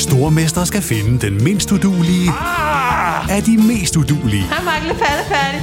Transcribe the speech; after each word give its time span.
Stormester 0.00 0.64
skal 0.64 0.82
finde 0.82 1.26
den 1.26 1.44
mindst 1.44 1.72
udulige 1.72 2.30
Ah! 2.30 3.36
af 3.36 3.42
de 3.42 3.56
mest 3.56 3.96
udulige. 3.96 4.42
Hej, 4.42 4.64
Mark. 4.64 4.82
Lidt 4.86 4.98
færdig. 4.98 5.62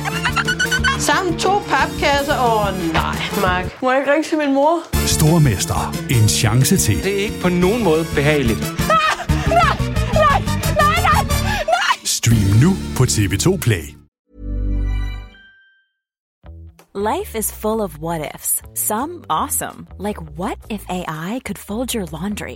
Sammen 1.02 1.38
to 1.40 1.60
papkasser. 1.60 2.40
Åh, 2.40 2.68
oh, 2.68 2.94
nej, 2.94 3.16
Mark. 3.42 3.82
Må 3.82 3.92
jeg 3.92 4.00
ikke 4.02 4.12
ringe 4.14 4.30
til 4.30 4.38
min 4.38 4.54
mor? 4.54 4.80
Stormester. 5.08 5.96
En 6.10 6.30
chance 6.30 6.78
til. 6.78 7.04
Det 7.04 7.14
er 7.14 7.24
ikke 7.24 7.40
på 7.42 7.50
nogen 7.50 7.84
måde 7.84 8.06
behageligt. 8.16 8.60
Stream 12.06 12.50
nu 12.64 12.74
på 12.98 13.04
TV2 13.04 13.58
Play. 13.58 13.84
Life 16.96 17.38
is 17.38 17.52
full 17.54 17.82
of 17.82 17.98
what 18.00 18.22
ifs. 18.36 18.62
Some 18.76 19.12
awesome, 19.30 19.88
like 20.00 20.20
what 20.40 20.58
if 20.70 20.82
AI 20.90 21.40
could 21.46 21.58
fold 21.58 21.96
your 21.96 22.06
laundry? 22.22 22.56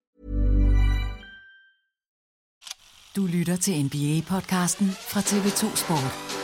Du 3.15 3.25
lytter 3.25 3.55
til 3.55 3.85
NBA-podcasten 3.85 4.91
fra 4.91 5.19
TV2 5.19 5.75
Sport. 5.75 6.41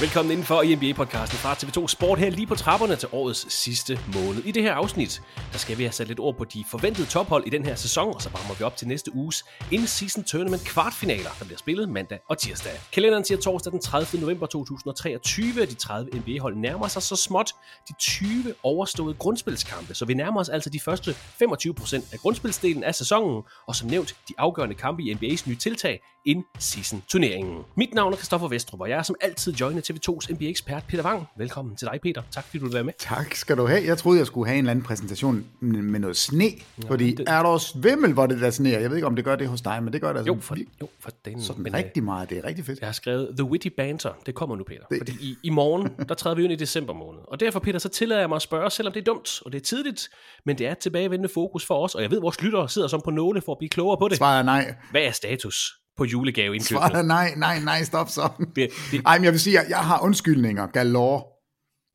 Velkommen 0.00 0.32
indenfor 0.32 0.62
i 0.62 0.74
NBA-podcasten 0.74 1.36
fra 1.36 1.54
TV2 1.54 1.86
Sport 1.86 2.18
her 2.18 2.30
lige 2.30 2.46
på 2.46 2.54
trapperne 2.54 2.96
til 2.96 3.08
årets 3.12 3.52
sidste 3.52 3.98
måned. 4.14 4.44
I 4.44 4.50
det 4.50 4.62
her 4.62 4.74
afsnit, 4.74 5.22
der 5.52 5.58
skal 5.58 5.78
vi 5.78 5.82
have 5.82 5.92
sat 5.92 6.08
lidt 6.08 6.20
ord 6.20 6.36
på 6.36 6.44
de 6.44 6.64
forventede 6.70 7.06
tophold 7.06 7.46
i 7.46 7.50
den 7.50 7.64
her 7.64 7.74
sæson, 7.74 8.14
og 8.14 8.22
så 8.22 8.30
varmer 8.30 8.54
vi 8.54 8.64
op 8.64 8.76
til 8.76 8.88
næste 8.88 9.14
uges 9.14 9.44
in-season 9.70 10.24
tournament 10.24 10.64
kvartfinaler, 10.64 11.30
der 11.38 11.44
bliver 11.44 11.58
spillet 11.58 11.88
mandag 11.88 12.18
og 12.28 12.38
tirsdag. 12.38 12.72
Kalenderen 12.92 13.24
siger 13.24 13.38
torsdag 13.38 13.72
den 13.72 13.80
30. 13.80 14.20
november 14.20 14.46
2023, 14.46 15.66
de 15.66 15.74
30 15.74 16.10
NBA-hold 16.10 16.56
nærmer 16.56 16.88
sig 16.88 17.02
så 17.02 17.16
småt 17.16 17.52
de 17.88 17.94
20 17.98 18.54
overståede 18.62 19.14
grundspilskampe, 19.14 19.94
så 19.94 20.04
vi 20.04 20.14
nærmer 20.14 20.40
os 20.40 20.48
altså 20.48 20.70
de 20.70 20.80
første 20.80 21.10
25% 21.10 22.12
af 22.12 22.18
grundspilsdelen 22.18 22.84
af 22.84 22.94
sæsonen, 22.94 23.42
og 23.66 23.76
som 23.76 23.88
nævnt 23.88 24.16
de 24.28 24.34
afgørende 24.38 24.74
kampe 24.74 25.02
i 25.02 25.14
NBA's 25.14 25.48
nye 25.48 25.56
tiltag, 25.56 26.00
in-season 26.24 27.02
turneringen. 27.08 27.64
Mit 27.76 27.94
navn 27.94 28.12
er 28.12 28.16
Kristoffer 28.16 28.48
Vestrup, 28.48 28.80
og 28.80 28.88
jeg 28.88 28.98
er 28.98 29.02
som 29.02 29.16
altid 29.20 29.52
joinet 29.52 29.84
TV2's 29.90 30.32
NBA-ekspert 30.32 30.84
Peter 30.88 31.04
Wang. 31.04 31.26
Velkommen 31.36 31.76
til 31.76 31.88
dig, 31.92 32.00
Peter. 32.02 32.22
Tak 32.30 32.44
fordi 32.44 32.58
du 32.58 32.64
vil 32.64 32.74
være 32.74 32.84
med. 32.84 32.92
Tak 32.98 33.34
skal 33.34 33.56
du 33.56 33.66
have. 33.66 33.82
Jeg 33.86 33.98
troede, 33.98 34.18
jeg 34.18 34.26
skulle 34.26 34.46
have 34.48 34.58
en 34.58 34.64
eller 34.64 34.70
anden 34.70 34.84
præsentation 34.84 35.44
med 35.60 36.00
noget 36.00 36.16
sne, 36.16 36.44
fordi 36.86 37.14
det- 37.14 37.28
er 37.28 37.42
der 37.42 37.58
svimmel, 37.58 38.12
hvor 38.12 38.26
det 38.26 38.40
der 38.40 38.50
sne 38.50 38.68
Jeg 38.70 38.90
ved 38.90 38.96
ikke, 38.96 39.06
om 39.06 39.16
det 39.16 39.24
gør 39.24 39.36
det 39.36 39.48
hos 39.48 39.60
dig, 39.60 39.82
men 39.82 39.92
det 39.92 40.00
gør 40.00 40.08
det 40.12 40.18
altså 40.18 40.32
Jo, 40.34 40.40
for, 40.40 40.56
jo, 40.80 40.88
for 41.00 41.10
den. 41.24 41.42
sådan 41.42 41.62
men, 41.62 41.74
rigtig 41.74 42.02
meget. 42.04 42.30
Det 42.30 42.38
er 42.38 42.44
rigtig 42.44 42.64
fedt. 42.64 42.80
Jeg 42.80 42.88
har 42.88 42.92
skrevet 42.92 43.28
The 43.36 43.44
Witty 43.44 43.68
Banter. 43.76 44.12
Det 44.26 44.34
kommer 44.34 44.56
nu, 44.56 44.64
Peter. 44.64 44.84
Det- 44.90 44.98
Fordi 44.98 45.12
i, 45.20 45.36
i 45.42 45.50
morgen, 45.50 45.88
der 46.08 46.14
træder 46.14 46.36
vi 46.36 46.44
ind 46.44 46.52
i 46.52 46.56
december 46.56 46.92
måned. 46.94 47.20
Og 47.28 47.40
derfor, 47.40 47.60
Peter, 47.60 47.78
så 47.78 47.88
tillader 47.88 48.20
jeg 48.20 48.28
mig 48.28 48.36
at 48.36 48.42
spørge, 48.42 48.70
selvom 48.70 48.92
det 48.92 49.00
er 49.00 49.04
dumt, 49.04 49.42
og 49.44 49.52
det 49.52 49.58
er 49.58 49.62
tidligt, 49.64 50.08
men 50.46 50.58
det 50.58 50.66
er 50.66 50.72
et 50.72 50.78
tilbagevendende 50.78 51.28
fokus 51.34 51.66
for 51.66 51.84
os, 51.84 51.94
og 51.94 52.02
jeg 52.02 52.10
ved, 52.10 52.20
vores 52.20 52.42
lyttere 52.42 52.68
sidder 52.68 52.88
som 52.88 53.00
på 53.04 53.10
nåle 53.10 53.40
for 53.40 53.52
at 53.52 53.58
blive 53.58 53.70
klogere 53.70 53.96
på 53.98 54.08
det. 54.08 54.16
Svaret 54.16 54.38
er 54.38 54.42
nej. 54.42 54.74
Hvad 54.90 55.02
er 55.02 55.10
status 55.12 55.72
på 56.00 56.04
julegave 56.04 56.60
Svaret 56.60 57.04
nej, 57.06 57.34
nej, 57.36 57.60
nej, 57.64 57.82
stop 57.82 58.08
så. 58.08 58.28
Det- 58.56 58.70
det- 58.90 59.02
Ej, 59.06 59.18
men 59.18 59.24
jeg 59.24 59.32
vil 59.32 59.40
sige, 59.40 59.60
at 59.60 59.68
jeg 59.68 59.78
har 59.78 60.00
undskyldninger 60.02 60.66
galore. 60.66 61.22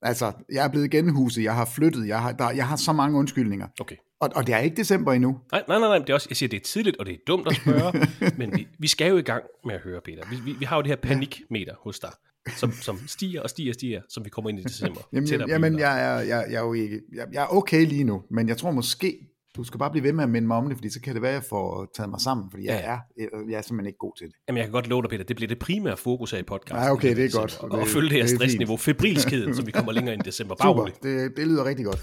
Altså, 0.01 0.31
jeg 0.53 0.66
er 0.66 0.69
blevet 0.69 0.91
genhuset, 0.91 1.43
jeg 1.43 1.55
har 1.55 1.66
flyttet, 1.66 2.07
jeg 2.07 2.21
har, 2.21 2.31
der, 2.31 2.49
jeg 2.51 2.67
har 2.67 2.75
så 2.75 2.93
mange 2.93 3.17
undskyldninger. 3.19 3.67
Okay. 3.81 3.95
Og, 4.21 4.29
og 4.35 4.47
det 4.47 4.55
er 4.55 4.59
ikke 4.59 4.75
december 4.77 5.13
endnu. 5.13 5.38
Nej, 5.51 5.63
nej, 5.67 5.79
nej, 5.79 5.88
nej, 5.88 5.97
det 5.97 6.09
er 6.09 6.13
også, 6.13 6.27
jeg 6.29 6.38
siger, 6.38 6.49
det 6.49 6.57
er 6.57 6.63
tidligt, 6.63 6.97
og 6.97 7.05
det 7.05 7.13
er 7.13 7.17
dumt 7.27 7.47
at 7.47 7.55
spørge, 7.55 8.07
men 8.39 8.55
vi, 8.55 8.67
vi 8.79 8.88
skal 8.88 9.09
jo 9.09 9.17
i 9.17 9.21
gang 9.21 9.43
med 9.66 9.75
at 9.75 9.81
høre, 9.81 10.01
Peter. 10.05 10.23
Vi, 10.29 10.35
vi, 10.45 10.51
vi 10.59 10.66
har 10.66 10.75
jo 10.75 10.81
det 10.81 10.89
her 10.89 10.95
panikmeter 10.95 11.73
hos 11.83 11.99
dig, 11.99 12.11
som, 12.55 12.72
som 12.72 12.99
stiger 13.07 13.41
og 13.41 13.49
stiger 13.49 13.72
og 13.72 13.73
stiger, 13.73 14.01
som 14.09 14.25
vi 14.25 14.29
kommer 14.29 14.49
ind 14.49 14.59
i 14.59 14.63
december. 14.63 15.01
Jamen, 15.13 15.29
jamen 15.47 15.72
julen. 15.72 15.79
jeg, 15.79 16.03
er, 16.05 16.19
jeg, 16.19 16.45
jeg, 16.49 16.57
er 16.57 16.61
jo 16.66 16.73
ikke, 16.73 17.01
jeg, 17.16 17.25
jeg 17.33 17.43
er 17.43 17.47
okay 17.47 17.85
lige 17.85 18.03
nu, 18.03 18.22
men 18.31 18.47
jeg 18.49 18.57
tror 18.57 18.72
måske, 18.72 19.17
du 19.55 19.63
skal 19.63 19.77
bare 19.79 19.91
blive 19.91 20.03
ved 20.03 20.13
med 20.13 20.23
at 20.23 20.29
minde 20.29 20.47
mig 20.47 20.57
om 20.57 20.67
det, 20.67 20.77
fordi 20.77 20.89
så 20.89 21.01
kan 21.01 21.13
det 21.13 21.21
være, 21.21 21.31
at 21.31 21.35
jeg 21.35 21.43
får 21.43 21.88
taget 21.95 22.09
mig 22.09 22.21
sammen, 22.21 22.49
fordi 22.51 22.66
jeg, 22.66 22.73
Ja. 22.83 22.91
er, 22.91 22.97
jeg, 23.17 23.27
jeg 23.49 23.57
er 23.57 23.61
simpelthen 23.61 23.85
ikke 23.88 23.97
god 23.99 24.13
til 24.17 24.27
det. 24.27 24.35
Jamen, 24.47 24.57
jeg 24.57 24.66
kan 24.66 24.71
godt 24.71 24.88
love 24.88 25.01
dig, 25.01 25.09
Peter, 25.09 25.23
det 25.23 25.35
bliver 25.35 25.47
det 25.47 25.59
primære 25.59 25.97
fokus 25.97 26.31
her 26.31 26.38
i 26.39 26.43
podcasten. 26.43 26.83
Ja, 26.83 26.91
okay, 26.91 27.16
det 27.16 27.25
er 27.35 27.39
godt. 27.39 27.57
Og, 27.61 27.71
Det- 27.71 27.79
og 27.79 27.88
følge 27.88 28.09
det 28.09 28.17
her 28.17 28.23
det 28.25 28.31
er 28.33 28.35
stressniveau, 28.38 28.77
febrilskheden, 28.77 29.55
som 29.55 29.66
vi 29.66 29.71
kommer 29.71 29.91
længere 29.91 30.13
ind 30.13 30.23
i 30.25 30.25
december. 30.27 30.55
Bare 30.55 30.69
Super, 30.69 30.85
det, 31.03 31.38
det 31.38 31.47
lyder 31.47 31.66
rigtig 31.66 31.85
godt. 31.85 31.99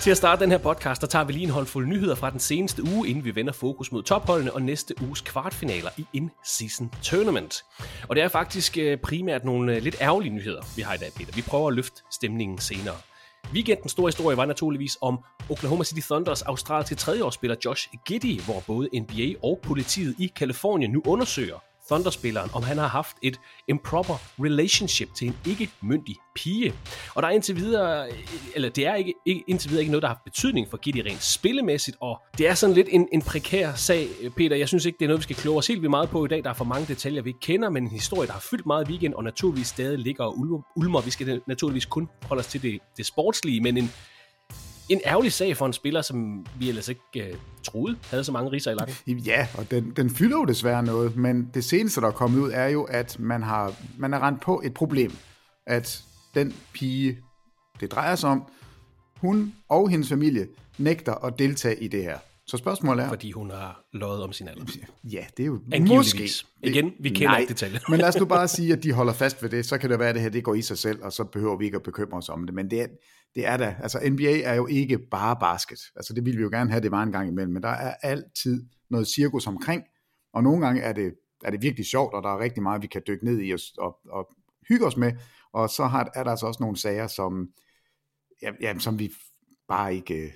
Til 0.00 0.10
at 0.10 0.16
starte 0.16 0.42
den 0.42 0.50
her 0.50 0.58
podcast, 0.58 1.00
der 1.00 1.06
tager 1.06 1.24
vi 1.24 1.32
lige 1.32 1.44
en 1.44 1.50
håndfuld 1.50 1.86
nyheder 1.86 2.14
fra 2.14 2.30
den 2.30 2.40
seneste 2.40 2.82
uge, 2.96 3.08
inden 3.08 3.24
vi 3.24 3.34
vender 3.34 3.52
fokus 3.52 3.92
mod 3.92 4.02
topholdene 4.02 4.52
og 4.52 4.62
næste 4.62 4.94
uges 5.02 5.20
kvartfinaler 5.20 5.90
i 5.96 6.06
in-season 6.12 6.90
tournament. 7.02 7.54
Og 8.08 8.16
det 8.16 8.24
er 8.24 8.28
faktisk 8.28 8.78
øh, 8.78 8.98
primært 8.98 9.44
nogle 9.44 9.76
øh, 9.76 9.82
lidt 9.82 9.96
ærgerlige 10.00 10.34
nyheder, 10.34 10.62
vi 10.76 10.82
har 10.82 10.94
i 10.94 10.96
dag, 10.96 11.08
Peter. 11.16 11.32
Vi 11.34 11.42
prøver 11.42 11.68
at 11.68 11.74
løfte 11.74 12.02
stemningen 12.12 12.58
senere. 12.58 12.94
Weekendens 13.52 13.92
store 13.92 14.08
historie 14.08 14.36
var 14.36 14.46
naturligvis 14.46 14.98
om 15.00 15.18
Oklahoma 15.50 15.84
City 15.84 16.00
Thunders 16.00 16.42
australske 16.42 16.94
tredjeårsspiller 16.94 17.56
Josh 17.64 17.88
Giddy, 18.06 18.40
hvor 18.40 18.62
både 18.66 18.88
NBA 19.00 19.46
og 19.48 19.60
politiet 19.62 20.14
i 20.18 20.26
Kalifornien 20.36 20.90
nu 20.90 21.02
undersøger 21.06 21.58
Thunder-spilleren, 21.92 22.50
om 22.54 22.62
han 22.62 22.78
har 22.78 22.86
haft 22.86 23.16
et 23.22 23.40
improper 23.68 24.14
relationship 24.40 25.14
til 25.14 25.26
en 25.26 25.36
ikke-myndig 25.46 26.16
pige. 26.34 26.74
Og 27.14 27.22
der 27.22 27.28
er 27.28 27.32
indtil 27.32 27.56
videre, 27.56 28.08
eller 28.54 28.68
det 28.68 28.86
er 28.86 28.94
ikke, 28.94 29.14
ikke, 29.26 29.44
indtil 29.46 29.70
videre 29.70 29.82
ikke 29.82 29.92
noget, 29.92 30.02
der 30.02 30.08
har 30.08 30.14
haft 30.14 30.24
betydning 30.24 30.66
for 30.70 30.76
Giddy 30.76 30.98
rent 30.98 31.22
spillemæssigt, 31.22 31.96
og 32.00 32.20
det 32.38 32.48
er 32.48 32.54
sådan 32.54 32.74
lidt 32.74 32.88
en, 32.90 33.08
en 33.12 33.22
prekær 33.22 33.74
sag, 33.74 34.08
Peter. 34.36 34.56
Jeg 34.56 34.68
synes 34.68 34.84
ikke, 34.84 34.98
det 34.98 35.04
er 35.04 35.08
noget, 35.08 35.18
vi 35.18 35.22
skal 35.22 35.36
kloge 35.36 35.58
os 35.58 35.66
helt 35.66 35.80
vildt 35.80 35.90
meget 35.90 36.10
på 36.10 36.24
i 36.24 36.28
dag. 36.28 36.44
Der 36.44 36.50
er 36.50 36.54
for 36.54 36.64
mange 36.64 36.86
detaljer, 36.86 37.22
vi 37.22 37.30
ikke 37.30 37.40
kender, 37.40 37.70
men 37.70 37.82
en 37.82 37.90
historie, 37.90 38.26
der 38.26 38.32
har 38.32 38.44
fyldt 38.50 38.66
meget 38.66 38.88
i 38.88 38.90
weekend, 38.90 39.14
og 39.14 39.24
naturligvis 39.24 39.66
stadig 39.66 39.98
ligger 39.98 40.24
og 40.24 40.38
ulmer. 40.76 41.00
Vi 41.00 41.10
skal 41.10 41.40
naturligvis 41.46 41.86
kun 41.86 42.08
holde 42.22 42.40
os 42.40 42.46
til 42.46 42.62
det, 42.62 42.78
det 42.96 43.06
sportslige, 43.06 43.60
men 43.60 43.76
en, 43.76 43.92
en 44.92 45.00
ærgerlig 45.06 45.32
sag 45.32 45.56
for 45.56 45.66
en 45.66 45.72
spiller, 45.72 46.02
som 46.02 46.46
vi 46.58 46.68
ellers 46.68 46.88
ikke 46.88 47.02
uh, 47.16 47.38
troede 47.62 47.96
havde 48.10 48.24
så 48.24 48.32
mange 48.32 48.52
riser 48.52 48.70
i 48.70 48.74
lakken. 48.74 49.18
Ja, 49.18 49.48
og 49.58 49.70
den, 49.70 49.92
den 49.96 50.10
fylder 50.10 50.36
jo 50.36 50.44
desværre 50.44 50.82
noget, 50.82 51.16
men 51.16 51.50
det 51.54 51.64
seneste, 51.64 52.00
der 52.00 52.06
er 52.06 52.10
kommet 52.12 52.40
ud, 52.40 52.50
er 52.54 52.68
jo, 52.68 52.82
at 52.82 53.18
man 53.18 53.42
har, 53.42 53.74
man 53.98 54.12
har 54.12 54.26
rendt 54.26 54.40
på 54.40 54.62
et 54.64 54.74
problem. 54.74 55.12
At 55.66 56.02
den 56.34 56.54
pige, 56.72 57.18
det 57.80 57.92
drejer 57.92 58.14
sig 58.14 58.30
om, 58.30 58.44
hun 59.16 59.54
og 59.68 59.88
hendes 59.88 60.08
familie 60.08 60.46
nægter 60.78 61.14
at 61.14 61.38
deltage 61.38 61.82
i 61.82 61.88
det 61.88 62.02
her 62.02 62.18
Så 62.46 62.56
spørgsmålet 62.56 63.04
er... 63.04 63.08
Fordi 63.08 63.30
hun 63.30 63.50
har 63.50 63.84
løjet 63.92 64.22
om 64.22 64.32
sin 64.32 64.48
alder. 64.48 64.64
Ja, 65.04 65.24
det 65.36 65.42
er 65.42 65.46
jo 65.46 65.60
Angiveligvis. 65.72 66.44
måske... 66.62 66.68
Igen, 66.78 66.92
vi 67.00 67.08
kender 67.08 67.28
Nej, 67.28 67.38
ikke 67.38 67.50
detaljer. 67.50 67.78
men 67.88 67.98
lad 68.00 68.08
os 68.08 68.16
nu 68.16 68.24
bare 68.36 68.48
sige, 68.48 68.72
at 68.72 68.82
de 68.82 68.92
holder 68.92 69.12
fast 69.12 69.42
ved 69.42 69.50
det. 69.50 69.66
Så 69.66 69.78
kan 69.78 69.90
det 69.90 69.98
være, 69.98 70.08
at 70.08 70.14
det 70.14 70.22
her 70.22 70.30
det 70.30 70.44
går 70.44 70.54
i 70.54 70.62
sig 70.62 70.78
selv, 70.78 71.02
og 71.02 71.12
så 71.12 71.24
behøver 71.24 71.56
vi 71.56 71.64
ikke 71.64 71.76
at 71.76 71.82
bekymre 71.82 72.18
os 72.18 72.28
om 72.28 72.46
det. 72.46 72.54
Men 72.54 72.70
det 72.70 72.80
er, 72.80 72.86
det 73.34 73.46
er 73.46 73.56
da... 73.56 73.76
Altså, 73.82 74.10
NBA 74.10 74.40
er 74.40 74.54
jo 74.54 74.66
ikke 74.66 74.98
bare 74.98 75.36
basket. 75.40 75.80
Altså, 75.96 76.14
det 76.14 76.24
ville 76.24 76.36
vi 76.36 76.42
jo 76.42 76.50
gerne 76.50 76.70
have, 76.70 76.82
det 76.82 76.90
var 76.90 77.02
en 77.02 77.12
gang 77.12 77.28
imellem. 77.28 77.52
Men 77.52 77.62
der 77.62 77.68
er 77.68 77.94
altid 78.02 78.64
noget 78.90 79.08
cirkus 79.08 79.46
omkring. 79.46 79.82
Og 80.32 80.42
nogle 80.42 80.66
gange 80.66 80.82
er 80.82 80.92
det, 80.92 81.14
er 81.44 81.50
det 81.50 81.62
virkelig 81.62 81.86
sjovt, 81.86 82.14
og 82.14 82.22
der 82.22 82.28
er 82.28 82.38
rigtig 82.38 82.62
meget, 82.62 82.82
vi 82.82 82.86
kan 82.86 83.02
dykke 83.06 83.24
ned 83.24 83.40
i 83.40 83.52
og, 83.52 83.60
og, 83.78 83.98
og 84.10 84.28
hygge 84.68 84.86
os 84.86 84.96
med. 84.96 85.12
Og 85.52 85.70
så 85.70 85.84
har, 85.84 86.10
er 86.14 86.24
der 86.24 86.30
altså 86.30 86.46
også 86.46 86.62
nogle 86.62 86.76
sager, 86.76 87.06
som, 87.06 87.48
ja, 88.42 88.50
ja, 88.60 88.78
som 88.78 88.98
vi 88.98 89.12
bare 89.68 89.94
ikke... 89.94 90.34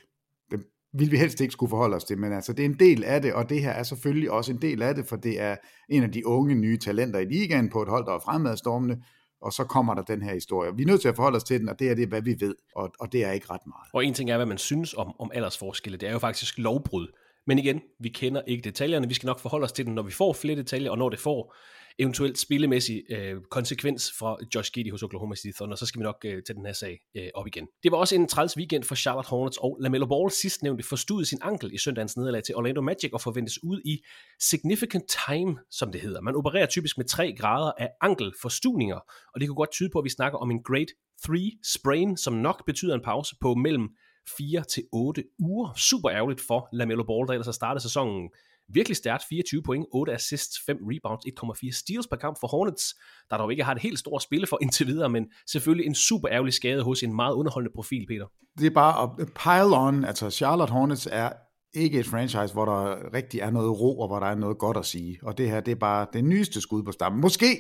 det 0.51 0.61
ville 0.93 1.11
vil 1.11 1.11
vi 1.11 1.17
helst 1.17 1.41
ikke 1.41 1.53
skulle 1.53 1.71
forholde 1.71 1.97
os 1.97 2.05
til, 2.05 2.19
men 2.19 2.33
altså 2.33 2.53
det 2.53 2.63
er 2.63 2.69
en 2.69 2.79
del 2.79 3.05
af 3.05 3.23
det, 3.23 3.35
og 3.35 3.49
det 3.49 3.63
her 3.63 3.71
er 3.71 3.83
selvfølgelig 3.83 4.31
også 4.31 4.53
en 4.53 4.63
del 4.63 4.83
af 4.83 4.95
det, 4.95 5.07
for 5.07 5.17
det 5.17 5.41
er 5.41 5.57
en 5.89 6.03
af 6.03 6.13
de 6.13 6.27
unge 6.27 6.55
nye 6.55 6.79
talenter 6.79 7.19
i 7.19 7.25
ligaen 7.25 7.69
på 7.69 7.83
et 7.83 7.89
hold, 7.89 8.07
der 8.07 8.13
er 8.13 8.19
fremadstormende, 8.19 9.03
og 9.43 9.53
så 9.53 9.65
kommer 9.65 9.95
der 9.95 10.03
den 10.03 10.23
her 10.23 10.35
historie. 10.35 10.77
Vi 10.77 10.83
er 10.83 10.87
nødt 10.87 11.01
til 11.01 11.09
at 11.09 11.17
forholde 11.17 11.37
os 11.37 11.45
til 11.45 11.61
den, 11.61 11.69
og 11.69 11.79
det 11.79 11.91
er 11.91 11.95
det, 11.95 12.09
hvad 12.09 12.23
vi 12.23 12.37
ved, 12.41 12.55
og, 12.77 12.93
og 13.01 13.13
det 13.13 13.25
er 13.25 13.33
ikke 13.33 13.47
ret 13.51 13.67
meget. 13.67 13.89
Og 13.93 14.05
en 14.05 14.15
ting 14.15 14.31
er, 14.31 14.37
hvad 14.37 14.47
man 14.47 14.59
synes 14.59 14.95
om, 14.95 15.13
om 15.19 15.31
aldersforskelle. 15.35 15.99
Det 15.99 16.09
er 16.09 16.13
jo 16.13 16.19
faktisk 16.19 16.59
lovbrud. 16.59 17.07
Men 17.47 17.59
igen, 17.59 17.81
vi 18.01 18.09
kender 18.09 18.43
ikke 18.47 18.63
detaljerne. 18.63 19.09
Vi 19.09 19.15
skal 19.15 19.27
nok 19.27 19.39
forholde 19.39 19.65
os 19.65 19.73
til 19.73 19.87
den, 19.87 19.95
når 19.95 20.03
vi 20.03 20.13
får 20.13 20.33
flere 20.33 20.57
detaljer, 20.57 20.91
og 20.91 20.99
når 20.99 21.09
det 21.09 21.19
får 21.19 21.55
eventuelt 21.99 22.39
spillemæssig 22.39 23.03
øh, 23.11 23.35
konsekvens 23.51 24.13
fra 24.19 24.37
Josh 24.55 24.73
Giddy 24.73 24.91
hos 24.91 25.03
Oklahoma 25.03 25.35
City 25.35 25.57
Thunder, 25.57 25.77
så 25.77 25.87
skal 25.87 25.99
vi 25.99 26.03
nok 26.03 26.17
øh, 26.25 26.43
tage 26.43 26.57
den 26.57 26.67
her 26.67 26.73
sag 26.73 27.01
øh, 27.17 27.29
op 27.35 27.47
igen. 27.47 27.67
Det 27.83 27.93
var 27.93 27.99
også 27.99 28.15
en 28.15 28.29
træls 28.29 28.57
weekend 28.57 28.85
for 28.85 28.95
Charlotte 28.95 29.29
Hornets, 29.29 29.59
og 29.59 29.79
LaMelo 29.81 30.07
Ball 30.07 30.31
sidstnævnte 30.31 30.85
forstod 30.85 31.25
sin 31.25 31.39
ankel 31.43 31.75
i 31.75 31.79
søndagens 31.79 32.17
nederlag 32.17 32.43
til 32.43 32.57
Orlando 32.57 32.81
Magic 32.81 33.11
og 33.13 33.21
forventes 33.21 33.65
ud 33.65 33.81
i 33.85 33.99
significant 34.41 35.05
time, 35.29 35.59
som 35.71 35.93
det 35.93 36.01
hedder. 36.01 36.21
Man 36.21 36.37
opererer 36.37 36.67
typisk 36.67 36.99
med 36.99 37.05
3 37.05 37.35
grader 37.39 37.73
af 37.79 37.89
ankelforstuninger, 38.01 39.01
og 39.35 39.41
det 39.41 39.49
kunne 39.49 39.57
godt 39.57 39.73
tyde 39.73 39.91
på, 39.93 39.99
at 39.99 40.05
vi 40.05 40.11
snakker 40.11 40.39
om 40.39 40.51
en 40.51 40.63
grade 40.63 40.87
3 41.27 41.51
sprain, 41.75 42.17
som 42.17 42.33
nok 42.33 42.67
betyder 42.67 42.95
en 42.95 43.03
pause 43.05 43.37
på 43.41 43.55
mellem 43.55 43.89
4 44.37 44.65
til 44.65 44.83
8 44.93 45.25
uger. 45.39 45.73
Super 45.77 46.11
ærgerligt 46.11 46.41
for 46.41 46.69
LaMelo 46.73 47.05
Ball, 47.05 47.27
der 47.27 47.33
ellers 47.33 47.47
har 47.47 47.53
startet 47.53 47.83
sæsonen 47.83 48.31
virkelig 48.69 48.97
stærkt. 48.97 49.23
24 49.29 49.63
point, 49.63 49.87
8 49.93 50.13
assists, 50.13 50.59
5 50.67 50.77
rebounds, 50.81 51.25
1,4 51.27 51.73
steals 51.73 52.07
per 52.07 52.17
kamp 52.17 52.37
for 52.41 52.47
Hornets, 52.47 52.95
der 53.31 53.37
dog 53.37 53.51
ikke 53.51 53.65
har 53.65 53.75
et 53.75 53.83
helt 53.83 53.99
stort 53.99 54.23
spille 54.23 54.47
for 54.47 54.59
indtil 54.63 54.87
videre, 54.87 55.09
men 55.09 55.27
selvfølgelig 55.47 55.87
en 55.87 55.95
super 55.95 56.29
ærgerlig 56.33 56.55
skade 56.55 56.83
hos 56.83 57.03
en 57.03 57.17
meget 57.17 57.35
underholdende 57.35 57.75
profil, 57.75 58.07
Peter. 58.07 58.27
Det 58.59 58.67
er 58.67 58.71
bare 58.71 59.03
at 59.03 59.27
pile 59.27 59.77
on, 59.77 60.05
altså 60.05 60.31
Charlotte 60.31 60.73
Hornets 60.73 61.09
er 61.13 61.33
ikke 61.75 62.01
et 62.01 62.07
franchise, 62.07 62.53
hvor 62.53 62.65
der 62.65 63.15
rigtig 63.15 63.41
er 63.41 63.51
noget 63.51 63.81
ro, 63.81 64.01
og 64.01 64.09
hvor 64.09 64.19
der 64.19 64.27
er 64.27 64.35
noget 64.35 64.59
godt 64.59 64.77
at 64.77 64.87
sige. 64.87 65.19
Og 65.23 65.39
det 65.39 65.51
her, 65.51 65.61
det 65.61 65.73
er 65.73 65.77
bare 65.77 66.07
det 66.13 66.25
nyeste 66.25 66.61
skud 66.61 66.83
på 66.83 66.93
stammen. 66.93 67.21
Måske 67.21 67.59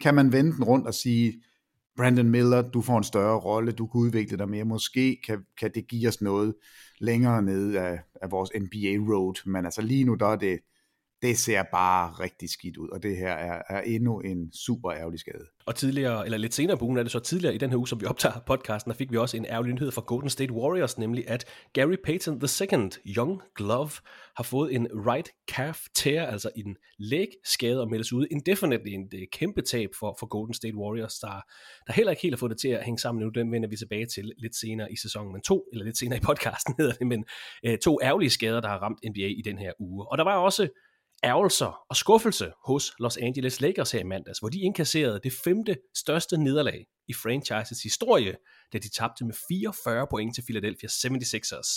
kan 0.00 0.14
man 0.14 0.32
vende 0.32 0.52
den 0.52 0.64
rundt 0.64 0.86
og 0.86 0.94
sige, 0.94 1.32
Brandon 1.96 2.30
Miller, 2.30 2.62
du 2.62 2.80
får 2.82 2.98
en 2.98 3.04
større 3.04 3.38
rolle, 3.38 3.72
du 3.72 3.86
kan 3.86 4.00
udvikle 4.00 4.38
dig 4.38 4.48
mere. 4.48 4.64
Måske 4.64 5.20
kan, 5.26 5.44
kan 5.60 5.70
det 5.74 5.88
give 5.88 6.08
os 6.08 6.20
noget 6.20 6.54
længere 6.98 7.42
ned 7.42 7.74
af, 7.74 8.00
af 8.22 8.30
vores 8.30 8.50
NBA 8.60 9.12
road, 9.14 9.46
men 9.46 9.64
altså 9.64 9.82
lige 9.82 10.04
nu, 10.04 10.14
der 10.14 10.26
er 10.26 10.36
det, 10.36 10.60
det 11.24 11.38
ser 11.38 11.62
bare 11.72 12.12
rigtig 12.12 12.50
skidt 12.50 12.76
ud, 12.76 12.88
og 12.88 13.02
det 13.02 13.16
her 13.16 13.32
er, 13.32 13.62
er 13.68 13.80
endnu 13.80 14.20
en 14.20 14.52
super 14.52 14.92
ærgerlig 14.92 15.20
skade. 15.20 15.44
Og 15.66 15.74
tidligere, 15.74 16.24
eller 16.24 16.38
lidt 16.38 16.54
senere 16.54 16.78
på 16.78 16.84
ugen 16.84 16.98
er 16.98 17.02
det 17.02 17.12
så 17.12 17.18
tidligere 17.18 17.54
i 17.54 17.58
den 17.58 17.70
her 17.70 17.76
uge, 17.76 17.88
som 17.88 18.00
vi 18.00 18.06
optager 18.06 18.40
podcasten, 18.46 18.90
der 18.90 18.96
fik 18.96 19.12
vi 19.12 19.16
også 19.16 19.36
en 19.36 19.44
ærgerlig 19.44 19.74
nyhed 19.74 19.90
fra 19.90 20.02
Golden 20.06 20.30
State 20.30 20.52
Warriors, 20.52 20.98
nemlig 20.98 21.30
at 21.30 21.44
Gary 21.72 21.96
Payton 22.04 22.34
II, 22.34 22.90
Young 23.16 23.40
Glove, 23.56 23.90
har 24.36 24.44
fået 24.44 24.74
en 24.74 24.88
right 24.92 25.28
calf 25.50 25.80
tear, 25.94 26.26
altså 26.26 26.50
en 26.56 26.76
lægskade 26.98 27.80
og 27.80 27.90
meldes 27.90 28.12
ud 28.12 28.26
indefinitely, 28.30 28.92
en 28.92 29.10
kæmpe 29.32 29.62
tab 29.62 29.90
for, 29.98 30.16
for 30.20 30.26
Golden 30.26 30.54
State 30.54 30.76
Warriors, 30.76 31.18
der, 31.18 31.40
der 31.86 31.92
heller 31.92 32.10
ikke 32.10 32.22
helt 32.22 32.34
har 32.34 32.38
fået 32.38 32.50
det 32.50 32.58
til 32.58 32.68
at 32.68 32.84
hænge 32.84 32.98
sammen 32.98 33.24
nu, 33.24 33.28
den 33.28 33.52
vender 33.52 33.68
vi 33.68 33.76
tilbage 33.76 34.06
til 34.06 34.32
lidt 34.38 34.56
senere 34.56 34.92
i 34.92 34.96
sæsonen, 34.96 35.32
men 35.32 35.42
to, 35.42 35.64
eller 35.72 35.84
lidt 35.84 35.98
senere 35.98 36.18
i 36.18 36.22
podcasten 36.22 36.74
hedder 36.78 36.92
det, 36.92 37.06
men 37.06 37.24
øh, 37.66 37.78
to 37.78 37.98
ærgerlige 38.02 38.30
skader, 38.30 38.60
der 38.60 38.68
har 38.68 38.78
ramt 38.78 38.98
NBA 39.10 39.28
i 39.38 39.42
den 39.44 39.58
her 39.58 39.72
uge. 39.80 40.06
Og 40.10 40.18
der 40.18 40.24
var 40.24 40.36
også 40.36 40.68
ærgelser 41.24 41.84
og 41.90 41.96
skuffelse 41.96 42.52
hos 42.66 42.92
Los 42.98 43.16
Angeles 43.16 43.60
Lakers 43.60 43.92
her 43.92 44.00
i 44.00 44.04
mandags, 44.04 44.38
hvor 44.38 44.48
de 44.48 44.60
indkasserede 44.60 45.20
det 45.22 45.32
femte 45.44 45.76
største 45.96 46.36
nederlag 46.36 46.86
i 47.08 47.12
franchises 47.12 47.82
historie, 47.82 48.36
da 48.72 48.78
de 48.78 48.88
tabte 48.88 49.24
med 49.24 49.34
44 49.48 50.06
point 50.10 50.34
til 50.34 50.42
Philadelphia 50.42 50.88
76ers. 50.88 51.70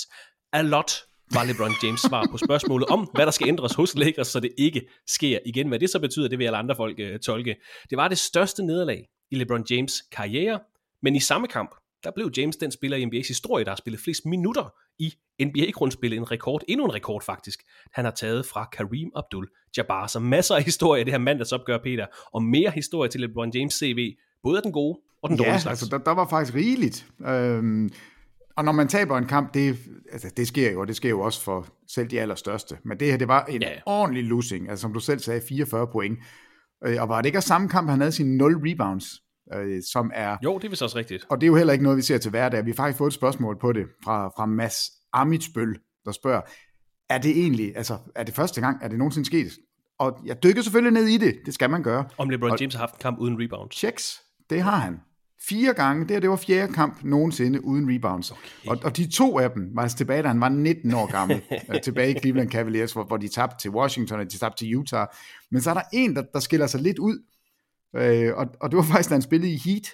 A 0.54 0.62
lot 0.62 0.92
var 1.34 1.44
LeBron 1.44 1.72
James 1.84 2.02
svar 2.02 2.28
på 2.32 2.38
spørgsmålet 2.38 2.88
om, 2.88 3.10
hvad 3.14 3.26
der 3.26 3.32
skal 3.32 3.48
ændres 3.48 3.74
hos 3.74 3.96
Lakers, 3.96 4.28
så 4.28 4.40
det 4.40 4.52
ikke 4.58 4.82
sker 5.08 5.40
igen. 5.46 5.68
Hvad 5.68 5.80
det 5.80 5.90
så 5.90 6.00
betyder, 6.00 6.28
det 6.28 6.40
vil 6.40 6.46
alle 6.46 6.58
andre 6.58 6.76
folk 6.76 7.00
uh, 7.00 7.20
tolke. 7.20 7.56
Det 7.90 7.98
var 7.98 8.08
det 8.08 8.18
største 8.18 8.64
nederlag 8.64 9.06
i 9.32 9.36
LeBron 9.36 9.66
James 9.70 10.02
karriere, 10.12 10.60
men 11.02 11.16
i 11.16 11.20
samme 11.20 11.48
kamp, 11.48 11.76
der 12.04 12.12
blev 12.16 12.32
James 12.38 12.58
den 12.58 12.72
spiller 12.72 12.98
i 12.98 13.04
NBA's 13.04 13.28
historie, 13.28 13.66
der 13.66 13.72
har 13.72 13.76
spillet 13.76 14.02
flest 14.02 14.26
minutter 14.26 14.74
i 15.00 15.14
NBA-grundspillet. 15.44 16.18
En 16.18 16.32
rekord, 16.32 16.62
endnu 16.68 16.86
en 16.86 16.94
rekord 16.94 17.24
faktisk, 17.24 17.60
han 17.94 18.06
har 18.06 18.12
taget 18.12 18.46
fra 18.46 18.66
Kareem 18.72 19.12
Abdul-Jabbar. 19.16 20.08
Så 20.08 20.20
masser 20.20 20.56
af 20.56 20.64
historie 20.64 21.04
det 21.04 21.14
her 21.14 21.18
mandagsopgør, 21.20 21.78
Peter, 21.84 22.06
og 22.34 22.44
mere 22.44 22.72
historie 22.72 23.10
til 23.10 23.22
LeBron 23.22 23.52
James 23.56 23.74
CV, 23.74 24.16
både 24.44 24.58
af 24.58 24.64
den 24.64 24.72
gode 24.72 25.00
og 25.22 25.30
den 25.30 25.38
ja, 25.38 25.44
dårlige 25.44 25.62
slags. 25.62 25.82
altså 25.82 25.98
der, 25.98 26.04
der 26.04 26.12
var 26.12 26.28
faktisk 26.28 26.56
rigeligt. 26.56 27.06
Øhm, 27.28 27.90
og 28.58 28.66
når 28.66 28.72
man 28.72 28.88
taber 28.88 29.18
en 29.18 29.28
kamp, 29.28 29.54
det, 29.54 29.78
altså, 30.12 30.32
det 30.38 30.48
sker 30.48 30.72
jo, 30.72 30.82
og 30.82 30.88
det 30.88 30.96
sker 30.96 31.10
jo 31.10 31.22
også 31.22 31.42
for 31.42 31.68
selv 31.88 32.08
de 32.08 32.22
allerstørste. 32.22 32.78
Men 32.86 33.00
det 33.00 33.08
her, 33.08 33.18
det 33.18 33.28
var 33.28 33.46
en 33.46 33.62
Ja. 33.62 33.72
ordentlig 33.86 34.24
losing, 34.24 34.70
altså 34.70 34.82
som 34.82 34.94
du 34.94 35.00
selv 35.00 35.20
sagde, 35.20 35.42
44 35.50 35.88
point. 35.88 36.20
Øh, 36.86 37.02
og 37.02 37.10
var 37.10 37.22
det 37.22 37.26
ikke 37.26 37.38
også 37.40 37.48
samme 37.48 37.70
kamp, 37.70 37.90
han 37.90 38.00
havde 38.00 38.12
sine 38.12 38.38
0 38.38 38.56
rebounds, 38.70 39.22
øh, 39.54 39.82
som 39.92 40.12
er... 40.16 40.38
Jo, 40.44 40.58
det 40.58 40.66
er 40.66 40.70
vist 40.70 40.82
også 40.82 40.98
rigtigt. 40.98 41.26
Og 41.30 41.42
det 41.42 41.46
er 41.46 41.48
jo 41.48 41.56
heller 41.56 41.74
ikke 41.74 41.84
noget, 41.84 41.98
vi 41.98 42.02
ser 42.02 42.18
til 42.18 42.30
hverdag. 42.30 42.66
Vi 42.66 42.72
har 42.72 42.76
faktisk 42.76 42.98
fået 42.98 43.08
et 43.08 43.14
spørgsmål 43.14 43.60
på 43.60 43.72
det 43.74 43.86
fra, 44.04 44.28
fra 44.28 44.46
Mads 44.46 44.78
Amitsbøl, 45.14 45.76
der 46.06 46.12
spørger, 46.12 46.42
er 47.10 47.18
det 47.18 47.32
egentlig, 47.32 47.78
altså 47.78 47.98
er 48.16 48.24
det 48.24 48.36
første 48.36 48.62
gang, 48.62 48.78
er 48.84 48.88
det 48.88 48.98
nogensinde 48.98 49.26
sket? 49.26 49.52
Og 50.00 50.20
jeg 50.26 50.44
dykker 50.44 50.62
selvfølgelig 50.62 51.02
ned 51.02 51.08
i 51.10 51.18
det, 51.18 51.36
det 51.46 51.54
skal 51.54 51.70
man 51.70 51.84
gøre. 51.84 52.06
Om 52.18 52.30
LeBron 52.30 52.52
Og- 52.52 52.60
James 52.62 52.74
har 52.76 52.80
haft 52.80 52.94
en 52.94 53.00
kamp 53.02 53.20
uden 53.20 53.38
rebounds. 53.44 53.76
Checks, 53.76 54.22
det 54.50 54.62
har 54.62 54.78
han. 54.78 55.00
Fire 55.50 55.74
gange, 55.74 56.02
det, 56.04 56.12
her, 56.12 56.20
det 56.20 56.30
var 56.30 56.36
fjerde 56.36 56.74
kamp 56.74 57.04
nogensinde 57.04 57.64
uden 57.66 57.96
rebounds. 57.96 58.32
Okay. 58.32 58.42
Og, 58.68 58.78
og 58.84 58.98
de 58.98 59.12
to 59.12 59.40
af 59.40 59.52
dem 59.52 59.72
var 59.76 59.82
altså 59.82 59.98
tilbage, 59.98 60.24
da 60.24 60.28
han 60.28 60.42
var 60.42 60.50
19 60.50 60.94
år 60.94 61.12
gammel, 61.12 61.42
øh, 61.74 61.82
tilbage 61.82 62.16
i 62.16 62.20
Cleveland 62.20 62.52
Cavaliers, 62.52 62.94
hvor, 62.94 63.04
hvor 63.04 63.18
de 63.18 63.28
tabte 63.28 63.56
til 63.62 63.72
Washington, 63.72 64.20
og 64.20 64.32
de 64.32 64.38
tabte 64.38 64.66
til 64.66 64.76
Utah. 64.78 65.08
Men 65.52 65.62
så 65.62 65.70
er 65.70 65.74
der 65.74 65.82
en, 65.94 66.16
der, 66.16 66.24
der 66.34 66.40
skiller 66.40 66.68
sig 66.68 66.82
lidt 66.82 67.00
ud, 67.00 67.20
øh, 67.95 68.38
og, 68.38 68.48
og 68.62 68.72
det 68.72 68.78
var 68.78 68.84
faktisk, 68.84 69.10
da 69.10 69.16
han 69.16 69.22
spillede 69.22 69.54
i 69.54 69.57
Heat. 69.66 69.88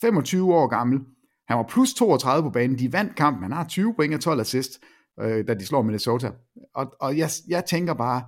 25 0.00 0.54
år 0.54 0.66
gammel. 0.66 1.00
Han 1.48 1.56
var 1.58 1.66
plus 1.68 1.94
32 1.94 2.48
på 2.48 2.52
banen. 2.52 2.78
De 2.78 2.92
vandt 2.92 3.16
kampen. 3.16 3.42
Han 3.42 3.52
har 3.52 3.64
20 3.68 3.94
point 3.94 4.14
og 4.14 4.20
12 4.20 4.40
assist, 4.40 4.78
øh, 5.20 5.46
da 5.46 5.54
de 5.54 5.66
slår 5.66 5.82
Minnesota. 5.82 6.30
Og, 6.74 6.94
og 7.00 7.18
jeg, 7.18 7.30
jeg 7.48 7.64
tænker 7.64 7.94
bare, 7.94 8.22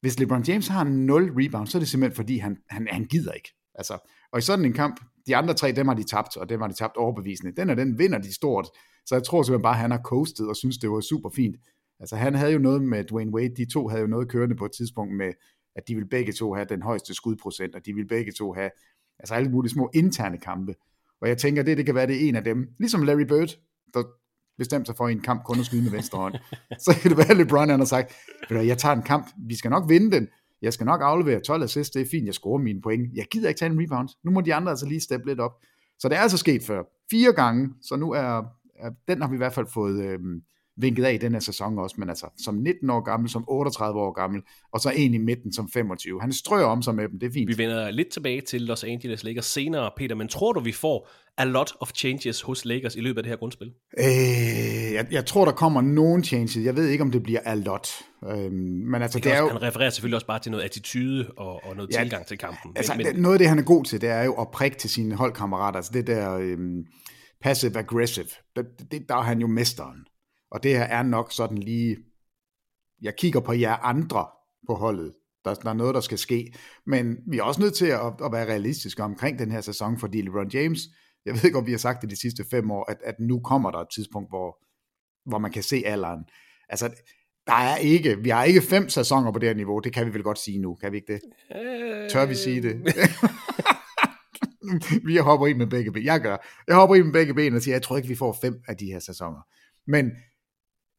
hvis 0.00 0.18
LeBron 0.18 0.42
James 0.42 0.68
har 0.68 0.84
0 0.84 1.32
rebound, 1.36 1.66
så 1.66 1.78
er 1.78 1.80
det 1.80 1.88
simpelthen 1.88 2.16
fordi, 2.16 2.38
han, 2.38 2.56
han, 2.70 2.88
han 2.90 3.04
gider 3.04 3.32
ikke. 3.32 3.54
Altså, 3.74 3.98
og 4.32 4.38
i 4.38 4.42
sådan 4.42 4.64
en 4.64 4.72
kamp, 4.72 5.00
de 5.26 5.36
andre 5.36 5.54
tre, 5.54 5.72
dem 5.72 5.88
har 5.88 5.94
de 5.94 6.04
tabt, 6.04 6.36
og 6.36 6.48
dem 6.48 6.60
har 6.60 6.68
de 6.68 6.74
tabt 6.74 6.96
overbevisende. 6.96 7.56
Den 7.56 7.70
og 7.70 7.76
den 7.76 7.98
vinder 7.98 8.18
de 8.18 8.34
stort. 8.34 8.68
Så 9.06 9.14
jeg 9.14 9.24
tror 9.24 9.42
simpelthen 9.42 9.62
bare, 9.62 9.74
at 9.74 9.78
han 9.78 9.90
har 9.90 10.00
coastet 10.04 10.48
og 10.48 10.56
synes, 10.56 10.78
det 10.78 10.90
var 10.90 11.00
super 11.00 11.30
fint. 11.30 11.56
Altså 12.00 12.16
han 12.16 12.34
havde 12.34 12.52
jo 12.52 12.58
noget 12.58 12.82
med 12.82 13.04
Dwayne 13.04 13.34
Wade, 13.34 13.56
de 13.56 13.72
to 13.72 13.88
havde 13.88 14.00
jo 14.00 14.06
noget 14.06 14.28
kørende 14.28 14.56
på 14.56 14.64
et 14.64 14.72
tidspunkt 14.76 15.16
med, 15.16 15.32
at 15.76 15.88
de 15.88 15.94
vil 15.94 16.08
begge 16.08 16.32
to 16.32 16.54
have 16.54 16.66
den 16.68 16.82
højeste 16.82 17.14
skudprocent, 17.14 17.74
og 17.74 17.86
de 17.86 17.92
vil 17.92 18.06
begge 18.08 18.32
to 18.32 18.52
have 18.52 18.70
altså 19.18 19.34
alle 19.34 19.50
mulige 19.50 19.72
små 19.72 19.90
interne 19.94 20.38
kampe. 20.38 20.74
Og 21.20 21.28
jeg 21.28 21.38
tænker, 21.38 21.62
det, 21.62 21.76
det 21.76 21.86
kan 21.86 21.94
være, 21.94 22.06
det 22.06 22.24
er 22.24 22.28
en 22.28 22.36
af 22.36 22.44
dem. 22.44 22.68
Ligesom 22.78 23.02
Larry 23.02 23.22
Bird, 23.22 23.58
der 23.94 24.02
bestemte 24.58 24.86
sig 24.86 24.96
for 24.96 25.08
i 25.08 25.12
en 25.12 25.20
kamp 25.20 25.44
kun 25.44 25.60
at 25.60 25.66
skyde 25.66 25.82
med 25.82 25.90
venstre 25.90 26.18
hånd. 26.18 26.34
Så 26.84 26.98
kan 27.02 27.10
det 27.10 27.18
være, 27.18 27.30
at 27.30 27.36
LeBron 27.36 27.68
han 27.68 27.80
har 27.80 27.86
sagt, 27.86 28.12
jeg 28.50 28.78
tager 28.78 28.96
en 28.96 29.02
kamp, 29.02 29.26
vi 29.48 29.56
skal 29.56 29.70
nok 29.70 29.88
vinde 29.88 30.16
den, 30.16 30.28
jeg 30.62 30.72
skal 30.72 30.86
nok 30.86 31.00
aflevere 31.02 31.40
12 31.40 31.62
assists, 31.62 31.90
det 31.90 32.02
er 32.02 32.06
fint, 32.10 32.26
jeg 32.26 32.34
scorer 32.34 32.58
mine 32.58 32.82
point. 32.82 33.10
Jeg 33.14 33.26
gider 33.30 33.48
ikke 33.48 33.58
tage 33.58 33.72
en 33.72 33.82
rebound. 33.82 34.08
Nu 34.24 34.30
må 34.30 34.40
de 34.40 34.54
andre 34.54 34.70
altså 34.70 34.86
lige 34.86 35.00
steppe 35.00 35.26
lidt 35.26 35.40
op. 35.40 35.52
Så 35.98 36.08
det 36.08 36.16
er 36.16 36.20
altså 36.20 36.38
sket 36.38 36.62
før. 36.62 36.82
Fire 37.10 37.32
gange, 37.32 37.70
så 37.82 37.96
nu 37.96 38.12
er, 38.12 38.42
er 38.76 38.90
den 39.08 39.22
har 39.22 39.28
vi 39.28 39.34
i 39.34 39.36
hvert 39.36 39.52
fald 39.52 39.66
fået 39.66 40.04
øhm, 40.04 40.42
vinket 40.76 41.04
af 41.04 41.14
i 41.14 41.16
den 41.16 41.32
her 41.32 41.40
sæson 41.40 41.78
også, 41.78 41.96
men 41.98 42.08
altså 42.08 42.26
som 42.44 42.54
19 42.54 42.90
år 42.90 43.00
gammel, 43.00 43.30
som 43.30 43.44
38 43.48 44.00
år 44.00 44.12
gammel, 44.12 44.42
og 44.72 44.80
så 44.80 44.92
en 44.96 45.14
i 45.14 45.18
midten 45.18 45.52
som 45.52 45.70
25. 45.70 46.20
Han 46.20 46.32
strøger 46.32 46.66
om 46.66 46.82
sig 46.82 46.94
med 46.94 47.08
dem, 47.08 47.18
det 47.18 47.26
er 47.26 47.32
fint. 47.32 47.48
Vi 47.48 47.58
vender 47.58 47.90
lidt 47.90 48.08
tilbage 48.08 48.40
til 48.40 48.62
Los 48.62 48.84
Angeles 48.84 49.24
Lakers 49.24 49.46
senere, 49.46 49.90
Peter, 49.96 50.14
men 50.14 50.28
tror 50.28 50.52
du, 50.52 50.60
vi 50.60 50.72
får 50.72 51.08
a 51.38 51.44
lot 51.44 51.72
of 51.80 51.90
changes 51.94 52.40
hos 52.40 52.64
Lakers 52.64 52.96
i 52.96 53.00
løbet 53.00 53.18
af 53.18 53.22
det 53.22 53.30
her 53.30 53.36
grundspil? 53.36 53.72
Øh, 53.98 54.04
jeg, 54.92 55.06
jeg 55.10 55.26
tror, 55.26 55.44
der 55.44 55.52
kommer 55.52 55.80
nogen 55.80 56.24
changes. 56.24 56.56
Jeg 56.56 56.76
ved 56.76 56.88
ikke, 56.88 57.02
om 57.02 57.10
det 57.10 57.22
bliver 57.22 57.40
a 57.44 57.54
lot. 57.54 57.88
Øhm, 58.30 58.52
men 58.52 59.02
altså, 59.02 59.18
Det, 59.18 59.24
det 59.24 59.32
er 59.32 59.42
også, 59.42 59.54
jo... 59.54 59.58
Han 59.58 59.68
refererer 59.68 59.90
selvfølgelig 59.90 60.16
også 60.16 60.26
bare 60.26 60.38
til 60.38 60.50
noget 60.50 60.64
attitude 60.64 61.30
og, 61.36 61.64
og 61.64 61.76
noget 61.76 61.90
Ja, 61.92 62.02
tilgang 62.02 62.26
til 62.26 62.38
kampen. 62.38 62.72
Altså, 62.76 62.94
men, 62.96 63.06
men, 63.06 63.22
noget 63.22 63.34
af 63.34 63.38
det, 63.38 63.48
han 63.48 63.58
er 63.58 63.62
god 63.62 63.84
til, 63.84 64.00
det 64.00 64.08
er 64.08 64.22
jo 64.22 64.32
at 64.32 64.48
prikke 64.52 64.76
til 64.76 64.90
sine 64.90 65.14
holdkammerater. 65.14 65.76
Altså 65.76 65.92
det 65.94 66.06
der 66.06 66.32
øhm, 66.32 66.84
passive-aggressive, 67.44 68.28
det, 68.56 68.66
det, 68.90 69.08
der 69.08 69.14
er 69.14 69.22
han 69.22 69.40
jo 69.40 69.46
mesteren. 69.46 70.04
Og 70.52 70.62
det 70.62 70.70
her 70.70 70.84
er 70.84 71.02
nok 71.02 71.32
sådan 71.32 71.58
lige 71.58 71.96
jeg 73.02 73.14
kigger 73.18 73.40
på 73.40 73.52
jer 73.52 73.76
andre 73.76 74.26
på 74.66 74.74
holdet. 74.74 75.14
Der, 75.44 75.54
der 75.54 75.70
er 75.70 75.74
noget, 75.74 75.94
der 75.94 76.00
skal 76.00 76.18
ske. 76.18 76.54
Men 76.86 77.16
vi 77.30 77.38
er 77.38 77.42
også 77.42 77.60
nødt 77.60 77.74
til 77.74 77.86
at, 77.86 78.00
at 78.24 78.32
være 78.32 78.46
realistiske 78.46 79.02
omkring 79.02 79.38
den 79.38 79.50
her 79.50 79.60
sæson, 79.60 79.98
fordi 79.98 80.20
LeBron 80.20 80.48
James, 80.48 80.80
jeg 81.24 81.34
ved 81.34 81.44
ikke, 81.44 81.58
om 81.58 81.66
vi 81.66 81.70
har 81.70 81.78
sagt 81.78 82.02
det 82.02 82.10
de 82.10 82.20
sidste 82.20 82.44
fem 82.50 82.70
år, 82.70 82.90
at, 82.90 82.96
at 83.04 83.14
nu 83.20 83.40
kommer 83.40 83.70
der 83.70 83.78
et 83.78 83.88
tidspunkt, 83.94 84.30
hvor, 84.30 84.58
hvor 85.30 85.38
man 85.38 85.50
kan 85.50 85.62
se 85.62 85.82
alderen. 85.86 86.24
Altså, 86.68 86.88
der 87.46 87.52
er 87.52 87.76
ikke, 87.76 88.18
vi 88.18 88.28
har 88.28 88.44
ikke 88.44 88.62
fem 88.62 88.88
sæsoner 88.88 89.32
på 89.32 89.38
det 89.38 89.48
her 89.48 89.56
niveau, 89.56 89.78
det 89.78 89.92
kan 89.92 90.06
vi 90.06 90.14
vel 90.14 90.22
godt 90.22 90.38
sige 90.38 90.58
nu, 90.58 90.74
kan 90.74 90.92
vi 90.92 90.96
ikke 90.96 91.12
det? 91.12 91.20
Tør 92.10 92.26
vi 92.26 92.34
sige 92.34 92.62
det? 92.62 92.76
vi 95.06 95.16
hopper 95.16 95.46
i 95.46 95.52
med 95.52 95.66
begge 95.66 95.92
ben. 95.92 96.04
Jeg 96.04 96.20
gør. 96.20 96.36
Jeg 96.68 96.76
hopper 96.76 96.96
i 96.96 97.02
med 97.02 97.12
begge 97.12 97.34
ben 97.34 97.54
og 97.54 97.62
siger, 97.62 97.74
jeg 97.74 97.82
tror 97.82 97.96
ikke, 97.96 98.08
vi 98.08 98.14
får 98.14 98.38
fem 98.42 98.62
af 98.68 98.76
de 98.76 98.86
her 98.86 98.98
sæsoner. 98.98 99.40
Men 99.86 100.10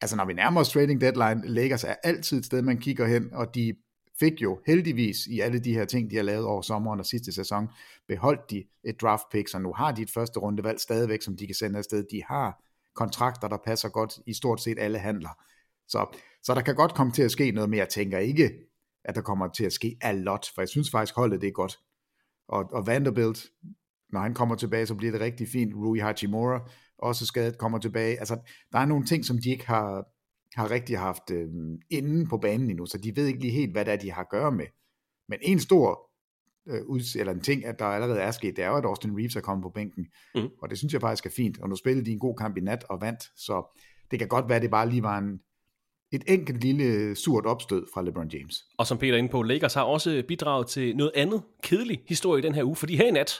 altså, 0.04 0.16
når 0.16 0.24
vi 0.24 0.32
nærmer 0.32 0.60
os 0.60 0.68
trading 0.68 1.00
deadline, 1.00 1.48
Lakers 1.48 1.84
er 1.84 1.94
altid 2.02 2.38
et 2.38 2.44
sted, 2.44 2.62
man 2.62 2.78
kigger 2.78 3.06
hen, 3.06 3.28
og 3.32 3.54
de 3.54 3.74
fik 4.20 4.42
jo 4.42 4.60
heldigvis 4.66 5.26
i 5.26 5.40
alle 5.40 5.58
de 5.58 5.74
her 5.74 5.84
ting, 5.84 6.10
de 6.10 6.16
har 6.16 6.22
lavet 6.22 6.46
over 6.46 6.62
sommeren 6.62 7.00
og 7.00 7.06
sidste 7.06 7.32
sæson, 7.32 7.68
beholdt 8.08 8.50
de 8.50 8.64
et 8.84 9.00
draft 9.00 9.22
pick, 9.32 9.48
så 9.48 9.58
nu 9.58 9.72
har 9.72 9.92
de 9.92 10.02
et 10.02 10.10
første 10.10 10.40
rundevalg 10.40 10.80
stadigvæk, 10.80 11.22
som 11.22 11.36
de 11.36 11.46
kan 11.46 11.54
sende 11.54 11.78
afsted. 11.78 12.04
De 12.10 12.22
har 12.28 12.62
kontrakter, 12.94 13.48
der 13.48 13.56
passer 13.66 13.88
godt 13.88 14.18
i 14.26 14.34
stort 14.34 14.60
set 14.60 14.78
alle 14.78 14.98
handler. 14.98 15.30
Så, 15.88 16.18
så 16.42 16.54
der 16.54 16.60
kan 16.60 16.74
godt 16.74 16.94
komme 16.94 17.12
til 17.12 17.22
at 17.22 17.30
ske 17.30 17.50
noget, 17.50 17.70
men 17.70 17.78
jeg 17.78 17.88
tænker 17.88 18.18
ikke, 18.18 18.50
at 19.04 19.14
der 19.14 19.20
kommer 19.20 19.48
til 19.48 19.64
at 19.64 19.72
ske 19.72 19.96
a 20.00 20.12
lot, 20.12 20.46
for 20.54 20.62
jeg 20.62 20.68
synes 20.68 20.90
faktisk, 20.90 21.14
holdet 21.16 21.40
det 21.40 21.48
er 21.48 21.52
godt. 21.52 21.78
Og, 22.48 22.64
og 22.72 22.86
Vanderbilt, 22.86 23.46
når 24.12 24.20
han 24.20 24.34
kommer 24.34 24.54
tilbage, 24.54 24.86
så 24.86 24.94
bliver 24.94 25.12
det 25.12 25.20
rigtig 25.20 25.48
fint. 25.48 25.74
Rui 25.74 25.98
Hachimura, 25.98 26.68
også 26.98 27.26
skadet, 27.26 27.58
kommer 27.58 27.78
tilbage. 27.78 28.18
Altså, 28.18 28.36
der 28.72 28.78
er 28.78 28.86
nogle 28.86 29.06
ting, 29.06 29.24
som 29.24 29.38
de 29.38 29.50
ikke 29.50 29.66
har, 29.66 30.06
har 30.54 30.70
rigtig 30.70 30.98
haft 30.98 31.30
øh, 31.30 31.48
inden 31.90 32.28
på 32.28 32.38
banen 32.38 32.70
endnu, 32.70 32.86
så 32.86 32.98
de 32.98 33.16
ved 33.16 33.26
ikke 33.26 33.40
lige 33.40 33.52
helt, 33.52 33.72
hvad 33.72 33.84
det 33.84 33.92
er, 33.92 33.96
de 33.96 34.12
har 34.12 34.22
at 34.22 34.30
gøre 34.30 34.52
med. 34.52 34.66
Men 35.28 35.38
en 35.42 35.60
stor 35.60 36.10
øh, 36.68 36.86
ud, 36.86 37.16
eller 37.18 37.32
en 37.32 37.40
ting, 37.40 37.64
at 37.64 37.78
der 37.78 37.84
allerede 37.84 38.20
er 38.20 38.30
sket, 38.30 38.56
det 38.56 38.64
er 38.64 38.68
jo, 38.68 38.76
at 38.76 38.84
Austin 38.84 39.18
Reeves 39.18 39.36
er 39.36 39.40
kommet 39.40 39.62
på 39.62 39.70
bænken. 39.70 40.06
Mm. 40.34 40.48
Og 40.62 40.70
det 40.70 40.78
synes 40.78 40.92
jeg 40.92 41.00
faktisk 41.00 41.26
er 41.26 41.30
fint. 41.30 41.60
Og 41.60 41.68
nu 41.68 41.76
spillede 41.76 42.06
de 42.06 42.12
en 42.12 42.18
god 42.18 42.36
kamp 42.36 42.56
i 42.56 42.60
nat 42.60 42.84
og 42.88 43.00
vandt, 43.00 43.22
så 43.36 43.80
det 44.10 44.18
kan 44.18 44.28
godt 44.28 44.48
være, 44.48 44.56
at 44.56 44.62
det 44.62 44.70
bare 44.70 44.88
lige 44.88 45.02
var 45.02 45.18
en, 45.18 45.40
et 46.12 46.22
enkelt 46.28 46.60
lille 46.60 47.16
surt 47.16 47.46
opstød 47.46 47.86
fra 47.94 48.02
LeBron 48.02 48.28
James. 48.28 48.64
Og 48.78 48.86
som 48.86 48.98
Peter 48.98 49.14
er 49.14 49.18
inde 49.18 49.28
på, 49.28 49.42
Lakers 49.42 49.74
har 49.74 49.82
også 49.82 50.22
bidraget 50.28 50.66
til 50.66 50.96
noget 50.96 51.12
andet 51.14 51.42
kedelig 51.62 52.02
historie 52.08 52.38
i 52.38 52.42
den 52.42 52.54
her 52.54 52.64
uge, 52.64 52.76
fordi 52.76 52.96
her 52.96 53.06
i 53.06 53.10
nat, 53.10 53.32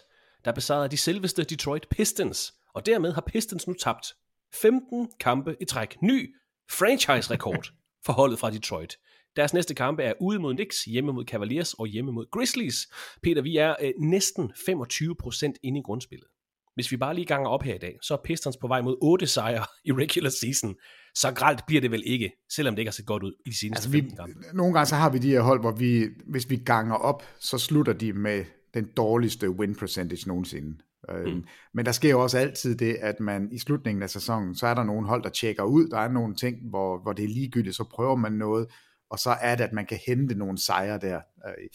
der 0.44 0.52
besejrede 0.52 0.88
de 0.88 0.96
selveste 0.96 1.44
Detroit 1.44 1.86
Pistons, 1.90 2.54
og 2.74 2.86
dermed 2.86 3.12
har 3.12 3.20
Pistons 3.26 3.66
nu 3.66 3.74
tabt 3.74 4.06
15 4.54 5.08
kampe 5.20 5.56
i 5.60 5.64
træk. 5.64 5.96
Ny 6.02 6.34
franchise-rekord 6.70 7.72
for 8.06 8.12
holdet 8.12 8.38
fra 8.38 8.50
Detroit. 8.50 8.96
Deres 9.36 9.54
næste 9.54 9.74
kampe 9.74 10.02
er 10.02 10.12
ude 10.20 10.38
mod 10.38 10.54
Knicks, 10.54 10.84
hjemme 10.84 11.12
mod 11.12 11.24
Cavaliers 11.24 11.74
og 11.74 11.86
hjemme 11.86 12.12
mod 12.12 12.30
Grizzlies. 12.30 12.76
Peter, 13.22 13.42
vi 13.42 13.56
er 13.56 13.74
øh, 13.82 13.92
næsten 13.98 14.52
25% 14.68 15.52
inde 15.62 15.78
i 15.78 15.82
grundspillet. 15.82 16.28
Hvis 16.74 16.90
vi 16.90 16.96
bare 16.96 17.14
lige 17.14 17.24
ganger 17.24 17.48
op 17.48 17.62
her 17.62 17.74
i 17.74 17.78
dag, 17.78 17.98
så 18.02 18.14
er 18.14 18.18
Pistons 18.24 18.56
på 18.56 18.68
vej 18.68 18.82
mod 18.82 18.96
8 19.02 19.26
sejre 19.26 19.64
i 19.84 19.92
regular 19.92 20.30
season. 20.30 20.74
Så 21.14 21.32
gralt 21.34 21.66
bliver 21.66 21.80
det 21.80 21.90
vel 21.90 22.02
ikke, 22.06 22.32
selvom 22.52 22.74
det 22.74 22.80
ikke 22.80 22.88
har 22.88 22.92
set 22.92 23.06
godt 23.06 23.22
ud 23.22 23.32
i 23.46 23.50
de 23.50 23.58
seneste 23.58 23.78
altså, 23.78 23.90
15 23.90 24.16
kampe. 24.16 24.34
Nogle 24.54 24.72
gange 24.72 24.86
så 24.86 24.94
har 24.94 25.10
vi 25.10 25.18
de 25.18 25.30
her 25.30 25.40
hold, 25.40 25.60
hvor 25.60 25.72
vi, 25.72 26.06
hvis 26.26 26.50
vi 26.50 26.56
ganger 26.56 26.94
op, 26.94 27.22
så 27.38 27.58
slutter 27.58 27.92
de 27.92 28.12
med 28.12 28.44
den 28.74 28.88
dårligste 28.96 29.50
win 29.50 29.74
percentage 29.74 30.28
nogensinde. 30.28 30.78
Øhm, 31.10 31.34
mm. 31.34 31.44
Men 31.74 31.86
der 31.86 31.92
sker 31.92 32.10
jo 32.10 32.22
også 32.22 32.38
altid 32.38 32.76
det, 32.76 32.94
at 32.94 33.20
man 33.20 33.48
i 33.52 33.58
slutningen 33.58 34.02
af 34.02 34.10
sæsonen, 34.10 34.54
så 34.54 34.66
er 34.66 34.74
der 34.74 34.84
nogle 34.84 35.06
hold, 35.08 35.22
der 35.22 35.28
tjekker 35.28 35.62
ud. 35.62 35.88
Der 35.88 35.98
er 35.98 36.08
nogle 36.08 36.34
ting, 36.34 36.56
hvor, 36.70 36.98
hvor 37.02 37.12
det 37.12 37.24
er 37.24 37.28
ligegyldigt, 37.28 37.76
så 37.76 37.84
prøver 37.84 38.16
man 38.16 38.32
noget, 38.32 38.66
og 39.10 39.18
så 39.18 39.30
er 39.30 39.54
det, 39.54 39.64
at 39.64 39.72
man 39.72 39.86
kan 39.86 39.98
hente 40.06 40.34
nogle 40.34 40.58
sejre 40.58 40.98
der. 40.98 41.20
Øh, 41.46 41.68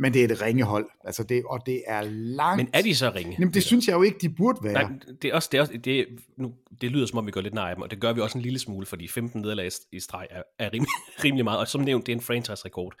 men 0.00 0.14
det 0.14 0.24
er 0.24 0.28
et 0.28 0.42
ringehold, 0.42 0.86
altså 1.04 1.22
det, 1.22 1.42
og 1.44 1.60
det 1.66 1.82
er 1.86 2.02
langt... 2.10 2.56
Men 2.56 2.68
er 2.72 2.82
de 2.82 2.94
så 2.94 3.12
ringe? 3.14 3.36
Jamen, 3.38 3.54
det 3.54 3.62
synes 3.62 3.88
jeg 3.88 3.94
jo 3.94 4.02
ikke, 4.02 4.18
de 4.20 4.28
burde 4.28 4.58
være. 4.62 4.72
Nej, 4.72 4.92
det, 5.22 5.30
er 5.30 5.34
også, 5.34 5.48
det, 5.52 5.58
er 5.58 5.62
også, 5.62 5.78
det, 5.84 6.06
nu, 6.36 6.54
det 6.80 6.90
lyder 6.90 7.06
som 7.06 7.18
om, 7.18 7.26
vi 7.26 7.30
går 7.30 7.40
lidt 7.40 7.54
nej 7.54 7.70
af 7.70 7.76
dem, 7.76 7.82
og 7.82 7.90
det 7.90 8.00
gør 8.00 8.12
vi 8.12 8.20
også 8.20 8.38
en 8.38 8.42
lille 8.42 8.58
smule, 8.58 8.86
fordi 8.86 9.08
15 9.08 9.40
nederlag 9.40 9.70
i 9.92 10.00
streg 10.00 10.26
er, 10.30 10.42
er 10.58 10.72
rimelig, 10.72 10.90
rimelig 11.24 11.44
meget, 11.44 11.60
og 11.60 11.68
som 11.68 11.80
nævnt, 11.80 12.06
det 12.06 12.12
er 12.12 12.16
en 12.16 12.22
franchise-rekord. 12.22 12.94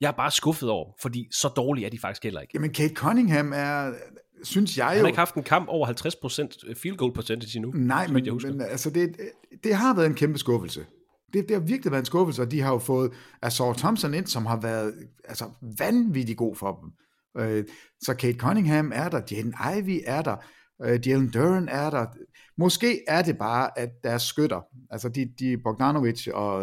Jeg 0.00 0.08
er 0.08 0.12
bare 0.12 0.30
skuffet 0.30 0.68
over, 0.70 0.92
fordi 1.00 1.28
så 1.30 1.48
dårlige 1.48 1.86
er 1.86 1.90
de 1.90 1.98
faktisk 1.98 2.22
heller 2.22 2.40
ikke. 2.40 2.50
Jamen, 2.54 2.72
Kate 2.72 2.94
Cunningham 2.94 3.52
er, 3.52 3.92
synes 4.42 4.78
jeg 4.78 4.84
jo... 4.84 4.88
Han 4.88 5.00
har 5.00 5.06
ikke 5.06 5.18
haft 5.18 5.34
en 5.34 5.42
kamp 5.42 5.68
over 5.68 5.86
50% 5.86 6.74
field 6.74 6.96
goal 6.96 7.12
percentage 7.12 7.56
endnu. 7.56 7.72
Nej, 7.74 8.06
men, 8.06 8.40
men 8.42 8.60
altså 8.60 8.90
det, 8.90 9.16
det 9.64 9.74
har 9.74 9.94
været 9.94 10.06
en 10.06 10.14
kæmpe 10.14 10.38
skuffelse 10.38 10.86
det, 11.32 11.48
det 11.48 11.56
har 11.56 11.60
virkelig 11.60 11.92
været 11.92 12.02
en 12.02 12.06
skuffelse, 12.06 12.42
og 12.42 12.50
de 12.50 12.60
har 12.60 12.72
jo 12.72 12.78
fået 12.78 13.12
Assault 13.42 13.78
Thompson 13.78 14.14
ind, 14.14 14.26
som 14.26 14.46
har 14.46 14.60
været 14.60 14.94
altså, 15.24 15.44
vanvittigt 15.78 16.38
god 16.38 16.56
for 16.56 16.80
dem. 16.80 16.90
Øh, 17.42 17.64
så 18.00 18.14
Kate 18.14 18.38
Cunningham 18.38 18.92
er 18.94 19.08
der, 19.08 19.20
Jaden 19.30 19.54
Ivey 19.78 20.00
er 20.06 20.22
der, 20.22 20.36
øh, 20.82 21.08
Jalen 21.08 21.30
Duran 21.30 21.68
er 21.68 21.90
der. 21.90 22.06
Måske 22.58 23.00
er 23.08 23.22
det 23.22 23.38
bare, 23.38 23.78
at 23.78 23.90
deres 24.04 24.22
skytter, 24.22 24.60
altså 24.90 25.08
de, 25.08 25.32
de 25.38 25.58
Bogdanovic 25.64 26.28
og, 26.28 26.54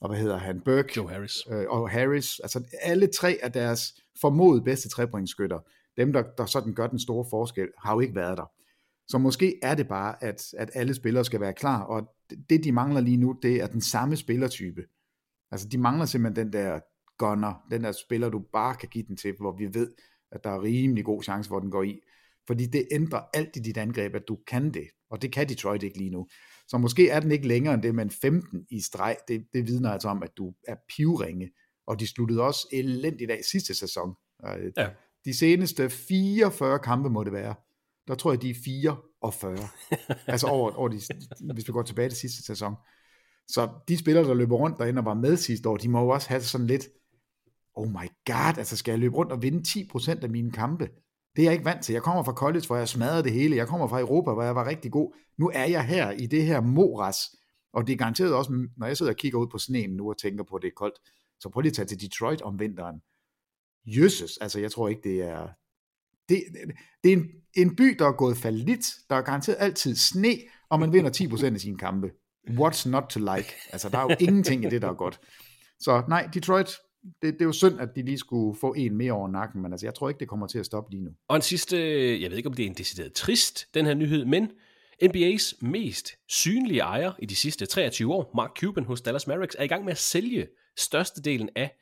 og 0.00 0.08
hvad 0.08 0.18
hedder 0.18 0.38
han, 0.38 0.60
Burke 0.64 0.92
Joe 0.96 1.10
Harris. 1.10 1.36
Øh, 1.50 1.64
og 1.68 1.90
Harris, 1.90 2.38
altså 2.38 2.64
alle 2.82 3.08
tre 3.18 3.38
af 3.42 3.52
deres 3.52 3.82
formodet 4.20 4.64
bedste 4.64 4.88
trepointsskytter, 4.88 5.58
dem 5.98 6.12
der, 6.12 6.22
der 6.38 6.46
sådan 6.46 6.74
gør 6.74 6.86
den 6.86 6.98
store 6.98 7.26
forskel, 7.30 7.68
har 7.84 7.94
jo 7.94 8.00
ikke 8.00 8.14
været 8.14 8.38
der. 8.38 8.52
Så 9.08 9.18
måske 9.18 9.58
er 9.62 9.74
det 9.74 9.88
bare, 9.88 10.24
at, 10.24 10.42
at 10.58 10.70
alle 10.74 10.94
spillere 10.94 11.24
skal 11.24 11.40
være 11.40 11.52
klar, 11.52 11.82
og 11.82 12.14
det 12.50 12.64
de 12.64 12.72
mangler 12.72 13.00
lige 13.00 13.16
nu, 13.16 13.38
det 13.42 13.62
er 13.62 13.66
den 13.66 13.80
samme 13.80 14.16
spillertype. 14.16 14.84
Altså 15.50 15.68
de 15.68 15.78
mangler 15.78 16.06
simpelthen 16.06 16.46
den 16.46 16.52
der 16.52 16.80
gunner, 17.18 17.66
den 17.70 17.84
der 17.84 17.92
spiller, 17.92 18.28
du 18.28 18.38
bare 18.52 18.76
kan 18.76 18.88
give 18.88 19.04
den 19.08 19.16
til, 19.16 19.34
hvor 19.40 19.56
vi 19.56 19.74
ved, 19.74 19.90
at 20.32 20.44
der 20.44 20.50
er 20.50 20.62
rimelig 20.62 21.04
god 21.04 21.22
chance, 21.22 21.50
hvor 21.50 21.60
den 21.60 21.70
går 21.70 21.82
i. 21.82 22.00
Fordi 22.46 22.66
det 22.66 22.88
ændrer 22.90 23.20
alt 23.34 23.56
i 23.56 23.58
dit 23.58 23.76
angreb, 23.76 24.14
at 24.14 24.28
du 24.28 24.38
kan 24.46 24.74
det, 24.74 24.88
og 25.10 25.22
det 25.22 25.32
kan 25.32 25.48
Detroit 25.48 25.82
ikke 25.82 25.98
lige 25.98 26.10
nu. 26.10 26.28
Så 26.68 26.78
måske 26.78 27.08
er 27.08 27.20
den 27.20 27.32
ikke 27.32 27.48
længere 27.48 27.74
end 27.74 27.82
det, 27.82 27.94
men 27.94 28.10
15 28.10 28.66
i 28.70 28.80
streg, 28.80 29.16
det, 29.28 29.46
det 29.52 29.66
vidner 29.66 29.90
altså 29.90 30.08
om, 30.08 30.22
at 30.22 30.30
du 30.36 30.54
er 30.68 30.76
pivringe, 30.96 31.50
og 31.86 32.00
de 32.00 32.06
sluttede 32.06 32.42
også 32.42 32.68
elendigt 32.72 33.30
af 33.30 33.40
sidste 33.50 33.74
sæson. 33.74 34.14
Øh, 34.46 34.72
ja. 34.76 34.88
De 35.24 35.38
seneste 35.38 35.90
44 35.90 36.78
kampe 36.78 37.10
må 37.10 37.24
det 37.24 37.32
være, 37.32 37.54
der 38.08 38.14
tror 38.14 38.32
jeg, 38.32 38.42
de 38.42 38.50
er 38.50 38.54
44. 38.64 39.68
altså 40.32 40.46
over, 40.46 40.72
over 40.72 40.88
de, 40.88 41.00
hvis 41.54 41.68
vi 41.68 41.72
går 41.72 41.82
tilbage 41.82 42.08
til 42.08 42.18
sidste 42.18 42.42
sæson. 42.42 42.74
Så 43.48 43.68
de 43.88 43.98
spillere, 43.98 44.24
der 44.24 44.34
løber 44.34 44.56
rundt 44.56 44.78
derinde 44.78 45.00
og 45.00 45.04
var 45.04 45.14
med 45.14 45.36
sidste 45.36 45.68
år, 45.68 45.76
de 45.76 45.88
må 45.88 46.00
jo 46.00 46.08
også 46.08 46.28
have 46.28 46.42
sådan 46.42 46.66
lidt, 46.66 46.88
oh 47.74 47.88
my 47.88 48.08
god, 48.26 48.58
altså 48.58 48.76
skal 48.76 48.92
jeg 48.92 48.98
løbe 48.98 49.16
rundt 49.16 49.32
og 49.32 49.42
vinde 49.42 49.68
10% 49.68 50.22
af 50.22 50.30
mine 50.30 50.50
kampe? 50.50 50.88
Det 51.36 51.42
er 51.42 51.46
jeg 51.46 51.52
ikke 51.52 51.64
vant 51.64 51.84
til. 51.84 51.92
Jeg 51.92 52.02
kommer 52.02 52.22
fra 52.22 52.32
college, 52.32 52.66
hvor 52.66 52.76
jeg 52.76 52.88
smadrede 52.88 53.22
det 53.22 53.32
hele. 53.32 53.56
Jeg 53.56 53.68
kommer 53.68 53.88
fra 53.88 54.00
Europa, 54.00 54.32
hvor 54.32 54.42
jeg 54.42 54.54
var 54.54 54.66
rigtig 54.66 54.92
god. 54.92 55.14
Nu 55.38 55.50
er 55.54 55.64
jeg 55.64 55.86
her 55.86 56.10
i 56.10 56.26
det 56.26 56.44
her 56.44 56.60
moras. 56.60 57.18
Og 57.72 57.86
det 57.86 57.92
er 57.92 57.96
garanteret 57.96 58.34
også, 58.34 58.68
når 58.76 58.86
jeg 58.86 58.96
sidder 58.96 59.12
og 59.12 59.16
kigger 59.16 59.38
ud 59.38 59.46
på 59.46 59.58
sneen 59.58 59.90
nu 59.90 60.08
og 60.10 60.18
tænker 60.18 60.44
på, 60.44 60.56
at 60.56 60.62
det 60.62 60.68
er 60.68 60.76
koldt, 60.76 60.98
så 61.40 61.48
prøv 61.48 61.60
lige 61.60 61.70
at 61.70 61.76
tage 61.76 61.86
til 61.86 62.00
Detroit 62.00 62.42
om 62.42 62.58
vinteren. 62.58 63.00
Jesus, 63.88 64.36
altså 64.36 64.60
jeg 64.60 64.70
tror 64.72 64.88
ikke, 64.88 65.00
det 65.04 65.22
er, 65.22 65.48
det, 66.28 66.42
det 67.04 67.12
er 67.12 67.16
en, 67.16 67.26
en 67.56 67.76
by, 67.76 67.96
der 67.98 68.06
er 68.06 68.12
gået 68.12 68.36
falit. 68.36 68.86
Der 69.10 69.16
er 69.16 69.22
garanteret 69.22 69.56
altid 69.60 69.96
sne, 69.96 70.36
og 70.70 70.80
man 70.80 70.92
vinder 70.92 71.10
10% 71.10 71.54
af 71.54 71.60
sine 71.60 71.78
kampe. 71.78 72.10
What's 72.50 72.88
not 72.88 73.04
to 73.10 73.20
like? 73.20 73.54
Altså, 73.72 73.88
der 73.88 73.98
er 73.98 74.02
jo 74.02 74.16
ingenting 74.20 74.64
i 74.64 74.68
det, 74.68 74.82
der 74.82 74.88
er 74.88 74.94
godt. 74.94 75.20
Så 75.80 76.02
nej, 76.08 76.28
Detroit, 76.34 76.76
det, 77.22 77.32
det 77.32 77.40
er 77.40 77.44
jo 77.44 77.52
synd, 77.52 77.80
at 77.80 77.88
de 77.96 78.02
lige 78.02 78.18
skulle 78.18 78.58
få 78.60 78.74
en 78.74 78.96
mere 78.96 79.12
over 79.12 79.28
nakken, 79.28 79.62
men 79.62 79.72
altså, 79.72 79.86
jeg 79.86 79.94
tror 79.94 80.08
ikke, 80.08 80.20
det 80.20 80.28
kommer 80.28 80.46
til 80.46 80.58
at 80.58 80.66
stoppe 80.66 80.90
lige 80.90 81.04
nu. 81.04 81.10
Og 81.28 81.36
en 81.36 81.42
sidste, 81.42 81.76
jeg 82.22 82.30
ved 82.30 82.36
ikke, 82.36 82.48
om 82.48 82.54
det 82.54 82.62
er 82.62 82.66
en 82.66 82.74
decideret 82.74 83.12
trist, 83.12 83.74
den 83.74 83.86
her 83.86 83.94
nyhed, 83.94 84.24
men 84.24 84.50
NBA's 85.04 85.58
mest 85.60 86.12
synlige 86.28 86.80
ejer 86.80 87.12
i 87.18 87.26
de 87.26 87.36
sidste 87.36 87.66
23 87.66 88.14
år, 88.14 88.32
Mark 88.36 88.50
Cuban 88.60 88.84
hos 88.84 89.00
Dallas 89.00 89.26
Mavericks, 89.26 89.56
er 89.58 89.64
i 89.64 89.66
gang 89.66 89.84
med 89.84 89.92
at 89.92 89.98
sælge 89.98 90.46
størstedelen 90.76 91.48
af 91.56 91.74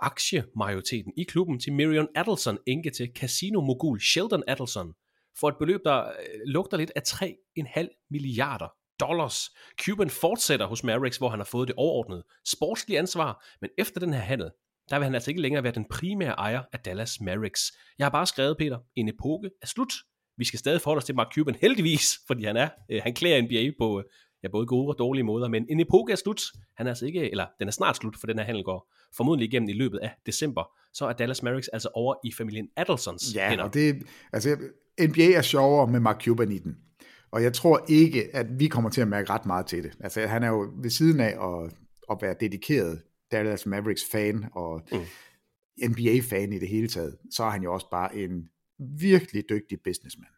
aktiemajoriteten 0.00 1.12
i 1.16 1.24
klubben 1.24 1.60
til 1.60 1.72
Miriam 1.72 2.08
Adelson, 2.14 2.58
enke 2.66 2.90
til 2.90 3.10
casino-mogul 3.16 4.00
Sheldon 4.00 4.42
Adelson, 4.46 4.92
for 5.40 5.48
et 5.48 5.54
beløb, 5.58 5.80
der 5.84 6.04
øh, 6.04 6.40
lugter 6.46 6.76
lidt 6.76 6.92
af 6.96 7.00
3,5 7.08 8.06
milliarder 8.10 8.68
dollars. 9.00 9.50
Cuban 9.80 10.10
fortsætter 10.10 10.66
hos 10.66 10.84
Mavericks, 10.84 11.16
hvor 11.16 11.28
han 11.28 11.38
har 11.38 11.44
fået 11.44 11.68
det 11.68 11.76
overordnede 11.76 12.24
sportslige 12.46 12.98
ansvar, 12.98 13.44
men 13.60 13.70
efter 13.78 14.00
den 14.00 14.12
her 14.12 14.20
handel, 14.20 14.50
der 14.90 14.98
vil 14.98 15.04
han 15.04 15.14
altså 15.14 15.30
ikke 15.30 15.42
længere 15.42 15.62
være 15.62 15.72
den 15.72 15.84
primære 15.90 16.32
ejer 16.32 16.62
af 16.72 16.78
Dallas 16.78 17.20
Mavericks. 17.20 17.72
Jeg 17.98 18.04
har 18.04 18.10
bare 18.10 18.26
skrevet, 18.26 18.56
Peter, 18.58 18.78
en 18.96 19.08
epoke 19.08 19.50
er 19.62 19.66
slut. 19.66 19.92
Vi 20.36 20.44
skal 20.44 20.58
stadig 20.58 20.80
forholde 20.80 20.98
os 20.98 21.04
til 21.04 21.14
Mark 21.14 21.34
Cuban, 21.34 21.54
heldigvis, 21.60 22.18
fordi 22.26 22.44
han 22.44 22.56
er, 22.56 22.68
øh, 22.90 23.00
han 23.02 23.14
klæder 23.14 23.42
NBA 23.42 23.72
på 23.78 23.98
øh, 23.98 24.04
ja, 24.44 24.48
både 24.48 24.66
gode 24.66 24.88
og 24.88 24.98
dårlige 24.98 25.24
måder, 25.24 25.48
men 25.48 25.66
en 25.70 25.80
epoke 25.80 26.12
er 26.12 26.16
slut. 26.16 26.42
Han 26.76 26.86
er 26.86 26.90
altså 26.90 27.06
ikke, 27.06 27.30
eller 27.30 27.46
den 27.58 27.68
er 27.68 27.72
snart 27.72 27.96
slut, 27.96 28.16
for 28.20 28.26
den 28.26 28.38
her 28.38 28.44
handel 28.44 28.64
går 28.64 28.92
formodentlig 29.16 29.48
igennem 29.48 29.68
i 29.68 29.72
løbet 29.72 29.98
af 29.98 30.10
december. 30.26 30.70
Så 30.92 31.06
er 31.06 31.12
Dallas 31.12 31.42
Mavericks 31.42 31.68
altså 31.68 31.88
over 31.94 32.14
i 32.24 32.32
familien 32.32 32.68
Adelsons 32.76 33.34
ja, 33.34 33.48
hænder. 33.50 33.64
og 33.64 33.74
det, 33.74 34.02
altså 34.32 34.56
NBA 35.00 35.32
er 35.32 35.42
sjovere 35.42 35.86
med 35.90 36.00
Mark 36.00 36.24
Cuban 36.24 36.52
i 36.52 36.58
den. 36.58 36.76
Og 37.30 37.42
jeg 37.42 37.52
tror 37.52 37.84
ikke, 37.88 38.36
at 38.36 38.46
vi 38.58 38.68
kommer 38.68 38.90
til 38.90 39.00
at 39.00 39.08
mærke 39.08 39.30
ret 39.30 39.46
meget 39.46 39.66
til 39.66 39.82
det. 39.82 39.92
Altså 40.00 40.26
han 40.26 40.42
er 40.42 40.48
jo 40.48 40.72
ved 40.82 40.90
siden 40.90 41.20
af 41.20 41.62
at, 41.64 41.72
at 42.10 42.18
være 42.22 42.34
dedikeret 42.40 43.02
Dallas 43.32 43.66
Mavericks 43.66 44.02
fan 44.12 44.44
og 44.52 44.82
mm. 44.92 44.98
NBA-fan 45.90 46.52
i 46.52 46.58
det 46.58 46.68
hele 46.68 46.88
taget, 46.88 47.16
så 47.30 47.44
er 47.44 47.50
han 47.50 47.62
jo 47.62 47.74
også 47.74 47.90
bare 47.90 48.16
en 48.16 48.48
virkelig 48.78 49.44
dygtig 49.48 49.78
businessman. 49.84 50.28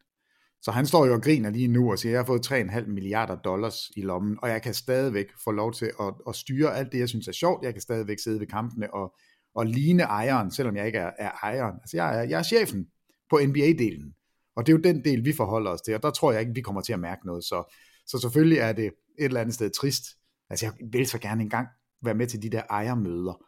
Så 0.63 0.71
han 0.71 0.87
står 0.87 1.07
jo 1.07 1.15
og 1.15 1.23
griner 1.23 1.51
lige 1.51 1.69
nu 1.69 1.91
og 1.91 1.99
siger, 1.99 2.13
jeg 2.13 2.21
har 2.21 2.27
fået 2.27 2.53
3,5 2.53 2.87
milliarder 2.87 3.37
dollars 3.37 3.91
i 3.97 4.03
lommen, 4.03 4.39
og 4.43 4.49
jeg 4.49 4.63
kan 4.63 4.75
stadigvæk 4.75 5.27
få 5.45 5.51
lov 5.51 5.73
til 5.73 5.91
at, 6.01 6.15
at 6.29 6.35
styre 6.35 6.77
alt 6.77 6.93
det, 6.93 6.99
jeg 6.99 7.09
synes 7.09 7.29
er 7.29 7.33
sjovt. 7.33 7.65
Jeg 7.65 7.73
kan 7.75 7.83
stadigvæk 7.83 8.19
sidde 8.19 8.41
ved 8.41 8.47
kampene 8.47 8.95
og, 8.95 9.15
og 9.55 9.67
ligne 9.67 10.03
ejeren, 10.03 10.51
selvom 10.51 10.77
jeg 10.77 10.87
ikke 10.87 10.99
er, 10.99 11.11
er 11.19 11.31
ejeren. 11.43 11.75
Altså 11.83 11.97
jeg 11.97 12.19
er, 12.19 12.23
jeg 12.23 12.39
er 12.39 12.43
chefen 12.43 12.87
på 13.31 13.37
NBA-delen, 13.37 14.13
og 14.57 14.67
det 14.67 14.73
er 14.73 14.77
jo 14.77 14.83
den 14.83 15.05
del, 15.05 15.25
vi 15.25 15.33
forholder 15.33 15.71
os 15.71 15.81
til, 15.81 15.95
og 15.95 16.03
der 16.03 16.11
tror 16.11 16.33
jeg 16.33 16.41
ikke, 16.41 16.55
vi 16.55 16.61
kommer 16.61 16.81
til 16.81 16.93
at 16.93 17.01
mærke 17.01 17.27
noget. 17.27 17.45
Så, 17.45 17.75
så 18.07 18.19
selvfølgelig 18.19 18.59
er 18.59 18.73
det 18.73 18.85
et 18.85 18.93
eller 19.19 19.41
andet 19.41 19.55
sted 19.55 19.71
trist. 19.71 20.05
Altså 20.51 20.67
jeg 20.67 20.73
vil 20.93 21.07
så 21.07 21.19
gerne 21.19 21.43
engang 21.43 21.69
være 22.03 22.15
med 22.15 22.27
til 22.27 22.43
de 22.43 22.51
der 22.51 22.63
ejermøder, 22.71 23.45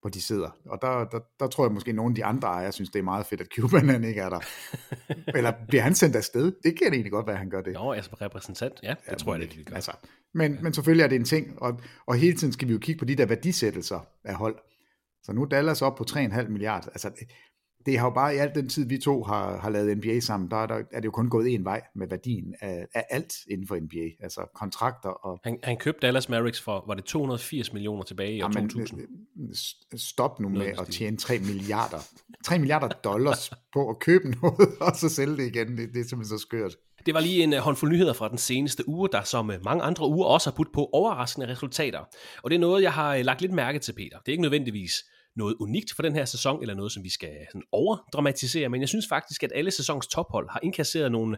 hvor 0.00 0.10
de 0.10 0.22
sidder. 0.22 0.50
Og 0.64 0.78
der, 0.82 1.04
der, 1.04 1.20
der 1.40 1.46
tror 1.46 1.64
jeg 1.64 1.72
måske, 1.72 1.88
at 1.88 1.94
nogle 1.94 2.10
af 2.10 2.14
de 2.14 2.24
andre 2.24 2.48
ejere 2.48 2.72
synes, 2.72 2.90
det 2.90 2.98
er 2.98 3.02
meget 3.02 3.26
fedt, 3.26 3.40
at 3.40 3.46
Cuban 3.56 3.88
han 3.88 4.04
ikke 4.04 4.20
er 4.20 4.28
der. 4.28 4.40
Eller 5.38 5.52
bliver 5.68 5.82
han 5.82 5.94
sendt 5.94 6.16
afsted? 6.16 6.44
Det 6.44 6.78
kan 6.78 6.86
det 6.86 6.92
egentlig 6.92 7.12
godt 7.12 7.26
være, 7.26 7.34
at 7.34 7.40
han 7.40 7.50
gør 7.50 7.62
det. 7.62 7.74
Jo, 7.74 7.92
altså 7.92 8.10
repræsentant, 8.20 8.74
ja, 8.82 8.90
det 8.90 8.96
ja, 9.08 9.14
tror 9.14 9.34
jeg, 9.34 9.40
det 9.40 9.66
kan 9.66 9.74
altså, 9.74 9.92
men, 10.34 10.54
ja. 10.54 10.60
men 10.60 10.74
selvfølgelig 10.74 11.04
er 11.04 11.08
det 11.08 11.16
en 11.16 11.24
ting, 11.24 11.62
og, 11.62 11.80
og 12.06 12.14
hele 12.14 12.36
tiden 12.36 12.52
skal 12.52 12.68
vi 12.68 12.72
jo 12.72 12.78
kigge 12.78 12.98
på 12.98 13.04
de 13.04 13.14
der 13.14 13.26
værdisættelser 13.26 14.00
af 14.24 14.34
hold. 14.34 14.58
Så 15.22 15.32
nu 15.32 15.42
er 15.42 15.46
Dallas 15.46 15.82
op 15.82 15.96
på 15.96 16.04
3,5 16.10 16.48
milliarder. 16.48 16.88
Altså, 16.88 17.10
det 17.88 17.98
har 17.98 18.06
jo 18.06 18.10
bare 18.10 18.34
i 18.34 18.38
al 18.38 18.50
den 18.54 18.68
tid, 18.68 18.88
vi 18.88 18.98
to 18.98 19.22
har, 19.22 19.58
har 19.58 19.70
lavet 19.70 19.96
NBA 19.96 20.20
sammen, 20.20 20.50
der 20.50 20.56
er, 20.56 20.66
der 20.66 20.74
er 20.92 21.00
det 21.00 21.04
jo 21.04 21.10
kun 21.10 21.30
gået 21.30 21.54
en 21.54 21.64
vej 21.64 21.82
med 21.94 22.06
værdien 22.08 22.54
af, 22.60 22.86
af 22.94 23.04
alt 23.10 23.34
inden 23.50 23.66
for 23.66 23.76
NBA, 23.76 24.24
altså 24.24 24.40
kontrakter 24.54 25.08
og... 25.08 25.40
Han, 25.44 25.58
han 25.62 25.76
købte 25.76 26.06
Dallas 26.06 26.28
Mavericks 26.28 26.60
for, 26.60 26.84
var 26.86 26.94
det 26.94 27.04
280 27.04 27.72
millioner 27.72 28.02
tilbage 28.02 28.36
i 28.36 28.42
år 28.42 28.48
2000? 28.48 29.00
Øh, 29.00 29.98
stop 29.98 30.40
nu 30.40 30.48
med 30.48 30.66
at 30.66 30.86
tjene 30.86 31.16
3 31.16 31.38
milliarder, 31.38 31.98
3 32.44 32.58
milliarder 32.58 32.88
dollars 32.88 33.50
på 33.74 33.90
at 33.90 33.98
købe 33.98 34.30
noget, 34.30 34.68
og 34.80 34.96
så 34.96 35.08
sælge 35.08 35.36
det 35.36 35.46
igen, 35.46 35.68
det, 35.76 35.88
det 35.94 36.00
er 36.00 36.08
simpelthen 36.08 36.38
så 36.38 36.42
skørt. 36.42 36.76
Det 37.06 37.14
var 37.14 37.20
lige 37.20 37.42
en 37.42 37.52
uh, 37.52 37.58
håndfuld 37.58 37.92
nyheder 37.92 38.12
fra 38.12 38.28
den 38.28 38.38
seneste 38.38 38.88
uge, 38.88 39.08
der 39.12 39.22
som 39.22 39.50
mange 39.64 39.82
andre 39.82 40.08
uger 40.08 40.26
også 40.26 40.50
har 40.50 40.54
budt 40.56 40.72
på 40.74 40.88
overraskende 40.92 41.48
resultater. 41.48 42.00
Og 42.42 42.50
det 42.50 42.56
er 42.56 42.60
noget, 42.60 42.82
jeg 42.82 42.92
har 42.92 43.16
lagt 43.22 43.40
lidt 43.40 43.52
mærke 43.52 43.78
til, 43.78 43.92
Peter. 43.92 44.18
Det 44.18 44.28
er 44.28 44.32
ikke 44.32 44.42
nødvendigvis 44.42 45.04
noget 45.38 45.56
unikt 45.60 45.94
for 45.96 46.02
den 46.02 46.14
her 46.14 46.24
sæson, 46.24 46.62
eller 46.62 46.74
noget, 46.74 46.92
som 46.92 47.04
vi 47.04 47.10
skal 47.10 47.34
sådan 47.48 47.62
overdramatisere, 47.72 48.68
men 48.68 48.80
jeg 48.80 48.88
synes 48.88 49.06
faktisk, 49.08 49.42
at 49.42 49.52
alle 49.54 49.70
sæsons 49.70 50.06
tophold 50.06 50.50
har 50.50 50.60
indkasseret 50.62 51.12
nogle, 51.12 51.36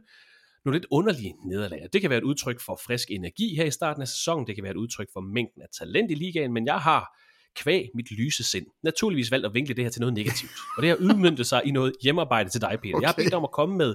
nogle 0.64 0.78
lidt 0.78 0.86
underlige 0.90 1.34
nederlag. 1.48 1.88
Det 1.92 2.00
kan 2.00 2.10
være 2.10 2.18
et 2.18 2.24
udtryk 2.24 2.60
for 2.60 2.80
frisk 2.86 3.10
energi 3.10 3.56
her 3.56 3.64
i 3.64 3.70
starten 3.70 4.02
af 4.02 4.08
sæsonen, 4.08 4.46
det 4.46 4.54
kan 4.54 4.64
være 4.64 4.72
et 4.72 4.76
udtryk 4.76 5.08
for 5.12 5.20
mængden 5.20 5.62
af 5.62 5.68
talent 5.78 6.10
i 6.10 6.14
ligaen, 6.14 6.52
men 6.52 6.66
jeg 6.66 6.78
har 6.78 7.16
kvæg 7.56 7.88
mit 7.94 8.10
lyse 8.10 8.44
sind, 8.44 8.66
naturligvis 8.82 9.30
valgt 9.30 9.46
at 9.46 9.54
vinkle 9.54 9.74
det 9.74 9.84
her 9.84 9.90
til 9.90 10.00
noget 10.00 10.14
negativt. 10.14 10.52
Og 10.76 10.82
det 10.82 10.90
har 10.90 10.96
udmyndtet 10.96 11.46
sig 11.46 11.62
i 11.64 11.70
noget 11.70 11.92
hjemmearbejde 12.02 12.50
til 12.50 12.60
dig, 12.60 12.78
Peter. 12.82 12.94
Okay. 12.94 13.02
Jeg 13.02 13.08
har 13.08 13.14
bedt 13.22 13.34
om 13.34 13.44
at 13.44 13.52
komme 13.52 13.76
med 13.76 13.94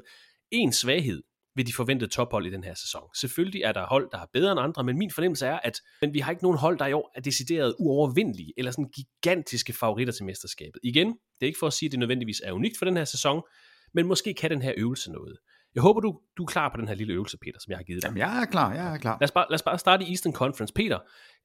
en 0.51 0.73
svaghed 0.73 1.21
ved 1.55 1.65
de 1.65 1.73
forventede 1.73 2.11
tophold 2.11 2.45
i 2.45 2.49
den 2.49 2.63
her 2.63 2.73
sæson. 2.73 3.01
Selvfølgelig 3.15 3.61
er 3.61 3.71
der 3.71 3.85
hold, 3.85 4.09
der 4.11 4.17
er 4.17 4.25
bedre 4.33 4.51
end 4.51 4.59
andre, 4.59 4.83
men 4.83 4.97
min 4.97 5.11
fornemmelse 5.11 5.45
er, 5.45 5.59
at 5.63 5.81
men 6.01 6.13
vi 6.13 6.19
har 6.19 6.31
ikke 6.31 6.43
nogen 6.43 6.57
hold, 6.57 6.79
der 6.79 6.85
i 6.85 6.93
år 6.93 7.11
er 7.15 7.21
decideret 7.21 7.75
uovervindelige, 7.79 8.53
eller 8.57 8.71
sådan 8.71 8.89
gigantiske 8.95 9.73
favoritter 9.73 10.13
til 10.13 10.25
mesterskabet. 10.25 10.79
Igen, 10.83 11.07
det 11.07 11.41
er 11.41 11.45
ikke 11.45 11.59
for 11.59 11.67
at 11.67 11.73
sige, 11.73 11.87
at 11.87 11.91
det 11.91 11.99
nødvendigvis 11.99 12.41
er 12.43 12.51
unikt 12.51 12.77
for 12.77 12.85
den 12.85 12.97
her 12.97 13.05
sæson, 13.05 13.41
men 13.93 14.07
måske 14.07 14.33
kan 14.33 14.51
den 14.51 14.61
her 14.61 14.73
øvelse 14.77 15.11
noget. 15.11 15.37
Jeg 15.75 15.81
håber, 15.81 16.01
du, 16.01 16.19
du 16.37 16.43
er 16.43 16.47
klar 16.47 16.69
på 16.69 16.77
den 16.77 16.87
her 16.87 16.95
lille 16.95 17.13
øvelse, 17.13 17.37
Peter, 17.37 17.59
som 17.59 17.71
jeg 17.71 17.77
har 17.77 17.83
givet 17.83 18.03
dig. 18.03 18.07
Jamen, 18.07 18.17
jeg 18.17 18.41
er 18.41 18.45
klar, 18.45 18.73
jeg 18.73 18.93
er 18.93 18.97
klar. 18.97 19.17
Lad 19.21 19.27
os 19.27 19.31
bare, 19.31 19.45
lad 19.49 19.55
os 19.55 19.63
bare 19.63 19.79
starte 19.79 20.05
i 20.05 20.09
Eastern 20.09 20.33
Conference. 20.33 20.73
Peter, 20.73 20.99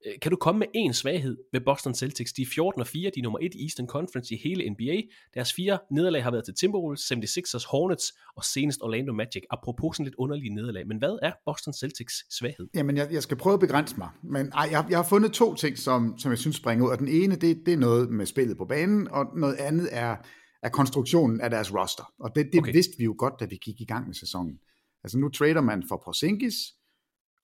øh, 0.06 0.12
kan 0.22 0.30
du 0.30 0.36
komme 0.36 0.58
med 0.58 0.66
en 0.74 0.94
svaghed 0.94 1.36
ved 1.52 1.60
Boston 1.60 1.94
Celtics? 1.94 2.32
De 2.32 2.42
er 2.42 2.46
14 2.54 2.80
og 2.80 2.86
4, 2.86 3.10
de 3.14 3.20
er 3.20 3.22
nummer 3.22 3.38
1 3.42 3.54
i 3.54 3.64
Eastern 3.64 3.86
Conference 3.86 4.34
i 4.34 4.38
hele 4.44 4.70
NBA. 4.70 5.02
Deres 5.34 5.52
fire 5.52 5.78
nederlag 5.92 6.22
har 6.22 6.30
været 6.30 6.44
til 6.44 6.54
Timberwolves, 6.54 7.12
76ers, 7.12 7.66
Hornets 7.70 8.12
og 8.36 8.44
senest 8.44 8.80
Orlando 8.82 9.12
Magic. 9.12 9.42
Apropos 9.50 9.96
sådan 9.96 10.04
lidt 10.04 10.14
underlige 10.18 10.54
nederlag. 10.54 10.86
Men 10.86 10.98
hvad 10.98 11.18
er 11.22 11.32
Boston 11.44 11.74
Celtics 11.74 12.14
svaghed? 12.38 12.66
Jamen, 12.74 12.96
jeg, 12.96 13.08
jeg 13.12 13.22
skal 13.22 13.36
prøve 13.36 13.54
at 13.54 13.60
begrænse 13.60 13.94
mig. 13.98 14.08
Men 14.22 14.52
ej, 14.54 14.68
jeg, 14.70 14.86
jeg 14.90 14.98
har 14.98 15.04
fundet 15.04 15.32
to 15.32 15.54
ting, 15.54 15.78
som, 15.78 16.18
som 16.18 16.30
jeg 16.30 16.38
synes 16.38 16.56
springer 16.56 16.86
ud. 16.86 16.90
Og 16.90 16.98
den 16.98 17.08
ene, 17.08 17.36
det, 17.36 17.62
det 17.66 17.74
er 17.74 17.78
noget 17.78 18.10
med 18.10 18.26
spillet 18.26 18.56
på 18.56 18.64
banen, 18.64 19.08
og 19.08 19.26
noget 19.36 19.54
andet 19.54 19.88
er, 19.92 20.16
er 20.62 20.68
konstruktionen 20.68 21.40
af 21.40 21.50
deres 21.50 21.74
roster. 21.74 22.12
Og 22.18 22.34
det, 22.34 22.48
det 22.52 22.60
okay. 22.60 22.72
vidste 22.72 22.98
vi 22.98 23.04
jo 23.04 23.14
godt, 23.18 23.34
da 23.40 23.44
vi 23.44 23.56
gik 23.56 23.80
i 23.80 23.84
gang 23.84 24.06
med 24.06 24.14
sæsonen. 24.14 24.58
Altså 25.04 25.18
nu 25.18 25.28
trader 25.28 25.60
man 25.60 25.82
for 25.88 26.02
Porzingis 26.04 26.54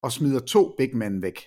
og 0.03 0.13
smider 0.13 0.41
to 0.41 0.75
big 0.79 0.97
men 0.97 1.23
væk. 1.23 1.41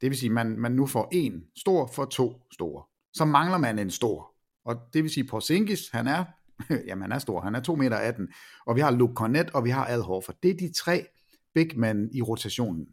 Det 0.00 0.10
vil 0.10 0.18
sige, 0.18 0.30
at 0.30 0.34
man, 0.34 0.58
man 0.58 0.72
nu 0.72 0.86
får 0.86 1.08
en 1.12 1.44
stor 1.56 1.86
for 1.86 2.04
to 2.04 2.42
store. 2.52 2.84
Så 3.12 3.24
mangler 3.24 3.58
man 3.58 3.78
en 3.78 3.90
stor. 3.90 4.34
Og 4.64 4.76
det 4.92 5.02
vil 5.02 5.10
sige, 5.10 5.24
at 5.24 5.30
Porzingis, 5.30 5.88
han 5.92 6.06
er, 6.06 6.24
jamen 6.86 7.02
han 7.02 7.12
er 7.12 7.18
stor, 7.18 7.40
han 7.40 7.54
er 7.54 7.60
2 7.60 7.74
meter 7.74 7.96
18. 7.96 8.28
Og 8.66 8.76
vi 8.76 8.80
har 8.80 8.90
Luke 8.90 9.14
Cornett, 9.14 9.50
og 9.50 9.64
vi 9.64 9.70
har 9.70 9.84
Al 9.84 10.00
Horford. 10.00 10.36
Det 10.42 10.50
er 10.50 10.54
de 10.54 10.72
tre 10.72 11.06
big 11.54 11.78
men 11.78 12.08
i 12.12 12.22
rotationen. 12.22 12.86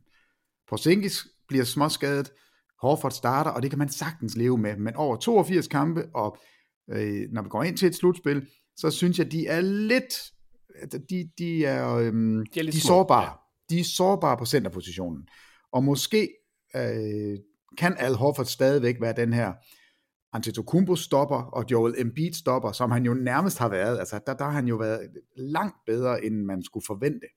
Porzingis 0.69 1.27
bliver 1.47 1.63
småskadet, 1.63 2.31
Horford 2.81 3.11
starter, 3.11 3.51
og 3.51 3.61
det 3.61 3.71
kan 3.71 3.79
man 3.79 3.89
sagtens 3.89 4.37
leve 4.37 4.57
med. 4.57 4.77
Men 4.77 4.95
over 4.95 5.15
82 5.15 5.67
kampe, 5.67 6.09
og 6.13 6.37
øh, 6.91 7.27
når 7.31 7.41
vi 7.41 7.49
går 7.49 7.63
ind 7.63 7.77
til 7.77 7.87
et 7.87 7.95
slutspil, 7.95 8.47
så 8.77 8.91
synes 8.91 9.19
jeg, 9.19 9.31
de 9.31 9.47
er 9.47 9.61
lidt 9.61 10.13
de, 11.09 11.29
de 11.37 11.65
er, 11.65 11.95
øhm, 11.95 12.45
de 12.53 12.59
er, 12.59 12.63
de 12.63 12.67
er 12.67 12.81
sårbare. 12.81 13.23
Ja. 13.23 13.29
De 13.69 13.79
er 13.79 13.83
sårbare 13.83 14.37
på 14.37 14.45
centerpositionen. 14.45 15.27
Og 15.71 15.83
måske 15.83 16.29
øh, 16.75 17.37
kan 17.77 17.95
Al 17.97 18.13
Horford 18.13 18.45
stadigvæk 18.45 19.01
være 19.01 19.13
den 19.15 19.33
her 19.33 19.53
Antetokounmpo 20.33 20.95
stopper 20.95 21.41
og 21.41 21.65
Joel 21.71 21.95
Embiid 21.97 22.33
stopper, 22.33 22.71
som 22.71 22.91
han 22.91 23.05
jo 23.05 23.13
nærmest 23.13 23.57
har 23.57 23.69
været. 23.69 23.99
Altså, 23.99 24.19
der, 24.27 24.33
der 24.33 24.45
har 24.45 24.51
han 24.51 24.67
jo 24.67 24.75
været 24.75 25.09
langt 25.37 25.75
bedre, 25.85 26.25
end 26.25 26.35
man 26.35 26.63
skulle 26.63 26.83
forvente. 26.87 27.27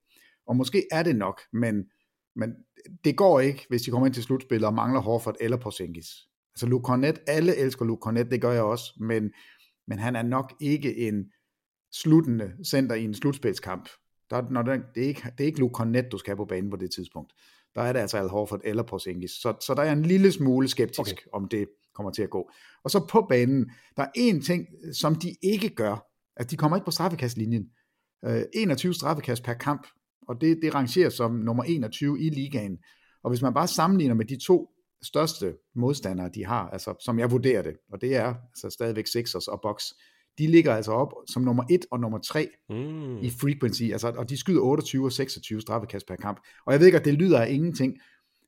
Og 0.47 0.57
måske 0.57 0.87
er 0.93 1.03
det 1.03 1.17
nok, 1.17 1.41
men, 1.53 1.85
men 2.37 2.51
det 3.05 3.17
går 3.17 3.41
ikke, 3.41 3.67
hvis 3.69 3.83
de 3.83 3.91
kommer 3.91 4.07
ind 4.07 4.15
til 4.15 4.23
slutspillet 4.23 4.67
og 4.67 4.75
mangler 4.75 5.01
Horford 5.01 5.37
eller 5.41 5.57
Porzingis. 5.57 6.09
Altså 6.55 6.67
Luke 6.67 6.85
Cornett, 6.85 7.19
alle 7.27 7.57
elsker 7.57 7.85
Luke 7.85 8.01
Cornett, 8.01 8.31
det 8.31 8.41
gør 8.41 8.53
jeg 8.53 8.63
også, 8.63 8.93
men, 9.01 9.31
men 9.89 9.99
han 9.99 10.17
er 10.17 10.23
nok 10.23 10.55
ikke 10.61 11.09
en 11.09 11.25
sluttende 11.93 12.53
center 12.67 12.95
i 12.95 13.05
en 13.05 13.15
slutspilskamp. 13.15 13.89
Der, 14.31 14.43
når 14.51 14.63
det, 14.63 14.83
det, 14.95 15.03
er 15.03 15.09
ikke, 15.09 15.23
det 15.39 15.45
er 15.45 15.47
ikke 15.47 15.61
Luke 15.61 15.75
Cornett, 15.75 16.13
du 16.13 16.19
skal 16.19 16.31
have 16.31 16.37
på 16.37 16.45
banen 16.45 16.71
på 16.71 16.77
det 16.77 16.91
tidspunkt. 16.91 17.33
Der 17.75 17.83
er 17.83 17.93
det 17.93 18.01
altså 18.01 18.19
Al 18.19 18.29
Horford 18.29 18.61
eller 18.65 18.83
Porzingis. 18.83 19.31
Så, 19.31 19.55
så 19.61 19.75
der 19.75 19.83
er 19.83 19.93
en 19.93 20.03
lille 20.03 20.33
smule 20.33 20.69
skeptisk, 20.69 21.01
okay. 21.01 21.15
om 21.33 21.49
det 21.49 21.69
kommer 21.95 22.11
til 22.13 22.23
at 22.23 22.31
gå. 22.31 22.51
Og 22.85 22.91
så 22.91 23.07
på 23.07 23.27
banen, 23.29 23.71
der 23.97 24.03
er 24.03 24.11
en 24.15 24.43
ting, 24.43 24.67
som 24.93 25.15
de 25.15 25.37
ikke 25.43 25.69
gør, 25.69 26.07
at 26.37 26.51
de 26.51 26.57
kommer 26.57 26.77
ikke 26.77 26.85
på 26.85 26.91
straffekastlinjen. 26.91 27.71
Uh, 28.27 28.43
21 28.55 28.95
straffekast 28.95 29.43
per 29.45 29.55
kamp, 29.55 29.87
og 30.29 30.41
det, 30.41 30.59
det 30.63 30.75
rangerer 30.75 31.11
som 31.11 31.33
nummer 31.33 31.65
21 31.65 32.21
i 32.21 32.31
ligaen. 32.31 32.79
Og 33.23 33.31
hvis 33.31 33.43
man 33.43 33.55
bare 33.55 33.69
sammenligner 33.69 34.15
med 34.15 34.25
de 34.25 34.37
to 34.47 34.69
største 35.03 35.55
modstandere, 35.75 36.31
de 36.35 36.45
har, 36.47 36.69
altså 36.69 36.95
som 37.01 37.19
jeg 37.19 37.31
vurderer 37.31 37.63
det, 37.63 37.77
og 37.93 38.01
det 38.01 38.17
er 38.17 38.35
altså 38.49 38.71
stadigvæk 38.71 39.07
Sixers 39.07 39.49
og 39.49 39.61
Bucks, 39.63 39.85
de 40.39 40.47
ligger 40.47 40.75
altså 40.75 40.93
op 40.93 41.13
som 41.27 41.43
nummer 41.43 41.65
1 41.71 41.87
og 41.91 42.01
nummer 42.01 42.19
3 42.19 42.49
mm. 42.69 43.19
i 43.19 43.31
frequency, 43.31 43.83
altså, 43.83 44.09
og 44.17 44.31
de 44.31 44.37
skyder 44.37 44.61
28 44.61 45.05
og 45.05 45.13
26 45.13 45.61
straffekast 45.61 46.07
per 46.07 46.17
kamp. 46.17 46.41
Og 46.67 46.73
jeg 46.73 46.81
ved 46.81 46.87
ikke, 46.87 46.99
at 46.99 47.05
det 47.05 47.15
lyder 47.15 47.41
af 47.41 47.51
ingenting, 47.51 47.99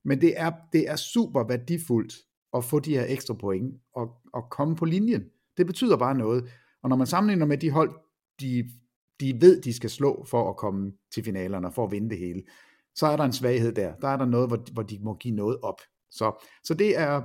men 0.05 0.21
det 0.21 0.35
er, 0.37 0.53
det 0.73 0.90
er 0.90 0.97
super 0.97 1.45
værdifuldt 1.49 2.14
at 2.55 2.64
få 2.64 2.81
de 2.81 2.97
her 2.97 3.05
ekstra 3.09 3.35
point 3.35 3.75
og, 3.97 4.11
og 4.35 4.43
komme 4.51 4.77
på 4.77 4.85
linjen. 4.85 5.23
Det 5.57 5.67
betyder 5.67 5.97
bare 5.97 6.14
noget. 6.14 6.45
Og 6.83 6.88
når 6.88 6.97
man 6.97 7.07
sammenligner 7.07 7.47
med 7.47 7.59
de 7.59 7.71
hold, 7.71 7.95
de, 8.40 8.71
de 9.21 9.40
ved, 9.40 9.62
de 9.62 9.73
skal 9.73 9.90
slå 9.90 10.25
for 10.25 10.51
at 10.51 10.57
komme 10.57 10.93
til 11.14 11.25
finalerne 11.25 11.67
og 11.67 11.75
for 11.75 11.85
at 11.85 11.93
vinde 11.93 12.11
det 12.11 12.19
hele, 12.19 12.43
så 12.95 13.07
er 13.07 13.17
der 13.17 13.25
en 13.25 13.33
svaghed 13.33 13.73
der. 13.73 13.95
Der 13.95 14.09
er 14.09 14.17
der 14.17 14.25
noget, 14.25 14.49
hvor, 14.49 14.73
hvor 14.73 14.83
de 14.83 14.99
må 15.03 15.14
give 15.14 15.35
noget 15.35 15.61
op. 15.61 15.81
Så, 16.16 16.46
så 16.64 16.74
det 16.74 16.98
er, 16.98 17.22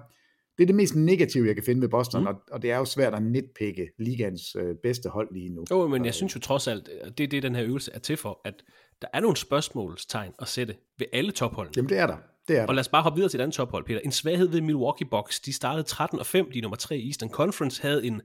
det 0.58 0.64
er 0.64 0.68
det 0.68 0.76
mest 0.76 0.96
negative, 0.96 1.48
jeg 1.48 1.56
kan 1.56 1.64
finde 1.64 1.82
ved 1.82 1.90
Boston, 1.90 2.22
mm. 2.22 2.28
og, 2.28 2.36
og 2.52 2.62
det 2.62 2.72
er 2.72 2.78
jo 2.78 2.86
svært 2.86 3.14
at 3.14 3.24
nitpikke 3.24 3.88
ligans 4.00 4.56
øh, 4.56 4.76
bedste 4.84 5.10
hold 5.10 5.34
lige 5.34 5.50
nu. 5.50 5.66
Jo, 5.72 5.88
men 5.88 6.06
jeg 6.06 6.14
synes 6.14 6.36
jo 6.36 6.40
trods 6.40 6.68
alt, 6.68 6.90
det 7.18 7.24
er 7.24 7.28
det, 7.28 7.44
den 7.44 7.56
her 7.56 7.64
øvelse 7.64 7.92
er 7.94 8.00
til 8.00 8.18
for, 8.18 8.42
at 8.46 8.54
der 9.02 9.08
er 9.14 9.20
nogle 9.20 9.38
spørgsmålstegn 9.38 10.32
at 10.40 10.48
sætte 10.48 10.76
ved 11.00 11.08
alle 11.14 11.32
topholdene. 11.32 11.74
Jamen 11.76 11.90
det 11.90 11.98
er 11.98 12.08
der. 12.08 12.18
Det 12.50 12.58
er 12.58 12.66
og 12.66 12.76
lad 12.76 12.80
os 12.80 12.88
bare 12.88 13.04
hoppe 13.04 13.16
videre 13.16 13.30
til 13.30 13.38
et 13.38 13.42
andet 13.42 13.56
tophold, 13.56 13.86
Peter. 13.86 14.00
En 14.00 14.12
svaghed 14.12 14.48
ved 14.48 14.62
Milwaukee 14.62 15.08
Bucks. 15.12 15.40
De 15.40 15.54
startede 15.54 15.84
13 15.84 16.20
og 16.20 16.26
5, 16.26 16.52
de 16.52 16.58
er 16.58 16.62
nummer 16.62 16.76
3 16.76 16.98
i 16.98 17.08
Eastern 17.08 17.30
Conference, 17.30 17.82
havde 17.82 18.06
en 18.06 18.22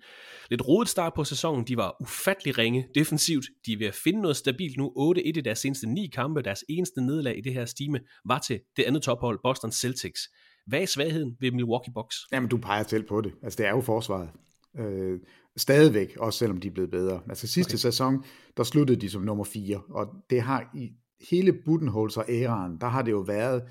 lidt 0.50 0.68
rodet 0.68 0.88
start 0.88 1.12
på 1.14 1.24
sæsonen. 1.24 1.66
De 1.66 1.76
var 1.76 1.96
ufattelig 2.00 2.58
ringe 2.58 2.86
defensivt. 2.94 3.44
De 3.66 3.72
er 3.72 3.78
ved 3.78 3.86
at 3.86 3.94
finde 3.94 4.20
noget 4.20 4.36
stabilt 4.36 4.76
nu. 4.76 5.12
8-1 5.16 5.20
i 5.24 5.32
deres 5.32 5.58
seneste 5.58 5.86
ni 5.86 6.06
kampe. 6.14 6.42
Deres 6.42 6.64
eneste 6.68 7.00
nederlag 7.00 7.38
i 7.38 7.40
det 7.40 7.54
her 7.54 7.64
stime 7.64 8.00
var 8.24 8.38
til 8.38 8.60
det 8.76 8.82
andet 8.82 9.02
tophold, 9.02 9.38
Boston 9.42 9.72
Celtics. 9.72 10.20
Hvad 10.66 10.82
er 10.82 10.86
svagheden 10.86 11.36
ved 11.40 11.52
Milwaukee 11.52 11.92
Bucks? 11.94 12.16
Jamen, 12.32 12.48
du 12.48 12.56
peger 12.56 12.82
selv 12.82 13.06
på 13.08 13.20
det. 13.20 13.32
Altså, 13.42 13.56
det 13.56 13.66
er 13.66 13.70
jo 13.70 13.80
forsvaret. 13.80 14.30
Øh, 14.78 15.20
stadigvæk, 15.56 16.16
også 16.16 16.38
selvom 16.38 16.60
de 16.60 16.68
er 16.68 16.72
blevet 16.72 16.90
bedre. 16.90 17.20
Altså 17.28 17.46
sidste 17.46 17.70
okay. 17.70 17.78
sæson, 17.78 18.24
der 18.56 18.62
sluttede 18.62 19.00
de 19.00 19.10
som 19.10 19.22
nummer 19.22 19.44
4, 19.44 19.80
og 19.90 20.06
det 20.30 20.42
har 20.42 20.70
i 20.74 20.90
hele 21.30 21.52
Budenholzer 21.64 22.22
æraen, 22.28 22.80
der 22.80 22.86
har 22.86 23.02
det 23.02 23.10
jo 23.10 23.18
været 23.18 23.62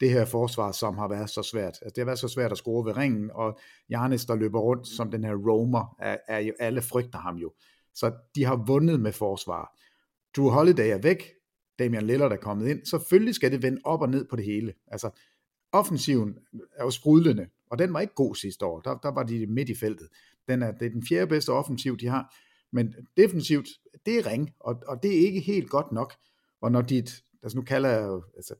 det 0.00 0.10
her 0.10 0.24
forsvar, 0.24 0.72
som 0.72 0.98
har 0.98 1.08
været 1.08 1.30
så 1.30 1.42
svært. 1.42 1.78
Altså, 1.82 1.92
det 1.94 1.98
har 1.98 2.04
været 2.04 2.18
så 2.18 2.28
svært 2.28 2.52
at 2.52 2.58
score 2.58 2.86
ved 2.86 2.96
ringen, 2.96 3.30
og 3.34 3.58
Janis, 3.90 4.24
der 4.24 4.34
løber 4.34 4.60
rundt 4.60 4.88
som 4.88 5.10
den 5.10 5.24
her 5.24 5.34
roamer, 5.34 5.96
er, 6.00 6.16
er 6.28 6.38
jo, 6.38 6.52
alle 6.60 6.82
frygter 6.82 7.18
ham 7.18 7.36
jo. 7.36 7.52
Så 7.94 8.12
de 8.34 8.44
har 8.44 8.64
vundet 8.66 9.00
med 9.00 9.12
forsvar. 9.12 9.78
Drew 10.36 10.48
Holiday 10.48 10.88
er 10.88 10.98
væk, 10.98 11.24
Damian 11.78 12.06
Lillard 12.06 12.32
er 12.32 12.36
kommet 12.36 12.68
ind. 12.68 12.86
Selvfølgelig 12.86 13.34
skal 13.34 13.52
det 13.52 13.62
vende 13.62 13.80
op 13.84 14.00
og 14.00 14.08
ned 14.08 14.26
på 14.30 14.36
det 14.36 14.44
hele. 14.44 14.72
Altså, 14.86 15.10
offensiven 15.72 16.38
er 16.76 16.84
jo 16.84 16.90
sprudlende, 16.90 17.48
og 17.70 17.78
den 17.78 17.92
var 17.92 18.00
ikke 18.00 18.14
god 18.14 18.34
sidste 18.34 18.66
år. 18.66 18.80
Der, 18.80 18.98
der 18.98 19.08
var 19.08 19.22
de 19.22 19.46
midt 19.46 19.68
i 19.68 19.74
feltet. 19.74 20.08
Den 20.48 20.62
er, 20.62 20.72
det 20.72 20.86
er 20.86 20.90
den 20.90 21.06
fjerde 21.06 21.26
bedste 21.26 21.50
offensiv, 21.50 21.98
de 21.98 22.06
har. 22.06 22.34
Men 22.72 22.94
defensivt, 23.16 23.68
det 24.06 24.18
er 24.18 24.26
ring, 24.26 24.50
og, 24.60 24.82
og 24.86 25.02
det 25.02 25.16
er 25.16 25.26
ikke 25.26 25.40
helt 25.40 25.70
godt 25.70 25.92
nok. 25.92 26.14
Og 26.60 26.72
når 26.72 26.82
dit, 26.82 27.24
altså 27.42 27.58
nu 27.58 27.62
kalder 27.62 27.88
jeg 27.88 28.02
jo, 28.02 28.24
altså 28.36 28.54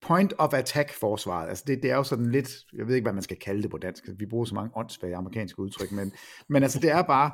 point 0.00 0.32
of 0.38 0.54
attack 0.54 0.92
forsvaret, 0.92 1.48
altså 1.48 1.64
det, 1.66 1.82
det 1.82 1.90
er 1.90 1.96
jo 1.96 2.02
sådan 2.02 2.30
lidt, 2.30 2.50
jeg 2.72 2.86
ved 2.86 2.94
ikke, 2.94 3.04
hvad 3.04 3.12
man 3.12 3.22
skal 3.22 3.36
kalde 3.36 3.62
det 3.62 3.70
på 3.70 3.78
dansk, 3.78 4.04
altså 4.04 4.18
vi 4.18 4.26
bruger 4.26 4.44
så 4.44 4.54
mange 4.54 4.76
åndssvage 4.76 5.16
amerikanske 5.16 5.58
udtryk, 5.58 5.92
men, 5.92 6.12
men 6.48 6.62
altså 6.62 6.80
det 6.80 6.90
er 6.90 7.02
bare, 7.02 7.30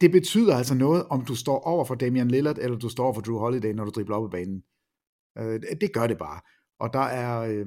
det 0.00 0.12
betyder 0.12 0.56
altså 0.56 0.74
noget, 0.74 1.06
om 1.10 1.24
du 1.24 1.34
står 1.34 1.60
over 1.60 1.84
for 1.84 1.94
Damian 1.94 2.28
Lillard, 2.28 2.58
eller 2.58 2.78
du 2.78 2.88
står 2.88 3.04
over 3.04 3.14
for 3.14 3.20
Drew 3.20 3.38
Holiday, 3.38 3.72
når 3.72 3.84
du 3.84 3.90
dribler 3.90 4.16
op 4.16 4.30
i 4.30 4.30
banen. 4.30 4.62
Øh, 5.38 5.60
det 5.80 5.92
gør 5.92 6.06
det 6.06 6.18
bare. 6.18 6.40
Og 6.80 6.92
der 6.92 7.00
er, 7.00 7.40
øh, 7.40 7.66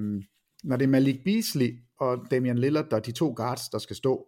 når 0.63 0.78
det 0.78 0.86
er 0.86 0.89
Malik 0.89 1.23
Beasley 1.26 1.80
og 1.99 2.26
Damian 2.32 2.58
Lillard, 2.58 2.89
der 2.89 2.97
er 2.97 3.02
de 3.02 3.12
to 3.12 3.34
guards, 3.36 3.69
der 3.69 3.78
skal 3.78 3.95
stå, 3.95 4.28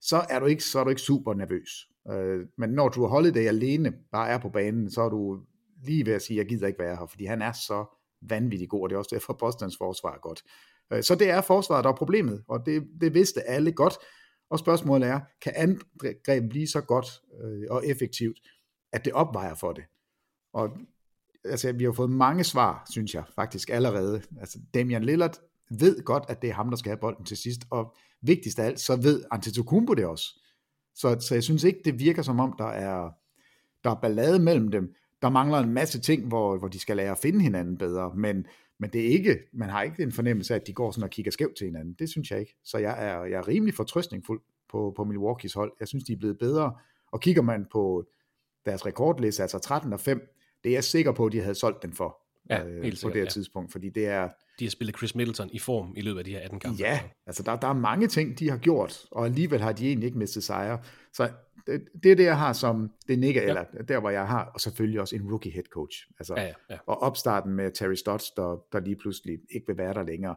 så 0.00 0.26
er 0.30 0.38
du 0.38 0.46
ikke, 0.46 0.64
så 0.64 0.78
er 0.78 0.84
du 0.84 0.90
ikke 0.90 1.02
super 1.02 1.34
nervøs. 1.34 1.70
Øh, 2.10 2.46
men 2.58 2.70
når 2.70 2.88
du 2.88 3.06
holder 3.06 3.30
det 3.30 3.48
alene 3.48 3.92
bare 4.12 4.28
er 4.28 4.38
på 4.38 4.48
banen, 4.48 4.90
så 4.90 5.02
er 5.02 5.08
du 5.08 5.40
lige 5.84 6.06
ved 6.06 6.12
at 6.12 6.22
sige, 6.22 6.36
jeg 6.36 6.46
gider 6.46 6.66
ikke 6.66 6.78
være 6.78 6.96
her, 6.96 7.06
fordi 7.06 7.24
han 7.24 7.42
er 7.42 7.52
så 7.52 7.84
vanvittig 8.22 8.68
god, 8.68 8.82
og 8.82 8.88
det 8.88 8.94
er 8.94 8.98
også 8.98 9.14
derfor 9.14 9.32
Bostons 9.40 9.76
forsvar 9.78 10.14
er 10.14 10.20
godt. 10.20 10.42
Øh, 10.92 11.02
så 11.02 11.14
det 11.14 11.30
er 11.30 11.40
forsvaret, 11.40 11.84
der 11.84 11.90
er 11.90 11.96
problemet, 11.96 12.44
og 12.48 12.66
det, 12.66 12.88
det 13.00 13.14
vidste 13.14 13.42
alle 13.42 13.72
godt, 13.72 13.94
og 14.50 14.58
spørgsmålet 14.58 15.08
er, 15.08 15.20
kan 15.42 15.52
angrebet 15.56 16.48
blive 16.50 16.66
så 16.66 16.80
godt 16.80 17.06
øh, 17.44 17.66
og 17.70 17.86
effektivt, 17.86 18.38
at 18.92 19.04
det 19.04 19.12
opvejer 19.12 19.54
for 19.54 19.72
det? 19.72 19.84
Og 20.52 20.70
altså, 21.50 21.72
vi 21.72 21.84
har 21.84 21.92
fået 21.92 22.10
mange 22.10 22.44
svar, 22.44 22.86
synes 22.90 23.14
jeg 23.14 23.24
faktisk 23.34 23.70
allerede. 23.70 24.22
Altså, 24.40 24.58
Damian 24.74 25.04
Lillard 25.04 25.36
ved 25.70 26.04
godt, 26.04 26.24
at 26.28 26.42
det 26.42 26.50
er 26.50 26.54
ham, 26.54 26.70
der 26.70 26.76
skal 26.76 26.90
have 26.90 27.00
bolden 27.00 27.24
til 27.24 27.36
sidst, 27.36 27.60
og 27.70 27.94
vigtigst 28.22 28.58
af 28.58 28.64
alt, 28.66 28.80
så 28.80 28.96
ved 28.96 29.24
Antetokounmpo 29.30 29.94
det 29.94 30.06
også. 30.06 30.40
Så, 30.94 31.16
så 31.20 31.34
jeg 31.34 31.42
synes 31.42 31.64
ikke, 31.64 31.80
det 31.84 31.98
virker 31.98 32.22
som 32.22 32.40
om, 32.40 32.54
der 32.58 32.68
er, 32.68 33.10
der 33.84 33.90
er 33.90 34.00
ballade 34.00 34.38
mellem 34.38 34.68
dem. 34.68 34.94
Der 35.22 35.28
mangler 35.28 35.58
en 35.58 35.72
masse 35.72 36.00
ting, 36.00 36.28
hvor, 36.28 36.58
hvor 36.58 36.68
de 36.68 36.78
skal 36.78 36.96
lære 36.96 37.10
at 37.10 37.18
finde 37.18 37.40
hinanden 37.40 37.78
bedre, 37.78 38.12
men, 38.16 38.46
men 38.80 38.90
det 38.90 39.00
er 39.00 39.08
ikke, 39.08 39.38
man 39.52 39.68
har 39.68 39.82
ikke 39.82 40.02
en 40.02 40.12
fornemmelse 40.12 40.54
af, 40.54 40.58
at 40.58 40.66
de 40.66 40.72
går 40.72 40.90
sådan 40.90 41.04
og 41.04 41.10
kigger 41.10 41.32
skævt 41.32 41.56
til 41.56 41.64
hinanden. 41.64 41.94
Det 41.98 42.08
synes 42.08 42.30
jeg 42.30 42.40
ikke. 42.40 42.56
Så 42.64 42.78
jeg 42.78 43.06
er, 43.06 43.24
jeg 43.24 43.38
er 43.38 43.48
rimelig 43.48 43.74
fortrøstningsfuld 43.74 44.40
på, 44.68 44.92
på 44.96 45.04
Milwaukees 45.04 45.54
hold. 45.54 45.72
Jeg 45.80 45.88
synes, 45.88 46.04
de 46.04 46.12
er 46.12 46.16
blevet 46.16 46.38
bedre. 46.38 46.72
Og 47.12 47.20
kigger 47.20 47.42
man 47.42 47.66
på 47.72 48.04
deres 48.66 48.86
rekordliste, 48.86 49.42
altså 49.42 49.58
13 49.58 49.92
og 49.92 50.00
5, 50.00 50.34
det 50.64 50.70
er 50.70 50.74
jeg 50.74 50.84
sikker 50.84 51.12
på, 51.12 51.26
at 51.26 51.32
de 51.32 51.40
havde 51.40 51.54
solgt 51.54 51.82
den 51.82 51.92
for 51.92 52.18
ja, 52.50 52.64
øh, 52.64 52.82
helt 52.82 53.02
på 53.02 53.08
det 53.08 53.16
her 53.16 53.22
ja. 53.22 53.28
tidspunkt, 53.28 53.72
fordi 53.72 53.88
det 53.88 54.06
er... 54.06 54.28
De 54.58 54.64
har 54.64 54.70
spillet 54.70 54.96
Chris 54.96 55.14
Middleton 55.14 55.50
i 55.52 55.58
form 55.58 55.92
i 55.96 56.00
løbet 56.00 56.18
af 56.18 56.24
de 56.24 56.30
her 56.30 56.40
18 56.40 56.60
kampe. 56.60 56.78
Ja, 56.80 57.00
altså 57.26 57.42
der, 57.42 57.56
der 57.56 57.68
er 57.68 57.72
mange 57.72 58.08
ting, 58.08 58.38
de 58.38 58.50
har 58.50 58.56
gjort, 58.56 59.06
og 59.10 59.24
alligevel 59.24 59.60
har 59.60 59.72
de 59.72 59.86
egentlig 59.86 60.06
ikke 60.06 60.18
mistet 60.18 60.44
sejre. 60.44 60.78
Så 61.12 61.30
det, 61.66 61.84
det 62.02 62.12
er 62.12 62.16
det, 62.16 62.24
jeg 62.24 62.38
har 62.38 62.52
som 62.52 62.90
det 63.08 63.18
nikker, 63.18 63.42
ja. 63.42 63.48
eller 63.48 63.64
der, 63.88 64.00
hvor 64.00 64.10
jeg 64.10 64.26
har, 64.26 64.44
og 64.54 64.60
selvfølgelig 64.60 65.00
også 65.00 65.16
en 65.16 65.30
rookie 65.30 65.52
head 65.52 65.64
coach. 65.64 65.96
Altså, 66.18 66.34
ja, 66.36 66.42
ja, 66.42 66.52
ja. 66.70 66.78
Og 66.86 67.02
opstarten 67.02 67.52
med 67.52 67.70
Terry 67.72 67.94
Stotts, 67.94 68.30
der, 68.30 68.64
der 68.72 68.80
lige 68.80 68.96
pludselig 68.96 69.38
ikke 69.54 69.66
vil 69.66 69.78
være 69.78 69.94
der 69.94 70.02
længere, 70.02 70.36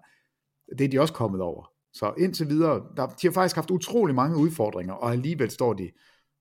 det 0.78 0.86
er 0.86 0.90
de 0.90 1.00
også 1.00 1.14
kommet 1.14 1.42
over. 1.42 1.72
Så 1.94 2.14
indtil 2.18 2.50
videre, 2.50 2.84
der, 2.98 3.08
de 3.08 3.28
har 3.28 3.32
faktisk 3.32 3.56
haft 3.56 3.72
utrolig 3.72 4.16
mange 4.16 4.38
udfordringer, 4.38 4.94
og 4.94 5.12
alligevel 5.12 5.52
står 5.52 5.74
de 5.74 5.92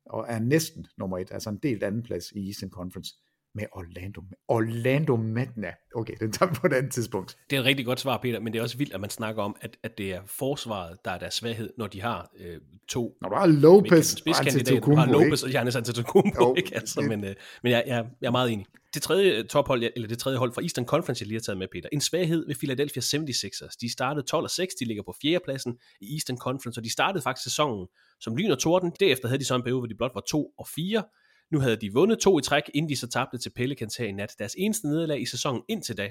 og 0.07 0.25
er 0.29 0.39
næsten 0.39 0.87
nummer 0.99 1.19
et, 1.19 1.33
altså 1.33 1.51
en 1.51 1.59
delt 1.63 1.83
anden 1.83 2.03
plads 2.03 2.33
i 2.33 2.47
Eastern 2.47 2.71
Conference 2.71 3.15
med 3.55 3.65
Orlando. 3.73 4.23
Orlando 4.49 5.17
Magna. 5.17 5.73
Okay, 5.95 6.15
den 6.21 6.33
tager 6.33 6.53
på 6.53 6.67
et 6.67 6.73
andet 6.73 6.93
tidspunkt. 6.93 7.37
Det 7.51 7.57
er 7.57 7.61
et 7.61 7.67
rigtig 7.67 7.87
godt 7.87 8.01
svar, 8.01 8.19
Peter, 8.19 8.41
men 8.41 8.53
det 8.53 8.59
er 8.59 8.63
også 8.63 8.79
vildt, 8.79 8.95
at 8.95 9.01
man 9.01 9.11
snakker 9.11 9.43
om, 9.43 9.57
at, 9.61 9.77
at 9.83 9.99
det 9.99 10.13
er 10.15 10.21
forsvaret, 10.27 10.99
der 11.05 11.11
er 11.11 11.19
deres 11.19 11.35
svaghed, 11.35 11.71
når 11.79 11.87
de 11.87 12.01
har 12.03 12.31
øh, 12.41 12.57
to 12.89 13.17
Når 13.23 13.29
du 13.29 13.35
har 13.35 13.47
Lopez 13.47 14.15
og 14.15 14.41
Antetokounmpo, 14.41 14.95
har 14.95 15.07
Lopez 15.07 15.43
og 15.43 15.51
Giannis 15.51 15.77
Antetokounmpo, 15.77 16.55
ikke? 16.55 16.75
Altså, 16.75 17.01
men, 17.01 17.25
øh, 17.25 17.35
men 17.63 17.73
jeg, 17.73 17.85
jeg, 17.87 18.07
jeg 18.21 18.27
er 18.27 18.33
meget 18.33 18.53
enig. 18.53 18.67
Det 18.95 19.03
tredje 19.03 19.43
tophold, 19.43 19.83
eller 19.97 20.09
det 20.09 20.19
tredje 20.19 20.39
hold 20.39 20.53
fra 20.53 20.63
Eastern 20.63 20.87
Conference, 20.87 21.23
jeg 21.23 21.27
lige 21.27 21.37
har 21.37 21.41
taget 21.41 21.59
med, 21.59 21.69
Peter. 21.73 21.89
En 21.93 22.01
svaghed 22.01 22.47
ved 22.47 22.55
Philadelphia 22.55 23.01
76ers. 23.01 23.77
De 23.81 23.93
startede 23.93 24.27
12 24.27 24.45
og 24.45 24.51
6, 24.51 24.75
de 24.75 24.85
ligger 24.85 25.03
på 25.03 25.15
fjerdepladsen 25.23 25.79
i 26.01 26.15
Eastern 26.15 26.39
Conference, 26.39 26.81
og 26.81 26.85
de 26.85 26.93
startede 26.93 27.23
faktisk 27.23 27.45
sæsonen 27.45 27.87
som 28.21 28.37
lyn 28.37 28.51
og 28.51 28.59
torden. 28.59 28.93
Derefter 29.01 29.29
havde 29.29 29.39
de 29.39 29.45
så 29.45 29.55
en 29.55 29.63
periode, 29.63 29.81
hvor 29.81 29.87
de 29.87 29.95
blot 29.95 30.15
var 30.15 30.21
2 30.21 30.55
og 30.59 30.69
4, 30.75 31.03
nu 31.51 31.61
havde 31.61 31.77
de 31.77 31.93
vundet 31.93 32.19
to 32.19 32.39
i 32.39 32.43
træk, 32.43 32.63
inden 32.75 32.89
de 32.89 32.97
så 32.97 33.09
tabte 33.09 33.39
til 33.39 33.51
Pelicans 33.51 33.97
her 33.97 34.07
i 34.07 34.13
nat. 34.13 34.35
Deres 34.39 34.55
eneste 34.59 34.89
nederlag 34.89 35.21
i 35.21 35.27
sæsonen 35.27 35.63
indtil 35.69 35.97
da 35.97 36.11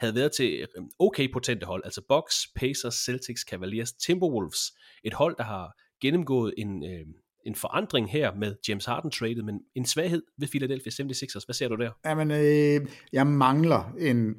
havde 0.00 0.14
været 0.14 0.32
til 0.32 0.66
øhm, 0.76 0.90
okay 0.98 1.32
potente 1.32 1.66
hold, 1.66 1.82
altså 1.84 2.02
Bucks, 2.08 2.46
Pacers, 2.56 2.94
Celtics, 2.94 3.40
Cavaliers, 3.40 3.92
Timberwolves. 3.92 4.72
Et 5.04 5.14
hold, 5.14 5.36
der 5.36 5.44
har 5.44 5.76
gennemgået 6.00 6.54
en, 6.58 6.84
øh, 6.84 7.06
en 7.46 7.54
forandring 7.54 8.10
her 8.10 8.34
med 8.34 8.56
James 8.68 8.84
Harden 8.84 9.10
traded, 9.10 9.42
men 9.42 9.60
en 9.74 9.86
svaghed 9.86 10.22
ved 10.38 10.48
Philadelphia 10.48 10.90
76ers. 10.90 11.44
Hvad 11.46 11.54
ser 11.54 11.68
du 11.68 11.76
der? 11.76 11.90
Jamen, 12.04 12.30
øh, 12.30 12.88
jeg 13.12 13.26
mangler 13.26 13.92
en 13.98 14.34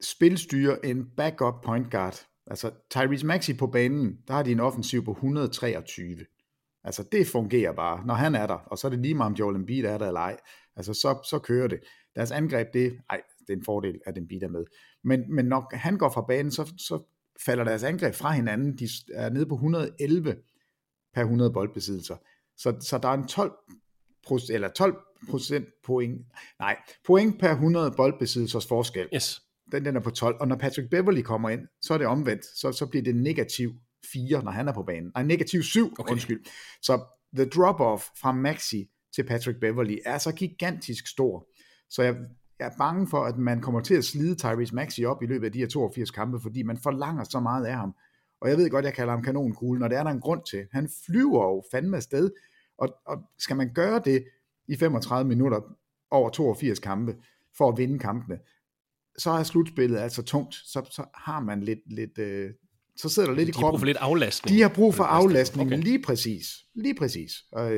spilstyre, 0.00 0.86
en 0.86 1.06
backup 1.16 1.54
point 1.64 1.90
guard. 1.90 2.26
Altså 2.46 2.70
Tyrese 2.90 3.26
Maxey 3.26 3.56
på 3.56 3.66
banen, 3.66 4.18
der 4.28 4.34
har 4.34 4.42
de 4.42 4.52
en 4.52 4.60
offensiv 4.60 5.04
på 5.04 5.10
123. 5.10 6.16
Altså 6.84 7.04
det 7.12 7.26
fungerer 7.26 7.72
bare, 7.72 8.06
når 8.06 8.14
han 8.14 8.34
er 8.34 8.46
der, 8.46 8.54
og 8.54 8.78
så 8.78 8.86
er 8.86 8.90
det 8.90 8.98
lige 8.98 9.14
meget 9.14 9.30
om 9.30 9.36
Joel 9.36 9.56
Embiid 9.56 9.84
er 9.84 9.98
der 9.98 10.06
eller 10.06 10.20
ej. 10.20 10.36
Altså 10.76 10.94
så, 10.94 11.18
så 11.30 11.38
kører 11.38 11.68
det. 11.68 11.80
Deres 12.16 12.30
angreb, 12.30 12.68
det, 12.72 12.98
ej, 13.10 13.22
det 13.40 13.52
er 13.52 13.56
en 13.56 13.64
fordel, 13.64 14.00
at 14.06 14.18
Embiid 14.18 14.42
er 14.42 14.48
med. 14.48 14.64
Men, 15.04 15.34
men 15.34 15.44
når 15.44 15.76
han 15.76 15.98
går 15.98 16.08
fra 16.08 16.24
banen, 16.28 16.52
så, 16.52 16.72
så 16.76 17.02
falder 17.44 17.64
deres 17.64 17.82
angreb 17.82 18.14
fra 18.14 18.32
hinanden. 18.32 18.78
De 18.78 18.88
er 19.14 19.30
nede 19.30 19.46
på 19.46 19.54
111 19.54 20.36
per 21.14 21.22
100 21.22 21.52
boldbesiddelser. 21.52 22.16
Så, 22.56 22.76
så 22.80 22.98
der 22.98 23.08
er 23.08 23.14
en 23.14 23.26
12 23.26 23.52
procent, 24.26 24.54
eller 24.54 24.68
12 24.68 24.96
procent 25.30 25.68
point, 25.84 26.26
nej, 26.58 26.76
point 27.06 27.40
per 27.40 27.50
100 27.50 27.92
boldbesiddelsers 27.96 28.66
forskel. 28.66 29.08
Yes. 29.14 29.42
Den, 29.72 29.84
den 29.84 29.96
er 29.96 30.00
på 30.00 30.10
12, 30.10 30.36
og 30.40 30.48
når 30.48 30.56
Patrick 30.56 30.90
Beverly 30.90 31.22
kommer 31.22 31.48
ind, 31.48 31.60
så 31.80 31.94
er 31.94 31.98
det 31.98 32.06
omvendt, 32.06 32.44
så, 32.44 32.72
så 32.72 32.86
bliver 32.86 33.02
det 33.02 33.16
negativ 33.16 33.72
4, 34.12 34.42
når 34.42 34.50
han 34.50 34.68
er 34.68 34.72
på 34.72 34.82
banen. 34.82 35.12
Nej, 35.14 35.24
negativ 35.24 35.62
7, 35.62 35.92
okay. 35.98 36.12
undskyld. 36.12 36.44
Så 36.82 37.04
the 37.36 37.44
drop-off 37.44 38.20
fra 38.20 38.32
Maxi 38.32 38.90
til 39.14 39.26
Patrick 39.26 39.60
Beverly 39.60 39.98
er 40.06 40.18
så 40.18 40.32
gigantisk 40.32 41.06
stor. 41.06 41.48
Så 41.90 42.02
jeg, 42.02 42.16
jeg 42.58 42.66
er 42.66 42.76
bange 42.78 43.08
for, 43.08 43.24
at 43.24 43.38
man 43.38 43.60
kommer 43.60 43.80
til 43.80 43.94
at 43.94 44.04
slide 44.04 44.34
Tyrese 44.34 44.74
Maxi 44.74 45.04
op 45.04 45.22
i 45.22 45.26
løbet 45.26 45.46
af 45.46 45.52
de 45.52 45.58
her 45.58 45.66
82 45.66 46.10
kampe, 46.10 46.40
fordi 46.40 46.62
man 46.62 46.78
forlanger 46.78 47.24
så 47.24 47.40
meget 47.40 47.66
af 47.66 47.74
ham. 47.74 47.94
Og 48.40 48.48
jeg 48.48 48.58
ved 48.58 48.70
godt, 48.70 48.84
jeg 48.84 48.94
kalder 48.94 49.12
ham 49.12 49.22
kanonkugle, 49.22 49.80
når 49.80 49.88
det 49.88 49.98
er 49.98 50.02
der 50.02 50.10
en 50.10 50.20
grund 50.20 50.42
til. 50.50 50.66
Han 50.72 50.88
flyver 51.06 51.44
jo 51.44 51.62
fandme 51.72 51.96
afsted, 51.96 52.30
og, 52.78 52.88
og 53.06 53.18
skal 53.38 53.56
man 53.56 53.74
gøre 53.74 54.02
det 54.04 54.24
i 54.68 54.76
35 54.76 55.28
minutter 55.28 55.60
over 56.10 56.30
82 56.30 56.78
kampe, 56.78 57.16
for 57.56 57.68
at 57.68 57.78
vinde 57.78 57.98
kampene, 57.98 58.38
så 59.18 59.30
er 59.30 59.42
slutspillet 59.42 59.98
altså 59.98 60.22
tungt. 60.22 60.54
Så, 60.54 60.88
så 60.90 61.04
har 61.14 61.40
man 61.40 61.62
lidt, 61.62 61.80
lidt, 61.86 62.18
øh, 62.18 62.50
så 63.02 63.08
sidder 63.08 63.28
der 63.28 63.36
lidt 63.36 63.46
de 63.46 63.50
i 63.50 63.52
kroppen. 63.52 63.62
De 63.62 63.66
har 63.66 63.70
brug 63.70 63.80
for 63.80 63.86
lidt 63.86 63.96
aflastning. 63.96 64.56
De 64.56 64.62
har 64.62 64.68
brug 64.68 64.94
for 64.94 65.04
aflastning, 65.04 65.72
okay. 65.72 65.82
lige 65.82 66.02
præcis. 66.02 66.46
Lige 66.74 66.94
præcis. 66.94 67.32
Og, 67.52 67.72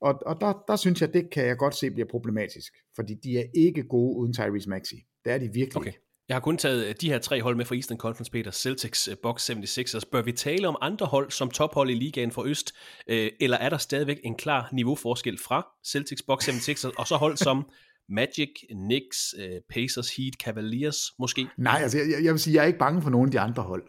og, 0.00 0.14
og 0.26 0.40
der, 0.40 0.52
der 0.68 0.76
synes 0.76 1.00
jeg, 1.00 1.14
det 1.14 1.30
kan 1.32 1.46
jeg 1.46 1.56
godt 1.56 1.76
se 1.76 1.90
bliver 1.90 2.08
problematisk, 2.10 2.72
fordi 2.96 3.14
de 3.24 3.38
er 3.38 3.44
ikke 3.54 3.82
gode 3.82 4.16
uden 4.16 4.32
Tyrese 4.32 4.68
Maxey. 4.68 4.96
Det 5.24 5.32
er 5.32 5.38
de 5.38 5.50
virkelig 5.52 5.76
okay. 5.76 5.92
Jeg 6.28 6.34
har 6.34 6.40
kun 6.40 6.56
taget 6.56 6.86
øh, 6.86 6.94
de 7.00 7.08
her 7.08 7.18
tre 7.18 7.42
hold 7.42 7.56
med 7.56 7.64
fra 7.64 7.74
Eastern 7.74 7.98
Conference, 7.98 8.32
Peter. 8.32 8.50
Celtics, 8.50 9.08
øh, 9.08 9.16
Bucks, 9.22 9.50
76ers. 9.50 10.10
Bør 10.12 10.22
vi 10.22 10.32
tale 10.32 10.68
om 10.68 10.76
andre 10.80 11.06
hold 11.06 11.30
som 11.30 11.50
tophold 11.50 11.90
i 11.90 11.94
ligaen 11.94 12.30
for 12.30 12.44
Øst? 12.44 12.72
Øh, 13.06 13.30
eller 13.40 13.56
er 13.56 13.68
der 13.68 13.78
stadigvæk 13.78 14.20
en 14.24 14.34
klar 14.34 14.68
niveauforskel 14.72 15.38
fra 15.38 15.66
Celtics, 15.86 16.22
Bucks, 16.22 16.48
76ers, 16.48 16.92
og 16.98 17.06
så 17.06 17.16
hold 17.16 17.36
som 17.36 17.64
Magic, 18.08 18.50
Knicks, 18.70 19.34
Pacers, 19.68 20.16
Heat, 20.16 20.34
Cavaliers 20.34 21.12
måske? 21.18 21.46
Nej, 21.58 21.78
altså 21.82 21.98
jeg, 21.98 22.24
jeg 22.24 22.32
vil 22.32 22.40
sige, 22.40 22.54
jeg 22.54 22.62
er 22.62 22.66
ikke 22.66 22.78
bange 22.78 23.02
for 23.02 23.10
nogen 23.10 23.28
af 23.28 23.32
de 23.32 23.40
andre 23.40 23.62
hold 23.62 23.82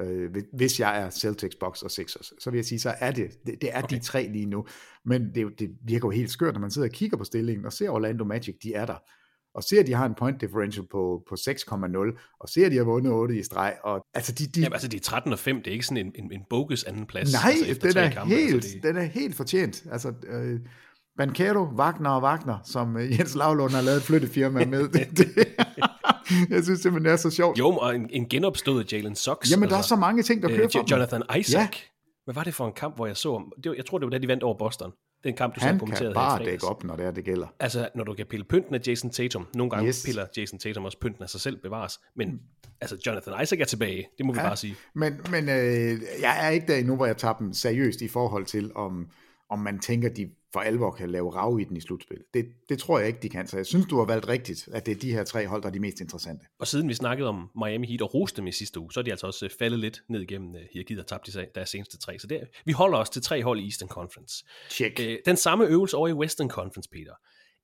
øh, 0.00 0.36
hvis 0.52 0.80
jeg 0.80 1.02
er 1.02 1.10
Celtics, 1.10 1.56
Bucks 1.60 1.82
og 1.82 1.90
Sixers, 1.90 2.32
så 2.38 2.50
vil 2.50 2.58
jeg 2.58 2.64
sige, 2.64 2.80
så 2.80 2.94
er 2.98 3.10
det, 3.10 3.30
det, 3.46 3.54
det 3.60 3.70
er 3.72 3.82
okay. 3.82 3.96
de 3.96 4.02
tre 4.02 4.28
lige 4.32 4.46
nu. 4.46 4.66
Men 5.04 5.34
det, 5.34 5.46
det 5.58 5.70
virker 5.86 6.08
jo 6.08 6.10
helt 6.10 6.30
skørt, 6.30 6.54
når 6.54 6.60
man 6.60 6.70
sidder 6.70 6.88
og 6.88 6.92
kigger 6.92 7.16
på 7.16 7.24
stillingen, 7.24 7.66
og 7.66 7.72
ser 7.72 7.90
Orlando 7.90 8.24
Magic, 8.24 8.56
de 8.62 8.74
er 8.74 8.86
der. 8.86 8.96
Og 9.54 9.64
ser, 9.64 9.80
at 9.80 9.86
de 9.86 9.94
har 9.94 10.06
en 10.06 10.14
point 10.14 10.40
differential 10.40 10.86
på, 10.90 11.22
på 11.28 11.34
6,0, 11.34 12.36
og 12.40 12.48
ser, 12.48 12.66
at 12.66 12.72
de 12.72 12.76
har 12.76 12.84
vundet 12.84 13.12
8 13.12 13.38
i 13.38 13.42
streg. 13.42 13.76
Og, 13.84 14.00
altså, 14.14 14.32
de, 14.32 14.46
de... 14.46 14.60
Jamen, 14.60 14.72
altså, 14.72 14.88
de 14.88 14.96
er 14.96 15.00
13 15.00 15.32
og 15.32 15.38
5, 15.38 15.56
det 15.56 15.66
er 15.66 15.72
ikke 15.72 15.86
sådan 15.86 16.06
en, 16.06 16.12
en, 16.14 16.32
en 16.32 16.40
bogus 16.50 16.84
anden 16.84 17.06
plads. 17.06 17.32
Nej, 17.32 17.54
altså, 17.66 17.88
den, 17.88 17.96
er 17.96 18.10
kampe, 18.10 18.34
helt, 18.34 18.54
altså, 18.54 18.70
det... 18.74 18.82
den 18.82 18.96
er 18.96 19.02
helt 19.02 19.34
fortjent. 19.34 19.86
Altså, 19.90 20.12
øh, 20.26 20.60
Bankero, 21.16 21.64
Wagner 21.64 22.10
og 22.10 22.22
Wagner, 22.22 22.58
som 22.64 22.96
øh, 22.96 23.18
Jens 23.18 23.34
Lavlund 23.34 23.72
har 23.72 23.82
lavet 23.82 23.96
et 23.96 24.02
flyttefirma 24.02 24.64
med. 24.64 24.88
det, 24.94 25.18
det, 25.18 25.28
jeg 26.50 26.64
synes 26.64 26.80
simpelthen, 26.80 27.04
det 27.04 27.12
er 27.12 27.16
så 27.16 27.30
sjovt. 27.30 27.58
Jo, 27.58 27.68
og 27.70 27.94
en, 27.94 28.06
en 28.10 28.28
genopstået 28.28 28.92
Jalen 28.92 29.14
Sox. 29.16 29.50
Jamen, 29.50 29.68
der 29.68 29.76
er 29.76 29.82
så 29.82 29.96
mange 29.96 30.22
ting, 30.22 30.42
der 30.42 30.48
kører 30.48 30.64
øh, 30.64 30.70
for 30.72 30.78
dem. 30.78 30.86
Jonathan 30.88 31.22
Isaac. 31.38 31.76
Hvad 32.24 32.34
var 32.34 32.44
det 32.44 32.54
for 32.54 32.66
en 32.66 32.72
kamp, 32.72 32.96
hvor 32.96 33.06
jeg 33.06 33.16
så... 33.16 33.50
Det 33.62 33.70
var, 33.70 33.76
jeg 33.76 33.86
tror, 33.86 33.98
det 33.98 34.04
var 34.06 34.10
da 34.10 34.18
de 34.18 34.28
vandt 34.28 34.42
over 34.42 34.58
Boston. 34.58 34.90
Det 34.90 35.24
er 35.24 35.28
en 35.28 35.36
kamp, 35.36 35.54
du 35.54 35.60
Han 35.60 35.68
så 35.68 35.72
kan 35.72 35.78
kommenterede 35.78 36.14
bare 36.14 36.30
her 36.30 36.34
i 36.36 36.38
fredags. 36.38 36.50
dække 36.62 36.66
op, 36.66 36.84
når 36.84 36.96
det 36.96 37.06
er, 37.06 37.10
det 37.10 37.24
gælder. 37.24 37.46
Altså, 37.60 37.88
når 37.94 38.04
du 38.04 38.14
kan 38.14 38.26
pille 38.30 38.44
pynten 38.44 38.74
af 38.74 38.80
Jason 38.86 39.10
Tatum. 39.10 39.46
Nogle 39.54 39.70
gange 39.70 39.88
Yes. 39.88 40.02
piller 40.06 40.26
Jason 40.36 40.58
Tatum 40.58 40.84
også 40.84 40.98
pynten 41.00 41.22
af 41.22 41.28
sig 41.30 41.40
selv 41.40 41.56
bevares. 41.56 42.00
Men 42.16 42.40
altså, 42.80 42.96
Jonathan 43.06 43.42
Isaac 43.42 43.60
er 43.60 43.64
tilbage. 43.64 44.06
Det 44.18 44.26
må 44.26 44.32
vi 44.32 44.38
bare 44.38 44.56
sige. 44.56 44.74
Men, 44.94 45.20
men 45.30 45.48
øh, 45.48 46.00
jeg 46.20 46.46
er 46.46 46.48
ikke 46.48 46.66
der 46.66 46.76
endnu, 46.76 46.96
hvor 46.96 47.06
jeg 47.06 47.16
tager 47.16 47.34
dem 47.34 47.52
seriøst 47.52 48.00
i 48.00 48.08
forhold 48.08 48.44
til, 48.44 48.70
om, 48.74 49.06
om 49.50 49.58
man 49.58 49.78
tænker, 49.78 50.08
de 50.08 50.30
for 50.52 50.60
alvor 50.60 50.90
kan 50.90 51.10
lave 51.10 51.30
rav 51.34 51.60
i 51.60 51.64
den 51.64 51.76
i 51.76 51.80
slutspil. 51.80 52.18
Det, 52.34 52.46
det 52.68 52.78
tror 52.78 52.98
jeg 52.98 53.08
ikke, 53.08 53.20
de 53.22 53.28
kan. 53.28 53.46
Så 53.46 53.56
jeg 53.56 53.66
synes, 53.66 53.86
du 53.86 53.98
har 53.98 54.04
valgt 54.04 54.28
rigtigt, 54.28 54.68
at 54.72 54.86
det 54.86 54.92
er 54.92 54.98
de 54.98 55.12
her 55.12 55.24
tre 55.24 55.46
hold, 55.46 55.62
der 55.62 55.68
er 55.68 55.72
de 55.72 55.80
mest 55.80 56.00
interessante. 56.00 56.46
Og 56.60 56.66
siden 56.66 56.88
vi 56.88 56.94
snakkede 56.94 57.28
om 57.28 57.50
Miami 57.56 57.86
Heat 57.86 58.02
og 58.02 58.14
roste 58.14 58.36
dem 58.36 58.46
i 58.46 58.52
sidste 58.52 58.80
uge, 58.80 58.92
så 58.92 59.00
er 59.00 59.04
de 59.04 59.10
altså 59.10 59.26
også 59.26 59.44
øh, 59.44 59.50
faldet 59.58 59.78
lidt 59.78 60.02
ned 60.08 60.20
igennem 60.20 60.48
uh, 60.48 60.60
hierarkiet 60.72 61.00
og 61.00 61.06
tabt 61.06 61.26
de 61.26 61.46
deres 61.54 61.68
seneste 61.68 61.98
tre. 61.98 62.18
Så 62.18 62.26
det, 62.26 62.40
vi 62.64 62.72
holder 62.72 62.98
os 62.98 63.10
til 63.10 63.22
tre 63.22 63.42
hold 63.42 63.60
i 63.60 63.64
Eastern 63.64 63.88
Conference. 63.88 64.44
Check. 64.70 65.00
Øh, 65.00 65.18
den 65.26 65.36
samme 65.36 65.66
øvelse 65.66 65.96
over 65.96 66.08
i 66.08 66.12
Western 66.12 66.50
Conference, 66.50 66.90
Peter. 66.92 67.12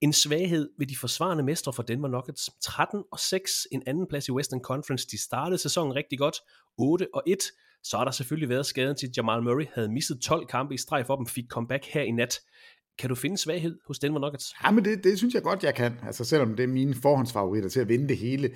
En 0.01 0.13
svaghed 0.13 0.71
ved 0.79 0.87
de 0.87 0.97
forsvarende 0.97 1.45
mestre 1.45 1.73
for 1.73 1.83
Denver 1.83 2.09
Nuggets. 2.09 2.51
13 2.63 3.05
og 3.13 3.19
6, 3.19 3.67
en 3.73 3.83
anden 3.87 4.07
plads 4.07 4.29
i 4.29 4.33
Western 4.33 4.61
Conference. 4.61 5.07
De 5.11 5.23
startede 5.23 5.59
sæsonen 5.59 5.95
rigtig 5.95 6.19
godt. 6.19 6.37
8 6.79 7.07
og 7.15 7.23
1. 7.27 7.39
Så 7.85 7.97
har 7.97 8.05
der 8.05 8.11
selvfølgelig 8.11 8.49
været 8.49 8.67
skaden 8.67 8.97
til 8.97 9.11
Jamal 9.17 9.43
Murray. 9.43 9.67
Havde 9.75 9.93
misset 9.93 10.21
12 10.21 10.47
kampe 10.47 10.75
i 10.75 10.79
streg 10.79 11.07
for 11.07 11.17
dem. 11.17 11.27
Fik 11.27 11.45
comeback 11.49 11.85
her 11.85 12.03
i 12.03 12.11
nat. 12.11 12.41
Kan 12.99 13.09
du 13.09 13.15
finde 13.15 13.39
svaghed 13.39 13.79
hos 13.87 13.99
Denver 13.99 14.21
Nuggets? 14.21 14.55
Ja, 14.65 14.71
men 14.71 14.85
det, 14.85 15.05
det 15.05 15.19
synes 15.19 15.35
jeg 15.35 15.43
godt, 15.43 15.65
jeg 15.65 15.75
kan. 15.75 15.93
Altså 16.03 16.25
selvom 16.25 16.57
det 16.57 16.63
er 16.63 16.67
mine 16.69 16.95
forhåndsfavoritter 16.95 17.69
til 17.69 17.81
at 17.81 17.89
vinde 17.89 18.09
det 18.09 18.17
hele. 18.17 18.51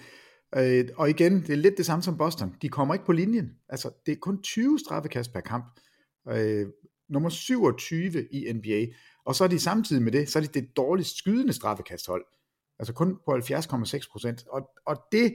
Øh, 0.57 0.88
og 0.97 1.11
igen, 1.11 1.43
det 1.43 1.51
er 1.51 1.57
lidt 1.57 1.77
det 1.77 1.87
samme 1.87 2.03
som 2.03 2.19
Boston. 2.19 2.55
De 2.62 2.69
kommer 2.69 2.95
ikke 2.95 3.07
på 3.07 3.12
linjen. 3.12 3.51
Altså, 3.69 3.91
det 4.07 4.12
er 4.12 4.17
kun 4.17 4.43
20 4.43 4.79
straffekast 4.79 5.33
per 5.33 5.41
kamp. 5.41 5.81
Øh, 6.29 6.67
nummer 7.09 7.29
27 7.29 8.29
i 8.33 8.53
NBA. 8.53 8.87
Og 9.25 9.35
så 9.35 9.45
er 9.45 9.49
de 9.49 9.59
samtidig 9.59 10.03
med 10.03 10.12
det, 10.12 10.29
så 10.29 10.38
er 10.38 10.43
de 10.43 10.61
det 10.61 10.77
dårligst 10.77 11.17
skydende 11.17 11.53
straffekasthold. 11.53 12.25
Altså 12.79 12.93
kun 12.93 13.19
på 13.25 13.33
70,6 13.33 14.11
procent. 14.12 14.45
Og, 14.51 14.71
og 14.87 14.97
det, 15.12 15.35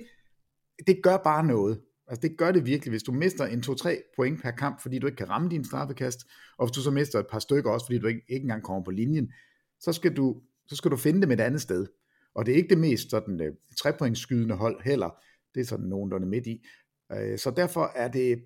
det 0.87 1.03
gør 1.03 1.17
bare 1.17 1.45
noget. 1.45 1.81
Altså 2.07 2.21
det 2.21 2.37
gør 2.37 2.51
det 2.51 2.65
virkelig, 2.65 2.89
hvis 2.89 3.03
du 3.03 3.11
mister 3.11 3.45
en 3.45 3.59
2-3 3.59 4.13
point 4.15 4.41
per 4.41 4.51
kamp, 4.51 4.81
fordi 4.81 4.99
du 4.99 5.07
ikke 5.07 5.17
kan 5.17 5.29
ramme 5.29 5.49
din 5.49 5.65
straffekast, 5.65 6.19
og 6.57 6.65
hvis 6.65 6.75
du 6.75 6.81
så 6.81 6.91
mister 6.91 7.19
et 7.19 7.27
par 7.31 7.39
stykker 7.39 7.71
også, 7.71 7.85
fordi 7.85 7.99
du 7.99 8.07
ikke, 8.07 8.21
ikke 8.29 8.43
engang 8.43 8.63
kommer 8.63 8.83
på 8.83 8.91
linjen, 8.91 9.31
så 9.79 9.93
skal 9.93 10.15
du, 10.15 10.41
så 10.67 10.75
skal 10.75 10.91
du 10.91 10.97
finde 10.97 11.21
dem 11.21 11.31
et 11.31 11.39
andet 11.39 11.61
sted. 11.61 11.87
Og 12.35 12.45
det 12.45 12.51
er 12.51 12.55
ikke 12.55 12.69
det 12.69 12.77
mest 12.77 13.09
sådan 13.09 13.41
øh, 13.41 13.53
trepointsskydende 13.77 14.55
hold 14.55 14.83
heller. 14.83 15.09
Det 15.55 15.61
er 15.61 15.65
sådan 15.65 15.85
nogenlunde 15.85 16.27
midt 16.27 16.47
i. 16.47 16.65
Øh, 17.11 17.37
så 17.37 17.51
derfor 17.51 17.91
er 17.95 18.07
det, 18.07 18.43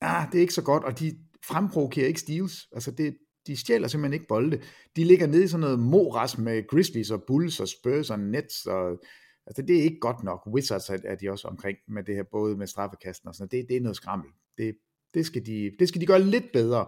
ah, 0.00 0.26
det 0.32 0.38
er 0.38 0.42
ikke 0.42 0.54
så 0.54 0.62
godt, 0.62 0.84
og 0.84 0.98
de 0.98 1.18
fremprovokerer 1.44 2.06
ikke 2.06 2.20
steals. 2.20 2.68
Altså 2.72 2.90
det, 2.90 3.16
de 3.46 3.56
stjæler 3.56 3.88
simpelthen 3.88 4.12
ikke 4.12 4.26
bolde. 4.26 4.62
De 4.96 5.04
ligger 5.04 5.26
nede 5.26 5.44
i 5.44 5.48
sådan 5.48 5.60
noget 5.60 5.78
moras 5.78 6.38
med 6.38 6.68
Grizzlies 6.68 7.10
og 7.10 7.22
Bulls 7.26 7.60
og 7.60 7.68
Spurs 7.68 8.10
og 8.10 8.18
Nets 8.18 8.66
og 8.66 9.00
Altså, 9.46 9.62
det 9.62 9.78
er 9.78 9.82
ikke 9.82 10.00
godt 10.00 10.22
nok. 10.22 10.46
Wizards 10.46 10.90
er, 10.90 10.98
er 11.04 11.14
de 11.14 11.30
også 11.30 11.48
omkring 11.48 11.78
med 11.88 12.02
det 12.04 12.14
her, 12.14 12.22
både 12.32 12.56
med 12.56 12.66
straffekasten 12.66 13.28
og 13.28 13.34
sådan 13.34 13.48
noget. 13.52 13.62
Det, 13.62 13.68
det 13.68 13.76
er 13.76 13.80
noget 13.80 13.96
skrammel. 13.96 14.28
Det, 14.58 14.76
det, 15.14 15.26
skal 15.26 15.46
de, 15.46 15.70
det 15.78 15.88
skal 15.88 16.00
de 16.00 16.06
gøre 16.06 16.22
lidt 16.22 16.52
bedre. 16.52 16.86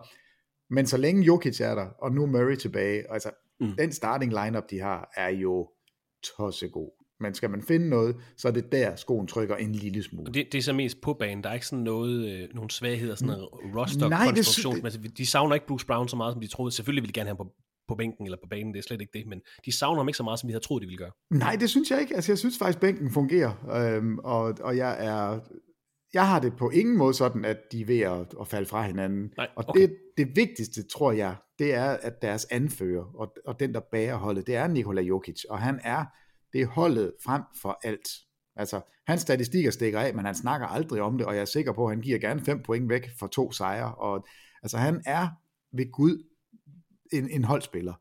Men 0.71 0.87
så 0.87 0.97
længe 0.97 1.23
Jokic 1.23 1.61
er 1.61 1.75
der, 1.75 1.87
og 1.87 2.13
nu 2.13 2.27
Murray 2.27 2.57
tilbage, 2.57 3.13
altså, 3.13 3.31
mm. 3.61 3.73
den 3.79 3.93
starting 3.93 4.33
lineup 4.45 4.71
de 4.71 4.79
har, 4.81 5.13
er 5.17 5.29
jo 5.29 5.69
tossegod. 6.37 6.91
Men 7.21 7.35
skal 7.35 7.51
man 7.51 7.63
finde 7.63 7.89
noget, 7.89 8.17
så 8.37 8.49
er 8.49 8.53
det 8.53 8.73
der, 8.73 8.97
skoen 8.97 9.27
trykker 9.27 9.57
en 9.57 9.73
lille 9.73 10.03
smule. 10.03 10.33
Det, 10.33 10.53
det 10.53 10.59
er 10.59 10.63
så 10.63 10.73
mest 10.73 11.01
på 11.01 11.15
banen. 11.15 11.45
Der 11.45 11.51
er 11.51 11.55
ikke 11.55 11.67
sådan 11.67 11.85
noget, 11.85 12.29
øh, 12.33 12.49
nogle 12.55 12.71
svagheder, 12.71 13.15
sådan 13.15 13.27
noget 13.27 13.49
Nej, 13.65 13.65
det 13.67 13.77
roster-konstruktion. 13.77 14.77
sy- 14.77 14.85
Altså, 14.85 15.01
de 15.19 15.27
savner 15.27 15.55
ikke 15.55 15.67
Bruce 15.67 15.87
Brown 15.87 16.09
så 16.09 16.17
meget, 16.17 16.33
som 16.33 16.41
de 16.41 16.47
troede. 16.47 16.73
Selvfølgelig 16.73 17.03
ville 17.03 17.09
de 17.09 17.19
gerne 17.21 17.29
have 17.29 17.37
ham 17.37 17.47
på, 17.47 17.53
på 17.89 17.95
bænken 17.95 18.27
eller 18.27 18.39
på 18.43 18.49
banen, 18.51 18.73
det 18.75 18.79
er 18.79 18.83
slet 18.83 19.01
ikke 19.01 19.19
det, 19.19 19.27
men 19.27 19.41
de 19.65 19.73
savner 19.73 20.01
ham 20.01 20.09
ikke 20.09 20.17
så 20.17 20.23
meget, 20.23 20.41
som 20.41 20.49
vi 20.49 20.53
havde 20.53 20.65
troet, 20.65 20.83
de 20.83 20.87
ville 20.87 20.99
gøre. 20.99 21.11
Nej, 21.31 21.57
det 21.61 21.71
synes 21.71 21.91
jeg 21.91 22.01
ikke. 22.01 22.15
Altså, 22.15 22.33
jeg 22.33 22.39
synes 22.39 22.59
faktisk, 22.59 22.81
bænken 22.81 23.11
fungerer, 23.11 23.53
øhm, 23.97 24.19
og, 24.19 24.55
og 24.61 24.77
jeg 24.77 25.07
er... 25.07 25.41
Jeg 26.15 26.29
har 26.29 26.41
det 26.41 26.57
på 26.57 26.71
ingen 26.71 26.97
måde 26.97 27.15
sådan, 27.15 27.45
at 27.45 27.57
de 27.73 27.81
er 27.81 27.87
ved 27.87 28.01
at, 28.01 28.35
at 28.41 28.49
falde 28.49 28.67
fra 28.67 28.83
hinanden. 28.83 29.33
Nej, 29.37 29.49
og 29.57 29.65
okay. 29.69 29.81
det, 29.81 29.97
det 30.17 30.37
vigtigste, 30.37 30.83
tror 30.83 31.13
jeg, 31.13 31.37
det 31.59 31.75
er, 31.75 31.91
at 31.91 32.23
deres 32.23 32.47
anfører, 32.51 33.05
og, 33.15 33.35
og 33.47 33.61
den, 33.61 33.75
der 33.75 33.81
bærer 33.93 34.17
holdet, 34.17 34.47
det 34.47 34.57
er 34.57 34.67
Nikola 34.67 35.03
Jokic, 35.03 35.45
og 35.45 35.59
han 35.59 35.81
er 35.85 36.05
det 36.53 36.61
er 36.61 36.67
holdet 36.67 37.13
frem 37.25 37.43
for 37.63 37.79
alt. 37.83 38.09
Altså, 38.57 38.81
hans 39.07 39.21
statistikker 39.21 39.71
stikker 39.71 40.01
af, 40.01 40.15
men 40.15 40.25
han 40.25 40.35
snakker 40.35 40.67
aldrig 40.67 41.03
om 41.03 41.19
det, 41.19 41.27
og 41.27 41.35
jeg 41.35 41.41
er 41.41 41.45
sikker 41.45 41.73
på, 41.73 41.87
at 41.87 41.91
han 41.91 42.01
giver 42.01 42.19
gerne 42.19 42.45
fem 42.45 42.63
point 42.63 42.89
væk 42.89 43.09
for 43.19 43.27
to 43.27 43.53
sejre. 43.53 43.95
Og, 43.95 44.27
altså, 44.63 44.79
han 44.79 45.03
er 45.07 45.29
ved 45.73 45.93
Gud 45.93 46.23
en, 47.13 47.31
en 47.31 47.45
holdspiller. 47.45 47.95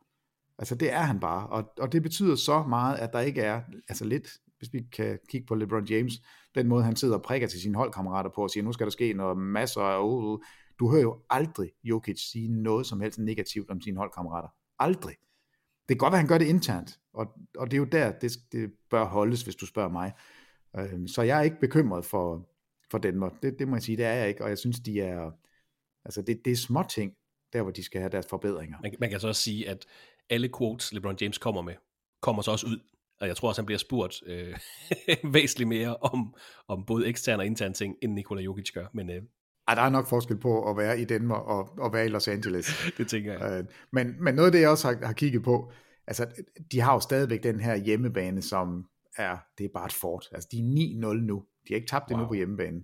Altså, 0.59 0.75
det 0.75 0.93
er 0.93 1.01
han 1.01 1.19
bare, 1.19 1.47
og, 1.47 1.73
og 1.79 1.91
det 1.91 2.03
betyder 2.03 2.35
så 2.35 2.63
meget, 2.63 2.97
at 2.97 3.13
der 3.13 3.19
ikke 3.19 3.41
er, 3.41 3.61
altså 3.89 4.05
lidt, 4.05 4.29
hvis 4.57 4.73
vi 4.73 4.81
kan 4.91 5.19
kigge 5.29 5.47
på 5.47 5.55
LeBron 5.55 5.85
James, 5.85 6.13
den 6.55 6.67
måde, 6.67 6.83
han 6.83 6.95
sidder 6.95 7.15
og 7.15 7.21
prikker 7.21 7.47
til 7.47 7.61
sine 7.61 7.75
holdkammerater 7.75 8.29
på 8.35 8.43
og 8.43 8.49
siger, 8.49 8.63
nu 8.63 8.71
skal 8.71 8.85
der 8.85 8.91
ske 8.91 9.13
noget 9.13 9.37
masser 9.37 9.81
af, 9.81 10.03
uh, 10.03 10.23
uh. 10.23 10.39
du 10.79 10.91
hører 10.91 11.01
jo 11.01 11.21
aldrig 11.29 11.71
Jokic 11.83 12.19
sige 12.31 12.47
noget 12.47 12.85
som 12.85 13.01
helst 13.01 13.19
negativt 13.19 13.69
om 13.69 13.81
sine 13.81 13.97
holdkammerater. 13.97 14.49
Aldrig. 14.79 15.15
Det 15.89 15.95
kan 15.95 15.97
godt 15.97 16.11
være, 16.11 16.17
at 16.17 16.21
han 16.21 16.27
gør 16.27 16.37
det 16.37 16.47
internt, 16.47 16.99
og, 17.13 17.27
og 17.57 17.71
det 17.71 17.77
er 17.77 17.79
jo 17.79 17.85
der, 17.85 18.11
det, 18.11 18.31
det 18.51 18.71
bør 18.89 19.05
holdes, 19.05 19.41
hvis 19.41 19.55
du 19.55 19.65
spørger 19.65 19.89
mig. 19.89 20.13
Øh, 20.77 21.07
så 21.07 21.21
jeg 21.21 21.37
er 21.37 21.41
ikke 21.41 21.59
bekymret 21.59 22.05
for, 22.05 22.49
for 22.91 22.97
Danmark. 22.97 23.31
Det, 23.43 23.59
det 23.59 23.67
må 23.67 23.75
jeg 23.75 23.83
sige, 23.83 23.97
det 23.97 24.05
er 24.05 24.13
jeg 24.13 24.27
ikke, 24.27 24.43
og 24.43 24.49
jeg 24.49 24.57
synes, 24.57 24.79
de 24.79 25.01
er, 25.01 25.31
altså 26.05 26.21
det, 26.21 26.41
det 26.45 26.51
er 26.51 26.55
små 26.55 26.83
ting, 26.89 27.13
der 27.53 27.61
hvor 27.61 27.71
de 27.71 27.83
skal 27.83 28.01
have 28.01 28.09
deres 28.09 28.27
forbedringer. 28.29 28.77
Man, 28.81 28.95
man 28.99 29.09
kan 29.09 29.19
så 29.19 29.27
også 29.27 29.41
sige, 29.41 29.69
at 29.69 29.85
alle 30.29 30.49
quotes, 30.57 30.93
LeBron 30.93 31.17
James 31.21 31.37
kommer 31.37 31.61
med, 31.61 31.73
kommer 32.21 32.41
så 32.41 32.51
også 32.51 32.67
ud. 32.67 32.79
Og 33.21 33.27
jeg 33.27 33.35
tror 33.35 33.47
også, 33.47 33.61
han 33.61 33.65
bliver 33.65 33.79
spurgt 33.79 34.23
øh, 34.25 34.57
væsentligt 35.33 35.67
mere 35.67 35.97
om, 35.97 36.35
om 36.67 36.85
både 36.85 37.07
eksterne 37.07 37.41
og 37.41 37.45
interne 37.45 37.73
ting, 37.73 37.95
end 38.01 38.13
Nikola 38.13 38.41
Jokic 38.41 38.71
gør. 38.73 38.87
Men 38.93 39.09
øh, 39.09 39.21
Ej, 39.67 39.75
der 39.75 39.81
er 39.81 39.89
nok 39.89 40.07
forskel 40.07 40.37
på 40.37 40.69
at 40.69 40.77
være 40.77 40.99
i 40.99 41.05
Danmark 41.05 41.45
og, 41.45 41.79
og 41.79 41.93
være 41.93 42.05
i 42.05 42.09
Los 42.09 42.27
Angeles. 42.27 42.71
det 42.97 43.07
tænker 43.07 43.33
jeg. 43.33 43.59
Øh, 43.59 43.65
men, 43.91 44.23
men 44.23 44.35
noget 44.35 44.47
af 44.47 44.51
det, 44.51 44.61
jeg 44.61 44.69
også 44.69 44.87
har, 44.87 45.05
har 45.05 45.13
kigget 45.13 45.43
på, 45.43 45.71
altså, 46.07 46.27
de 46.71 46.79
har 46.79 46.93
jo 46.93 46.99
stadigvæk 46.99 47.43
den 47.43 47.59
her 47.59 47.75
hjemmebane, 47.75 48.41
som 48.41 48.85
er, 49.17 49.37
det 49.57 49.63
er 49.65 49.69
bare 49.73 49.85
et 49.85 49.93
fort. 49.93 50.29
Altså, 50.31 50.49
de 50.51 50.57
er 50.57 51.11
9-0 51.13 51.13
nu. 51.13 51.43
De 51.67 51.73
har 51.73 51.75
ikke 51.75 51.87
tabt 51.87 52.05
wow. 52.09 52.17
endnu 52.17 52.27
på 52.27 52.33
hjemmebane. 52.33 52.81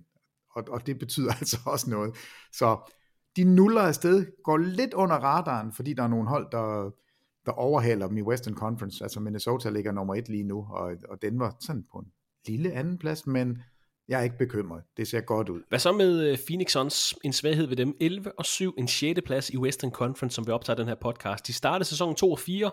Og, 0.50 0.64
og 0.68 0.86
det 0.86 0.98
betyder 0.98 1.32
altså 1.40 1.58
også 1.66 1.90
noget. 1.90 2.16
Så 2.52 2.90
de 3.36 3.44
nuller 3.44 3.80
afsted, 3.80 4.26
går 4.44 4.56
lidt 4.56 4.94
under 4.94 5.16
radaren, 5.16 5.72
fordi 5.72 5.92
der 5.92 6.02
er 6.02 6.08
nogle 6.08 6.28
hold, 6.28 6.46
der, 6.52 6.90
der 7.46 7.52
overhaler 7.52 8.06
dem 8.08 8.16
i 8.16 8.22
Western 8.22 8.54
Conference. 8.54 9.04
Altså 9.04 9.20
Minnesota 9.20 9.70
ligger 9.70 9.92
nummer 9.92 10.14
et 10.14 10.28
lige 10.28 10.44
nu, 10.44 10.66
og, 10.70 10.92
og 11.08 11.22
Denver 11.22 11.50
sådan 11.60 11.84
på 11.92 11.98
en 11.98 12.06
lille 12.46 12.72
anden 12.72 12.98
plads, 12.98 13.26
men 13.26 13.58
jeg 14.08 14.20
er 14.20 14.24
ikke 14.24 14.38
bekymret. 14.38 14.82
Det 14.96 15.08
ser 15.08 15.20
godt 15.20 15.48
ud. 15.48 15.62
Hvad 15.68 15.78
så 15.78 15.92
med 15.92 16.30
øh, 16.30 16.38
Phoenix 16.46 16.70
Suns? 16.72 17.14
En 17.24 17.32
svaghed 17.32 17.66
ved 17.66 17.76
dem. 17.76 17.96
11 18.00 18.38
og 18.38 18.44
7, 18.44 18.74
en 18.78 18.88
6. 18.88 19.20
plads 19.26 19.50
i 19.50 19.56
Western 19.56 19.90
Conference, 19.90 20.34
som 20.34 20.46
vi 20.46 20.52
optager 20.52 20.76
den 20.76 20.88
her 20.88 20.94
podcast. 20.94 21.46
De 21.46 21.52
startede 21.52 21.88
sæsonen 21.88 22.14
2 22.16 22.32
og 22.32 22.38
4, 22.38 22.70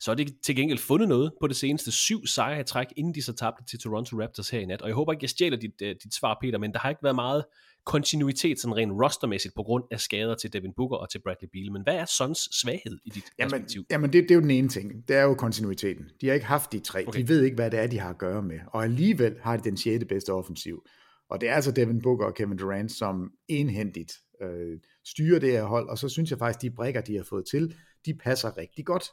så 0.00 0.10
har 0.10 0.16
de 0.16 0.26
til 0.44 0.56
gengæld 0.56 0.78
fundet 0.78 1.08
noget 1.08 1.32
på 1.40 1.46
det 1.46 1.56
seneste 1.56 1.92
syv 1.92 2.26
sejre 2.26 2.60
i 2.60 2.64
træk, 2.64 2.86
inden 2.96 3.14
de 3.14 3.22
så 3.22 3.32
tabte 3.32 3.64
til 3.64 3.78
Toronto 3.78 4.20
Raptors 4.22 4.50
her 4.50 4.60
i 4.60 4.66
nat. 4.66 4.82
Og 4.82 4.88
jeg 4.88 4.94
håber 4.94 5.12
ikke, 5.12 5.24
jeg 5.24 5.30
stjæler 5.30 5.56
dit, 5.56 5.82
uh, 5.82 5.88
dit 5.88 6.14
svar, 6.14 6.38
Peter, 6.42 6.58
men 6.58 6.72
der 6.72 6.78
har 6.78 6.88
ikke 6.88 7.02
været 7.02 7.14
meget 7.14 7.44
kontinuitet 7.84 8.60
sådan 8.60 8.76
rent 8.76 8.92
rostermæssigt 8.92 9.54
på 9.54 9.62
grund 9.62 9.84
af 9.90 10.00
skader 10.00 10.34
til 10.34 10.52
Devin 10.52 10.72
Booker 10.76 10.96
og 10.96 11.10
til 11.10 11.18
Bradley 11.24 11.48
Beal. 11.52 11.72
Men 11.72 11.82
hvad 11.82 11.94
er 11.94 12.04
Suns 12.04 12.48
svaghed 12.60 12.98
i 13.04 13.10
dit 13.10 13.24
Jamen, 13.38 13.50
perspektiv? 13.50 13.84
jamen 13.90 14.12
det, 14.12 14.22
det 14.22 14.30
er 14.30 14.34
jo 14.34 14.40
den 14.40 14.50
ene 14.50 14.68
ting. 14.68 15.08
Det 15.08 15.16
er 15.16 15.22
jo 15.22 15.34
kontinuiteten. 15.34 16.04
De 16.20 16.26
har 16.26 16.34
ikke 16.34 16.46
haft 16.46 16.72
de 16.72 16.80
tre. 16.80 17.08
Okay. 17.08 17.20
De 17.20 17.28
ved 17.28 17.42
ikke, 17.42 17.54
hvad 17.54 17.70
det 17.70 17.80
er, 17.80 17.86
de 17.86 17.98
har 17.98 18.10
at 18.10 18.18
gøre 18.18 18.42
med. 18.42 18.58
Og 18.66 18.84
alligevel 18.84 19.36
har 19.42 19.56
de 19.56 19.64
den 19.64 19.76
sjette 19.76 20.06
bedste 20.06 20.32
offensiv. 20.32 20.82
Og 21.30 21.40
det 21.40 21.48
er 21.48 21.54
altså 21.54 21.70
Devin 21.70 22.02
Booker 22.02 22.26
og 22.26 22.34
Kevin 22.34 22.58
Durant, 22.58 22.92
som 22.92 23.32
enhændigt 23.48 24.12
øh, 24.42 24.78
styrer 25.04 25.38
det 25.38 25.50
her 25.50 25.64
hold. 25.64 25.88
Og 25.88 25.98
så 25.98 26.08
synes 26.08 26.30
jeg 26.30 26.38
faktisk, 26.38 26.62
de 26.62 26.70
brækker, 26.70 27.00
de 27.00 27.16
har 27.16 27.24
fået 27.24 27.44
til, 27.50 27.74
de 28.06 28.14
passer 28.14 28.56
rigtig 28.56 28.86
godt. 28.86 29.04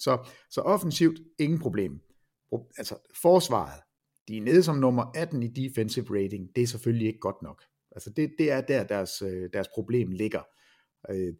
Så, 0.00 0.28
så 0.50 0.60
offensivt, 0.60 1.20
ingen 1.38 1.58
problem. 1.58 2.00
Pro- 2.54 2.72
Altså, 2.78 2.96
forsvaret, 3.22 3.80
de 4.28 4.36
er 4.36 4.42
nede 4.42 4.62
som 4.62 4.76
nummer 4.76 5.04
18 5.14 5.42
i 5.42 5.48
defensive 5.48 6.06
rating. 6.22 6.48
Det 6.56 6.62
er 6.62 6.66
selvfølgelig 6.66 7.06
ikke 7.06 7.18
godt 7.18 7.42
nok. 7.42 7.62
Altså, 7.92 8.10
det, 8.10 8.34
det 8.38 8.50
er 8.50 8.60
der, 8.60 8.84
deres, 8.84 9.22
øh, 9.22 9.50
deres 9.52 9.68
problem 9.74 10.10
ligger. 10.10 10.42
Øh, 11.10 11.34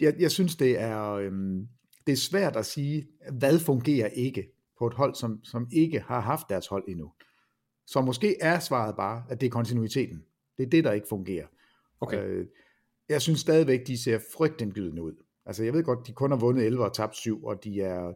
jeg, 0.00 0.14
jeg 0.18 0.30
synes, 0.30 0.56
det 0.56 0.80
er, 0.80 1.10
øhm, 1.12 1.68
det 2.06 2.12
er 2.12 2.16
svært 2.16 2.56
at 2.56 2.66
sige, 2.66 3.08
hvad 3.32 3.58
fungerer 3.58 4.08
ikke 4.08 4.48
på 4.78 4.86
et 4.86 4.94
hold, 4.94 5.14
som, 5.14 5.44
som 5.44 5.68
ikke 5.72 6.00
har 6.00 6.20
haft 6.20 6.46
deres 6.48 6.66
hold 6.66 6.84
endnu. 6.88 7.12
Så 7.86 8.00
måske 8.00 8.36
er 8.40 8.58
svaret 8.58 8.96
bare, 8.96 9.24
at 9.30 9.40
det 9.40 9.46
er 9.46 9.50
kontinuiteten. 9.50 10.24
Det 10.56 10.66
er 10.66 10.70
det, 10.70 10.84
der 10.84 10.92
ikke 10.92 11.08
fungerer. 11.08 11.46
Okay. 12.00 12.24
Øh, 12.24 12.46
jeg 13.08 13.22
synes 13.22 13.40
stadigvæk, 13.40 13.86
de 13.86 14.02
ser 14.02 14.18
frygtindgydende 14.36 15.02
ud. 15.02 15.14
Altså, 15.46 15.64
jeg 15.64 15.72
ved 15.72 15.84
godt, 15.84 16.06
de 16.06 16.12
kun 16.12 16.30
har 16.30 16.38
vundet 16.38 16.66
11 16.66 16.84
og 16.84 16.92
tabt 16.92 17.16
7, 17.16 17.44
og 17.44 17.64
de 17.64 17.80
er, 17.80 18.12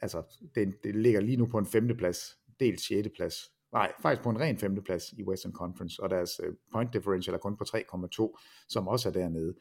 altså, 0.00 0.22
det, 0.54 0.74
det 0.84 0.96
ligger 0.96 1.20
lige 1.20 1.36
nu 1.36 1.46
på 1.46 1.58
en 1.58 1.66
femteplads. 1.66 2.38
dels 2.60 2.82
sjetteplads. 2.82 3.34
Nej, 3.72 3.92
faktisk 4.02 4.22
på 4.22 4.30
en 4.30 4.40
ren 4.40 4.58
femteplads 4.58 5.12
i 5.12 5.24
Western 5.24 5.52
Conference, 5.52 6.02
og 6.02 6.10
deres 6.10 6.40
øh, 6.44 6.54
point 6.72 6.92
differential 6.92 7.34
er 7.34 7.38
kun 7.38 7.56
på 7.56 7.64
3,2, 7.64 8.38
som 8.68 8.88
også 8.88 9.08
er 9.08 9.12
dernede. 9.12 9.54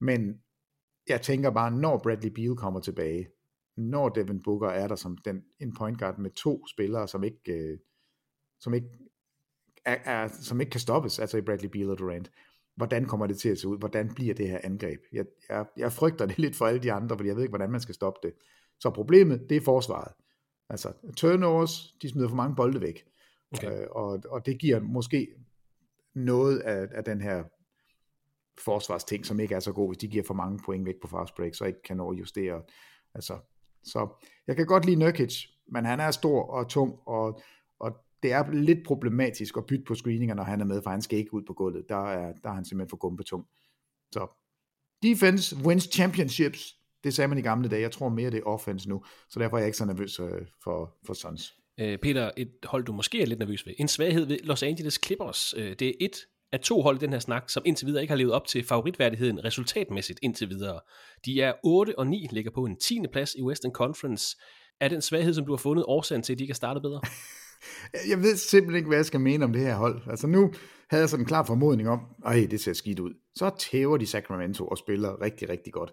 Men 0.00 0.40
jeg 1.08 1.22
tænker 1.22 1.50
bare, 1.50 1.70
når 1.70 2.00
Bradley 2.02 2.30
Beal 2.30 2.56
kommer 2.56 2.80
tilbage, 2.80 3.28
når 3.76 4.08
Devin 4.08 4.42
Booker 4.42 4.68
er 4.68 4.88
der 4.88 4.94
som 4.94 5.16
den, 5.16 5.44
en 5.60 5.74
point 5.74 5.98
guard 5.98 6.18
med 6.18 6.30
to 6.30 6.66
spillere, 6.66 7.08
som 7.08 7.24
ikke, 7.24 7.52
øh, 7.52 7.78
som 8.60 8.74
ikke, 8.74 8.88
er, 9.84 9.96
er, 10.04 10.28
som 10.28 10.60
ikke 10.60 10.70
kan 10.70 10.80
stoppes, 10.80 11.18
altså 11.18 11.38
i 11.38 11.40
Bradley 11.40 11.70
Beal 11.70 11.90
og 11.90 11.98
Durant, 11.98 12.30
hvordan 12.76 13.04
kommer 13.04 13.26
det 13.26 13.38
til 13.38 13.48
at 13.48 13.58
se 13.58 13.68
ud? 13.68 13.78
Hvordan 13.78 14.14
bliver 14.14 14.34
det 14.34 14.48
her 14.48 14.58
angreb? 14.64 15.00
Jeg, 15.12 15.24
jeg, 15.48 15.66
jeg 15.76 15.92
frygter 15.92 16.26
det 16.26 16.38
lidt 16.44 16.56
for 16.56 16.66
alle 16.66 16.82
de 16.82 16.92
andre, 16.92 17.16
fordi 17.16 17.28
jeg 17.28 17.36
ved 17.36 17.42
ikke, 17.42 17.50
hvordan 17.50 17.70
man 17.70 17.80
skal 17.80 17.94
stoppe 17.94 18.20
det. 18.22 18.32
Så 18.80 18.90
problemet, 18.90 19.46
det 19.48 19.56
er 19.56 19.60
forsvaret. 19.60 20.12
Altså, 20.68 20.92
turnovers, 21.16 21.94
de 22.02 22.08
smider 22.08 22.28
for 22.28 22.36
mange 22.36 22.56
bolde 22.56 22.80
væk. 22.80 23.04
Okay. 23.52 23.80
Øh, 23.80 23.86
og, 23.90 24.22
og 24.28 24.46
det 24.46 24.58
giver 24.58 24.80
måske 24.80 25.28
noget 26.14 26.58
af, 26.58 26.88
af 26.92 27.04
den 27.04 27.20
her 27.20 27.44
forsvarsting, 28.64 29.26
som 29.26 29.40
ikke 29.40 29.54
er 29.54 29.60
så 29.60 29.72
god, 29.72 29.88
hvis 29.88 29.98
de 29.98 30.08
giver 30.08 30.24
for 30.24 30.34
mange 30.34 30.58
point 30.64 30.86
væk 30.86 30.94
på 31.02 31.08
fast 31.08 31.34
break, 31.34 31.54
så 31.54 31.64
ikke 31.64 31.82
kan 31.82 31.96
nå 31.96 32.12
justere. 32.12 32.62
Altså, 33.14 33.38
så 33.84 34.26
jeg 34.46 34.56
kan 34.56 34.66
godt 34.66 34.86
lide 34.86 34.96
Nurkic, 34.96 35.46
men 35.72 35.84
han 35.84 36.00
er 36.00 36.10
stor 36.10 36.42
og 36.42 36.68
tung, 36.68 36.98
og 37.06 37.40
det 38.22 38.32
er 38.32 38.50
lidt 38.50 38.86
problematisk 38.86 39.56
at 39.56 39.66
bytte 39.66 39.84
på 39.84 39.94
screeninger, 39.94 40.34
når 40.34 40.42
han 40.42 40.60
er 40.60 40.64
med, 40.64 40.82
for 40.82 40.90
han 40.90 41.02
skal 41.02 41.18
ikke 41.18 41.34
ud 41.34 41.42
på 41.42 41.52
gulvet. 41.52 41.84
Der 41.88 42.08
er, 42.08 42.32
der 42.42 42.50
er 42.50 42.54
han 42.54 42.64
simpelthen 42.64 42.90
for 42.90 42.96
gumpetung. 42.96 43.46
Så 44.12 44.26
defense 45.02 45.56
wins 45.56 45.88
championships. 45.92 46.76
Det 47.04 47.14
sagde 47.14 47.28
man 47.28 47.38
i 47.38 47.42
gamle 47.42 47.68
dage. 47.68 47.82
Jeg 47.82 47.92
tror 47.92 48.08
mere, 48.08 48.30
det 48.30 48.38
er 48.38 48.42
offense 48.42 48.88
nu. 48.88 49.04
Så 49.28 49.40
derfor 49.40 49.56
er 49.56 49.60
jeg 49.60 49.68
ikke 49.68 49.78
så 49.78 49.84
nervøs 49.84 50.20
øh, 50.20 50.28
for, 50.64 50.96
for 51.06 51.14
Suns. 51.14 51.54
Øh, 51.80 51.98
Peter, 51.98 52.30
et 52.36 52.52
hold, 52.64 52.84
du 52.84 52.92
måske 52.92 53.22
er 53.22 53.26
lidt 53.26 53.38
nervøs 53.38 53.66
ved. 53.66 53.74
En 53.78 53.88
svaghed 53.88 54.26
ved 54.26 54.38
Los 54.42 54.62
Angeles 54.62 55.00
Clippers. 55.04 55.54
Øh, 55.56 55.76
det 55.78 55.88
er 55.88 55.92
et 56.00 56.16
af 56.52 56.60
to 56.60 56.82
hold 56.82 56.96
i 56.96 57.00
den 57.00 57.12
her 57.12 57.20
snak, 57.20 57.50
som 57.50 57.62
indtil 57.66 57.86
videre 57.86 58.02
ikke 58.02 58.12
har 58.12 58.18
levet 58.18 58.32
op 58.32 58.46
til 58.46 58.64
favoritværdigheden 58.64 59.44
resultatmæssigt 59.44 60.18
indtil 60.22 60.48
videre. 60.48 60.80
De 61.24 61.42
er 61.42 61.52
8 61.64 61.98
og 61.98 62.06
9, 62.06 62.28
ligger 62.32 62.50
på 62.50 62.64
en 62.64 62.76
10. 62.76 63.00
plads 63.12 63.34
i 63.34 63.42
Western 63.42 63.72
Conference. 63.72 64.36
Er 64.80 64.88
den 64.88 65.02
svaghed, 65.02 65.34
som 65.34 65.46
du 65.46 65.52
har 65.52 65.56
fundet 65.56 65.84
årsagen 65.88 66.22
til, 66.22 66.32
at 66.32 66.38
de 66.38 66.44
ikke 66.44 66.52
har 66.52 66.56
startet 66.56 66.82
bedre? 66.82 67.00
jeg 68.08 68.18
ved 68.22 68.36
simpelthen 68.36 68.76
ikke, 68.76 68.88
hvad 68.88 68.98
jeg 68.98 69.06
skal 69.06 69.20
mene 69.20 69.44
om 69.44 69.52
det 69.52 69.62
her 69.62 69.74
hold. 69.74 70.02
Altså 70.10 70.26
nu 70.26 70.52
havde 70.90 71.00
jeg 71.00 71.08
sådan 71.08 71.22
en 71.22 71.28
klar 71.28 71.44
formodning 71.44 71.88
om, 71.88 72.00
at 72.26 72.50
det 72.50 72.60
ser 72.60 72.72
skidt 72.72 72.98
ud. 72.98 73.14
Så 73.34 73.50
tæver 73.58 73.96
de 73.96 74.06
Sacramento 74.06 74.66
og 74.66 74.78
spiller 74.78 75.22
rigtig, 75.22 75.48
rigtig 75.48 75.72
godt. 75.72 75.92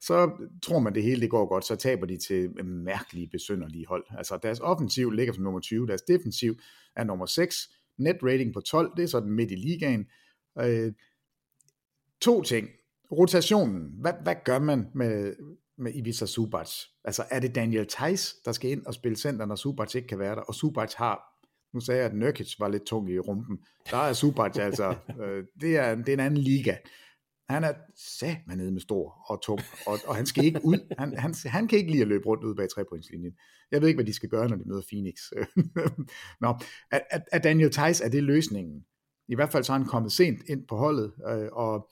Så 0.00 0.30
tror 0.62 0.78
man, 0.78 0.94
det 0.94 1.02
hele 1.02 1.20
det 1.20 1.30
går 1.30 1.46
godt, 1.46 1.64
så 1.64 1.76
taber 1.76 2.06
de 2.06 2.16
til 2.16 2.50
øh, 2.58 2.66
mærkelige, 2.66 3.28
besynderlige 3.32 3.86
hold. 3.86 4.04
Altså 4.10 4.38
deres 4.42 4.60
offensiv 4.60 5.10
ligger 5.10 5.32
som 5.32 5.44
nummer 5.44 5.60
20, 5.60 5.86
deres 5.86 6.02
defensiv 6.02 6.54
er 6.96 7.04
nummer 7.04 7.26
6, 7.26 7.68
net 7.98 8.16
rating 8.22 8.54
på 8.54 8.60
12, 8.60 8.92
det 8.96 9.02
er 9.02 9.06
sådan 9.06 9.30
midt 9.30 9.50
i 9.50 9.54
ligaen. 9.54 10.06
Øh, 10.60 10.92
to 12.20 12.42
ting. 12.42 12.68
Rotationen. 13.12 13.92
Hvad, 14.00 14.12
hvad 14.22 14.34
gør 14.44 14.58
man 14.58 14.86
med, 14.94 15.34
med 15.78 15.94
Ivica 15.94 16.26
Subac? 16.26 16.70
Altså 17.04 17.24
er 17.30 17.40
det 17.40 17.54
Daniel 17.54 17.86
Theiss, 17.90 18.34
der 18.44 18.52
skal 18.52 18.70
ind 18.70 18.86
og 18.86 18.94
spille 18.94 19.16
center, 19.16 19.46
når 19.46 19.56
Subac 19.56 19.94
ikke 19.94 20.08
kan 20.08 20.18
være 20.18 20.34
der? 20.34 20.40
Og 20.40 20.54
Subac 20.54 20.94
har, 20.94 21.20
nu 21.74 21.80
sagde 21.80 22.00
jeg, 22.00 22.10
at 22.10 22.16
Nurkic 22.16 22.54
var 22.58 22.68
lidt 22.68 22.86
tung 22.86 23.10
i 23.10 23.18
rumpen. 23.18 23.58
Der 23.90 23.96
er 23.96 24.12
Subac 24.12 24.56
altså, 24.68 24.96
øh, 25.20 25.44
det, 25.60 25.76
er, 25.76 25.94
det 25.94 26.08
er 26.08 26.12
en 26.12 26.20
anden 26.20 26.40
liga. 26.40 26.76
Han 27.48 27.64
er 27.64 27.72
man 28.46 28.58
nede 28.58 28.72
med 28.72 28.80
stor 28.80 29.24
og 29.26 29.42
tung, 29.42 29.60
og, 29.86 29.98
og 30.06 30.16
han 30.16 30.26
skal 30.26 30.44
ikke 30.44 30.60
ud. 30.64 30.94
Han, 30.98 31.18
han, 31.18 31.34
han 31.46 31.68
kan 31.68 31.78
ikke 31.78 31.90
lide 31.90 32.02
at 32.02 32.08
løbe 32.08 32.26
rundt 32.26 32.44
ud 32.44 32.54
bag 32.54 32.68
trepointslinjen. 32.68 33.32
Jeg 33.70 33.80
ved 33.80 33.88
ikke, 33.88 33.96
hvad 33.96 34.06
de 34.06 34.12
skal 34.12 34.28
gøre, 34.28 34.48
når 34.48 34.56
de 34.56 34.64
møder 34.64 34.82
Phoenix. 34.88 35.14
Nå, 36.40 36.58
at, 36.90 37.22
at 37.32 37.44
Daniel 37.44 37.72
Theiss, 37.72 38.00
er 38.00 38.08
det 38.08 38.22
løsningen? 38.22 38.84
I 39.28 39.34
hvert 39.34 39.52
fald 39.52 39.64
så 39.64 39.72
er 39.72 39.78
han 39.78 39.86
kommet 39.86 40.12
sent 40.12 40.42
ind 40.48 40.66
på 40.66 40.76
holdet, 40.76 41.12
øh, 41.28 41.48
og 41.52 41.90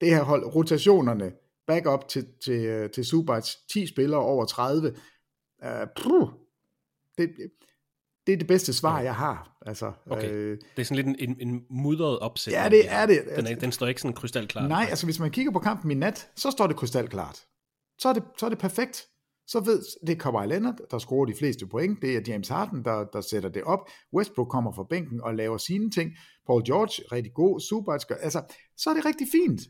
det 0.00 0.10
her 0.10 0.22
hold, 0.22 0.44
rotationerne, 0.44 1.32
backup 1.66 2.08
til, 2.08 2.26
til, 2.44 2.64
øh, 2.64 2.90
til 2.90 3.04
Subac, 3.04 3.48
10 3.72 3.86
spillere 3.86 4.20
over 4.20 4.44
30, 4.44 4.94
øh, 5.64 5.86
puh, 5.96 6.28
det, 7.18 7.30
det 8.26 8.32
er 8.32 8.36
det 8.36 8.46
bedste 8.46 8.72
svar, 8.72 9.00
jeg 9.00 9.14
har. 9.14 9.56
Altså, 9.66 9.92
okay. 10.10 10.30
øh, 10.30 10.58
det 10.76 10.82
er 10.82 10.84
sådan 10.84 11.04
lidt 11.04 11.20
en, 11.20 11.30
en, 11.30 11.48
en 11.48 11.64
mudret 11.70 12.18
opsætning. 12.18 12.62
Ja, 12.62 12.68
det 12.68 12.92
er 12.92 13.06
det. 13.06 13.22
Den, 13.36 13.46
er, 13.46 13.54
den 13.54 13.72
står 13.72 13.86
ikke 13.86 14.00
sådan 14.00 14.14
krystalklart. 14.14 14.68
Nej, 14.68 14.86
altså 14.90 15.06
hvis 15.06 15.20
man 15.20 15.30
kigger 15.30 15.52
på 15.52 15.58
kampen 15.58 15.90
i 15.90 15.94
nat, 15.94 16.30
så 16.36 16.50
står 16.50 16.66
det 16.66 16.76
krystalklart. 16.76 17.40
Så 17.98 18.08
er 18.08 18.12
det, 18.12 18.22
så 18.38 18.46
er 18.46 18.50
det 18.50 18.58
perfekt. 18.58 19.06
Så 19.46 19.60
ved, 19.60 19.82
det 20.06 20.12
er 20.12 20.18
Kawhi 20.18 20.46
Leonard, 20.46 20.78
der 20.90 20.98
scorer 20.98 21.26
de 21.26 21.34
fleste 21.38 21.66
point. 21.66 22.02
Det 22.02 22.16
er 22.16 22.20
James 22.28 22.48
Harden, 22.48 22.84
der, 22.84 23.04
der 23.04 23.20
sætter 23.20 23.48
det 23.48 23.62
op. 23.62 23.88
Westbrook 24.14 24.48
kommer 24.48 24.72
fra 24.72 24.86
bænken 24.90 25.20
og 25.20 25.34
laver 25.34 25.56
sine 25.56 25.90
ting. 25.90 26.10
Paul 26.46 26.64
George, 26.66 27.02
rigtig 27.12 27.32
god. 27.34 27.60
Subac, 27.60 28.04
altså, 28.20 28.42
så 28.76 28.90
er 28.90 28.94
det 28.94 29.04
rigtig 29.04 29.26
fint. 29.32 29.60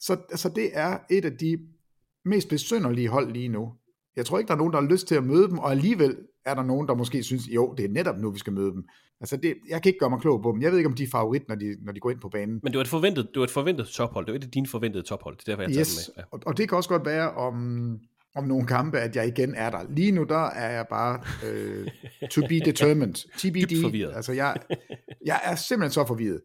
Så 0.00 0.12
altså, 0.30 0.48
det 0.48 0.70
er 0.72 0.98
et 1.10 1.24
af 1.24 1.32
de 1.32 1.58
mest 2.24 2.48
besynderlige 2.48 3.08
hold 3.08 3.32
lige 3.32 3.48
nu. 3.48 3.72
Jeg 4.16 4.26
tror 4.26 4.38
ikke, 4.38 4.48
der 4.48 4.54
er 4.54 4.58
nogen, 4.58 4.72
der 4.72 4.80
har 4.80 4.88
lyst 4.88 5.06
til 5.06 5.14
at 5.14 5.24
møde 5.24 5.48
dem, 5.48 5.58
og 5.58 5.70
alligevel 5.70 6.16
er 6.44 6.54
der 6.54 6.62
nogen, 6.62 6.88
der 6.88 6.94
måske 6.94 7.22
synes, 7.22 7.48
jo, 7.48 7.74
det 7.78 7.84
er 7.84 7.88
netop 7.88 8.18
nu, 8.18 8.30
vi 8.30 8.38
skal 8.38 8.52
møde 8.52 8.72
dem. 8.72 8.84
Altså, 9.20 9.36
det, 9.36 9.54
jeg 9.68 9.82
kan 9.82 9.90
ikke 9.90 9.98
gøre 9.98 10.10
mig 10.10 10.20
klog 10.20 10.42
på 10.42 10.52
dem. 10.52 10.62
Jeg 10.62 10.70
ved 10.70 10.78
ikke, 10.78 10.88
om 10.88 10.94
de 10.94 11.02
er 11.02 11.08
favorit, 11.12 11.48
når 11.48 11.54
de, 11.54 11.76
når 11.82 11.92
de 11.92 12.00
går 12.00 12.10
ind 12.10 12.20
på 12.20 12.28
banen. 12.28 12.60
Men 12.62 12.72
det 12.72 12.76
var 12.76 12.84
et 12.84 12.88
forventet, 12.88 13.28
det 13.34 13.40
var 13.40 13.44
et 13.44 13.50
forventet 13.50 13.86
tophold. 13.86 14.26
Det 14.26 14.32
var 14.32 14.38
et 14.38 14.44
af 14.44 14.50
dine 14.50 14.66
forventede 14.66 15.02
tophold. 15.02 15.36
Det 15.36 15.42
er 15.48 15.56
derfor, 15.56 15.62
jeg 15.62 15.80
yes. 15.80 15.96
tager 15.96 16.12
med. 16.16 16.24
Ja. 16.24 16.28
Og, 16.30 16.40
og, 16.46 16.56
det 16.56 16.68
kan 16.68 16.76
også 16.76 16.88
godt 16.88 17.06
være 17.06 17.30
om, 17.30 17.98
om 18.36 18.44
nogle 18.44 18.66
kampe, 18.66 18.98
at 18.98 19.16
jeg 19.16 19.28
igen 19.28 19.54
er 19.54 19.70
der. 19.70 19.86
Lige 19.90 20.12
nu, 20.12 20.24
der 20.24 20.44
er 20.46 20.70
jeg 20.70 20.86
bare 20.90 21.20
øh, 21.46 21.88
to 22.30 22.40
be 22.40 22.60
determined. 22.70 23.14
TBD. 23.14 24.14
Altså, 24.14 24.32
jeg, 24.32 24.56
jeg 25.24 25.40
er 25.44 25.54
simpelthen 25.54 25.92
så 25.92 26.06
forvirret. 26.06 26.40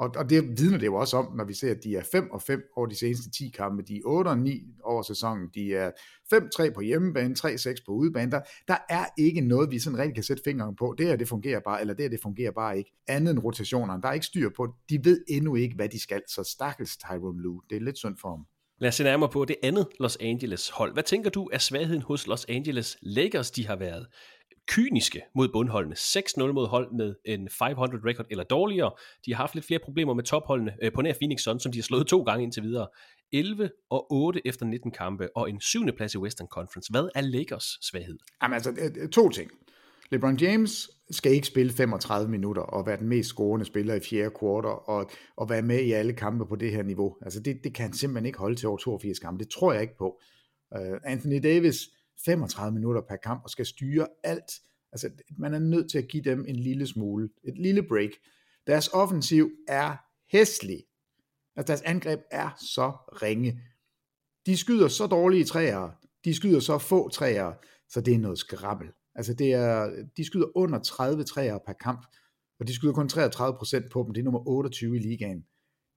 Og, 0.00 0.10
og 0.16 0.30
det 0.30 0.58
vidner 0.58 0.78
det 0.78 0.86
jo 0.86 0.94
også 0.94 1.16
om, 1.16 1.36
når 1.36 1.44
vi 1.44 1.54
ser, 1.54 1.70
at 1.70 1.84
de 1.84 1.96
er 1.96 2.02
5 2.12 2.30
og 2.30 2.42
5 2.42 2.62
over 2.76 2.86
de 2.86 2.94
seneste 2.94 3.30
10 3.30 3.48
kampe, 3.48 3.82
de 3.82 3.96
er 3.96 4.00
8 4.04 4.28
og 4.28 4.38
9 4.38 4.62
over 4.84 5.02
sæsonen, 5.02 5.48
de 5.54 5.74
er 5.74 5.90
5-3 6.34 6.74
på 6.74 6.80
hjemmebane, 6.80 7.34
3-6 7.38 7.74
på 7.86 7.92
udebane. 7.92 8.30
Der, 8.30 8.40
der 8.68 8.76
er 8.88 9.04
ikke 9.18 9.40
noget, 9.40 9.70
vi 9.70 9.78
sådan 9.78 9.98
rent 9.98 10.14
kan 10.14 10.22
sætte 10.24 10.42
fingeren 10.44 10.76
på. 10.76 10.94
Det 10.98 11.06
her, 11.06 11.16
det 11.16 11.28
fungerer 11.28 11.60
bare, 11.60 11.80
eller 11.80 11.94
det 11.94 12.02
her, 12.02 12.10
det 12.10 12.20
fungerer 12.22 12.52
bare 12.52 12.78
ikke. 12.78 12.92
Andet 13.08 13.30
end 13.30 13.38
rotationerne. 13.38 14.02
Der 14.02 14.08
er 14.08 14.12
ikke 14.12 14.26
styr 14.26 14.50
på. 14.56 14.74
De 14.90 15.04
ved 15.04 15.24
endnu 15.28 15.54
ikke, 15.54 15.74
hvad 15.74 15.88
de 15.88 16.00
skal. 16.00 16.22
Så 16.28 16.42
stakkels 16.44 16.96
Tyrone 16.96 17.42
Lue. 17.42 17.60
Det 17.70 17.76
er 17.76 17.80
lidt 17.80 17.98
synd 17.98 18.16
for 18.20 18.28
ham. 18.28 18.46
Lad 18.78 18.88
os 18.88 18.94
se 18.94 19.04
nærmere 19.04 19.28
på 19.28 19.44
det 19.44 19.56
andet 19.62 19.86
Los 19.98 20.16
Angeles 20.20 20.68
hold. 20.68 20.92
Hvad 20.92 21.02
tænker 21.02 21.30
du 21.30 21.48
er 21.52 21.58
svagheden 21.58 22.02
hos 22.02 22.26
Los 22.26 22.44
Angeles 22.48 22.98
Lakers, 23.02 23.50
de 23.50 23.66
har 23.66 23.76
været? 23.76 24.06
Kyniske 24.70 25.22
mod 25.34 25.48
bundholdene. 25.52 25.94
6-0 25.94 26.52
mod 26.52 26.68
hold 26.68 26.92
med 26.92 27.14
en 27.24 27.48
500 27.58 28.02
record 28.08 28.26
eller 28.30 28.44
dårligere. 28.44 28.92
De 29.26 29.34
har 29.34 29.42
haft 29.42 29.54
lidt 29.54 29.66
flere 29.66 29.80
problemer 29.84 30.14
med 30.14 30.24
topholdene 30.24 30.72
øh, 30.82 30.92
på 30.92 31.02
nær 31.02 31.12
Phoenix 31.12 31.40
Suns, 31.40 31.62
som 31.62 31.72
de 31.72 31.78
har 31.78 31.82
slået 31.82 32.06
to 32.06 32.22
gange 32.22 32.42
indtil 32.42 32.62
videre. 32.62 32.88
11 33.32 33.70
og 33.90 34.12
8 34.12 34.40
efter 34.44 34.66
19 34.66 34.90
kampe, 34.90 35.36
og 35.36 35.50
en 35.50 35.60
syvende 35.60 35.92
plads 35.92 36.14
i 36.14 36.18
Western 36.18 36.48
Conference. 36.48 36.90
Hvad 36.90 37.08
er 37.14 37.20
Lakers 37.20 37.78
svaghed? 37.82 38.18
Jamen 38.42 38.54
altså, 38.54 38.70
øh, 38.70 39.02
øh, 39.02 39.08
to 39.08 39.28
ting. 39.28 39.50
LeBron 40.10 40.36
James 40.36 40.90
skal 41.10 41.32
ikke 41.32 41.46
spille 41.46 41.72
35 41.72 42.30
minutter 42.30 42.62
og 42.62 42.86
være 42.86 42.96
den 42.96 43.08
mest 43.08 43.28
scorende 43.28 43.66
spiller 43.66 43.94
i 43.94 44.00
fjerde 44.00 44.30
kvartal 44.30 44.70
og, 44.86 45.10
og 45.36 45.50
være 45.50 45.62
med 45.62 45.80
i 45.80 45.92
alle 45.92 46.12
kampe 46.12 46.46
på 46.46 46.56
det 46.56 46.72
her 46.72 46.82
niveau. 46.82 47.16
Altså 47.22 47.40
det, 47.40 47.60
det 47.64 47.74
kan 47.74 47.82
han 47.82 47.92
simpelthen 47.92 48.26
ikke 48.26 48.38
holde 48.38 48.56
til 48.56 48.68
over 48.68 48.78
82 48.78 49.18
kampe. 49.18 49.44
Det 49.44 49.52
tror 49.52 49.72
jeg 49.72 49.82
ikke 49.82 49.96
på. 49.98 50.20
Uh, 50.78 50.96
Anthony 51.04 51.40
Davis, 51.42 51.78
35 52.24 52.74
minutter 52.74 53.00
per 53.08 53.16
kamp 53.16 53.44
og 53.44 53.50
skal 53.50 53.66
styre 53.66 54.06
alt. 54.24 54.52
Altså, 54.92 55.10
man 55.38 55.54
er 55.54 55.58
nødt 55.58 55.90
til 55.90 55.98
at 55.98 56.08
give 56.08 56.22
dem 56.22 56.44
en 56.48 56.56
lille 56.56 56.86
smule, 56.86 57.28
et 57.44 57.58
lille 57.58 57.82
break. 57.82 58.10
Deres 58.66 58.88
offensiv 58.88 59.50
er 59.68 59.96
hæslig. 60.30 60.84
Altså, 61.56 61.72
deres 61.72 61.82
angreb 61.82 62.20
er 62.30 62.50
så 62.58 62.90
ringe. 63.22 63.60
De 64.46 64.56
skyder 64.56 64.88
så 64.88 65.06
dårlige 65.06 65.44
træer, 65.44 65.90
de 66.24 66.34
skyder 66.34 66.60
så 66.60 66.78
få 66.78 67.08
træer, 67.08 67.52
så 67.88 68.00
det 68.00 68.14
er 68.14 68.18
noget 68.18 68.38
skrabbel. 68.38 68.88
Altså, 69.14 69.34
det 69.34 69.52
er, 69.54 70.04
de 70.16 70.24
skyder 70.24 70.56
under 70.56 70.78
30 70.78 71.24
træer 71.24 71.58
per 71.66 71.72
kamp, 71.72 72.06
og 72.60 72.68
de 72.68 72.74
skyder 72.74 72.92
kun 72.92 73.10
33% 73.12 73.88
på 73.88 74.02
dem. 74.06 74.14
Det 74.14 74.20
er 74.20 74.24
nummer 74.24 74.48
28 74.48 74.96
i 74.96 74.98
ligaen. 74.98 75.44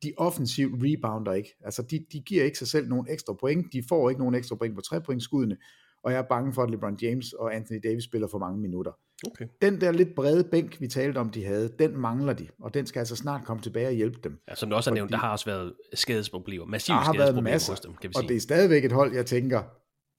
De 0.03 0.13
offensiv 0.17 0.67
rebounder 0.67 1.33
ikke. 1.33 1.55
Altså, 1.61 1.81
de, 1.81 2.05
de 2.11 2.21
giver 2.21 2.43
ikke 2.43 2.57
sig 2.57 2.67
selv 2.67 2.87
nogen 2.87 3.07
ekstra 3.09 3.33
point. 3.33 3.73
De 3.73 3.83
får 3.89 4.09
ikke 4.09 4.19
nogen 4.19 4.35
ekstra 4.35 4.55
point 4.55 4.75
på 4.75 4.81
trepointsskuddene 4.81 5.57
og 6.03 6.11
jeg 6.11 6.17
er 6.17 6.27
bange 6.29 6.53
for, 6.53 6.63
at 6.63 6.69
LeBron 6.69 6.97
James 7.01 7.33
og 7.33 7.55
Anthony 7.55 7.79
Davis 7.83 8.03
spiller 8.03 8.27
for 8.27 8.37
mange 8.37 8.61
minutter. 8.61 8.91
Okay. 9.27 9.47
Den 9.61 9.81
der 9.81 9.91
lidt 9.91 10.15
brede 10.15 10.43
bænk, 10.51 10.81
vi 10.81 10.87
talte 10.87 11.17
om, 11.17 11.29
de 11.29 11.45
havde, 11.45 11.69
den 11.79 11.97
mangler 11.97 12.33
de, 12.33 12.47
og 12.59 12.73
den 12.73 12.85
skal 12.85 12.99
altså 12.99 13.15
snart 13.15 13.45
komme 13.45 13.63
tilbage 13.63 13.87
og 13.87 13.93
hjælpe 13.93 14.19
dem. 14.23 14.39
Ja, 14.49 14.55
som 14.55 14.69
du 14.69 14.75
også 14.75 14.89
har 14.89 14.95
nævnt, 14.95 15.11
der 15.11 15.17
har 15.17 15.31
også 15.31 15.45
været 15.45 15.73
skadesproblemer, 15.93 16.65
massive 16.65 16.95
har 16.95 17.03
skadesproblemer 17.03 17.33
været 17.33 17.43
masser, 17.43 17.73
hos 17.73 17.79
dem, 17.79 17.93
kan 17.93 18.09
vi 18.09 18.13
sige. 18.13 18.23
Og 18.23 18.29
det 18.29 18.35
er 18.35 18.41
stadigvæk 18.41 18.85
et 18.85 18.91
hold, 18.91 19.13
jeg 19.13 19.25
tænker, 19.25 19.63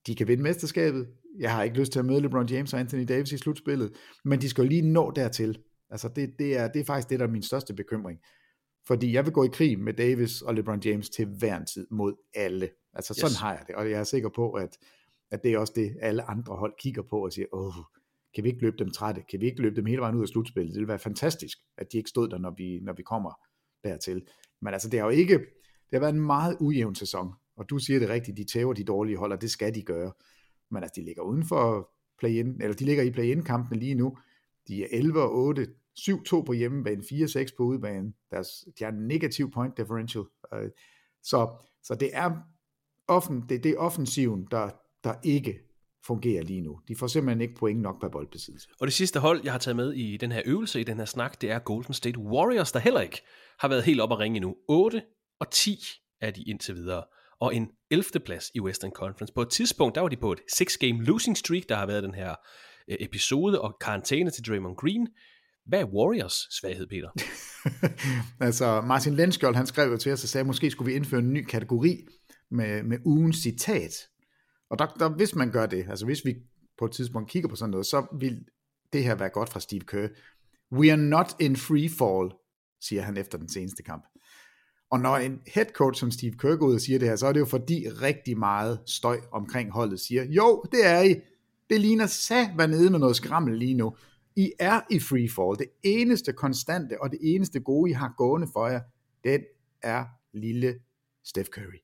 de 0.07 0.15
kan 0.15 0.29
vinde 0.29 0.43
mesterskabet. 0.43 1.09
Jeg 1.39 1.55
har 1.55 1.63
ikke 1.63 1.79
lyst 1.79 1.93
til 1.93 1.99
at 1.99 2.05
møde 2.05 2.21
LeBron 2.21 2.47
James 2.47 2.75
og 2.75 2.81
Anthony 2.81 3.05
Davis 3.09 3.33
i 3.33 3.39
slutspillet, 3.39 3.93
men 4.25 4.41
de 4.41 4.49
skal 4.49 4.65
lige 4.65 4.93
nå 4.93 5.13
dertil. 5.17 5.59
Altså 5.91 6.09
det, 6.09 6.31
det, 6.39 6.59
er, 6.59 6.69
det 6.69 6.81
er 6.81 6.85
faktisk 6.85 7.11
det, 7.11 7.21
der 7.21 7.27
er 7.27 7.31
min 7.31 7.43
største 7.43 7.75
bekymring. 7.75 8.19
Fordi 8.87 9.13
jeg 9.13 9.25
vil 9.25 9.33
gå 9.33 9.45
i 9.45 9.49
krig 9.53 9.79
med 9.79 9.93
Davis 9.93 10.43
og 10.43 10.55
LeBron 10.55 10.81
James 10.85 11.11
til 11.11 11.27
hver 11.39 11.57
en 11.57 11.67
tid 11.67 11.87
mod 11.91 12.15
alle. 12.35 12.71
Altså 12.95 13.15
sådan 13.15 13.31
yes. 13.31 13.41
har 13.41 13.53
jeg 13.53 13.65
det, 13.67 13.75
og 13.75 13.91
jeg 13.91 14.01
er 14.01 14.05
sikker 14.05 14.29
på, 14.29 14.53
at 14.53 14.79
at 15.35 15.43
det 15.43 15.53
er 15.53 15.59
også 15.59 15.73
det, 15.77 15.97
alle 16.01 16.23
andre 16.23 16.57
hold 16.57 16.75
kigger 16.79 17.03
på 17.03 17.25
og 17.25 17.33
siger, 17.33 17.47
åh, 17.53 17.75
kan 18.35 18.45
vi 18.45 18.49
ikke 18.49 18.63
løbe 18.63 18.77
dem 18.79 18.91
trætte? 18.91 19.23
Kan 19.31 19.41
vi 19.41 19.47
ikke 19.47 19.63
løbe 19.63 19.77
dem 19.77 19.87
hele 19.87 20.01
vejen 20.01 20.17
ud 20.17 20.23
af 20.23 20.29
slutspillet? 20.29 20.75
Det 20.75 20.81
ville 20.81 20.89
være 20.89 20.99
fantastisk, 20.99 21.59
at 21.79 21.93
de 21.93 21.97
ikke 21.97 22.11
stod 22.11 22.29
der, 22.29 22.39
når 22.39 22.55
vi, 22.57 22.81
når 22.83 22.93
vi 22.93 23.03
kommer 23.03 23.33
dertil. 23.85 24.27
Men 24.63 24.73
altså, 24.73 24.89
det 24.89 25.01
har 25.01 25.07
jo 25.07 25.11
ikke, 25.11 25.39
det 25.39 25.93
har 25.93 26.01
været 26.01 26.15
en 26.15 26.27
meget 26.27 26.57
ujævn 26.61 26.95
sæson, 26.95 27.33
og 27.57 27.71
du 27.71 27.79
siger 27.79 27.99
det 27.99 28.09
rigtigt, 28.09 28.37
de 28.37 28.45
tæver 28.45 28.73
de 28.73 28.85
dårlige 28.85 29.17
hold, 29.17 29.33
og 29.33 29.41
det 29.41 29.51
skal 29.51 29.75
de 29.75 29.83
gøre. 29.83 30.13
Men 30.71 30.83
altså, 30.83 31.01
de 31.01 31.05
ligger 31.05 31.23
uden 31.23 31.45
for 31.45 31.91
play-in, 32.19 32.63
eller 32.63 32.77
de 32.77 32.85
ligger 32.85 33.03
i 33.03 33.11
play-in-kampene 33.11 33.81
lige 33.81 33.95
nu. 33.95 34.19
De 34.69 34.83
er 34.83 34.89
11 34.91 35.23
og 35.23 35.35
8, 35.35 35.67
7-2 35.99 36.43
på 36.43 36.53
hjemmebane, 36.53 37.03
4-6 37.03 37.57
på 37.57 37.63
udebane. 37.63 38.13
Deres, 38.31 38.49
de 38.79 38.85
har 38.85 38.93
en 38.93 39.07
negativ 39.07 39.51
point 39.51 39.77
differential. 39.77 40.25
Øh, 40.55 40.71
så, 41.23 41.65
så 41.83 41.95
det 41.95 42.11
er, 42.13 42.31
offen, 43.09 43.45
det, 43.49 43.65
det 43.65 43.71
er 43.71 43.77
offensiven, 43.79 44.49
der, 44.51 44.71
der 45.05 45.15
ikke 45.25 45.59
fungerer 46.07 46.43
lige 46.43 46.61
nu. 46.61 46.81
De 46.89 46.97
får 46.97 47.07
simpelthen 47.07 47.41
ikke 47.41 47.55
point 47.55 47.81
nok 47.81 48.01
per 48.01 48.09
boldbesiddelse. 48.09 48.69
Og 48.81 48.87
det 48.87 48.95
sidste 48.95 49.21
hold, 49.21 49.41
jeg 49.45 49.53
har 49.53 49.59
taget 49.59 49.77
med 49.77 49.93
i 49.93 50.17
den 50.17 50.33
her 50.33 50.43
øvelse, 50.45 50.81
i 50.81 50.85
den 50.85 50.99
her 50.99 51.05
snak, 51.05 51.41
det 51.41 51.51
er 51.51 51.59
Golden 51.59 51.95
State 51.95 52.19
Warriors, 52.19 52.73
der 52.73 52.79
heller 52.79 53.01
ikke 53.01 53.23
har 53.59 53.69
været 53.69 53.85
helt 53.85 54.01
op 54.01 54.13
at 54.13 54.19
ringe 54.19 54.37
endnu. 54.37 54.57
8 54.69 55.03
og 55.41 55.51
10 55.51 55.79
er 56.21 56.31
de 56.31 56.43
indtil 56.43 56.75
videre. 56.75 57.05
Og 57.41 57.55
en 57.55 57.69
11. 57.91 58.05
plads 58.25 58.51
i 58.55 58.61
Western 58.61 58.91
Conference. 58.91 59.35
På 59.35 59.43
et 59.43 59.51
tidspunkt, 59.51 59.95
der 59.95 60.01
var 60.01 60.09
de 60.09 60.17
på 60.17 60.33
et 60.33 60.41
6-game 60.53 61.05
losing 61.05 61.37
streak, 61.37 61.63
der 61.69 61.77
har 61.77 61.87
været 61.87 62.03
den 62.03 62.15
her 62.15 62.35
øh, 62.89 62.97
episode, 63.01 63.61
og 63.61 63.77
karantæne 63.81 64.31
til 64.31 64.47
Draymond 64.47 64.77
Green. 64.77 65.09
Hvad 65.67 65.81
er 65.81 65.85
Warriors 65.85 66.47
svaghed, 66.51 66.87
Peter? 66.87 67.11
altså, 68.47 68.81
Martin 68.81 69.15
Lenskjold, 69.15 69.55
han 69.55 69.67
skrev 69.67 69.91
jo 69.91 69.97
til 69.97 70.13
os 70.13 70.23
og 70.23 70.29
sagde, 70.29 70.43
at 70.43 70.47
måske 70.47 70.71
skulle 70.71 70.91
vi 70.91 70.97
indføre 70.97 71.21
en 71.21 71.33
ny 71.33 71.45
kategori 71.45 72.07
med, 72.51 72.83
med 72.83 72.99
ugens 73.05 73.37
citat. 73.37 73.93
Og 74.75 74.79
der, 74.79 74.87
der, 74.87 75.09
hvis 75.09 75.35
man 75.35 75.51
gør 75.51 75.67
det, 75.67 75.87
altså 75.89 76.05
hvis 76.05 76.25
vi 76.25 76.37
på 76.79 76.85
et 76.85 76.93
tidspunkt 76.93 77.31
kigger 77.31 77.49
på 77.49 77.57
sådan 77.57 77.71
noget, 77.71 77.87
så 77.87 78.07
vil 78.19 78.45
det 78.93 79.05
her 79.05 79.15
være 79.15 79.29
godt 79.29 79.49
fra 79.49 79.61
Steve 79.61 79.81
Kerr. 79.81 80.09
We 80.73 80.93
are 80.93 81.01
not 81.01 81.37
in 81.41 81.57
free 81.57 81.89
fall, 81.89 82.39
siger 82.81 83.03
han 83.03 83.17
efter 83.17 83.39
den 83.39 83.49
seneste 83.49 83.83
kamp. 83.83 84.05
Og 84.91 85.01
når 85.01 85.17
en 85.17 85.41
head 85.47 85.67
coach 85.67 86.01
som 86.01 86.11
Steve 86.11 86.33
Kerr 86.33 86.57
går 86.57 86.67
ud 86.67 86.75
og 86.75 86.81
siger 86.81 86.99
det 86.99 87.09
her, 87.09 87.17
så 87.17 87.27
er 87.27 87.33
det 87.33 87.41
jo 87.41 87.45
fordi 87.45 87.89
rigtig 87.89 88.39
meget 88.39 88.81
støj 88.87 89.21
omkring 89.33 89.73
holdet 89.73 90.01
siger, 90.01 90.25
jo, 90.25 90.65
det 90.73 90.87
er 90.87 91.01
I. 91.01 91.15
Det 91.71 91.81
ligner 91.81 92.07
sat 92.07 92.55
hvad 92.55 92.69
nede 92.69 92.91
med 92.91 92.99
noget 92.99 93.17
skrammel 93.17 93.59
lige 93.59 93.75
nu. 93.75 93.97
I 94.37 94.53
er 94.59 94.81
i 94.91 94.99
free 94.99 95.29
fall. 95.29 95.59
Det 95.59 95.69
eneste 95.83 96.33
konstante 96.33 97.03
og 97.03 97.11
det 97.11 97.19
eneste 97.23 97.61
gode, 97.61 97.91
I 97.91 97.93
har 97.93 98.15
gående 98.17 98.49
for 98.53 98.67
jer, 98.69 98.81
det 99.25 99.47
er 99.83 100.05
lille 100.33 100.75
Steph 101.25 101.49
Curry. 101.49 101.79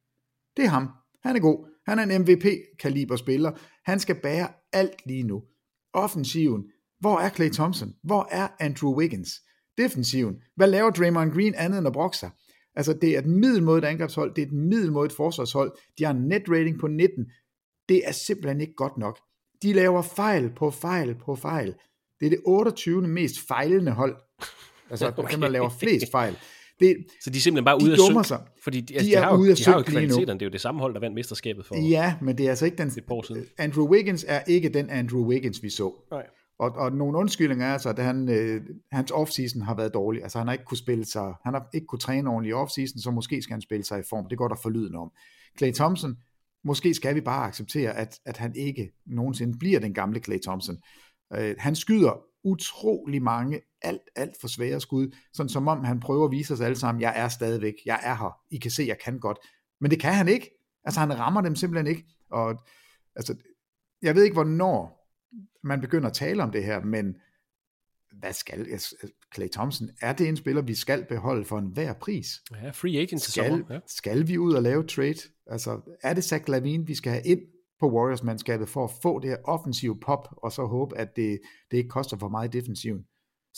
Det 0.56 0.64
er 0.64 0.68
ham. 0.68 0.88
Han 1.22 1.36
er 1.36 1.40
god. 1.40 1.66
Han 1.90 1.98
er 1.98 2.02
en 2.02 2.22
MVP-kaliber 2.22 3.16
spiller. 3.16 3.52
Han 3.84 4.00
skal 4.00 4.20
bære 4.22 4.48
alt 4.72 5.06
lige 5.06 5.22
nu. 5.22 5.42
Offensiven. 5.92 6.64
Hvor 7.00 7.18
er 7.18 7.30
Clay 7.30 7.50
Thompson? 7.50 7.94
Hvor 8.02 8.28
er 8.30 8.48
Andrew 8.60 8.94
Wiggins? 8.94 9.30
Defensiven. 9.78 10.36
Hvad 10.56 10.68
laver 10.68 10.90
Draymond 10.90 11.32
Green 11.32 11.54
andet 11.54 11.78
end 11.78 11.86
at 11.86 11.92
brokke 11.92 12.16
sig? 12.16 12.30
Altså, 12.76 12.92
det 12.92 13.14
er 13.14 13.18
et 13.18 13.26
middelmodigt 13.26 13.84
angrebshold. 13.84 14.34
Det 14.34 14.42
er 14.42 14.46
et 14.46 14.52
middelmodigt 14.52 15.16
forsvarshold. 15.16 15.72
De 15.98 16.04
har 16.04 16.14
en 16.14 16.28
net 16.28 16.42
rating 16.48 16.80
på 16.80 16.86
19. 16.86 17.26
Det 17.88 18.02
er 18.08 18.12
simpelthen 18.12 18.60
ikke 18.60 18.74
godt 18.74 18.98
nok. 18.98 19.18
De 19.62 19.72
laver 19.72 20.02
fejl 20.02 20.50
på 20.56 20.70
fejl 20.70 21.14
på 21.14 21.34
fejl. 21.34 21.74
Det 22.20 22.26
er 22.26 22.30
det 22.30 22.40
28. 22.46 23.08
mest 23.08 23.36
fejlende 23.48 23.92
hold. 23.92 24.16
Altså, 24.90 25.12
okay. 25.16 25.32
dem, 25.32 25.40
der 25.40 25.48
laver 25.48 25.68
flest 25.68 26.06
fejl. 26.16 26.36
Det, 26.80 26.96
så 27.24 27.30
de 27.30 27.36
er 27.36 27.40
simpelthen 27.40 27.64
bare 27.64 27.76
ude 27.76 27.86
de 27.86 27.92
af 27.92 28.24
synk? 28.24 28.38
Fordi 28.64 28.80
de, 28.80 28.94
altså, 28.94 29.10
de, 29.10 29.16
de, 29.16 29.22
har, 29.22 29.36
jo, 29.36 29.54
de 29.54 29.64
har 29.64 29.76
jo 29.76 29.82
kvaliteterne. 29.82 30.40
Det 30.40 30.42
er 30.42 30.46
jo 30.46 30.52
det 30.52 30.60
samme 30.60 30.80
hold, 30.80 30.94
der 30.94 31.00
vandt 31.00 31.14
mesterskabet 31.14 31.66
for 31.66 31.74
Ja, 31.74 32.14
men 32.22 32.38
det 32.38 32.46
er 32.46 32.50
altså 32.50 32.64
ikke 32.64 32.78
den... 32.78 32.90
Andrew 33.58 33.88
Wiggins 33.88 34.24
er 34.28 34.40
ikke 34.46 34.68
den 34.68 34.90
Andrew 34.90 35.26
Wiggins, 35.26 35.62
vi 35.62 35.70
så. 35.70 35.94
Nej. 36.10 36.26
Og, 36.58 36.70
og 36.70 36.92
nogle 36.92 37.18
undskyldninger 37.18 37.66
er 37.66 37.72
altså, 37.72 37.88
at 37.88 37.98
han, 37.98 38.28
øh, 38.28 38.60
hans 38.92 39.10
offseason 39.10 39.62
har 39.62 39.74
været 39.74 39.94
dårlig. 39.94 40.22
Altså 40.22 40.38
han 40.38 40.46
har 40.46 40.52
ikke 40.52 40.64
kunne 40.64 40.78
spille 40.78 41.04
sig, 41.04 41.32
han 41.44 41.54
har 41.54 41.68
ikke 41.74 41.86
kunne 41.86 41.98
træne 41.98 42.30
ordentligt 42.30 42.52
i 42.52 42.54
offseason, 42.54 42.98
så 42.98 43.10
måske 43.10 43.42
skal 43.42 43.54
han 43.54 43.60
spille 43.60 43.84
sig 43.84 44.00
i 44.00 44.02
form. 44.10 44.26
Det 44.28 44.38
går 44.38 44.48
der 44.48 44.56
forlyden 44.62 44.96
om. 44.96 45.10
Clay 45.58 45.72
Thompson, 45.72 46.16
måske 46.64 46.94
skal 46.94 47.14
vi 47.14 47.20
bare 47.20 47.46
acceptere, 47.46 47.96
at, 47.96 48.18
at 48.26 48.36
han 48.36 48.56
ikke 48.56 48.90
nogensinde 49.06 49.58
bliver 49.58 49.80
den 49.80 49.94
gamle 49.94 50.20
Clay 50.20 50.38
Thompson. 50.44 50.76
Øh, 51.36 51.54
han 51.58 51.76
skyder 51.76 52.29
utrolig 52.44 53.22
mange 53.22 53.60
alt, 53.82 54.02
alt 54.16 54.34
for 54.40 54.48
svære 54.48 54.80
skud, 54.80 55.16
sådan 55.32 55.48
som 55.48 55.68
om 55.68 55.84
han 55.84 56.00
prøver 56.00 56.24
at 56.24 56.30
vise 56.30 56.54
os 56.54 56.60
alle 56.60 56.76
sammen, 56.76 57.02
jeg 57.02 57.12
er 57.16 57.28
stadigvæk, 57.28 57.74
jeg 57.86 58.00
er 58.02 58.14
her, 58.14 58.40
I 58.50 58.58
kan 58.58 58.70
se, 58.70 58.84
jeg 58.88 58.98
kan 59.04 59.18
godt. 59.18 59.38
Men 59.80 59.90
det 59.90 60.00
kan 60.00 60.14
han 60.14 60.28
ikke. 60.28 60.50
Altså 60.84 61.00
han 61.00 61.18
rammer 61.18 61.40
dem 61.40 61.56
simpelthen 61.56 61.86
ikke. 61.86 62.06
Og 62.30 62.62
altså, 63.16 63.34
jeg 64.02 64.14
ved 64.14 64.22
ikke, 64.22 64.34
hvornår 64.34 65.00
man 65.62 65.80
begynder 65.80 66.08
at 66.08 66.14
tale 66.14 66.42
om 66.42 66.50
det 66.50 66.64
her, 66.64 66.84
men 66.84 67.16
hvad 68.12 68.32
skal 68.32 68.80
Clay 69.34 69.48
Thompson, 69.52 69.90
er 70.00 70.12
det 70.12 70.28
en 70.28 70.36
spiller, 70.36 70.62
vi 70.62 70.74
skal 70.74 71.04
beholde 71.04 71.44
for 71.44 71.58
enhver 71.58 71.92
pris? 71.92 72.42
Ja, 72.62 72.70
free 72.70 72.98
agent 72.98 73.20
skal, 73.20 73.64
ja. 73.70 73.78
skal 73.86 74.28
vi 74.28 74.38
ud 74.38 74.54
og 74.54 74.62
lave 74.62 74.86
trade? 74.86 75.20
Altså, 75.46 75.96
er 76.02 76.14
det 76.14 76.24
Zach 76.24 76.48
Lavine, 76.48 76.86
vi 76.86 76.94
skal 76.94 77.12
have 77.12 77.24
ind 77.24 77.40
på 77.80 77.90
Warriors-mandskabet 77.90 78.68
for 78.68 78.84
at 78.84 78.90
få 79.02 79.18
det 79.18 79.30
her 79.30 79.36
offensive 79.44 80.00
pop, 80.00 80.28
og 80.36 80.52
så 80.52 80.64
håbe, 80.66 80.98
at 80.98 81.16
det, 81.16 81.40
det 81.70 81.76
ikke 81.76 81.88
koster 81.88 82.16
for 82.16 82.28
meget 82.28 82.54
i 82.54 82.58
defensiven. 82.58 83.04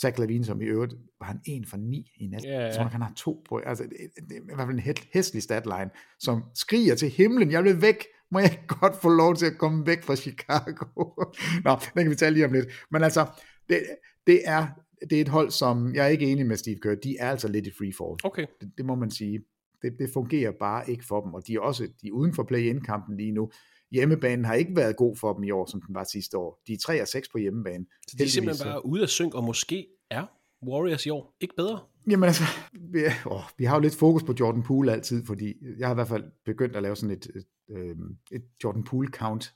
Zach 0.00 0.18
Lavine, 0.18 0.44
som 0.44 0.60
i 0.60 0.64
øvrigt, 0.64 0.94
var 1.20 1.26
han 1.26 1.40
en 1.46 1.64
for 1.64 1.76
ni 1.76 2.12
i 2.16 2.26
nat. 2.26 2.44
Yeah. 2.46 2.74
Så 2.74 2.82
han 2.82 3.02
har 3.02 3.12
to 3.16 3.42
på, 3.48 3.58
altså 3.58 3.84
det, 3.84 3.90
det, 4.28 4.36
er 4.36 4.40
i 4.40 4.54
hvert 4.54 4.68
fald 4.68 4.78
en 4.78 4.94
hæslig 5.12 5.42
statline, 5.42 5.90
som 6.20 6.42
skriger 6.54 6.94
til 6.94 7.08
himlen, 7.08 7.50
jeg 7.50 7.64
vil 7.64 7.82
væk, 7.82 8.04
må 8.30 8.38
jeg 8.38 8.58
godt 8.68 8.96
få 8.96 9.08
lov 9.08 9.36
til 9.36 9.46
at 9.46 9.58
komme 9.58 9.86
væk 9.86 10.02
fra 10.02 10.16
Chicago? 10.16 10.84
Nå, 11.64 11.76
den 11.94 12.02
kan 12.02 12.10
vi 12.10 12.16
tale 12.16 12.34
lige 12.34 12.46
om 12.46 12.52
lidt. 12.52 12.66
Men 12.90 13.02
altså, 13.02 13.26
det, 13.68 13.82
det 14.26 14.40
er, 14.44 14.66
det 15.10 15.16
er 15.16 15.20
et 15.20 15.28
hold, 15.28 15.50
som 15.50 15.94
jeg 15.94 16.04
er 16.04 16.08
ikke 16.08 16.32
enig 16.32 16.46
med 16.46 16.56
Steve 16.56 16.76
Kerr, 16.82 16.94
de 16.94 17.16
er 17.20 17.30
altså 17.30 17.48
lidt 17.48 17.66
i 17.66 17.70
free 17.78 17.92
fall. 17.98 18.18
Okay. 18.24 18.46
Det, 18.60 18.72
det 18.76 18.84
må 18.84 18.94
man 18.94 19.10
sige. 19.10 19.40
Det, 19.82 19.92
det 19.98 20.10
fungerer 20.12 20.52
bare 20.60 20.90
ikke 20.90 21.04
for 21.04 21.20
dem, 21.20 21.34
og 21.34 21.46
de 21.46 21.54
er 21.54 21.60
også 21.60 21.88
de 22.02 22.08
er 22.08 22.12
uden 22.12 22.34
for 22.34 22.42
play-in-kampen 22.42 23.16
lige 23.16 23.32
nu 23.32 23.50
hjemmebanen 23.92 24.44
har 24.44 24.54
ikke 24.54 24.76
været 24.76 24.96
god 24.96 25.16
for 25.16 25.32
dem 25.32 25.42
i 25.42 25.50
år, 25.50 25.66
som 25.66 25.82
den 25.86 25.94
var 25.94 26.04
sidste 26.04 26.38
år. 26.38 26.62
De 26.66 26.72
er 26.72 26.78
3 26.78 27.02
og 27.02 27.08
6 27.08 27.28
på 27.28 27.38
hjemmebane. 27.38 27.86
Så 28.08 28.16
de 28.18 28.22
er 28.22 28.28
simpelthen 28.28 28.66
bare 28.66 28.86
ude 28.86 29.02
af 29.02 29.08
synk, 29.08 29.34
og 29.34 29.44
måske 29.44 29.86
er 30.10 30.26
Warriors 30.66 31.06
i 31.06 31.10
år 31.10 31.36
ikke 31.40 31.54
bedre? 31.56 31.80
Jamen 32.10 32.24
altså, 32.24 32.44
vi, 32.72 33.00
åh, 33.26 33.40
vi 33.58 33.64
har 33.64 33.76
jo 33.76 33.80
lidt 33.80 33.94
fokus 33.94 34.22
på 34.22 34.34
Jordan 34.40 34.62
Poole 34.62 34.92
altid, 34.92 35.24
fordi 35.26 35.54
jeg 35.78 35.88
har 35.88 35.94
i 35.94 36.00
hvert 36.00 36.08
fald 36.08 36.24
begyndt 36.44 36.76
at 36.76 36.82
lave 36.82 36.96
sådan 36.96 37.16
et, 37.16 37.26
et, 37.26 37.36
et, 37.36 37.76
øhm, 37.76 38.16
et 38.32 38.42
Jordan 38.64 38.84
Poole 38.84 39.08
count. 39.08 39.54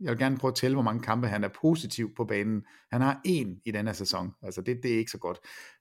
Jeg 0.00 0.10
vil 0.10 0.18
gerne 0.18 0.36
prøve 0.36 0.50
at 0.50 0.54
tælle, 0.54 0.74
hvor 0.74 0.82
mange 0.82 1.02
kampe 1.02 1.28
han 1.28 1.44
er 1.44 1.48
positiv 1.62 2.14
på 2.14 2.24
banen. 2.24 2.62
Han 2.92 3.00
har 3.00 3.20
en 3.24 3.60
i 3.64 3.70
denne 3.70 3.94
sæson. 3.94 4.32
Altså 4.42 4.60
det, 4.60 4.82
det 4.82 4.94
er 4.94 4.98
ikke 4.98 5.10
så 5.10 5.18
godt. 5.18 5.38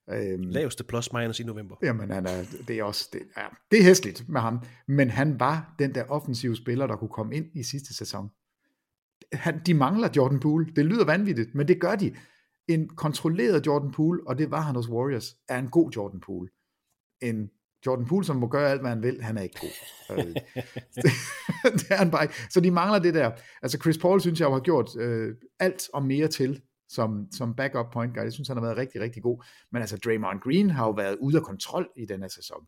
Øhm, 0.09 0.41
Laveste 0.41 0.83
plus 0.83 1.13
minus 1.13 1.39
i 1.39 1.43
november. 1.43 1.75
Jamen, 1.83 2.11
han 2.11 2.25
er, 2.25 2.43
det 2.67 2.79
er 2.79 2.83
også, 2.83 3.09
det, 3.13 3.21
ja, 3.37 3.45
det 3.71 3.79
er 3.79 3.83
hæsligt 3.83 4.29
med 4.29 4.41
ham. 4.41 4.59
Men 4.87 5.09
han 5.09 5.39
var 5.39 5.75
den 5.79 5.95
der 5.95 6.03
offensive 6.03 6.55
spiller, 6.55 6.87
der 6.87 6.95
kunne 6.95 7.09
komme 7.09 7.35
ind 7.35 7.45
i 7.55 7.63
sidste 7.63 7.93
sæson. 7.93 8.29
Han, 9.33 9.61
de 9.65 9.73
mangler 9.73 10.09
Jordan 10.15 10.39
Poole. 10.39 10.65
Det 10.75 10.85
lyder 10.85 11.05
vanvittigt, 11.05 11.55
men 11.55 11.67
det 11.67 11.81
gør 11.81 11.95
de. 11.95 12.15
En 12.67 12.89
kontrolleret 12.89 13.65
Jordan 13.65 13.91
Poole, 13.91 14.27
og 14.27 14.37
det 14.37 14.51
var 14.51 14.61
han 14.61 14.75
hos 14.75 14.89
Warriors, 14.89 15.35
er 15.49 15.59
en 15.59 15.69
god 15.69 15.91
Jordan 15.91 16.19
Poole. 16.19 16.49
En 17.21 17.49
Jordan 17.85 18.05
Poole, 18.05 18.25
som 18.25 18.35
må 18.35 18.47
gøre 18.47 18.69
alt, 18.69 18.81
hvad 18.81 18.89
han 18.89 19.03
vil, 19.03 19.21
han 19.21 19.37
er 19.37 19.41
ikke 19.41 19.59
god. 19.61 19.69
Øh, 20.17 20.25
det 21.79 21.91
er 21.91 21.95
han 21.95 22.11
bare 22.11 22.23
ikke. 22.23 22.35
Så 22.49 22.59
de 22.59 22.71
mangler 22.71 22.99
det 22.99 23.13
der. 23.13 23.31
Altså 23.61 23.77
Chris 23.77 23.97
Paul, 23.97 24.21
synes 24.21 24.39
jeg, 24.39 24.49
har 24.49 24.59
gjort 24.59 24.89
øh, 24.99 25.35
alt 25.59 25.89
og 25.93 26.03
mere 26.03 26.27
til, 26.27 26.61
som, 26.89 27.27
som 27.31 27.55
backup 27.55 27.85
point 27.93 28.13
guard. 28.13 28.25
Jeg 28.25 28.33
synes, 28.33 28.47
han 28.47 28.57
har 28.57 28.63
været 28.63 28.77
rigtig, 28.77 29.01
rigtig 29.01 29.23
god. 29.23 29.45
Men 29.71 29.81
altså, 29.81 29.97
Draymond 29.97 30.39
Green 30.39 30.69
har 30.69 30.85
jo 30.85 30.91
været 30.91 31.17
ude 31.21 31.37
af 31.37 31.43
kontrol 31.43 31.89
i 31.97 32.05
den 32.05 32.21
her 32.21 32.29
sæson. 32.29 32.67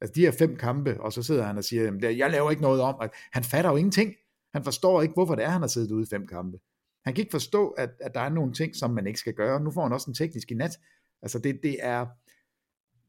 Altså, 0.00 0.12
de 0.14 0.20
her 0.20 0.32
fem 0.32 0.56
kampe, 0.56 1.00
og 1.00 1.12
så 1.12 1.22
sidder 1.22 1.42
han 1.44 1.58
og 1.58 1.64
siger, 1.64 1.82
jamen, 1.82 2.18
jeg 2.18 2.30
laver 2.30 2.50
ikke 2.50 2.62
noget 2.62 2.80
om, 2.80 2.94
at 3.02 3.10
han 3.32 3.44
fatter 3.44 3.70
jo 3.70 3.76
ingenting. 3.76 4.14
Han 4.54 4.64
forstår 4.64 5.02
ikke, 5.02 5.14
hvorfor 5.14 5.34
det 5.34 5.44
er, 5.44 5.48
han 5.48 5.60
har 5.60 5.68
siddet 5.68 5.90
ude 5.90 6.02
i 6.02 6.10
fem 6.10 6.26
kampe. 6.26 6.58
Han 7.04 7.14
kan 7.14 7.22
ikke 7.22 7.30
forstå, 7.30 7.68
at, 7.68 7.90
at 8.00 8.14
der 8.14 8.20
er 8.20 8.28
nogle 8.28 8.52
ting, 8.52 8.76
som 8.76 8.90
man 8.90 9.06
ikke 9.06 9.18
skal 9.18 9.34
gøre. 9.34 9.60
Nu 9.60 9.70
får 9.70 9.82
han 9.82 9.92
også 9.92 10.10
en 10.10 10.14
teknisk 10.14 10.50
i 10.50 10.54
nat. 10.54 10.78
Altså, 11.22 11.38
det, 11.38 11.60
det 11.62 11.76
er, 11.80 12.06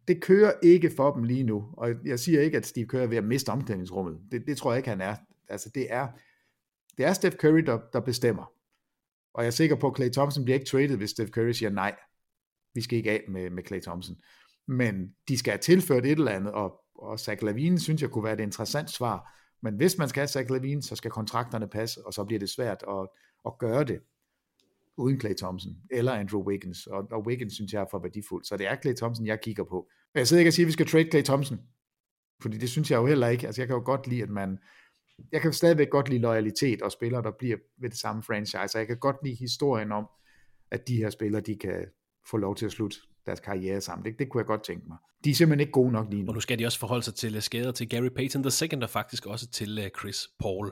det 0.07 0.21
kører 0.21 0.53
ikke 0.63 0.91
for 0.95 1.13
dem 1.13 1.23
lige 1.23 1.43
nu. 1.43 1.73
Og 1.77 1.89
jeg 2.05 2.19
siger 2.19 2.41
ikke, 2.41 2.57
at 2.57 2.65
Steve 2.65 2.85
Curry 2.85 3.01
er 3.01 3.07
ved 3.07 3.17
at 3.17 3.23
miste 3.23 3.49
omklædningsrummet. 3.49 4.19
Det, 4.31 4.47
det 4.47 4.57
tror 4.57 4.71
jeg 4.71 4.77
ikke, 4.77 4.89
han 4.89 5.01
er. 5.01 5.15
Altså, 5.49 5.69
det 5.75 5.93
er, 5.93 6.07
det 6.97 7.05
er 7.05 7.13
Steph 7.13 7.35
Curry, 7.35 7.59
der, 7.59 7.79
der 7.93 7.99
bestemmer. 7.99 8.51
Og 9.33 9.43
jeg 9.43 9.47
er 9.47 9.51
sikker 9.51 9.75
på, 9.75 9.87
at 9.87 9.95
Clay 9.95 10.09
Thompson 10.09 10.43
bliver 10.43 10.55
ikke 10.55 10.69
traded, 10.69 10.97
hvis 10.97 11.09
Steph 11.09 11.31
Curry 11.31 11.51
siger 11.51 11.69
nej. 11.69 11.95
Vi 12.73 12.81
skal 12.81 12.97
ikke 12.97 13.11
af 13.11 13.23
med, 13.29 13.49
med 13.49 13.63
Clay 13.67 13.81
Thompson. 13.81 14.15
Men 14.67 15.15
de 15.27 15.37
skal 15.37 15.51
have 15.51 15.59
tilført 15.59 16.05
et 16.05 16.11
eller 16.11 16.31
andet, 16.31 16.53
og, 16.53 16.81
og 16.95 17.19
Zach 17.19 17.43
Lavine 17.43 17.79
synes 17.79 18.01
jeg 18.01 18.09
kunne 18.09 18.23
være 18.23 18.33
et 18.33 18.39
interessant 18.39 18.89
svar. 18.89 19.39
Men 19.61 19.75
hvis 19.75 19.97
man 19.97 20.09
skal 20.09 20.21
have 20.21 20.27
Zach 20.27 20.49
Lavine, 20.49 20.81
så 20.81 20.95
skal 20.95 21.11
kontrakterne 21.11 21.67
passe, 21.67 22.05
og 22.05 22.13
så 22.13 22.23
bliver 22.23 22.39
det 22.39 22.49
svært 22.49 22.83
at, 22.89 23.07
at 23.45 23.57
gøre 23.57 23.83
det 23.83 23.99
uden 24.97 25.19
Clay 25.19 25.33
Thompson, 25.37 25.71
eller 25.91 26.11
Andrew 26.11 26.43
Wiggins, 26.43 26.87
og, 26.87 27.07
og 27.11 27.25
Wiggins 27.27 27.53
synes 27.53 27.73
jeg 27.73 27.81
er 27.81 27.85
for 27.91 27.99
værdifuld, 27.99 28.43
så 28.43 28.57
det 28.57 28.67
er 28.67 28.75
Clay 28.81 28.93
Thompson, 28.93 29.25
jeg 29.25 29.41
kigger 29.41 29.63
på. 29.63 29.89
Men 30.13 30.19
jeg 30.19 30.27
sidder 30.27 30.41
ikke 30.41 30.49
og 30.49 30.53
siger, 30.53 30.65
at 30.65 30.67
vi 30.67 30.71
skal 30.71 30.87
trade 30.87 31.09
Clay 31.11 31.21
Thompson, 31.21 31.59
fordi 32.41 32.57
det 32.57 32.69
synes 32.69 32.91
jeg 32.91 32.97
jo 32.97 33.05
heller 33.05 33.27
ikke, 33.27 33.45
altså 33.45 33.61
jeg 33.61 33.67
kan 33.67 33.75
jo 33.75 33.83
godt 33.85 34.07
lide, 34.07 34.23
at 34.23 34.29
man, 34.29 34.57
jeg 35.31 35.41
kan 35.41 35.53
stadigvæk 35.53 35.89
godt 35.89 36.09
lide 36.09 36.21
loyalitet 36.21 36.81
og 36.81 36.91
spillere, 36.91 37.23
der 37.23 37.31
bliver 37.39 37.57
ved 37.81 37.89
det 37.89 37.97
samme 37.97 38.23
franchise, 38.23 38.75
og 38.75 38.79
jeg 38.79 38.87
kan 38.87 38.99
godt 38.99 39.17
lide 39.23 39.35
historien 39.35 39.91
om, 39.91 40.07
at 40.71 40.87
de 40.87 40.95
her 40.95 41.09
spillere, 41.09 41.41
de 41.41 41.55
kan 41.55 41.85
få 42.29 42.37
lov 42.37 42.55
til 42.55 42.65
at 42.65 42.71
slutte 42.71 42.97
deres 43.25 43.39
karriere 43.39 43.81
sammen. 43.81 44.05
Det, 44.05 44.19
det 44.19 44.29
kunne 44.29 44.39
jeg 44.39 44.45
godt 44.45 44.63
tænke 44.63 44.87
mig. 44.87 44.97
De 45.23 45.29
er 45.29 45.35
simpelthen 45.35 45.59
ikke 45.59 45.71
gode 45.71 45.91
nok 45.91 46.07
lige 46.09 46.23
nu. 46.23 46.27
Og 46.29 46.33
nu 46.33 46.39
skal 46.39 46.59
de 46.59 46.65
også 46.65 46.79
forholde 46.79 47.03
sig 47.03 47.15
til 47.15 47.35
øh, 47.35 47.41
skader 47.41 47.71
til 47.71 47.89
Gary 47.89 48.09
Payton 48.15 48.45
II, 48.45 48.83
og 48.83 48.89
faktisk 48.89 49.25
også 49.25 49.47
til 49.47 49.79
øh, 49.79 49.89
Chris 49.99 50.27
Paul. 50.39 50.71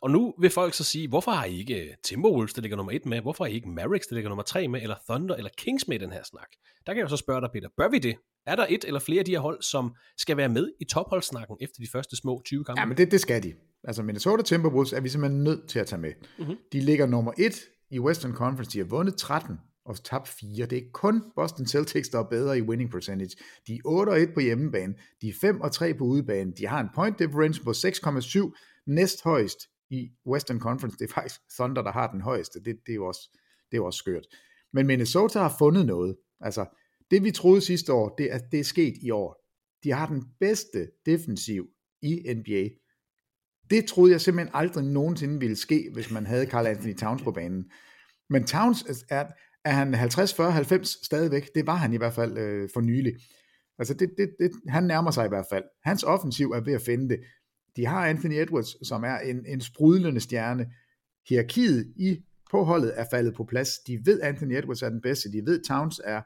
Og 0.00 0.10
nu 0.10 0.34
vil 0.40 0.50
folk 0.50 0.74
så 0.74 0.84
sige, 0.84 1.08
hvorfor 1.08 1.30
har 1.30 1.44
I 1.44 1.58
ikke 1.58 1.82
øh, 1.82 1.94
Timberwolves, 2.04 2.54
der 2.54 2.62
ligger 2.62 2.76
nummer 2.76 2.92
et 2.92 3.06
med? 3.06 3.20
Hvorfor 3.20 3.44
har 3.44 3.50
I 3.50 3.54
ikke 3.54 3.68
Mavericks, 3.68 4.06
der 4.06 4.14
ligger 4.14 4.28
nummer 4.28 4.42
tre 4.42 4.68
med? 4.68 4.82
Eller 4.82 4.96
Thunder 5.08 5.34
eller 5.34 5.50
Kings 5.56 5.88
med 5.88 5.96
i 6.00 6.04
den 6.04 6.12
her 6.12 6.22
snak? 6.24 6.48
Der 6.86 6.92
kan 6.92 6.96
jeg 6.96 7.04
jo 7.04 7.08
så 7.08 7.16
spørge 7.16 7.40
dig, 7.40 7.50
Peter, 7.52 7.68
bør 7.76 7.88
vi 7.88 7.98
det? 7.98 8.16
Er 8.46 8.56
der 8.56 8.66
et 8.68 8.84
eller 8.84 9.00
flere 9.00 9.18
af 9.18 9.24
de 9.24 9.30
her 9.30 9.38
hold, 9.38 9.62
som 9.62 9.94
skal 10.16 10.36
være 10.36 10.48
med 10.48 10.72
i 10.80 10.84
topholdsnakken 10.84 11.56
efter 11.60 11.76
de 11.80 11.88
første 11.92 12.16
små 12.16 12.42
20 12.44 12.64
kampe? 12.64 12.80
Ja, 12.80 12.86
men 12.86 12.96
det, 12.96 13.10
det 13.10 13.20
skal 13.20 13.42
de. 13.42 13.52
Altså 13.84 14.02
Minnesota 14.02 14.42
Timberwolves 14.42 14.92
er 14.92 15.00
vi 15.00 15.08
simpelthen 15.08 15.44
nødt 15.44 15.68
til 15.68 15.78
at 15.78 15.86
tage 15.86 16.00
med. 16.00 16.12
Mm-hmm. 16.38 16.56
De 16.72 16.80
ligger 16.80 17.06
nummer 17.06 17.32
et 17.38 17.60
i 17.90 17.98
Western 17.98 18.32
Conference. 18.32 18.70
De 18.72 18.78
har 18.78 18.84
vundet 18.84 19.16
13 19.16 19.56
og 19.84 20.04
tabt 20.04 20.28
4. 20.28 20.66
Det 20.66 20.78
er 20.78 20.90
kun 20.92 21.22
Boston 21.36 21.66
Celtics, 21.66 22.08
der 22.08 22.18
er 22.18 22.28
bedre 22.28 22.58
i 22.58 22.62
winning 22.62 22.90
percentage. 22.90 23.36
De 23.66 23.74
er 23.74 24.26
8-1 24.28 24.34
på 24.34 24.40
hjemmebane. 24.40 24.94
De 25.22 25.28
er 25.28 25.92
5-3 25.92 25.98
på 25.98 26.04
udebane. 26.04 26.52
De 26.52 26.66
har 26.66 26.80
en 26.80 26.88
point 26.94 27.18
difference 27.18 27.62
på 27.62 27.70
6,7. 27.70 28.82
Næst 28.86 29.22
højst 29.24 29.58
i 29.90 30.10
Western 30.26 30.60
Conference. 30.60 30.98
Det 30.98 31.10
er 31.10 31.14
faktisk 31.14 31.40
Thunder, 31.58 31.82
der 31.82 31.92
har 31.92 32.10
den 32.10 32.20
højeste. 32.20 32.58
Det, 32.58 32.76
det, 32.86 32.92
er, 32.92 32.94
jo 32.94 33.06
også, 33.06 33.38
det 33.70 33.76
er 33.76 33.80
jo 33.80 33.86
også 33.86 33.98
skørt. 33.98 34.26
Men 34.72 34.86
Minnesota 34.86 35.38
har 35.38 35.54
fundet 35.58 35.86
noget. 35.86 36.16
Altså, 36.40 36.66
det 37.10 37.24
vi 37.24 37.30
troede 37.30 37.60
sidste 37.60 37.92
år, 37.92 38.14
det 38.18 38.32
er, 38.32 38.38
det 38.38 38.60
er 38.60 38.64
sket 38.64 38.94
i 39.02 39.10
år. 39.10 39.36
De 39.84 39.92
har 39.92 40.06
den 40.06 40.24
bedste 40.40 40.90
defensiv 41.06 41.66
i 42.02 42.34
NBA. 42.34 42.68
Det 43.70 43.86
troede 43.86 44.12
jeg 44.12 44.20
simpelthen 44.20 44.54
aldrig 44.54 44.84
nogensinde 44.84 45.40
ville 45.40 45.56
ske, 45.56 45.90
hvis 45.92 46.10
man 46.10 46.26
havde 46.26 46.46
Carl 46.46 46.66
Anthony 46.66 46.96
Towns 46.96 47.22
på 47.22 47.32
banen. 47.32 47.70
Men 48.30 48.46
Towns 48.46 49.04
er, 49.08 49.26
er 49.64 49.70
han 49.70 49.94
50, 49.94 50.34
40, 50.34 50.52
90 50.52 51.04
stadigvæk? 51.04 51.50
Det 51.54 51.66
var 51.66 51.74
han 51.74 51.92
i 51.92 51.96
hvert 51.96 52.14
fald 52.14 52.38
øh, 52.38 52.68
for 52.74 52.80
nylig. 52.80 53.12
Altså 53.78 53.94
det, 53.94 54.10
det, 54.18 54.30
det, 54.38 54.50
han 54.68 54.84
nærmer 54.84 55.10
sig 55.10 55.26
i 55.26 55.28
hvert 55.28 55.46
fald. 55.50 55.64
Hans 55.84 56.02
offensiv 56.02 56.50
er 56.50 56.60
ved 56.60 56.72
at 56.72 56.82
finde 56.82 57.08
det. 57.08 57.20
De 57.76 57.86
har 57.86 58.06
Anthony 58.06 58.32
Edwards, 58.32 58.88
som 58.88 59.04
er 59.04 59.18
en, 59.18 59.46
en 59.46 59.60
sprudlende 59.60 60.20
stjerne. 60.20 60.66
Hierarkiet 61.28 61.92
i 61.96 62.18
på 62.50 62.64
holdet 62.64 62.92
er 62.96 63.04
faldet 63.10 63.34
på 63.34 63.44
plads. 63.44 63.78
De 63.86 64.00
ved, 64.04 64.20
Anthony 64.20 64.56
Edwards 64.56 64.82
er 64.82 64.88
den 64.88 65.00
bedste. 65.00 65.32
De 65.32 65.42
ved, 65.46 65.64
Towns 65.64 66.00
er 66.04 66.22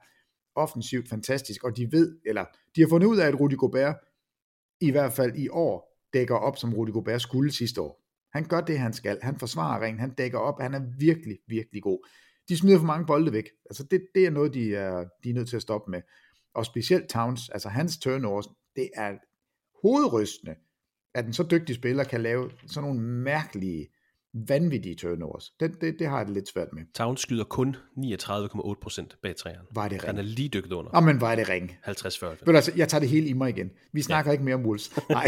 offensivt 0.57 1.09
fantastisk, 1.09 1.65
og 1.65 1.77
de 1.77 1.93
ved, 1.93 2.19
eller 2.27 2.45
de 2.77 2.81
har 2.81 2.89
fundet 2.89 3.07
ud 3.07 3.19
af, 3.19 3.27
at 3.27 3.41
Rudy 3.41 3.57
Gobert 3.57 3.97
i 4.81 4.91
hvert 4.91 5.13
fald 5.13 5.37
i 5.37 5.49
år 5.49 6.01
dækker 6.13 6.35
op, 6.35 6.57
som 6.57 6.75
Rudy 6.75 6.91
Gobert 6.91 7.23
skulle 7.23 7.53
sidste 7.53 7.81
år. 7.81 8.05
Han 8.33 8.45
gør 8.45 8.61
det, 8.61 8.79
han 8.79 8.93
skal. 8.93 9.19
Han 9.23 9.39
forsvarer 9.39 9.85
ringen, 9.85 10.01
han 10.01 10.15
dækker 10.15 10.39
op, 10.39 10.61
han 10.61 10.75
er 10.75 10.81
virkelig, 10.99 11.39
virkelig 11.49 11.83
god. 11.83 12.09
De 12.49 12.57
smider 12.57 12.79
for 12.79 12.87
mange 12.87 13.07
bolde 13.07 13.33
væk. 13.33 13.49
Altså 13.71 13.85
det, 13.91 14.07
det 14.15 14.27
er 14.27 14.31
noget, 14.31 14.55
de 14.55 14.75
er, 14.75 15.05
de 15.25 15.31
er 15.31 15.35
nødt 15.35 15.49
til 15.49 15.57
at 15.57 15.63
stoppe 15.63 15.91
med. 15.91 16.01
Og 16.55 16.67
specielt 16.67 17.09
Towns, 17.09 17.49
altså 17.49 17.69
hans 17.69 17.99
turnovers, 17.99 18.47
det 18.77 18.91
er 18.95 19.13
hovedrystende, 19.83 20.55
at 21.15 21.27
en 21.27 21.33
så 21.33 21.43
dygtig 21.43 21.75
spiller 21.75 22.05
kan 22.05 22.21
lave 22.21 22.51
sådan 22.67 22.89
nogle 22.89 23.01
mærkelige 23.01 23.89
vanvittige 24.35 24.95
turnovers. 24.95 25.53
Det, 25.61 25.81
det, 25.81 25.99
det 25.99 26.07
har 26.07 26.17
jeg 26.17 26.27
det 26.27 26.35
lidt 26.35 26.49
svært 26.49 26.69
med. 26.73 26.83
Towns 26.95 27.21
skyder 27.21 27.45
kun 27.45 27.77
39,8% 27.99 29.21
bag 29.23 29.37
træerne. 29.37 29.65
Var 29.75 29.89
det 29.89 29.93
ring? 29.93 30.09
Han 30.09 30.19
er 30.19 30.23
lige 30.23 30.49
dykket 30.49 30.73
under. 30.73 30.91
Jamen, 30.95 31.07
men 31.07 31.21
var 31.21 31.35
det 31.35 31.49
ring? 31.49 31.71
50-40. 31.87 32.27
Ved 32.47 32.55
altså, 32.55 32.73
jeg 32.77 32.89
tager 32.89 33.01
det 33.01 33.09
hele 33.09 33.27
i 33.29 33.33
mig 33.33 33.51
igen. 33.51 33.71
Vi 33.93 34.03
snakker 34.03 34.31
ja. 34.31 34.33
ikke 34.33 34.45
mere 34.45 34.55
om 34.55 34.67
Wolves. 34.67 34.97
Nej, 35.11 35.27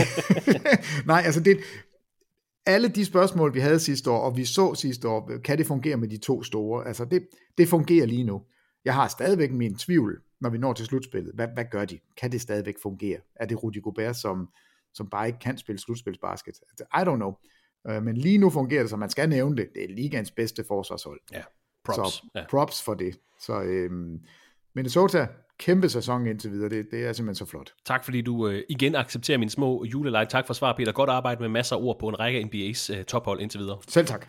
Nej 1.07 1.23
altså 1.25 1.41
det, 1.41 1.59
alle 2.67 2.89
de 2.89 3.05
spørgsmål, 3.05 3.55
vi 3.55 3.61
havde 3.61 3.81
sidste 3.81 4.11
år, 4.11 4.19
og 4.19 4.37
vi 4.37 4.45
så 4.45 4.75
sidste 4.75 5.09
år, 5.09 5.31
kan 5.45 5.59
det 5.59 5.67
fungere 5.67 5.97
med 5.97 6.09
de 6.09 6.17
to 6.17 6.43
store? 6.43 6.87
Altså 6.87 7.05
det, 7.05 7.29
det 7.59 7.69
fungerer 7.69 8.07
lige 8.07 8.25
nu. 8.25 8.43
Jeg 8.85 8.95
har 8.95 9.09
stadigvæk 9.09 9.53
min 9.53 9.75
tvivl, 9.75 10.23
når 10.41 10.51
vi 10.51 10.59
når 10.59 10.73
til 10.73 10.87
slutspillet. 10.87 11.35
Hvad, 11.35 11.49
hvad 11.55 11.65
gør 11.71 11.85
de? 11.85 11.99
Kan 12.17 12.33
det 12.33 12.41
stadigvæk 12.41 12.75
fungere? 12.83 13.19
Er 13.37 13.47
det 13.47 13.63
Rudy 13.63 13.83
Gobert, 13.83 14.17
som, 14.17 14.49
som 14.95 15.11
bare 15.11 15.27
ikke 15.27 15.39
kan 15.39 15.59
spille 15.59 15.81
slutspilsbasket? 15.81 16.55
Altså, 16.71 16.85
I 16.85 17.03
don't 17.03 17.17
know. 17.17 17.33
Øh, 17.89 18.03
men 18.03 18.17
lige 18.17 18.39
nu 18.39 18.51
fungerer 18.51 18.83
det, 18.83 18.91
som 18.91 18.99
man 18.99 19.11
skal 19.11 19.29
nævne 19.29 19.57
det. 19.57 19.69
Det 19.75 19.85
er 19.85 19.95
ligands 19.95 20.31
bedste 20.31 20.65
forsvarshold. 20.65 21.21
Ja, 21.33 21.43
props. 21.85 22.13
Så 22.13 22.29
ja. 22.35 22.45
props 22.51 22.83
for 22.83 22.95
det. 22.95 23.19
Så 23.41 23.63
øhm, 23.63 24.21
Minnesota, 24.75 25.27
kæmpe 25.59 25.89
sæson 25.89 26.27
indtil 26.27 26.51
videre. 26.51 26.69
Det, 26.69 26.91
det 26.91 27.07
er 27.07 27.13
simpelthen 27.13 27.47
så 27.47 27.51
flot. 27.51 27.73
Tak 27.85 28.05
fordi 28.05 28.23
du 28.23 28.49
øh, 28.49 28.63
igen 28.69 28.95
accepterer 28.95 29.39
min 29.39 29.51
små 29.51 29.85
julelej. 29.85 30.25
Tak 30.25 30.47
for 30.47 30.55
svar, 30.55 30.73
Peter. 30.73 30.93
Godt 30.93 31.11
arbejde 31.11 31.41
med 31.41 31.49
masser 31.49 31.77
af 31.77 31.81
ord 31.81 31.99
på 31.99 32.09
en 32.09 32.21
række 32.21 32.41
NBA's 32.41 32.99
øh, 32.99 33.05
tophold 33.05 33.41
indtil 33.41 33.61
videre. 33.61 33.79
Selv 33.89 34.07
tak. 34.07 34.27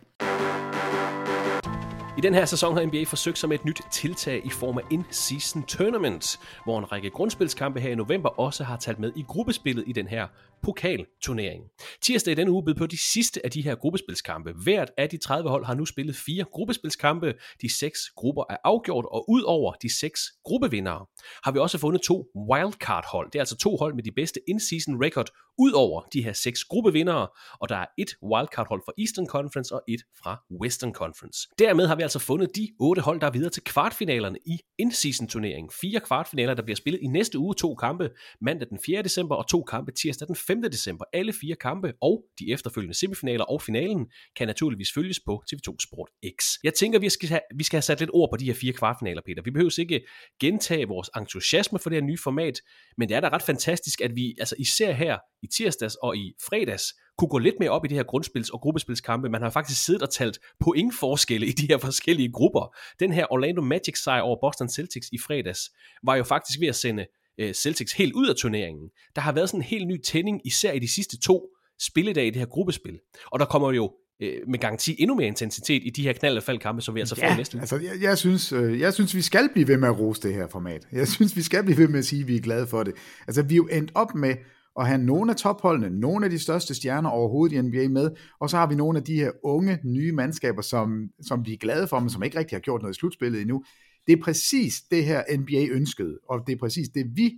I 2.17 2.21
den 2.21 2.33
her 2.33 2.45
sæson 2.45 2.77
har 2.77 2.85
NBA 2.85 3.03
forsøgt 3.03 3.37
sig 3.37 3.49
med 3.49 3.59
et 3.59 3.65
nyt 3.65 3.81
tiltag 3.91 4.45
i 4.45 4.49
form 4.49 4.77
af 4.77 4.81
in-season 4.91 5.65
tournament, 5.65 6.39
hvor 6.63 6.79
en 6.79 6.91
række 6.91 7.09
grundspilskampe 7.09 7.79
her 7.79 7.89
i 7.89 7.95
november 7.95 8.29
også 8.29 8.63
har 8.63 8.77
talt 8.77 8.99
med 8.99 9.11
i 9.15 9.25
gruppespillet 9.27 9.83
i 9.87 9.91
den 9.91 10.07
her 10.07 10.27
pokalturnering. 10.63 11.63
Tirsdag 12.01 12.31
i 12.31 12.35
denne 12.35 12.51
uge 12.51 12.65
bød 12.65 12.75
på 12.75 12.85
de 12.85 12.97
sidste 12.97 13.45
af 13.45 13.51
de 13.51 13.61
her 13.61 13.75
gruppespilskampe. 13.75 14.53
Hvert 14.63 14.91
af 14.97 15.09
de 15.09 15.17
30 15.17 15.49
hold 15.49 15.65
har 15.65 15.73
nu 15.73 15.85
spillet 15.85 16.15
fire 16.15 16.45
gruppespilskampe. 16.51 17.33
De 17.61 17.73
seks 17.73 17.99
grupper 18.15 18.43
er 18.49 18.57
afgjort, 18.63 19.05
og 19.11 19.29
ud 19.29 19.41
over 19.41 19.73
de 19.73 19.99
seks 19.99 20.21
gruppevindere 20.43 21.05
har 21.43 21.51
vi 21.51 21.59
også 21.59 21.77
fundet 21.77 22.01
to 22.01 22.25
wildcard-hold. 22.51 23.31
Det 23.31 23.35
er 23.35 23.41
altså 23.41 23.57
to 23.57 23.75
hold 23.75 23.95
med 23.95 24.03
de 24.03 24.11
bedste 24.11 24.39
in-season 24.47 25.05
record 25.05 25.29
ud 25.57 25.71
over 25.71 26.01
de 26.13 26.23
her 26.23 26.33
seks 26.33 26.63
gruppevindere, 26.63 27.27
og 27.61 27.69
der 27.69 27.75
er 27.75 27.85
et 27.97 28.09
wildcard-hold 28.23 28.81
fra 28.85 28.93
Eastern 28.97 29.27
Conference 29.27 29.75
og 29.75 29.81
et 29.87 30.01
fra 30.23 30.43
Western 30.61 30.93
Conference. 30.93 31.47
Dermed 31.59 31.87
har 31.87 31.95
vi 31.95 32.03
altså 32.07 32.19
fundet 32.19 32.55
de 32.55 32.69
otte 32.79 33.01
hold, 33.01 33.19
der 33.21 33.27
er 33.27 33.31
videre 33.31 33.49
til 33.49 33.63
kvartfinalerne 33.63 34.37
i 34.45 34.59
in-season 34.77 35.27
turneringen. 35.27 35.69
Fire 35.81 35.99
kvartfinaler, 35.99 36.53
der 36.53 36.63
bliver 36.63 36.75
spillet 36.75 37.01
i 37.01 37.07
næste 37.07 37.39
uge, 37.39 37.55
to 37.55 37.75
kampe 37.75 38.09
mandag 38.41 38.69
den 38.69 38.79
4. 38.85 39.01
december 39.01 39.35
og 39.35 39.47
to 39.47 39.63
kampe 39.63 39.91
tirsdag 39.91 40.27
den 40.27 40.35
5. 40.35 40.61
december. 40.61 41.05
Alle 41.13 41.33
fire 41.33 41.55
kampe 41.55 41.93
og 42.01 42.23
de 42.39 42.51
efterfølgende 42.51 42.93
semifinaler 42.93 43.45
og 43.45 43.61
finalen 43.61 44.07
kan 44.35 44.47
naturligvis 44.47 44.93
følges 44.93 45.19
på 45.25 45.43
TV2 45.53 45.75
Sport 45.87 46.09
X. 46.39 46.45
Jeg 46.63 46.73
tænker, 46.73 46.99
vi 46.99 47.09
skal 47.09 47.29
have, 47.29 47.41
vi 47.55 47.63
skal 47.63 47.77
have 47.77 47.81
sat 47.81 47.99
lidt 47.99 48.11
ord 48.13 48.29
på 48.31 48.37
de 48.37 48.45
her 48.45 48.53
fire 48.53 48.73
kvartfinaler, 48.73 49.21
Peter. 49.25 49.41
Vi 49.43 49.51
behøver 49.51 49.79
ikke 49.79 50.05
gentage 50.39 50.87
vores 50.87 51.09
entusiasme 51.17 51.79
for 51.79 51.89
det 51.89 51.95
her 51.95 52.05
nye 52.05 52.17
format, 52.17 52.61
men 52.97 53.09
det 53.09 53.15
er 53.17 53.19
da 53.19 53.29
ret 53.29 53.43
fantastisk, 53.43 54.01
at 54.01 54.15
vi 54.15 54.35
altså 54.39 54.55
især 54.59 54.91
her 54.91 55.17
i 55.43 55.47
tirsdags 55.47 55.95
og 55.95 56.17
i 56.17 56.33
fredags 56.49 56.83
kunne 57.17 57.29
gå 57.29 57.37
lidt 57.37 57.55
mere 57.59 57.69
op 57.69 57.85
i 57.85 57.87
det 57.87 57.97
her 57.97 58.03
grundspils- 58.03 58.49
og 58.53 58.61
gruppespilskampe. 58.61 59.29
Man 59.29 59.41
har 59.41 59.49
faktisk 59.49 59.85
siddet 59.85 60.01
og 60.01 60.09
talt 60.09 60.39
pointforskelle 60.59 61.47
i 61.47 61.51
de 61.51 61.67
her 61.67 61.77
forskellige 61.77 62.31
grupper. 62.31 62.75
Den 62.99 63.13
her 63.13 63.33
Orlando 63.33 63.61
Magic 63.61 63.97
sejr 64.03 64.21
over 64.21 64.37
Boston 64.41 64.69
Celtics 64.69 65.09
i 65.11 65.17
fredags 65.17 65.59
var 66.03 66.15
jo 66.15 66.23
faktisk 66.23 66.59
ved 66.59 66.67
at 66.67 66.75
sende 66.75 67.05
øh, 67.39 67.53
Celtics 67.53 67.93
helt 67.93 68.13
ud 68.13 68.27
af 68.27 68.35
turneringen. 68.35 68.89
Der 69.15 69.21
har 69.21 69.31
været 69.31 69.49
sådan 69.49 69.59
en 69.59 69.63
helt 69.63 69.87
ny 69.87 70.01
tænding, 70.01 70.41
især 70.45 70.71
i 70.71 70.79
de 70.79 70.87
sidste 70.87 71.19
to 71.19 71.49
spilledage 71.81 72.27
i 72.27 72.29
det 72.29 72.39
her 72.39 72.45
gruppespil. 72.45 72.99
Og 73.31 73.39
der 73.39 73.45
kommer 73.45 73.71
jo 73.71 73.91
øh, 74.21 74.37
med 74.47 74.59
garanti 74.59 74.95
endnu 74.99 75.15
mere 75.15 75.27
intensitet 75.27 75.81
i 75.85 75.89
de 75.89 76.03
her 76.03 76.13
knald 76.13 76.59
kampe, 76.59 76.81
som 76.81 76.95
vi 76.95 76.99
altså 76.99 77.15
ja, 77.17 77.31
får 77.31 77.37
næste 77.37 77.55
uge. 77.55 77.61
altså 77.61 77.75
jeg, 77.75 78.01
jeg, 78.01 78.17
synes, 78.17 78.51
øh, 78.51 78.79
jeg 78.79 78.93
synes, 78.93 79.15
vi 79.15 79.21
skal 79.21 79.49
blive 79.53 79.67
ved 79.67 79.77
med 79.77 79.87
at 79.87 79.99
rose 79.99 80.21
det 80.21 80.33
her 80.33 80.47
format. 80.47 80.87
Jeg 80.91 81.07
synes, 81.07 81.35
vi 81.35 81.41
skal 81.41 81.63
blive 81.63 81.77
ved 81.77 81.87
med 81.87 81.99
at 81.99 82.05
sige, 82.05 82.21
at 82.21 82.27
vi 82.27 82.35
er 82.35 82.41
glade 82.41 82.67
for 82.67 82.83
det. 82.83 82.93
Altså 83.27 83.41
vi 83.41 83.53
er 83.53 83.57
jo 83.57 83.67
endt 83.67 83.91
op 83.95 84.15
med 84.15 84.35
at 84.79 84.87
have 84.87 84.97
nogle 84.97 85.31
af 85.31 85.37
topholdene, 85.37 85.99
nogle 85.99 86.25
af 86.25 86.29
de 86.29 86.39
største 86.39 86.75
stjerner 86.75 87.09
overhovedet 87.09 87.55
i 87.55 87.61
NBA 87.61 87.87
med, 87.87 88.11
og 88.39 88.49
så 88.49 88.57
har 88.57 88.67
vi 88.67 88.75
nogle 88.75 88.97
af 88.97 89.03
de 89.03 89.15
her 89.15 89.31
unge, 89.43 89.79
nye 89.83 90.11
mandskaber, 90.11 90.61
som, 90.61 91.09
som 91.21 91.45
vi 91.45 91.53
er 91.53 91.57
glade 91.57 91.87
for, 91.87 91.99
men 91.99 92.09
som 92.09 92.23
ikke 92.23 92.39
rigtig 92.39 92.55
har 92.55 92.61
gjort 92.61 92.81
noget 92.81 92.95
i 92.95 92.99
slutspillet 92.99 93.41
endnu. 93.41 93.63
Det 94.07 94.13
er 94.13 94.23
præcis 94.23 94.81
det 94.91 95.05
her 95.05 95.23
NBA 95.37 95.67
ønskede, 95.71 96.19
og 96.29 96.39
det 96.47 96.53
er 96.53 96.57
præcis 96.57 96.89
det, 96.89 97.05
vi 97.15 97.33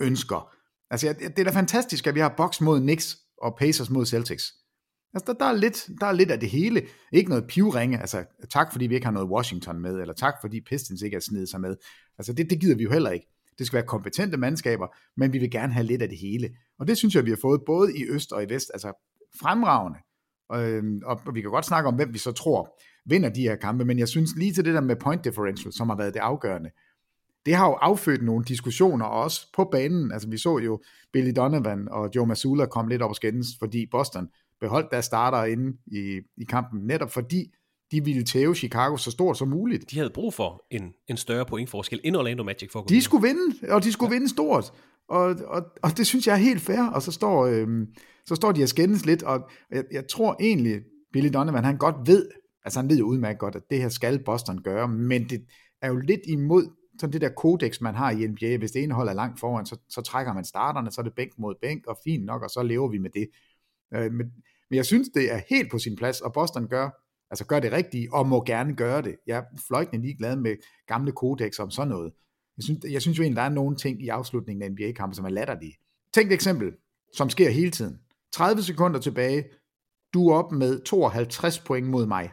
ønsker. 0.00 0.52
Altså, 0.90 1.14
det 1.18 1.38
er 1.38 1.44
da 1.44 1.50
fantastisk, 1.50 2.06
at 2.06 2.14
vi 2.14 2.20
har 2.20 2.34
boks 2.36 2.60
mod 2.60 2.80
Knicks 2.80 3.18
og 3.42 3.56
Pacers 3.58 3.90
mod 3.90 4.06
Celtics. 4.06 4.52
Altså, 5.14 5.32
der, 5.32 5.38
der, 5.38 5.44
er 5.44 5.56
lidt, 5.56 5.88
der 6.00 6.06
er 6.06 6.12
lidt 6.12 6.30
af 6.30 6.40
det 6.40 6.50
hele. 6.50 6.82
Ikke 7.12 7.30
noget 7.30 7.46
pivringe, 7.46 8.00
altså 8.00 8.24
tak 8.50 8.72
fordi 8.72 8.86
vi 8.86 8.94
ikke 8.94 9.06
har 9.06 9.12
noget 9.12 9.28
Washington 9.28 9.80
med, 9.80 10.00
eller 10.00 10.14
tak 10.14 10.34
fordi 10.40 10.60
Pistons 10.60 11.02
ikke 11.02 11.16
er 11.16 11.20
snedet 11.20 11.48
sig 11.48 11.60
med. 11.60 11.76
Altså, 12.18 12.32
det, 12.32 12.50
det 12.50 12.60
gider 12.60 12.76
vi 12.76 12.82
jo 12.82 12.90
heller 12.92 13.10
ikke. 13.10 13.26
Det 13.58 13.66
skal 13.66 13.76
være 13.76 13.86
kompetente 13.86 14.36
mandskaber, 14.36 14.86
men 15.16 15.32
vi 15.32 15.38
vil 15.38 15.50
gerne 15.50 15.72
have 15.72 15.86
lidt 15.86 16.02
af 16.02 16.08
det 16.08 16.18
hele. 16.18 16.50
Og 16.78 16.86
det 16.86 16.96
synes 16.96 17.14
jeg, 17.14 17.24
vi 17.24 17.30
har 17.30 17.38
fået 17.42 17.60
både 17.66 17.98
i 17.98 18.04
øst 18.08 18.32
og 18.32 18.42
i 18.42 18.46
vest, 18.48 18.70
altså 18.74 18.92
fremragende. 19.40 19.98
Øhm, 20.54 21.00
og, 21.04 21.20
og 21.26 21.34
vi 21.34 21.40
kan 21.40 21.50
godt 21.50 21.66
snakke 21.66 21.88
om, 21.88 21.94
hvem 21.94 22.12
vi 22.12 22.18
så 22.18 22.32
tror 22.32 22.78
vinder 23.06 23.28
de 23.28 23.42
her 23.42 23.56
kampe, 23.56 23.84
men 23.84 23.98
jeg 23.98 24.08
synes 24.08 24.36
lige 24.36 24.52
til 24.52 24.64
det 24.64 24.74
der 24.74 24.80
med 24.80 24.96
point 24.96 25.24
differential, 25.24 25.72
som 25.72 25.88
har 25.88 25.96
været 25.96 26.14
det 26.14 26.20
afgørende, 26.20 26.70
det 27.46 27.54
har 27.54 27.66
jo 27.66 27.72
affødt 27.72 28.22
nogle 28.22 28.44
diskussioner 28.44 29.04
også 29.04 29.52
på 29.56 29.68
banen. 29.72 30.12
Altså 30.12 30.28
vi 30.28 30.38
så 30.38 30.58
jo 30.58 30.82
Billy 31.12 31.32
Donovan 31.36 31.88
og 31.90 32.10
Joe 32.14 32.26
Masula 32.26 32.66
komme 32.66 32.90
lidt 32.90 33.02
op 33.02 33.10
og 33.10 33.16
skændes, 33.16 33.46
fordi 33.58 33.86
Boston 33.90 34.28
beholdt 34.60 34.90
deres 34.90 35.04
starter 35.04 35.44
inde 35.44 35.76
i, 35.86 36.20
i 36.36 36.44
kampen, 36.44 36.86
netop 36.86 37.10
fordi 37.10 37.52
de 37.92 38.04
ville 38.04 38.24
tæve 38.24 38.54
Chicago 38.54 38.96
så 38.96 39.10
stort 39.10 39.38
som 39.38 39.48
muligt. 39.48 39.90
De 39.90 39.96
havde 39.96 40.10
brug 40.10 40.34
for 40.34 40.66
en, 40.70 40.92
en 41.08 41.16
større 41.16 41.44
pointforskel 41.44 42.00
end 42.04 42.16
Orlando 42.16 42.44
Magic 42.44 42.72
for 42.72 42.78
at 42.78 42.88
De 42.88 42.92
videre. 42.94 43.02
skulle 43.02 43.28
vinde, 43.28 43.72
og 43.72 43.84
de 43.84 43.92
skulle 43.92 44.12
ja. 44.12 44.18
vinde 44.18 44.28
stort. 44.28 44.72
Og, 45.08 45.36
og, 45.46 45.62
og 45.82 45.96
det 45.96 46.06
synes 46.06 46.26
jeg 46.26 46.32
er 46.32 46.36
helt 46.36 46.60
fair, 46.60 46.90
og 46.94 47.02
så 47.02 47.12
står, 47.12 47.46
øhm, 47.46 47.86
så 48.26 48.34
står 48.34 48.52
de 48.52 48.62
og 48.62 48.68
skændes 48.68 49.06
lidt, 49.06 49.22
og 49.22 49.48
jeg, 49.70 49.84
jeg 49.92 50.08
tror 50.08 50.36
egentlig, 50.40 50.80
Billy 51.12 51.28
Donovan, 51.32 51.64
han 51.64 51.76
godt 51.76 51.96
ved, 52.06 52.26
Altså 52.66 52.80
han 52.80 52.90
ved 52.90 52.98
jo 52.98 53.04
udmærket 53.06 53.38
godt, 53.38 53.56
at 53.56 53.70
det 53.70 53.82
her 53.82 53.88
skal 53.88 54.24
Boston 54.24 54.62
gøre, 54.62 54.88
men 54.88 55.28
det 55.28 55.46
er 55.82 55.88
jo 55.88 55.96
lidt 55.96 56.20
imod 56.28 56.70
sådan 57.00 57.12
det 57.12 57.20
der 57.20 57.28
kodex, 57.28 57.80
man 57.80 57.94
har 57.94 58.10
i 58.10 58.26
NBA. 58.26 58.56
Hvis 58.56 58.72
det 58.72 58.82
ene 58.82 58.94
hold 58.94 59.08
er 59.08 59.12
langt 59.12 59.40
foran, 59.40 59.66
så, 59.66 59.76
så 59.88 60.00
trækker 60.00 60.32
man 60.32 60.44
starterne, 60.44 60.90
så 60.90 61.00
er 61.00 61.02
det 61.02 61.14
bænk 61.14 61.32
mod 61.38 61.54
bænk, 61.62 61.86
og 61.86 61.98
fint 62.04 62.24
nok, 62.24 62.42
og 62.42 62.50
så 62.50 62.62
lever 62.62 62.88
vi 62.88 62.98
med 62.98 63.10
det. 63.10 63.28
Øh, 63.94 64.12
men, 64.12 64.26
men 64.70 64.76
jeg 64.76 64.86
synes, 64.86 65.08
det 65.08 65.32
er 65.32 65.40
helt 65.48 65.70
på 65.70 65.78
sin 65.78 65.96
plads, 65.96 66.20
og 66.20 66.32
Boston 66.32 66.68
gør, 66.68 66.90
altså 67.30 67.46
gør 67.46 67.60
det 67.60 67.72
rigtige, 67.72 68.08
og 68.12 68.26
må 68.26 68.44
gerne 68.44 68.76
gøre 68.76 69.02
det. 69.02 69.16
Jeg 69.26 69.38
er 69.38 69.42
fløjtende 69.66 70.02
ligeglad 70.02 70.36
med 70.36 70.56
gamle 70.86 71.12
kodex 71.12 71.58
om 71.58 71.70
sådan 71.70 71.88
noget. 71.88 72.12
Jeg 72.56 72.64
synes, 72.64 72.84
jeg 72.90 73.02
synes 73.02 73.18
jo 73.18 73.22
egentlig, 73.22 73.36
der 73.36 73.42
er 73.42 73.48
nogle 73.48 73.76
ting 73.76 74.02
i 74.02 74.08
afslutningen 74.08 74.62
af 74.62 74.70
NBA-kampen, 74.70 75.14
som 75.14 75.24
er 75.24 75.28
latterlige. 75.28 75.74
Tænk 76.14 76.26
et 76.26 76.34
eksempel, 76.34 76.72
som 77.14 77.30
sker 77.30 77.50
hele 77.50 77.70
tiden. 77.70 77.98
30 78.32 78.62
sekunder 78.62 79.00
tilbage, 79.00 79.44
du 80.14 80.28
er 80.28 80.34
op 80.34 80.52
med 80.52 80.80
52 80.80 81.58
point 81.58 81.88
mod 81.88 82.06
mig. 82.06 82.32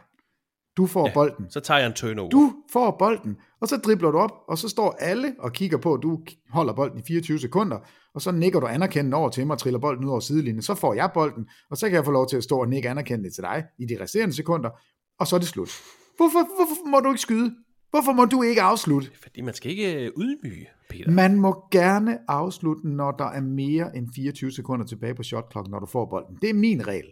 Du 0.76 0.86
får 0.86 1.08
ja, 1.08 1.14
bolden. 1.14 1.50
Så 1.50 1.60
tager 1.60 1.78
jeg 1.78 1.86
en 1.86 1.92
turnover. 1.92 2.30
Du 2.30 2.54
får 2.72 2.96
bolden, 2.98 3.36
og 3.64 3.68
så 3.68 3.76
dribler 3.76 4.10
du 4.10 4.18
op, 4.18 4.30
og 4.48 4.58
så 4.58 4.68
står 4.68 4.96
alle 4.98 5.34
og 5.38 5.52
kigger 5.52 5.78
på, 5.78 5.94
at 5.94 6.02
du 6.02 6.20
holder 6.50 6.72
bolden 6.72 6.98
i 6.98 7.02
24 7.06 7.38
sekunder, 7.38 7.78
og 8.14 8.22
så 8.22 8.32
nikker 8.32 8.60
du 8.60 8.66
anerkendende 8.66 9.16
over 9.16 9.28
til 9.28 9.46
mig 9.46 9.54
og 9.54 9.60
triller 9.60 9.80
bolden 9.80 10.04
ud 10.04 10.10
over 10.10 10.20
sidelinjen. 10.20 10.62
Så 10.62 10.74
får 10.74 10.94
jeg 10.94 11.10
bolden, 11.14 11.48
og 11.70 11.76
så 11.76 11.88
kan 11.88 11.96
jeg 11.96 12.04
få 12.04 12.10
lov 12.10 12.28
til 12.28 12.36
at 12.36 12.44
stå 12.44 12.60
og 12.60 12.68
nikke 12.68 12.88
anerkendende 12.88 13.30
til 13.30 13.42
dig 13.42 13.64
i 13.78 13.86
de 13.86 14.02
resterende 14.02 14.34
sekunder, 14.34 14.70
og 15.18 15.26
så 15.26 15.36
er 15.36 15.40
det 15.40 15.48
slut. 15.48 15.70
Hvorfor, 16.16 16.38
hvorfor 16.56 16.88
må 16.90 17.00
du 17.00 17.08
ikke 17.08 17.20
skyde? 17.20 17.54
Hvorfor 17.90 18.12
må 18.12 18.24
du 18.24 18.42
ikke 18.42 18.62
afslutte? 18.62 19.10
Fordi 19.22 19.40
man 19.40 19.54
skal 19.54 19.70
ikke 19.70 20.04
øh, 20.04 20.12
ydmyge, 20.18 20.66
Peter. 20.90 21.10
Man 21.10 21.40
må 21.40 21.64
gerne 21.70 22.18
afslutte, 22.28 22.88
når 22.88 23.10
der 23.10 23.28
er 23.28 23.40
mere 23.40 23.96
end 23.96 24.08
24 24.14 24.52
sekunder 24.52 24.86
tilbage 24.86 25.14
på 25.14 25.22
shot 25.22 25.52
clock, 25.52 25.68
når 25.68 25.78
du 25.78 25.86
får 25.86 26.06
bolden. 26.06 26.38
Det 26.42 26.50
er 26.50 26.54
min 26.54 26.86
regel. 26.86 27.06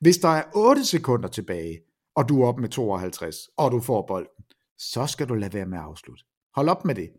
Hvis 0.00 0.18
der 0.18 0.28
er 0.28 0.42
8 0.54 0.84
sekunder 0.84 1.28
tilbage, 1.28 1.78
og 2.16 2.28
du 2.28 2.42
er 2.42 2.46
op 2.46 2.58
med 2.58 2.68
52, 2.68 3.36
og 3.56 3.72
du 3.72 3.80
får 3.80 4.04
bolden, 4.08 4.45
så 4.78 5.06
skal 5.06 5.28
du 5.28 5.34
lade 5.34 5.54
være 5.54 5.66
med 5.66 5.78
at 5.78 5.84
afslutte. 5.84 6.24
Hold 6.54 6.68
op 6.68 6.84
med 6.84 6.94
det. 6.94 7.10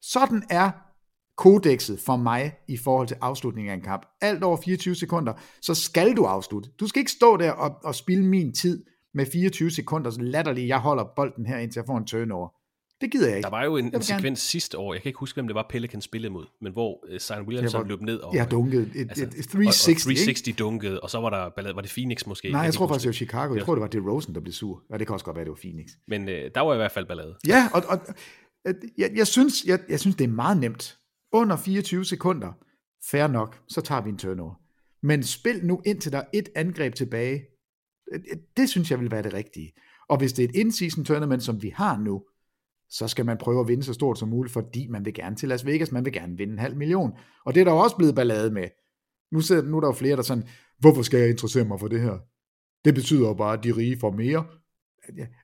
Sådan 0.00 0.42
er 0.50 0.70
kodexet 1.36 2.00
for 2.00 2.16
mig 2.16 2.52
i 2.68 2.76
forhold 2.76 3.08
til 3.08 3.16
afslutningen 3.20 3.70
af 3.70 3.74
en 3.76 3.82
kamp. 3.82 4.06
Alt 4.20 4.42
over 4.42 4.56
24 4.56 4.94
sekunder, 4.94 5.32
så 5.62 5.74
skal 5.74 6.16
du 6.16 6.24
afslutte. 6.24 6.70
Du 6.80 6.86
skal 6.86 7.00
ikke 7.00 7.12
stå 7.12 7.36
der 7.36 7.52
og, 7.52 7.76
og 7.84 7.94
spille 7.94 8.26
min 8.26 8.54
tid 8.54 8.84
med 9.14 9.26
24 9.26 9.70
sekunder 9.70 10.10
latterligt, 10.18 10.68
jeg 10.68 10.78
holder 10.78 11.04
bolden 11.16 11.46
her, 11.46 11.58
indtil 11.58 11.80
jeg 11.80 11.86
får 11.86 11.96
en 11.96 12.06
turnover. 12.06 12.48
Det 13.00 13.12
gider 13.12 13.28
jeg 13.28 13.36
ikke. 13.36 13.44
Der 13.44 13.50
var 13.50 13.64
jo 13.64 13.76
en, 13.76 13.84
en 13.84 14.02
sekvens 14.02 14.22
gerne. 14.22 14.36
sidste 14.36 14.78
år, 14.78 14.94
jeg 14.94 15.02
kan 15.02 15.08
ikke 15.08 15.18
huske, 15.18 15.36
hvem 15.36 15.46
det 15.46 15.54
var 15.54 15.66
Pelican 15.68 16.00
spillede 16.00 16.32
mod, 16.32 16.46
men 16.60 16.72
hvor 16.72 17.04
uh, 17.12 17.18
Zion 17.18 17.46
Williamson 17.46 17.88
løb 17.88 18.00
ned 18.00 18.18
og... 18.18 18.34
Ja, 18.34 18.46
dunket. 18.50 18.90
Et, 18.94 19.08
altså, 19.08 19.24
et, 19.24 19.34
et 19.34 19.48
360, 19.48 20.06
og, 20.06 20.10
og 20.10 20.16
360 20.16 20.56
dunket, 20.58 21.00
og 21.00 21.10
så 21.10 21.20
var 21.20 21.30
der 21.30 21.48
ballade, 21.48 21.74
var 21.76 21.82
det 21.82 21.90
Phoenix 21.90 22.26
måske? 22.26 22.50
Nej, 22.50 22.60
jeg, 22.60 22.66
jeg 22.66 22.74
tror 22.74 22.88
faktisk, 22.88 23.02
det 23.02 23.08
var 23.08 23.12
Chicago. 23.12 23.54
Jeg 23.54 23.64
tror, 23.64 23.74
det 23.74 23.82
var 23.82 23.88
det 23.88 24.06
Rosen, 24.06 24.34
der 24.34 24.40
blev 24.40 24.52
sur. 24.52 24.82
Ja, 24.90 24.98
det 24.98 25.06
kan 25.06 25.14
også 25.14 25.24
godt 25.24 25.36
være, 25.36 25.44
det 25.44 25.50
var 25.50 25.58
Phoenix. 25.62 25.88
Men 26.08 26.22
uh, 26.22 26.28
der 26.28 26.60
var 26.60 26.74
i 26.74 26.76
hvert 26.76 26.92
fald 26.92 27.06
ballade. 27.06 27.36
Ja, 27.46 27.68
og, 27.74 27.82
og 27.88 28.00
jeg, 28.98 29.10
jeg, 29.16 29.26
synes, 29.26 29.64
jeg, 29.64 29.78
jeg 29.88 30.00
synes, 30.00 30.16
det 30.16 30.24
er 30.24 30.28
meget 30.28 30.58
nemt. 30.58 30.98
Under 31.32 31.56
24 31.56 32.04
sekunder, 32.04 32.52
fair 33.10 33.26
nok, 33.26 33.58
så 33.68 33.80
tager 33.80 34.00
vi 34.00 34.10
en 34.10 34.18
turnover. 34.18 34.54
Men 35.02 35.22
spil 35.22 35.66
nu 35.66 35.82
indtil 35.86 36.12
der 36.12 36.18
er 36.18 36.24
et 36.32 36.48
angreb 36.56 36.94
tilbage. 36.94 37.44
Det 38.56 38.68
synes 38.68 38.90
jeg 38.90 39.00
vil 39.00 39.10
være 39.10 39.22
det 39.22 39.34
rigtige. 39.34 39.72
Og 40.08 40.18
hvis 40.18 40.32
det 40.32 40.44
er 40.44 40.48
et 40.48 40.56
in-season 40.56 41.04
tournament, 41.04 41.42
som 41.42 41.62
vi 41.62 41.68
har 41.68 41.98
nu, 41.98 42.22
så 42.90 43.08
skal 43.08 43.26
man 43.26 43.38
prøve 43.38 43.60
at 43.60 43.68
vinde 43.68 43.82
så 43.82 43.92
stort 43.92 44.18
som 44.18 44.28
muligt, 44.28 44.52
fordi 44.52 44.86
man 44.88 45.04
vil 45.04 45.14
gerne 45.14 45.36
til 45.36 45.48
Las 45.48 45.66
Vegas, 45.66 45.92
man 45.92 46.04
vil 46.04 46.12
gerne 46.12 46.36
vinde 46.36 46.52
en 46.52 46.58
halv 46.58 46.76
million. 46.76 47.12
Og 47.44 47.54
det 47.54 47.60
er 47.60 47.64
der 47.64 47.72
også 47.72 47.96
blevet 47.96 48.14
ballade 48.14 48.50
med. 48.50 48.68
Nu, 49.32 49.40
sidder, 49.40 49.62
nu 49.62 49.76
er 49.76 49.80
der 49.80 49.88
jo 49.88 49.92
flere, 49.92 50.16
der 50.16 50.22
sådan, 50.22 50.48
hvorfor 50.78 51.02
skal 51.02 51.20
jeg 51.20 51.30
interessere 51.30 51.64
mig 51.64 51.80
for 51.80 51.88
det 51.88 52.00
her? 52.00 52.18
Det 52.84 52.94
betyder 52.94 53.28
jo 53.28 53.34
bare, 53.34 53.58
at 53.58 53.64
de 53.64 53.76
rige 53.76 53.98
får 54.00 54.10
mere. 54.10 54.44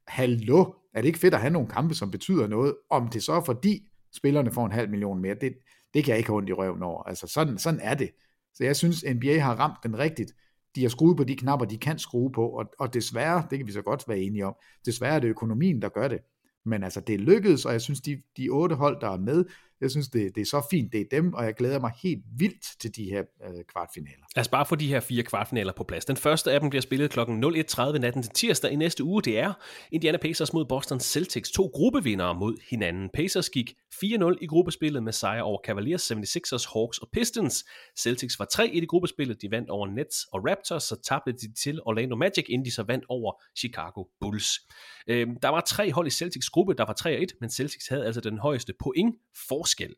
Hallo, 0.08 0.74
er 0.94 1.00
det 1.00 1.06
ikke 1.06 1.18
fedt 1.18 1.34
at 1.34 1.40
have 1.40 1.52
nogle 1.52 1.68
kampe, 1.68 1.94
som 1.94 2.10
betyder 2.10 2.46
noget? 2.46 2.74
Om 2.90 3.08
det 3.08 3.22
så 3.22 3.32
er 3.32 3.44
fordi 3.44 3.82
spillerne 4.16 4.50
får 4.50 4.66
en 4.66 4.72
halv 4.72 4.90
million 4.90 5.20
mere, 5.20 5.34
det, 5.40 5.52
det 5.94 6.04
kan 6.04 6.10
jeg 6.10 6.18
ikke 6.18 6.28
have 6.28 6.36
ondt 6.36 6.48
i 6.48 6.52
røven 6.52 6.82
over. 6.82 7.02
Altså 7.02 7.26
sådan, 7.26 7.58
sådan 7.58 7.80
er 7.82 7.94
det. 7.94 8.10
Så 8.54 8.64
jeg 8.64 8.76
synes, 8.76 9.04
NBA 9.14 9.38
har 9.38 9.54
ramt 9.54 9.78
den 9.82 9.98
rigtigt. 9.98 10.32
De 10.74 10.82
har 10.82 10.88
skruet 10.88 11.16
på 11.16 11.24
de 11.24 11.36
knapper, 11.36 11.66
de 11.66 11.78
kan 11.78 11.98
skrue 11.98 12.32
på, 12.32 12.48
og, 12.48 12.64
og 12.78 12.94
desværre, 12.94 13.46
det 13.50 13.58
kan 13.58 13.66
vi 13.66 13.72
så 13.72 13.82
godt 13.82 14.04
være 14.08 14.18
enige 14.18 14.46
om, 14.46 14.54
desværre 14.86 15.14
er 15.14 15.20
det 15.20 15.28
økonomien, 15.28 15.82
der 15.82 15.88
gør 15.88 16.08
det. 16.08 16.18
Men 16.64 16.82
altså, 16.82 17.00
det 17.00 17.20
lykkedes, 17.20 17.64
og 17.64 17.72
jeg 17.72 17.80
synes, 17.80 18.00
de, 18.00 18.22
de 18.36 18.48
otte 18.48 18.74
hold, 18.74 19.00
der 19.00 19.10
er 19.10 19.18
med, 19.18 19.44
jeg 19.80 19.90
synes, 19.90 20.08
det, 20.08 20.34
det 20.34 20.40
er 20.40 20.44
så 20.44 20.66
fint, 20.70 20.92
det 20.92 21.00
er 21.00 21.04
dem, 21.10 21.34
og 21.34 21.44
jeg 21.44 21.54
glæder 21.54 21.80
mig 21.80 21.92
helt 22.02 22.24
vildt 22.38 22.80
til 22.80 22.96
de 22.96 23.04
her 23.04 23.22
øh, 23.44 23.64
kvartfinaler. 23.72 24.24
Lad 24.36 24.40
os 24.40 24.48
bare 24.48 24.66
få 24.66 24.74
de 24.74 24.88
her 24.88 25.00
fire 25.00 25.22
kvartfinaler 25.22 25.72
på 25.72 25.84
plads. 25.84 26.04
Den 26.04 26.16
første 26.16 26.52
af 26.52 26.60
dem 26.60 26.70
bliver 26.70 26.82
spillet 26.82 27.10
kl. 27.10 27.20
01.30 27.20 27.98
natten 27.98 28.22
til 28.22 28.32
tirsdag 28.32 28.72
i 28.72 28.76
næste 28.76 29.04
uge. 29.04 29.22
Det 29.22 29.38
er 29.38 29.52
Indiana 29.92 30.18
Pacers 30.18 30.52
mod 30.52 30.64
Boston 30.64 31.00
Celtics. 31.00 31.50
To 31.50 31.70
gruppevindere 31.74 32.34
mod 32.34 32.56
hinanden. 32.70 33.10
Pacers 33.14 33.50
gik 33.50 33.74
4-0 33.94 34.38
i 34.40 34.46
gruppespillet 34.46 35.02
med 35.02 35.12
sejr 35.12 35.42
over 35.42 35.58
Cavaliers, 35.66 36.12
76ers, 36.12 36.72
Hawks 36.74 36.98
og 36.98 37.08
Pistons. 37.12 37.64
Celtics 37.98 38.38
var 38.38 38.44
3 38.44 38.68
i 38.68 38.80
det 38.80 38.88
gruppespillet. 38.88 39.42
De 39.42 39.50
vandt 39.50 39.70
over 39.70 39.86
Nets 39.86 40.24
og 40.32 40.40
Raptors, 40.48 40.82
så 40.82 40.96
tabte 41.08 41.32
de 41.32 41.54
til 41.62 41.80
Orlando 41.86 42.16
Magic, 42.16 42.44
inden 42.48 42.64
de 42.64 42.70
så 42.70 42.82
vandt 42.82 43.04
over 43.08 43.32
Chicago 43.58 44.04
Bulls. 44.20 44.60
Øhm, 45.06 45.36
der 45.42 45.48
var 45.48 45.60
tre 45.60 45.92
hold 45.92 46.06
i 46.06 46.10
Celtics 46.10 46.48
gruppe, 46.48 46.74
der 46.74 46.84
var 46.84 46.96
3-1, 47.00 47.38
men 47.40 47.50
Celtics 47.50 47.88
havde 47.88 48.06
altså 48.06 48.20
den 48.20 48.38
højeste 48.38 48.74
point 48.82 49.16
for 49.48 49.63
forskel. 49.64 49.94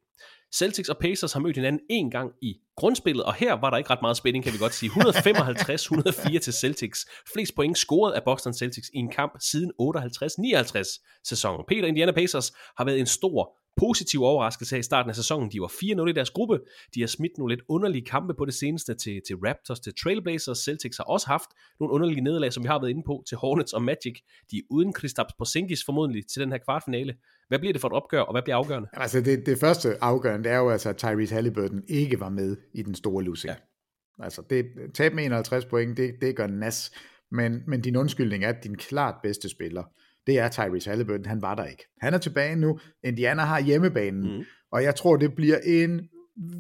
Celtics 0.55 0.89
og 0.89 0.99
Pacers 0.99 1.33
har 1.33 1.41
mødt 1.41 1.57
hinanden 1.57 1.81
en 1.91 2.11
gang 2.11 2.33
i 2.43 2.55
grundspillet, 2.77 3.25
og 3.25 3.35
her 3.35 3.53
var 3.53 3.71
der 3.71 3.77
ikke 3.77 3.91
ret 3.91 4.03
meget 4.03 4.17
spænding, 4.17 4.45
kan 4.45 4.53
vi 4.53 4.59
godt 4.59 4.75
sige. 4.75 4.91
155-104 4.91 6.39
til 6.39 6.53
Celtics. 6.53 7.07
Flest 7.33 7.55
point 7.55 7.79
scoret 7.79 8.13
af 8.13 8.23
Boston 8.25 8.55
Celtics 8.55 8.89
i 8.95 8.99
en 8.99 9.11
kamp 9.11 9.33
siden 9.41 9.73
58-59 9.83 11.21
sæsonen. 11.25 11.65
Peter 11.69 11.89
Indiana 11.89 12.13
Pacers 12.13 12.53
har 12.79 12.85
været 12.85 13.01
en 13.01 13.07
stor 13.07 13.59
positiv 13.77 14.23
overraskelse 14.23 14.75
her 14.75 14.81
i 14.81 14.83
starten 14.83 15.11
af 15.11 15.17
sæsonen. 15.17 15.51
De 15.53 15.61
var 15.61 15.67
4-0 15.67 16.09
i 16.09 16.13
deres 16.13 16.31
gruppe. 16.31 16.61
De 16.95 17.01
har 17.01 17.07
smidt 17.07 17.39
nogle 17.39 17.55
lidt 17.55 17.65
underlige 17.69 18.05
kampe 18.05 18.35
på 18.35 18.45
det 18.45 18.55
seneste 18.55 18.95
til, 18.95 19.21
til 19.27 19.37
Raptors, 19.37 19.81
til 19.81 19.93
Trailblazers. 20.03 20.59
Celtics 20.59 20.97
har 20.97 21.05
også 21.05 21.27
haft 21.27 21.51
nogle 21.81 21.95
underlige 21.95 22.21
nederlag, 22.21 22.53
som 22.53 22.63
vi 22.63 22.69
har 22.69 22.81
været 22.81 22.91
inde 22.91 23.03
på, 23.07 23.25
til 23.29 23.37
Hornets 23.37 23.73
og 23.73 23.83
Magic. 23.83 24.21
De 24.51 24.57
er 24.57 24.63
uden 24.71 24.93
Kristaps 24.93 25.33
Porzingis 25.39 25.85
formodentlig 25.85 26.27
til 26.27 26.43
den 26.43 26.51
her 26.53 26.59
kvartfinale. 26.59 27.15
Hvad 27.49 27.59
bliver 27.59 27.73
det 27.73 27.81
for 27.81 27.89
et 27.89 27.95
opgør, 27.95 28.21
og 28.21 28.35
hvad 28.35 28.43
bliver 28.43 28.57
afgørende? 28.57 28.89
Altså 28.93 29.21
det, 29.21 29.47
det 29.47 29.59
første 29.59 30.05
afgørende, 30.05 30.45
det 30.45 30.53
er 30.53 30.59
jo 30.59 30.71
altså, 30.71 30.89
at 30.89 30.97
Tyrese 30.97 31.35
Halliburton 31.35 31.83
ikke 31.89 32.21
var 32.21 32.29
med 32.29 32.57
i 32.75 32.83
den 32.83 32.95
store 32.95 33.25
losing. 33.25 33.51
Ja. 33.51 34.25
Altså 34.25 34.43
det, 34.51 34.67
tab 34.95 35.15
med 35.15 35.25
51 35.25 35.65
point, 35.65 35.97
det, 35.97 36.15
det 36.21 36.37
gør 36.37 36.47
nas. 36.47 36.93
Men, 37.31 37.63
men 37.67 37.81
din 37.81 37.97
undskyldning 37.97 38.45
er, 38.45 38.49
at 38.49 38.65
din 38.65 38.77
klart 38.77 39.15
bedste 39.23 39.49
spiller, 39.49 39.83
det 40.27 40.39
er 40.39 40.49
Tyrese 40.49 40.91
Halliburton, 40.91 41.27
han 41.27 41.43
var 41.43 41.55
der 41.55 41.65
ikke. 41.65 41.85
Han 42.01 42.15
er 42.15 42.19
tilbage 42.19 42.57
nu, 42.57 42.79
Indiana 43.05 43.43
har 43.43 43.61
hjemmebanen, 43.61 44.37
mm. 44.37 44.45
og 44.73 44.83
jeg 44.83 44.95
tror, 44.95 45.17
det 45.17 45.35
bliver 45.35 45.59
en 45.59 46.09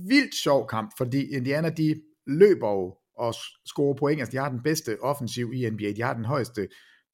vildt 0.08 0.34
sjov 0.34 0.68
kamp, 0.68 0.90
fordi 0.98 1.36
Indiana, 1.36 1.68
de 1.68 1.94
løber 2.26 2.70
jo 2.70 2.96
og 3.18 3.34
scorer 3.66 3.94
point, 3.94 4.20
altså 4.20 4.32
de 4.32 4.36
har 4.36 4.48
den 4.48 4.62
bedste 4.64 5.00
offensiv 5.00 5.52
i 5.54 5.70
NBA, 5.70 5.92
de 5.92 6.02
har 6.02 6.14
den 6.14 6.24
højeste, 6.24 6.68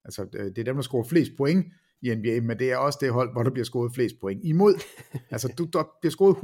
altså 0.04 0.26
øh, 0.34 0.44
det 0.44 0.58
er 0.58 0.64
dem, 0.64 0.74
der 0.74 0.82
scorer 0.82 1.04
flest 1.04 1.32
point 1.36 1.66
i 2.02 2.14
NBA, 2.14 2.40
men 2.40 2.58
det 2.58 2.72
er 2.72 2.76
også 2.76 2.98
det 3.02 3.12
hold, 3.12 3.32
hvor 3.32 3.42
der 3.42 3.50
bliver 3.50 3.64
scoret 3.64 3.94
flest 3.94 4.14
point 4.20 4.44
imod. 4.44 4.74
altså 5.30 5.54
du, 5.58 5.64
der 5.72 5.84
bliver 6.00 6.10
scoret 6.10 6.34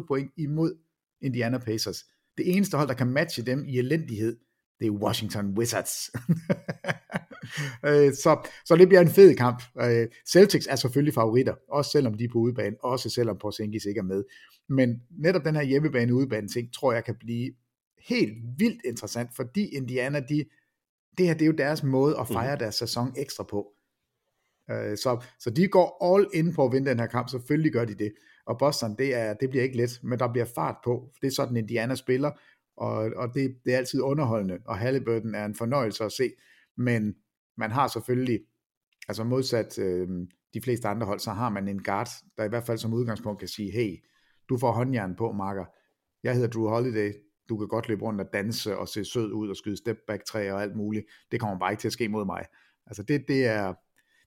124,8 0.00 0.06
point 0.06 0.30
imod 0.36 0.78
Indiana 1.20 1.58
Pacers. 1.58 2.04
Det 2.38 2.56
eneste 2.56 2.76
hold, 2.76 2.88
der 2.88 2.94
kan 2.94 3.06
matche 3.06 3.42
dem 3.42 3.64
i 3.68 3.78
elendighed, 3.78 4.36
det 4.80 4.86
er 4.86 4.90
Washington 4.90 5.58
Wizards. 5.58 5.94
Øh, 7.86 8.12
så, 8.14 8.48
så 8.64 8.76
det 8.76 8.88
bliver 8.88 9.00
en 9.00 9.08
fed 9.08 9.34
kamp. 9.34 9.62
Øh, 9.80 10.06
Celtics 10.28 10.66
er 10.66 10.76
selvfølgelig 10.76 11.14
favoritter, 11.14 11.54
også 11.68 11.90
selvom 11.90 12.14
de 12.14 12.24
er 12.24 12.28
på 12.32 12.38
udebane, 12.38 12.76
også 12.82 13.10
selvom 13.10 13.38
Porzingis 13.38 13.84
ikke 13.84 13.98
er 13.98 14.02
med. 14.02 14.24
Men 14.68 15.02
netop 15.10 15.44
den 15.44 15.56
her 15.56 15.62
hjemmebane 15.62 16.14
udebane 16.14 16.48
ting, 16.48 16.72
tror 16.74 16.92
jeg 16.92 17.04
kan 17.04 17.14
blive 17.20 17.52
helt 18.08 18.32
vildt 18.58 18.80
interessant, 18.84 19.30
fordi 19.36 19.66
Indiana, 19.66 20.20
de, 20.20 20.44
det 21.18 21.26
her 21.26 21.34
det 21.34 21.42
er 21.42 21.46
jo 21.46 21.52
deres 21.52 21.82
måde 21.82 22.18
at 22.20 22.28
fejre 22.28 22.54
mm. 22.54 22.58
deres 22.58 22.74
sæson 22.74 23.12
ekstra 23.16 23.44
på. 23.44 23.72
Øh, 24.70 24.96
så, 24.96 25.24
så 25.38 25.50
de 25.50 25.68
går 25.68 26.14
all 26.14 26.26
in 26.34 26.54
på 26.54 26.64
at 26.64 26.72
vinde 26.72 26.90
den 26.90 26.98
her 26.98 27.06
kamp, 27.06 27.28
selvfølgelig 27.28 27.72
gør 27.72 27.84
de 27.84 27.94
det. 27.94 28.12
Og 28.46 28.58
Boston, 28.58 28.96
det, 28.98 29.14
er, 29.14 29.34
det 29.34 29.50
bliver 29.50 29.62
ikke 29.62 29.76
let, 29.76 30.00
men 30.02 30.18
der 30.18 30.32
bliver 30.32 30.46
fart 30.54 30.76
på. 30.84 31.10
Det 31.20 31.26
er 31.26 31.30
sådan, 31.30 31.56
Indiana 31.56 31.94
spiller, 31.94 32.30
og, 32.76 33.10
og 33.16 33.34
det, 33.34 33.56
det 33.64 33.74
er 33.74 33.78
altid 33.78 34.00
underholdende, 34.00 34.58
og 34.66 34.78
Halliburton 34.78 35.34
er 35.34 35.44
en 35.44 35.54
fornøjelse 35.54 36.04
at 36.04 36.12
se, 36.12 36.32
men 36.76 37.14
man 37.58 37.70
har 37.70 37.88
selvfølgelig, 37.88 38.40
altså 39.08 39.24
modsat 39.24 39.78
øh, 39.78 40.08
de 40.54 40.60
fleste 40.60 40.88
andre 40.88 41.06
hold, 41.06 41.20
så 41.20 41.30
har 41.30 41.50
man 41.50 41.68
en 41.68 41.82
guard, 41.82 42.08
der 42.36 42.44
i 42.44 42.48
hvert 42.48 42.64
fald 42.64 42.78
som 42.78 42.94
udgangspunkt 42.94 43.38
kan 43.38 43.48
sige, 43.48 43.70
hey, 43.72 43.96
du 44.48 44.58
får 44.58 44.72
håndjern 44.72 45.16
på, 45.16 45.32
Marker. 45.32 45.64
Jeg 46.22 46.34
hedder 46.34 46.48
Drew 46.48 46.68
Holiday, 46.68 47.12
du 47.48 47.58
kan 47.58 47.68
godt 47.68 47.88
løbe 47.88 48.02
rundt 48.02 48.20
og 48.20 48.26
danse 48.32 48.78
og 48.78 48.88
se 48.88 49.04
sød 49.04 49.32
ud 49.32 49.48
og 49.48 49.56
skyde 49.56 49.76
step 49.76 49.96
back 50.06 50.24
træ 50.24 50.52
og 50.52 50.62
alt 50.62 50.76
muligt. 50.76 51.06
Det 51.32 51.40
kommer 51.40 51.58
bare 51.58 51.72
ikke 51.72 51.80
til 51.80 51.88
at 51.88 51.92
ske 51.92 52.08
mod 52.08 52.24
mig. 52.24 52.44
Altså 52.86 53.02
det, 53.02 53.24
det 53.28 53.46
er, 53.46 53.74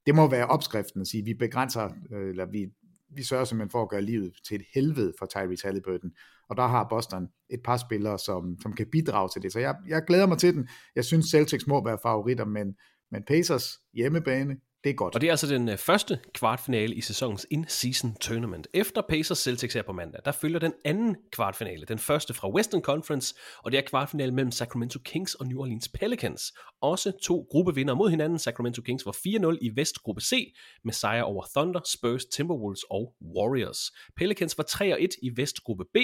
det 0.06 0.16
må 0.16 0.30
være 0.30 0.48
opskriften 0.48 1.02
at 1.02 1.08
sige, 1.08 1.26
vi 1.26 1.34
begrænser, 1.34 1.90
øh, 2.12 2.30
eller 2.30 2.46
vi, 2.46 2.68
vi 3.16 3.24
sørger 3.24 3.46
simpelthen 3.46 3.72
for 3.72 3.82
at 3.82 3.90
gøre 3.90 4.02
livet 4.02 4.34
til 4.48 4.56
et 4.56 4.66
helvede 4.74 5.14
for 5.20 5.26
Tyrese 5.26 5.68
Halliburton. 5.68 6.12
Og 6.50 6.58
der 6.58 6.68
har 6.68 6.88
Boston 6.90 7.28
et 7.50 7.64
par 7.64 7.78
spillere, 7.78 8.20
som, 8.20 8.58
som 8.62 8.74
kan 8.74 8.88
bidrage 8.92 9.30
til 9.30 9.42
det. 9.42 9.52
Så 9.52 9.60
jeg, 9.60 9.76
jeg 9.88 10.04
glæder 10.08 10.28
mig 10.28 10.38
til 10.38 10.54
den. 10.54 10.68
Jeg 10.96 11.06
synes 11.06 11.26
Celtics 11.26 11.68
må 11.68 11.84
være 11.84 11.98
favoritter, 12.04 12.46
men 12.46 12.76
men 13.12 13.24
Pacers 13.24 13.80
hjemmebane, 13.94 14.58
det 14.84 14.90
er 14.90 14.94
godt. 14.94 15.16
Og 15.16 15.22
det 15.22 15.28
er 15.28 15.32
altså 15.32 15.48
den 15.48 15.70
øh, 15.70 15.78
første 15.78 16.20
kvartfinale 16.34 16.96
i 16.96 17.02
sæsonens 17.02 17.48
in-season 17.52 18.16
tournament. 18.22 18.68
Efter 18.74 19.02
Pacers 19.10 19.38
Celtics 19.38 19.74
her 19.74 19.82
på 19.82 19.94
mandag, 19.94 20.22
der 20.26 20.32
følger 20.32 20.60
den 20.60 20.74
anden 20.86 21.16
kvartfinale, 21.32 21.86
den 21.86 22.00
første 22.00 22.34
fra 22.34 22.50
Western 22.50 22.82
Conference, 22.82 23.36
og 23.64 23.72
det 23.72 23.78
er 23.78 23.82
kvartfinale 23.82 24.32
mellem 24.34 24.52
Sacramento 24.52 25.00
Kings 25.00 25.36
og 25.36 25.48
New 25.48 25.60
Orleans 25.60 25.88
Pelicans. 25.88 26.54
Også 26.82 27.12
to 27.24 27.48
gruppevinder 27.52 27.94
mod 27.94 28.10
hinanden. 28.10 28.40
Sacramento 28.40 28.82
Kings 28.82 29.06
var 29.06 29.12
4-0 29.12 29.58
i 29.62 29.72
Vestgruppe 29.76 30.22
C 30.22 30.54
med 30.84 30.94
sejr 30.94 31.24
over 31.24 31.46
Thunder, 31.56 31.82
Spurs, 31.86 32.26
Timberwolves 32.26 32.84
og 32.90 33.14
Warriors. 33.38 33.92
Pelicans 34.16 34.58
var 34.58 34.66
3-1 34.70 35.08
i 35.22 35.32
Vestgruppe 35.36 35.86
B. 35.94 35.98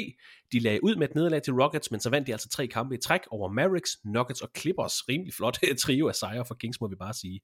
De 0.51 0.59
lagde 0.59 0.83
ud 0.83 0.95
med 0.95 1.09
et 1.09 1.15
nederlag 1.15 1.41
til 1.41 1.53
Rockets, 1.53 1.91
men 1.91 1.99
så 1.99 2.09
vandt 2.09 2.27
de 2.27 2.31
altså 2.31 2.49
tre 2.49 2.67
kampe 2.67 2.95
i 2.95 2.97
træk 2.97 3.21
over 3.31 3.51
Mavericks, 3.51 3.97
Nuggets 4.05 4.41
og 4.41 4.49
Clippers. 4.57 5.09
Rimelig 5.09 5.33
flot 5.33 5.59
trio 5.83 6.07
af 6.07 6.15
sejre 6.15 6.45
for 6.45 6.55
Kings, 6.55 6.81
må 6.81 6.87
vi 6.87 6.95
bare 6.95 7.13
sige. 7.13 7.39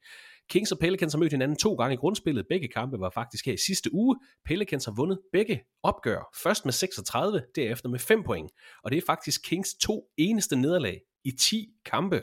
Kings 0.49 0.71
og 0.71 0.79
Pelicans 0.79 1.13
har 1.13 1.19
mødt 1.19 1.31
hinanden 1.31 1.57
to 1.57 1.73
gange 1.73 1.93
i 1.93 1.97
grundspillet. 1.97 2.45
Begge 2.49 2.67
kampe 2.67 2.99
var 2.99 3.09
faktisk 3.09 3.45
her 3.45 3.53
i 3.53 3.57
sidste 3.57 3.93
uge. 3.93 4.19
Pelicans 4.45 4.85
har 4.85 4.91
vundet 4.91 5.19
begge 5.31 5.63
opgør. 5.83 6.29
Først 6.43 6.65
med 6.65 6.73
36, 6.73 7.43
derefter 7.55 7.89
med 7.89 7.99
5 7.99 8.23
point. 8.23 8.51
Og 8.83 8.91
det 8.91 8.97
er 8.97 9.01
faktisk 9.05 9.41
Kings 9.43 9.73
to 9.73 10.03
eneste 10.17 10.55
nederlag 10.55 11.01
i 11.23 11.31
10 11.31 11.69
kampe. 11.85 12.21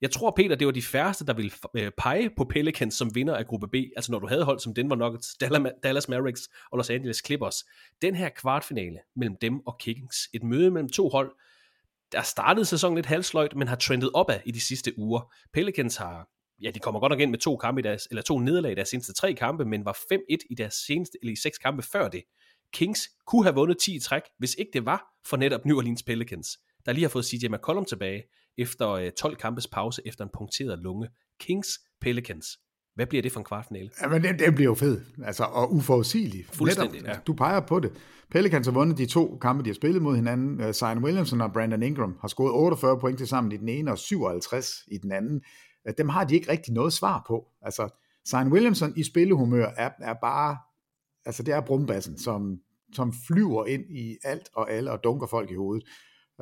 Jeg 0.00 0.10
tror, 0.10 0.30
Peter, 0.30 0.56
det 0.56 0.66
var 0.66 0.72
de 0.72 0.82
færreste, 0.82 1.26
der 1.26 1.34
ville 1.34 1.50
øh, 1.76 1.90
pege 1.98 2.30
på 2.36 2.44
Pelicans 2.44 2.94
som 2.94 3.14
vinder 3.14 3.36
af 3.36 3.46
gruppe 3.46 3.68
B. 3.68 3.74
Altså 3.74 4.12
når 4.12 4.18
du 4.18 4.26
havde 4.26 4.44
hold 4.44 4.60
som 4.60 4.74
Denver 4.74 4.96
Nuggets, 4.96 5.36
Dallas 5.82 6.08
Mavericks 6.08 6.48
og 6.72 6.76
Los 6.76 6.90
Angeles 6.90 7.22
Clippers. 7.26 7.64
Den 8.02 8.14
her 8.14 8.28
kvartfinale 8.28 8.98
mellem 9.16 9.36
dem 9.40 9.66
og 9.66 9.78
Kings. 9.80 10.28
Et 10.34 10.42
møde 10.42 10.70
mellem 10.70 10.88
to 10.88 11.08
hold, 11.08 11.32
der 12.12 12.22
startede 12.22 12.64
sæsonen 12.64 12.96
lidt 12.96 13.06
halvsløjt, 13.06 13.56
men 13.56 13.68
har 13.68 13.76
trendet 13.76 14.10
opad 14.14 14.40
i 14.46 14.50
de 14.50 14.60
sidste 14.60 14.98
uger. 14.98 15.34
Pelicans 15.52 15.96
har 15.96 16.28
ja, 16.62 16.70
de 16.70 16.78
kommer 16.78 17.00
godt 17.00 17.10
nok 17.10 17.20
ind 17.20 17.30
med 17.30 17.38
to 17.38 17.56
kampe 17.56 17.80
i 17.80 17.82
deres, 17.82 18.06
eller 18.10 18.22
to 18.22 18.38
nederlag 18.38 18.72
i 18.72 18.74
deres 18.74 18.88
seneste 18.88 19.12
tre 19.12 19.34
kampe, 19.34 19.64
men 19.64 19.84
var 19.84 19.96
5-1 20.12 20.18
i 20.50 20.54
deres 20.54 20.74
seneste, 20.74 21.18
eller 21.22 21.32
i 21.32 21.36
seks 21.36 21.58
kampe 21.58 21.82
før 21.82 22.08
det. 22.08 22.22
Kings 22.72 23.08
kunne 23.26 23.44
have 23.44 23.54
vundet 23.54 23.78
10 23.78 23.96
i 23.96 24.00
træk, 24.00 24.22
hvis 24.38 24.54
ikke 24.54 24.70
det 24.72 24.86
var 24.86 25.04
for 25.26 25.36
netop 25.36 25.64
New 25.64 25.76
Orleans 25.76 26.02
Pelicans, 26.02 26.58
der 26.86 26.92
lige 26.92 27.04
har 27.04 27.08
fået 27.08 27.24
CJ 27.24 27.48
McCollum 27.48 27.84
tilbage 27.84 28.22
efter 28.58 29.10
12 29.10 29.32
øh, 29.32 29.38
kampes 29.38 29.66
pause 29.66 30.02
efter 30.06 30.24
en 30.24 30.30
punkteret 30.34 30.78
lunge. 30.78 31.08
Kings 31.40 31.68
Pelicans. 32.00 32.46
Hvad 32.94 33.06
bliver 33.06 33.22
det 33.22 33.32
for 33.32 33.40
en 33.40 33.44
kvartfinale? 33.44 33.90
Jamen, 34.02 34.22
det, 34.22 34.38
det 34.38 34.54
bliver 34.54 34.70
jo 34.70 34.74
fed, 34.74 35.00
altså, 35.24 35.44
og 35.44 35.72
uforudsigelig. 35.74 36.46
Fuldstændig, 36.52 37.02
Netop, 37.02 37.14
ja. 37.16 37.20
Du 37.26 37.32
peger 37.32 37.60
på 37.60 37.80
det. 37.80 37.92
Pelicans 38.30 38.66
har 38.66 38.72
vundet 38.72 38.98
de 38.98 39.06
to 39.06 39.38
kampe, 39.42 39.64
de 39.64 39.68
har 39.68 39.74
spillet 39.74 40.02
mod 40.02 40.16
hinanden. 40.16 40.60
Uh, 40.64 40.72
Zion 40.72 41.04
Williamson 41.04 41.40
og 41.40 41.52
Brandon 41.52 41.82
Ingram 41.82 42.18
har 42.20 42.28
scoret 42.28 42.52
48 42.52 42.98
point 43.00 43.18
til 43.18 43.28
sammen 43.28 43.52
i 43.52 43.56
den 43.56 43.68
ene 43.68 43.90
og 43.90 43.98
57 43.98 44.84
i 44.86 44.98
den 44.98 45.12
anden 45.12 45.42
dem 45.98 46.08
har 46.08 46.24
de 46.24 46.34
ikke 46.34 46.50
rigtig 46.50 46.74
noget 46.74 46.92
svar 46.92 47.24
på. 47.28 47.46
Altså, 47.62 47.88
Zion 48.28 48.52
Williamson 48.52 48.92
i 48.96 49.02
spillehumør 49.02 49.66
er, 49.76 49.90
er 50.00 50.14
bare, 50.14 50.58
altså 51.24 51.42
det 51.42 51.54
er 51.54 51.60
brumbassen, 51.60 52.18
som, 52.18 52.60
som 52.92 53.14
flyver 53.26 53.66
ind 53.66 53.84
i 53.90 54.16
alt 54.24 54.48
og 54.54 54.70
alle 54.70 54.92
og 54.92 55.04
dunker 55.04 55.26
folk 55.26 55.50
i 55.50 55.54
hovedet. 55.54 55.88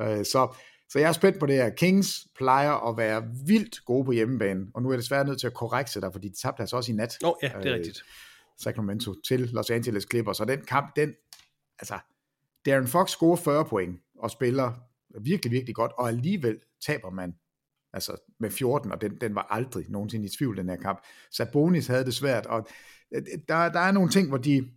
Øh, 0.01 0.25
så, 0.25 0.55
så 0.89 0.99
jeg 0.99 1.07
er 1.07 1.11
spændt 1.11 1.39
på 1.39 1.45
det 1.45 1.55
her. 1.55 1.69
Kings 1.69 2.27
plejer 2.35 2.89
at 2.89 2.97
være 2.97 3.23
vildt 3.45 3.85
gode 3.85 4.05
på 4.05 4.11
hjemmebane, 4.11 4.67
og 4.73 4.81
nu 4.81 4.89
er 4.89 4.93
jeg 4.93 4.99
desværre 4.99 5.25
nødt 5.25 5.39
til 5.39 5.47
at 5.47 5.53
korrekse 5.53 6.01
dig, 6.01 6.09
fordi 6.11 6.27
de 6.27 6.35
tabte 6.41 6.61
altså 6.61 6.75
også 6.75 6.91
i 6.91 6.95
nat. 6.95 7.17
Åh, 7.23 7.29
oh, 7.29 7.35
ja, 7.43 7.47
det 7.47 7.55
er 7.55 7.73
øh, 7.73 7.77
rigtigt. 7.77 8.03
Sacramento 8.59 9.15
til 9.27 9.39
Los 9.39 9.69
Angeles 9.69 10.07
Clippers, 10.11 10.39
og 10.39 10.47
den 10.47 10.61
kamp, 10.61 10.95
den, 10.95 11.13
altså, 11.79 11.99
Darren 12.65 12.87
Fox 12.87 13.09
scorer 13.09 13.35
40 13.35 13.65
point 13.65 13.99
og 14.19 14.31
spiller 14.31 14.73
virkelig, 15.21 15.51
virkelig 15.51 15.75
godt, 15.75 15.91
og 15.97 16.07
alligevel 16.07 16.59
taber 16.85 17.09
man 17.09 17.35
altså 17.95 18.15
med 18.39 18.49
14, 18.49 18.91
og 18.91 19.01
den, 19.01 19.17
den 19.21 19.35
var 19.35 19.47
aldrig 19.49 19.85
nogensinde 19.89 20.25
i 20.25 20.29
tvivl, 20.29 20.57
den 20.57 20.69
her 20.69 20.75
kamp. 20.75 20.99
Sabonis 21.31 21.87
havde 21.87 22.05
det 22.05 22.13
svært, 22.13 22.45
og 22.45 22.67
øh, 23.11 23.21
øh, 23.33 23.39
der, 23.47 23.69
der 23.69 23.79
er 23.79 23.91
nogle 23.91 24.09
ting, 24.09 24.27
hvor 24.27 24.37
de, 24.37 24.69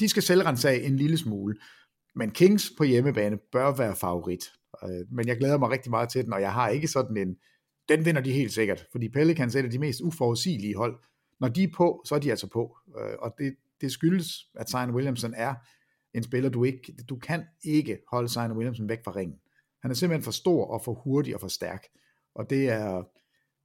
de 0.00 0.08
skal 0.08 0.22
selv 0.22 0.42
en 0.82 0.96
lille 0.96 1.18
smule, 1.18 1.56
men 2.14 2.30
Kings 2.30 2.72
på 2.78 2.84
hjemmebane 2.84 3.38
bør 3.52 3.76
være 3.76 3.96
favorit. 3.96 4.52
Øh, 4.84 5.06
men 5.10 5.28
jeg 5.28 5.36
glæder 5.36 5.58
mig 5.58 5.70
rigtig 5.70 5.90
meget 5.90 6.08
til 6.08 6.24
den, 6.24 6.32
og 6.32 6.40
jeg 6.40 6.52
har 6.52 6.68
ikke 6.68 6.88
sådan 6.88 7.16
en, 7.16 7.36
den 7.88 8.04
vinder 8.04 8.20
de 8.20 8.32
helt 8.32 8.52
sikkert, 8.52 8.86
fordi 8.92 9.08
Pelicans 9.08 9.54
er 9.54 9.60
et 9.60 9.64
af 9.64 9.70
de 9.70 9.78
mest 9.78 10.00
uforudsigelige 10.00 10.76
hold. 10.76 10.98
Når 11.40 11.48
de 11.48 11.62
er 11.62 11.68
på, 11.76 12.02
så 12.06 12.14
er 12.14 12.18
de 12.18 12.30
altså 12.30 12.46
på, 12.46 12.76
og 13.18 13.34
det, 13.38 13.56
det 13.80 13.92
skyldes, 13.92 14.50
at 14.54 14.70
Zion 14.70 14.90
Williamson 14.90 15.34
er 15.36 15.54
en 16.14 16.22
spiller, 16.22 16.50
du 16.50 16.64
ikke, 16.64 16.94
du 17.08 17.16
kan 17.16 17.44
ikke 17.64 17.98
holde 18.10 18.28
Zion 18.28 18.52
Williamson 18.52 18.88
væk 18.88 18.98
fra 19.04 19.16
ringen. 19.16 19.38
Han 19.82 19.90
er 19.90 19.94
simpelthen 19.94 20.24
for 20.24 20.30
stor 20.30 20.64
og 20.64 20.82
for 20.84 20.94
hurtig 20.94 21.34
og 21.34 21.40
for 21.40 21.48
stærk 21.48 21.86
og 22.34 22.50
det 22.50 22.68
er 22.68 23.02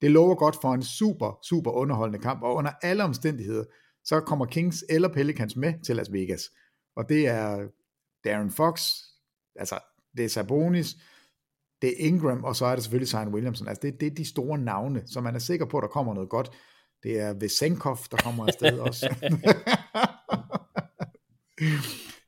det 0.01 0.11
lover 0.11 0.36
godt 0.36 0.57
for 0.61 0.74
en 0.74 0.84
super, 0.84 1.39
super 1.43 1.72
underholdende 1.72 2.20
kamp, 2.20 2.43
og 2.43 2.55
under 2.55 2.72
alle 2.82 3.03
omstændigheder, 3.03 3.63
så 4.03 4.20
kommer 4.20 4.45
Kings 4.45 4.84
eller 4.89 5.13
Pelicans 5.13 5.55
med 5.55 5.74
til 5.86 5.95
Las 5.95 6.13
Vegas, 6.13 6.41
og 6.95 7.09
det 7.09 7.28
er 7.28 7.68
Darren 8.24 8.51
Fox, 8.51 8.91
altså 9.55 9.80
det 10.18 10.26
er 10.26 10.30
Sabonis, 10.30 10.95
det 11.82 11.89
er 11.89 12.07
Ingram, 12.07 12.43
og 12.43 12.55
så 12.55 12.66
er 12.66 12.76
det 12.76 12.84
selvfølgelig 12.84 13.07
Zion 13.07 13.34
Williamson, 13.34 13.68
altså 13.68 13.82
det, 13.82 13.99
det 13.99 14.07
er 14.07 14.16
de 14.16 14.30
store 14.30 14.57
navne, 14.57 15.03
så 15.07 15.22
man 15.22 15.36
er 15.36 15.39
sikker 15.39 15.66
på, 15.66 15.78
at 15.78 15.82
der 15.82 15.88
kommer 15.88 16.13
noget 16.13 16.30
godt. 16.30 16.51
Det 17.03 17.20
er 17.20 17.34
Vesenkov, 17.34 17.97
der 18.11 18.18
kommer 18.18 18.47
afsted 18.47 18.80
også. 18.80 19.16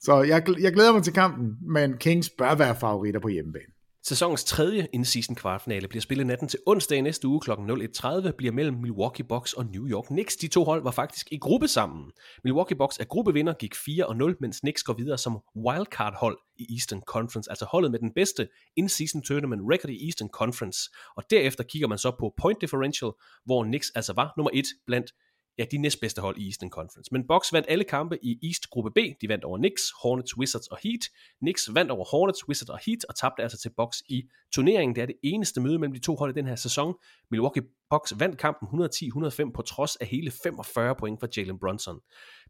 så 0.06 0.22
jeg, 0.22 0.44
jeg 0.60 0.74
glæder 0.74 0.94
mig 0.94 1.04
til 1.04 1.14
kampen, 1.14 1.58
men 1.62 1.98
Kings 1.98 2.30
bør 2.30 2.56
være 2.56 2.76
favoritter 2.76 3.20
på 3.20 3.28
hjemmebane. 3.28 3.77
Sæsonens 4.08 4.44
tredje 4.44 4.88
in-season 4.94 5.36
kvartfinale 5.36 5.88
bliver 5.88 6.02
spillet 6.02 6.28
natten 6.28 6.48
til 6.48 6.60
onsdag 6.66 7.02
næste 7.02 7.28
uge 7.28 7.42
kl. 7.42 7.52
01.30, 7.52 8.32
bliver 8.32 8.52
mellem 8.52 8.78
Milwaukee 8.78 9.26
Bucks 9.26 9.54
og 9.54 9.66
New 9.66 9.88
York 9.88 10.06
Knicks. 10.06 10.36
De 10.36 10.48
to 10.48 10.64
hold 10.64 10.84
var 10.84 10.92
faktisk 10.92 11.28
i 11.32 11.38
gruppe 11.38 11.68
sammen. 11.68 12.12
Milwaukee 12.44 12.78
Bucks 12.78 12.98
er 12.98 13.04
gruppevinder, 13.04 13.54
gik 13.54 13.76
4-0, 13.76 14.38
mens 14.42 14.60
Knicks 14.60 14.84
går 14.84 14.94
videre 14.94 15.18
som 15.18 15.40
wildcard-hold 15.56 16.38
i 16.58 16.74
Eastern 16.74 17.02
Conference, 17.02 17.50
altså 17.50 17.66
holdet 17.72 17.92
med 17.92 18.00
den 18.00 18.14
bedste 18.16 18.48
in-season 18.78 19.22
tournament 19.22 19.62
record 19.72 19.90
i 19.90 20.06
Eastern 20.06 20.30
Conference. 20.30 20.80
Og 21.16 21.24
derefter 21.30 21.64
kigger 21.64 21.88
man 21.88 21.98
så 21.98 22.12
på 22.20 22.34
point 22.42 22.62
differential, 22.62 23.12
hvor 23.46 23.64
Knicks 23.64 23.92
altså 23.96 24.14
var 24.14 24.34
nummer 24.38 24.52
et 24.54 24.68
blandt 24.86 25.12
ja, 25.58 25.66
de 25.72 25.78
næstbedste 25.78 26.22
hold 26.22 26.38
i 26.38 26.46
Eastern 26.46 26.70
Conference. 26.70 27.10
Men 27.12 27.28
Bucks 27.28 27.54
vandt 27.54 27.68
alle 27.70 27.84
kampe 27.84 28.26
i 28.26 28.40
East 28.44 28.68
gruppe 28.70 28.92
B. 28.92 28.98
De 29.22 29.30
vandt 29.30 29.44
over 29.44 29.58
Knicks, 29.58 29.84
Hornets, 30.02 30.38
Wizards 30.38 30.68
og 30.68 30.78
Heat. 30.84 31.00
Knicks 31.40 31.70
vandt 31.74 31.92
over 31.92 32.06
Hornets, 32.06 32.48
Wizards 32.48 32.70
og 32.70 32.80
Heat 32.86 33.06
og 33.10 33.16
tabte 33.16 33.44
altså 33.44 33.58
til 33.58 33.72
Bucks 33.78 34.04
i 34.10 34.24
turneringen. 34.54 34.96
Det 34.96 35.02
er 35.02 35.06
det 35.06 35.16
eneste 35.24 35.62
møde 35.62 35.80
mellem 35.80 35.94
de 35.94 36.00
to 36.00 36.16
hold 36.16 36.32
i 36.32 36.40
den 36.40 36.48
her 36.48 36.56
sæson. 36.56 36.96
Milwaukee 37.32 37.64
Bucks 37.90 38.14
vandt 38.20 38.38
kampen 38.38 38.84
110-105 38.84 39.52
på 39.52 39.62
trods 39.62 39.96
af 39.96 40.08
hele 40.08 40.32
45 40.44 40.96
point 40.96 41.20
fra 41.20 41.28
Jalen 41.38 41.60
Brunson. 41.60 42.00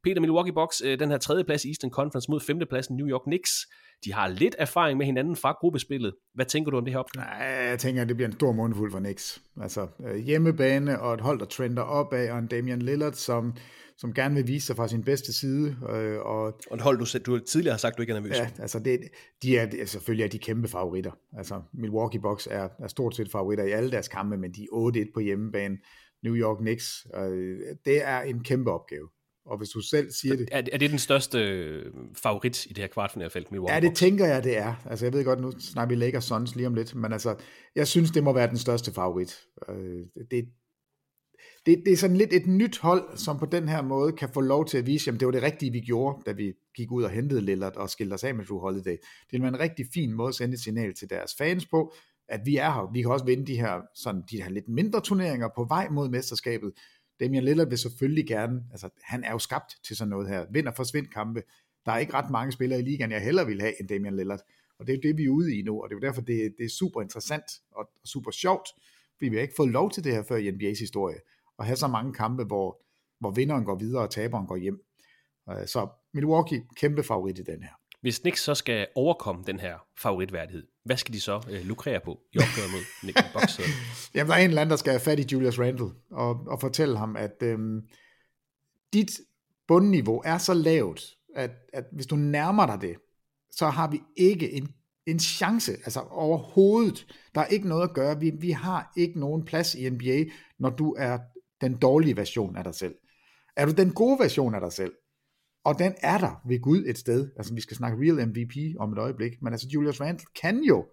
Peter 0.04 0.22
Milwaukee 0.22 0.54
Bucks, 0.54 0.82
øh, 0.86 1.00
den 1.00 1.10
her 1.10 1.18
tredje 1.18 1.44
plads 1.44 1.66
i 1.66 1.68
Eastern 1.68 1.92
Conference 1.92 2.32
mod 2.32 2.40
femtepladsen 2.40 2.96
New 2.96 3.08
York 3.08 3.22
Knicks. 3.22 3.52
De 4.06 4.14
har 4.14 4.28
lidt 4.28 4.56
erfaring 4.58 4.98
med 4.98 5.06
hinanden 5.06 5.36
fra 5.36 5.52
gruppespillet. 5.52 6.14
Hvad 6.34 6.46
tænker 6.46 6.72
du 6.72 6.78
om 6.78 6.86
det 6.86 6.94
her 6.94 7.00
opgør? 7.00 7.22
Nej, 7.22 7.48
jeg 7.70 7.80
tænker, 7.80 8.02
at 8.02 8.08
det 8.08 8.16
bliver 8.16 8.28
en 8.28 8.34
stor 8.34 8.52
månedfuld 8.52 8.92
for 8.92 9.00
Knicks. 9.00 9.42
Altså 9.62 9.88
øh, 10.08 10.16
hjemmebane 10.16 11.00
og 11.00 11.14
et 11.14 11.22
hold, 11.22 11.40
der 11.40 11.46
trender 11.46 11.82
opad, 11.82 12.30
og 12.30 12.40
en 12.40 12.48
Damian 12.48 12.82
Lillard, 12.82 13.14
som, 13.14 13.54
som 13.98 14.14
gerne 14.14 14.36
vil 14.36 14.48
vise 14.48 14.68
sig 14.68 14.76
fra 14.76 14.88
sin 14.88 15.04
bedste 15.04 15.34
side. 15.34 15.76
Øh, 15.90 16.20
og, 16.20 16.44
og 16.44 16.76
et 16.76 16.82
hold, 16.82 17.24
du, 17.24 17.32
du 17.32 17.40
tidligere 17.40 17.74
har 17.74 17.78
sagt, 17.78 17.98
du 17.98 18.02
ikke 18.02 18.14
er 18.14 18.20
nervøs 18.20 18.38
Ja, 18.38 18.50
altså 18.60 18.80
det, 18.80 19.00
de 19.44 19.58
er, 19.58 19.86
selvfølgelig 19.86 20.24
er 20.24 20.30
de 20.30 20.40
kæmpe 20.40 20.68
favoritter. 20.68 21.12
Altså 21.38 21.62
Milwaukee 21.74 22.22
Bucks 22.22 22.48
er, 22.52 22.70
er 22.80 22.88
stort 22.88 23.16
set 23.16 23.32
favoritter 23.32 23.64
i 23.64 23.72
alle 23.72 23.92
deres 23.92 24.08
kampe, 24.08 24.38
men 24.38 24.52
de 24.52 24.62
er 24.64 25.06
8-1 25.08 25.12
på 25.14 25.20
hjemmebane. 25.20 25.78
New 26.24 26.36
York 26.36 26.58
Knicks, 26.58 27.08
øh, 27.16 27.60
det 27.86 28.08
er 28.08 28.22
en 28.22 28.44
kæmpe 28.44 28.72
opgave. 28.72 29.10
Og 29.48 29.58
hvis 29.58 29.70
du 29.70 29.82
selv 29.82 30.12
siger 30.12 30.36
det... 30.36 30.50
Er, 30.52 30.62
er 30.72 30.78
det 30.78 30.90
den 30.90 31.00
største 31.00 31.40
øh, 31.40 31.92
favorit 32.24 32.66
i 32.66 32.70
det 32.70 32.78
her 32.78 32.88
kvartfinalfelt? 32.88 33.52
Milwaukee 33.52 33.76
Ja, 33.76 33.80
det 33.80 33.96
tænker 33.96 34.26
jeg, 34.26 34.44
det 34.44 34.58
er. 34.58 34.76
Altså, 34.86 35.06
jeg 35.06 35.14
ved 35.14 35.26
godt, 35.26 35.42
nu 35.42 35.52
snakker 35.60 35.96
vi 35.96 36.04
Lakers 36.06 36.24
Suns 36.24 36.56
lige 36.56 36.68
om 36.68 36.74
lidt, 36.74 36.96
men 36.96 37.14
altså, 37.14 37.36
jeg 37.76 37.88
synes, 37.88 38.12
det 38.12 38.24
må 38.24 38.34
være 38.34 38.48
den 38.48 38.58
største 38.58 38.94
favorit. 38.94 39.40
Øh, 39.70 40.26
det, 40.32 40.46
det, 41.66 41.82
det 41.86 41.94
er 41.94 41.98
sådan 41.98 42.18
lidt 42.18 42.34
et 42.34 42.48
nyt 42.48 42.80
hold, 42.80 43.18
som 43.18 43.40
på 43.40 43.46
den 43.46 43.70
her 43.70 43.82
måde 43.82 44.12
kan 44.12 44.30
få 44.34 44.42
lov 44.42 44.66
til 44.66 44.78
at 44.78 44.86
vise, 44.86 45.12
at 45.12 45.20
det 45.20 45.26
var 45.26 45.32
det 45.32 45.44
rigtige, 45.44 45.72
vi 45.72 45.80
gjorde, 45.80 46.22
da 46.26 46.32
vi 46.32 46.54
gik 46.76 46.92
ud 46.92 47.04
og 47.04 47.10
hentede 47.10 47.42
Lillard 47.42 47.76
og 47.76 47.90
skilte 47.90 48.14
os 48.14 48.24
af 48.24 48.36
med 48.36 48.46
Drew 48.46 48.60
Holiday. 48.60 48.98
Det 49.32 49.44
er 49.44 49.48
en 49.48 49.60
rigtig 49.60 49.86
fin 49.94 50.14
måde 50.14 50.30
at 50.30 50.36
sende 50.36 50.54
et 50.54 50.60
signal 50.60 50.94
til 50.94 51.10
deres 51.10 51.32
fans 51.38 51.66
på, 51.66 51.94
at 52.30 52.42
vi 52.46 52.58
er 52.58 52.72
her. 52.72 52.92
Vi 52.94 53.02
kan 53.02 53.12
også 53.12 53.26
vinde 53.26 53.48
de 53.48 53.56
her, 53.56 53.82
sådan, 53.96 54.24
de 54.32 54.44
her 54.44 54.50
lidt 54.50 54.70
mindre 54.70 55.02
turneringer 55.02 55.50
på 55.56 55.66
vej 55.70 55.90
mod 55.90 56.10
mesterskabet, 56.10 56.72
Damian 57.20 57.44
Lillard 57.44 57.70
vil 57.70 57.78
selvfølgelig 57.78 58.28
gerne, 58.28 58.64
altså 58.72 58.90
han 59.04 59.24
er 59.24 59.32
jo 59.32 59.40
skabt 59.40 59.76
til 59.84 59.96
sådan 59.96 60.10
noget 60.10 60.30
her, 60.30 60.46
vind 60.52 60.68
og 60.68 60.76
forsvind 60.76 61.08
kampe. 61.08 61.44
Der 61.86 61.92
er 61.92 61.98
ikke 61.98 62.14
ret 62.14 62.32
mange 62.32 62.52
spillere 62.52 62.80
i 62.80 62.84
ligaen, 62.84 63.12
jeg 63.12 63.22
heller 63.22 63.46
vil 63.46 63.62
have 63.62 63.80
end 63.80 63.88
Damian 63.88 64.16
Lillard. 64.16 64.40
Og 64.80 64.88
det 64.88 64.94
er 64.94 64.98
jo 64.98 65.02
det, 65.10 65.18
vi 65.18 65.24
er 65.24 65.30
ude 65.30 65.58
i 65.58 65.62
nu, 65.62 65.84
og 65.84 65.90
det 65.90 65.96
er 65.96 66.00
jo 66.02 66.08
derfor, 66.08 66.22
det, 66.22 66.54
det 66.58 66.66
er 66.66 66.70
super 66.70 67.02
interessant 67.02 67.44
og 67.72 67.90
super 68.06 68.32
sjovt, 68.32 68.70
fordi 69.18 69.30
vi 69.30 69.36
har 69.36 69.42
ikke 69.42 69.54
fået 69.58 69.70
lov 69.70 69.92
til 69.92 70.04
det 70.04 70.14
her 70.14 70.24
før 70.24 70.36
i 70.36 70.50
NBA's 70.50 70.80
historie, 70.80 71.18
at 71.60 71.66
have 71.66 71.76
så 71.76 71.88
mange 71.88 72.14
kampe, 72.14 72.44
hvor, 72.44 72.82
hvor 73.20 73.32
vinderen 73.32 73.66
går 73.66 73.76
videre 73.76 74.04
og 74.04 74.10
taberen 74.10 74.48
går 74.48 74.58
hjem. 74.58 74.82
Øh, 75.50 75.68
så 75.68 75.88
Milwaukee, 76.14 76.64
kæmpe 76.76 77.04
favorit 77.04 77.40
i 77.40 77.44
den 77.44 77.64
her. 77.64 77.72
Hvis 78.02 78.20
Knicks 78.20 78.44
så 78.44 78.56
skal 78.56 78.88
overkomme 78.96 79.44
den 79.48 79.60
her 79.60 79.78
favoritværdighed, 79.98 80.68
hvad 80.88 80.98
skal 80.98 81.14
de 81.14 81.22
så 81.22 81.42
øh, 81.50 81.66
lukrere 81.66 82.00
på 82.06 82.20
i 82.34 82.38
opgøret 82.38 82.72
mod 82.72 82.82
Nick 83.04 83.34
Box? 83.34 83.60
Jamen, 84.16 84.30
der 84.30 84.36
er 84.36 84.40
en 84.40 84.50
eller 84.50 84.62
anden, 84.62 84.72
der 84.72 84.78
skal 84.78 84.92
have 84.92 85.00
fat 85.00 85.20
i 85.20 85.26
Julius 85.32 85.60
Randle 85.60 85.90
og, 86.12 86.40
og 86.48 86.62
fortælle 86.62 86.98
ham, 86.98 87.16
at 87.16 87.44
øhm, 87.44 87.82
dit 88.94 89.12
bundniveau 89.68 90.22
er 90.26 90.38
så 90.38 90.54
lavt, 90.54 91.02
at, 91.36 91.52
at 91.74 91.84
hvis 91.92 92.06
du 92.06 92.16
nærmer 92.16 92.66
dig 92.66 92.82
det, 92.82 92.96
så 93.52 93.70
har 93.70 93.92
vi 93.92 94.02
ikke 94.16 94.52
en, 94.52 94.70
en 95.06 95.20
chance, 95.20 95.72
altså 95.72 96.00
overhovedet. 96.00 97.08
Der 97.36 97.42
er 97.42 97.46
ikke 97.46 97.68
noget 97.68 97.84
at 97.84 97.94
gøre. 97.94 98.20
Vi, 98.20 98.32
vi 98.40 98.52
har 98.52 98.92
ikke 98.98 99.20
nogen 99.20 99.46
plads 99.46 99.76
i 99.76 99.90
NBA, 99.90 100.24
når 100.60 100.70
du 100.70 100.96
er 100.98 101.18
den 101.62 101.78
dårlige 101.78 102.18
version 102.18 102.56
af 102.56 102.64
dig 102.64 102.76
selv. 102.76 102.96
Er 103.56 103.66
du 103.66 103.72
den 103.72 103.94
gode 103.94 104.20
version 104.20 104.56
af 104.56 104.62
dig 104.62 104.72
selv, 104.72 104.94
og 105.68 105.80
den 105.80 105.94
er 106.02 106.18
der 106.18 106.42
ved 106.48 106.62
Gud 106.62 106.84
et 106.88 106.98
sted. 106.98 107.30
Altså, 107.38 107.54
vi 107.54 107.62
skal 107.62 107.78
snakke 107.78 107.98
real 108.02 108.28
MVP 108.28 108.56
om 108.80 108.94
et 108.94 109.00
øjeblik. 109.00 109.32
Men 109.42 109.54
altså, 109.54 109.68
Julius 109.74 110.02
Randle 110.02 110.26
kan 110.42 110.64
jo. 110.64 110.86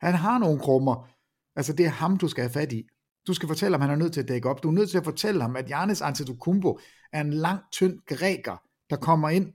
Han 0.00 0.14
har 0.14 0.38
nogle 0.38 0.58
krummer. 0.58 1.08
Altså, 1.56 1.72
det 1.72 1.86
er 1.86 1.90
ham, 1.90 2.16
du 2.16 2.28
skal 2.28 2.42
have 2.42 2.52
fat 2.52 2.72
i. 2.72 2.84
Du 3.26 3.34
skal 3.34 3.48
fortælle 3.48 3.74
ham, 3.74 3.80
han 3.80 3.90
er 3.90 3.96
nødt 3.96 4.12
til 4.12 4.20
at 4.20 4.28
dække 4.28 4.48
op. 4.48 4.62
Du 4.62 4.68
er 4.68 4.72
nødt 4.72 4.90
til 4.90 4.98
at 4.98 5.04
fortælle 5.04 5.40
ham, 5.40 5.56
at 5.56 5.66
Giannis 5.66 6.00
Antetokounmpo 6.00 6.78
er 7.12 7.20
en 7.20 7.32
lang, 7.32 7.60
tynd 7.72 7.98
græker, 8.06 8.62
der 8.90 8.96
kommer 8.96 9.28
ind, 9.28 9.52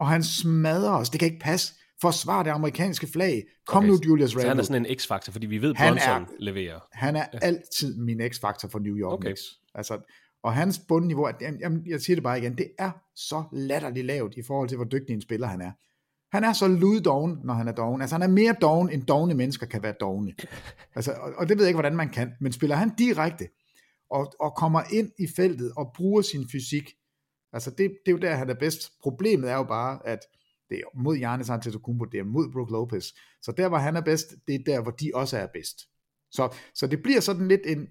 og 0.00 0.08
han 0.08 0.22
smadrer 0.22 0.90
os. 0.90 1.10
Det 1.10 1.20
kan 1.20 1.26
ikke 1.26 1.42
passe. 1.42 1.74
Forsvar 2.00 2.42
det 2.42 2.50
amerikanske 2.50 3.06
flag. 3.06 3.42
Kom 3.66 3.78
okay, 3.78 3.88
nu, 3.88 3.98
Julius 4.06 4.36
Randle. 4.36 4.48
Han 4.48 4.58
er 4.58 4.62
sådan 4.62 4.86
en 4.86 4.98
x-faktor, 4.98 5.32
fordi 5.32 5.46
vi 5.46 5.62
ved, 5.62 5.74
Bronson 5.74 6.26
leverer. 6.38 6.80
Han 6.92 7.16
er 7.16 7.26
ja. 7.32 7.38
altid 7.42 7.98
min 7.98 8.20
x-faktor 8.32 8.68
for 8.68 8.78
New 8.78 8.96
York 8.96 9.12
okay. 9.12 9.26
Knicks. 9.26 9.42
Altså, 9.74 9.98
og 10.42 10.54
hans 10.54 10.80
bundniveau, 10.88 11.28
jamen, 11.40 11.82
jeg 11.86 12.00
siger 12.00 12.16
det 12.16 12.22
bare 12.22 12.38
igen, 12.38 12.58
det 12.58 12.70
er 12.78 12.90
så 13.14 13.44
latterligt 13.52 14.06
lavt 14.06 14.36
i 14.36 14.42
forhold 14.42 14.68
til, 14.68 14.76
hvor 14.76 14.84
dygtig 14.84 15.14
en 15.14 15.20
spiller 15.20 15.46
han 15.46 15.60
er. 15.60 15.72
Han 16.32 16.44
er 16.44 16.52
så 16.52 16.68
luddoven, 16.68 17.38
når 17.44 17.54
han 17.54 17.68
er 17.68 17.72
doven. 17.72 18.00
Altså 18.00 18.14
han 18.14 18.22
er 18.22 18.34
mere 18.34 18.54
doven, 18.60 18.90
end 18.90 19.02
dogne 19.02 19.34
mennesker 19.34 19.66
kan 19.66 19.82
være 19.82 19.94
dogne. 20.00 20.34
Altså, 20.94 21.12
og, 21.12 21.32
og 21.36 21.48
det 21.48 21.56
ved 21.56 21.64
jeg 21.64 21.68
ikke, 21.68 21.76
hvordan 21.76 21.96
man 21.96 22.08
kan. 22.08 22.32
Men 22.40 22.52
spiller 22.52 22.76
han 22.76 22.90
direkte, 22.98 23.48
og, 24.10 24.32
og 24.40 24.54
kommer 24.56 24.82
ind 24.92 25.10
i 25.18 25.26
feltet, 25.36 25.72
og 25.76 25.92
bruger 25.96 26.22
sin 26.22 26.48
fysik, 26.52 26.90
altså 27.52 27.70
det, 27.70 27.78
det 27.78 28.06
er 28.06 28.12
jo 28.12 28.18
der, 28.18 28.34
han 28.34 28.50
er 28.50 28.54
bedst. 28.54 28.92
Problemet 29.02 29.50
er 29.50 29.54
jo 29.54 29.64
bare, 29.64 30.06
at 30.06 30.18
det 30.70 30.78
er 30.78 30.98
mod 30.98 31.16
Giannis 31.16 31.50
Antetokounmpo, 31.50 32.04
det 32.04 32.20
er 32.20 32.24
mod 32.24 32.52
Brook 32.52 32.70
Lopez. 32.70 33.06
Så 33.42 33.52
der, 33.52 33.68
hvor 33.68 33.78
han 33.78 33.96
er 33.96 34.00
bedst, 34.00 34.34
det 34.48 34.54
er 34.54 34.64
der, 34.66 34.80
hvor 34.82 34.90
de 34.90 35.10
også 35.14 35.38
er 35.38 35.46
bedst. 35.46 35.78
Så, 36.30 36.54
så 36.74 36.86
det 36.86 37.02
bliver 37.02 37.20
sådan 37.20 37.48
lidt 37.48 37.60
en, 37.64 37.88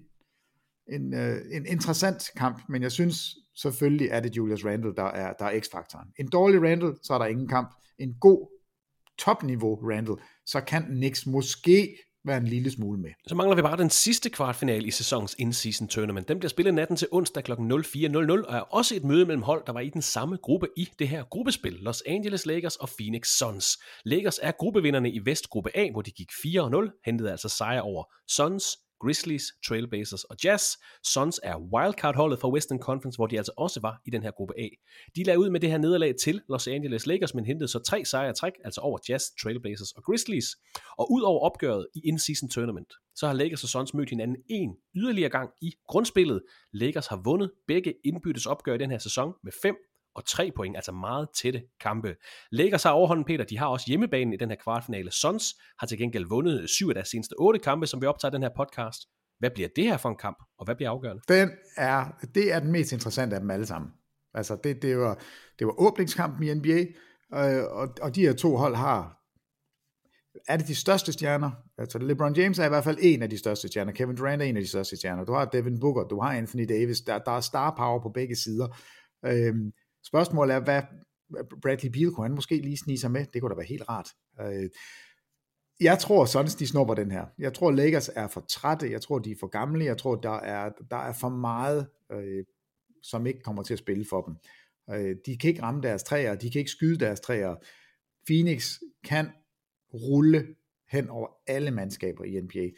en, 0.90 1.14
øh, 1.14 1.36
en 1.52 1.66
interessant 1.66 2.30
kamp, 2.36 2.62
men 2.68 2.82
jeg 2.82 2.92
synes 2.92 3.36
selvfølgelig 3.56 4.08
er 4.10 4.20
det 4.20 4.36
Julius 4.36 4.64
Randle, 4.64 4.94
der 4.94 5.04
er, 5.04 5.32
der 5.32 5.44
er 5.44 5.60
x-faktoren. 5.60 6.08
En 6.18 6.28
dårlig 6.28 6.62
Randle, 6.62 6.94
så 7.02 7.14
er 7.14 7.18
der 7.18 7.26
ingen 7.26 7.48
kamp. 7.48 7.74
En 7.98 8.14
god 8.20 8.48
topniveau 9.18 9.90
Randle, 9.90 10.16
så 10.46 10.60
kan 10.60 10.82
Knicks 10.82 11.26
måske 11.26 11.96
være 12.24 12.36
en 12.36 12.46
lille 12.46 12.70
smule 12.70 13.00
med. 13.00 13.10
Så 13.26 13.34
mangler 13.34 13.56
vi 13.56 13.62
bare 13.62 13.76
den 13.76 13.90
sidste 13.90 14.30
kvartfinale 14.30 14.86
i 14.86 14.90
sæsonens 14.90 15.36
in-season 15.38 15.88
tournament. 15.88 16.28
Den 16.28 16.38
bliver 16.38 16.48
spillet 16.48 16.74
natten 16.74 16.96
til 16.96 17.08
onsdag 17.10 17.44
kl. 17.44 17.52
04.00 17.52 17.58
og 18.46 18.56
er 18.56 18.60
også 18.60 18.96
et 18.96 19.04
møde 19.04 19.26
mellem 19.26 19.42
hold, 19.42 19.62
der 19.66 19.72
var 19.72 19.80
i 19.80 19.88
den 19.88 20.02
samme 20.02 20.36
gruppe 20.36 20.68
i 20.76 20.88
det 20.98 21.08
her 21.08 21.24
gruppespil. 21.30 21.72
Los 21.72 22.02
Angeles 22.06 22.46
Lakers 22.46 22.76
og 22.76 22.88
Phoenix 22.98 23.28
Suns. 23.28 23.78
Lakers 24.04 24.38
er 24.42 24.52
gruppevinderne 24.52 25.10
i 25.10 25.20
Vestgruppe 25.24 25.76
A, 25.76 25.90
hvor 25.90 26.02
de 26.02 26.10
gik 26.10 26.30
4-0, 26.30 27.00
hentede 27.04 27.30
altså 27.30 27.48
sejr 27.48 27.80
over 27.80 28.04
Suns, 28.28 28.64
Grizzlies, 29.00 29.44
Trailblazers 29.66 30.24
og 30.24 30.36
Jazz. 30.44 30.64
Suns 31.04 31.40
er 31.42 31.56
wildcard-holdet 31.74 32.38
fra 32.38 32.50
Western 32.50 32.78
Conference, 32.78 33.16
hvor 33.16 33.26
de 33.26 33.36
altså 33.36 33.52
også 33.56 33.80
var 33.80 34.00
i 34.06 34.10
den 34.10 34.22
her 34.22 34.30
gruppe 34.30 34.54
A. 34.58 34.68
De 35.16 35.24
lagde 35.24 35.38
ud 35.38 35.50
med 35.50 35.60
det 35.60 35.70
her 35.70 35.78
nederlag 35.78 36.14
til 36.16 36.42
Los 36.48 36.68
Angeles 36.68 37.06
Lakers, 37.06 37.34
men 37.34 37.44
hentede 37.44 37.68
så 37.68 37.78
tre 37.78 38.04
sejre 38.04 38.32
træk, 38.32 38.52
altså 38.64 38.80
over 38.80 38.98
Jazz, 39.08 39.24
Trailblazers 39.42 39.92
og 39.92 40.04
Grizzlies. 40.04 40.46
Og 40.98 41.12
ud 41.12 41.22
over 41.22 41.40
opgøret 41.40 41.86
i 41.94 42.00
in-season 42.08 42.48
tournament, 42.48 42.92
så 43.14 43.26
har 43.26 43.34
Lakers 43.34 43.62
og 43.62 43.68
Suns 43.68 43.94
mødt 43.94 44.10
hinanden 44.10 44.36
en 44.50 44.76
yderligere 44.96 45.30
gang 45.30 45.50
i 45.62 45.72
grundspillet. 45.88 46.42
Lakers 46.72 47.06
har 47.06 47.20
vundet 47.24 47.50
begge 47.66 47.94
indbyttes 48.04 48.46
opgør 48.46 48.74
i 48.74 48.78
den 48.78 48.90
her 48.90 48.98
sæson 48.98 49.32
med 49.44 49.52
5 49.62 49.76
og 50.20 50.26
3 50.26 50.50
point, 50.56 50.76
altså 50.76 50.92
meget 50.92 51.28
tætte 51.42 51.62
kampe. 51.80 52.16
Lægger 52.52 52.78
sig 52.78 52.92
overhånden, 52.92 53.24
Peter, 53.24 53.44
de 53.44 53.58
har 53.58 53.66
også 53.66 53.86
hjemmebanen 53.88 54.32
i 54.32 54.36
den 54.36 54.48
her 54.48 54.56
kvartfinale. 54.56 55.10
Suns 55.10 55.54
har 55.78 55.86
til 55.86 55.98
gengæld 55.98 56.26
vundet 56.28 56.70
syv 56.70 56.88
af 56.88 56.94
deres 56.94 57.08
seneste 57.08 57.34
otte 57.38 57.60
kampe, 57.60 57.86
som 57.86 58.00
vi 58.00 58.06
optager 58.06 58.32
den 58.32 58.42
her 58.42 58.50
podcast. 58.56 59.00
Hvad 59.38 59.50
bliver 59.50 59.68
det 59.76 59.84
her 59.84 59.96
for 59.96 60.08
en 60.08 60.16
kamp, 60.16 60.36
og 60.58 60.64
hvad 60.64 60.74
bliver 60.74 60.90
afgørende? 60.90 61.22
Den 61.28 61.50
er, 61.76 62.04
det 62.34 62.52
er 62.52 62.60
den 62.60 62.72
mest 62.72 62.92
interessante 62.92 63.36
af 63.36 63.40
dem 63.40 63.50
alle 63.50 63.66
sammen. 63.66 63.90
Altså, 64.34 64.56
det, 64.64 64.82
det, 64.82 64.98
var, 64.98 65.18
det 65.58 65.66
var 65.66 65.80
åbningskampen 65.80 66.42
i 66.48 66.54
NBA, 66.54 66.80
øh, 67.34 67.64
og, 67.70 67.88
og 68.02 68.14
de 68.14 68.20
her 68.20 68.32
to 68.32 68.56
hold 68.56 68.74
har 68.74 69.20
er 70.48 70.56
det 70.56 70.68
de 70.68 70.74
største 70.74 71.12
stjerner? 71.12 71.50
Altså 71.78 71.98
LeBron 71.98 72.36
James 72.36 72.58
er 72.58 72.64
i 72.64 72.68
hvert 72.68 72.84
fald 72.84 72.98
en 73.00 73.22
af 73.22 73.30
de 73.30 73.38
største 73.38 73.68
stjerner. 73.68 73.92
Kevin 73.92 74.16
Durant 74.16 74.42
er 74.42 74.46
en 74.46 74.56
af 74.56 74.62
de 74.62 74.68
største 74.68 74.96
stjerner. 74.96 75.24
Du 75.24 75.32
har 75.32 75.44
Devin 75.44 75.80
Booker, 75.80 76.04
du 76.04 76.20
har 76.20 76.32
Anthony 76.32 76.68
Davis. 76.68 77.00
Der, 77.00 77.18
der 77.18 77.32
er 77.32 77.40
star 77.40 77.74
power 77.76 78.02
på 78.02 78.08
begge 78.08 78.36
sider. 78.36 78.78
Øhm, 79.26 79.72
Spørgsmålet 80.04 80.54
er, 80.54 80.60
hvad 80.60 80.82
Bradley 81.62 81.90
Beal 81.90 82.10
kunne 82.12 82.24
han 82.24 82.34
måske 82.34 82.56
lige 82.56 82.76
snige 82.76 82.98
sig 82.98 83.10
med. 83.10 83.26
Det 83.32 83.40
kunne 83.40 83.50
da 83.50 83.54
være 83.54 83.66
helt 83.66 83.88
rart. 83.88 84.08
Øh, 84.40 84.70
jeg 85.80 85.98
tror 85.98 86.24
Suns, 86.24 86.54
de 86.54 86.66
snupper 86.66 86.94
den 86.94 87.10
her. 87.10 87.26
Jeg 87.38 87.54
tror 87.54 87.70
Lakers 87.70 88.10
er 88.14 88.28
for 88.28 88.40
trætte, 88.40 88.90
jeg 88.90 89.00
tror 89.00 89.18
de 89.18 89.30
er 89.30 89.36
for 89.40 89.46
gamle, 89.46 89.84
jeg 89.84 89.98
tror 89.98 90.14
der 90.16 90.36
er, 90.40 90.70
der 90.90 90.96
er 90.96 91.12
for 91.12 91.28
meget, 91.28 91.86
øh, 92.12 92.44
som 93.02 93.26
ikke 93.26 93.40
kommer 93.40 93.62
til 93.62 93.72
at 93.72 93.78
spille 93.78 94.04
for 94.04 94.22
dem. 94.22 94.36
Øh, 94.90 95.16
de 95.26 95.38
kan 95.38 95.50
ikke 95.50 95.62
ramme 95.62 95.82
deres 95.82 96.02
træer, 96.02 96.34
de 96.34 96.50
kan 96.50 96.58
ikke 96.58 96.70
skyde 96.70 96.98
deres 96.98 97.20
træer. 97.20 97.54
Phoenix 98.26 98.78
kan 99.04 99.28
rulle 99.94 100.46
hen 100.90 101.08
over 101.08 101.28
alle 101.46 101.70
mandskaber 101.70 102.24
i 102.24 102.40
NBA. 102.40 102.68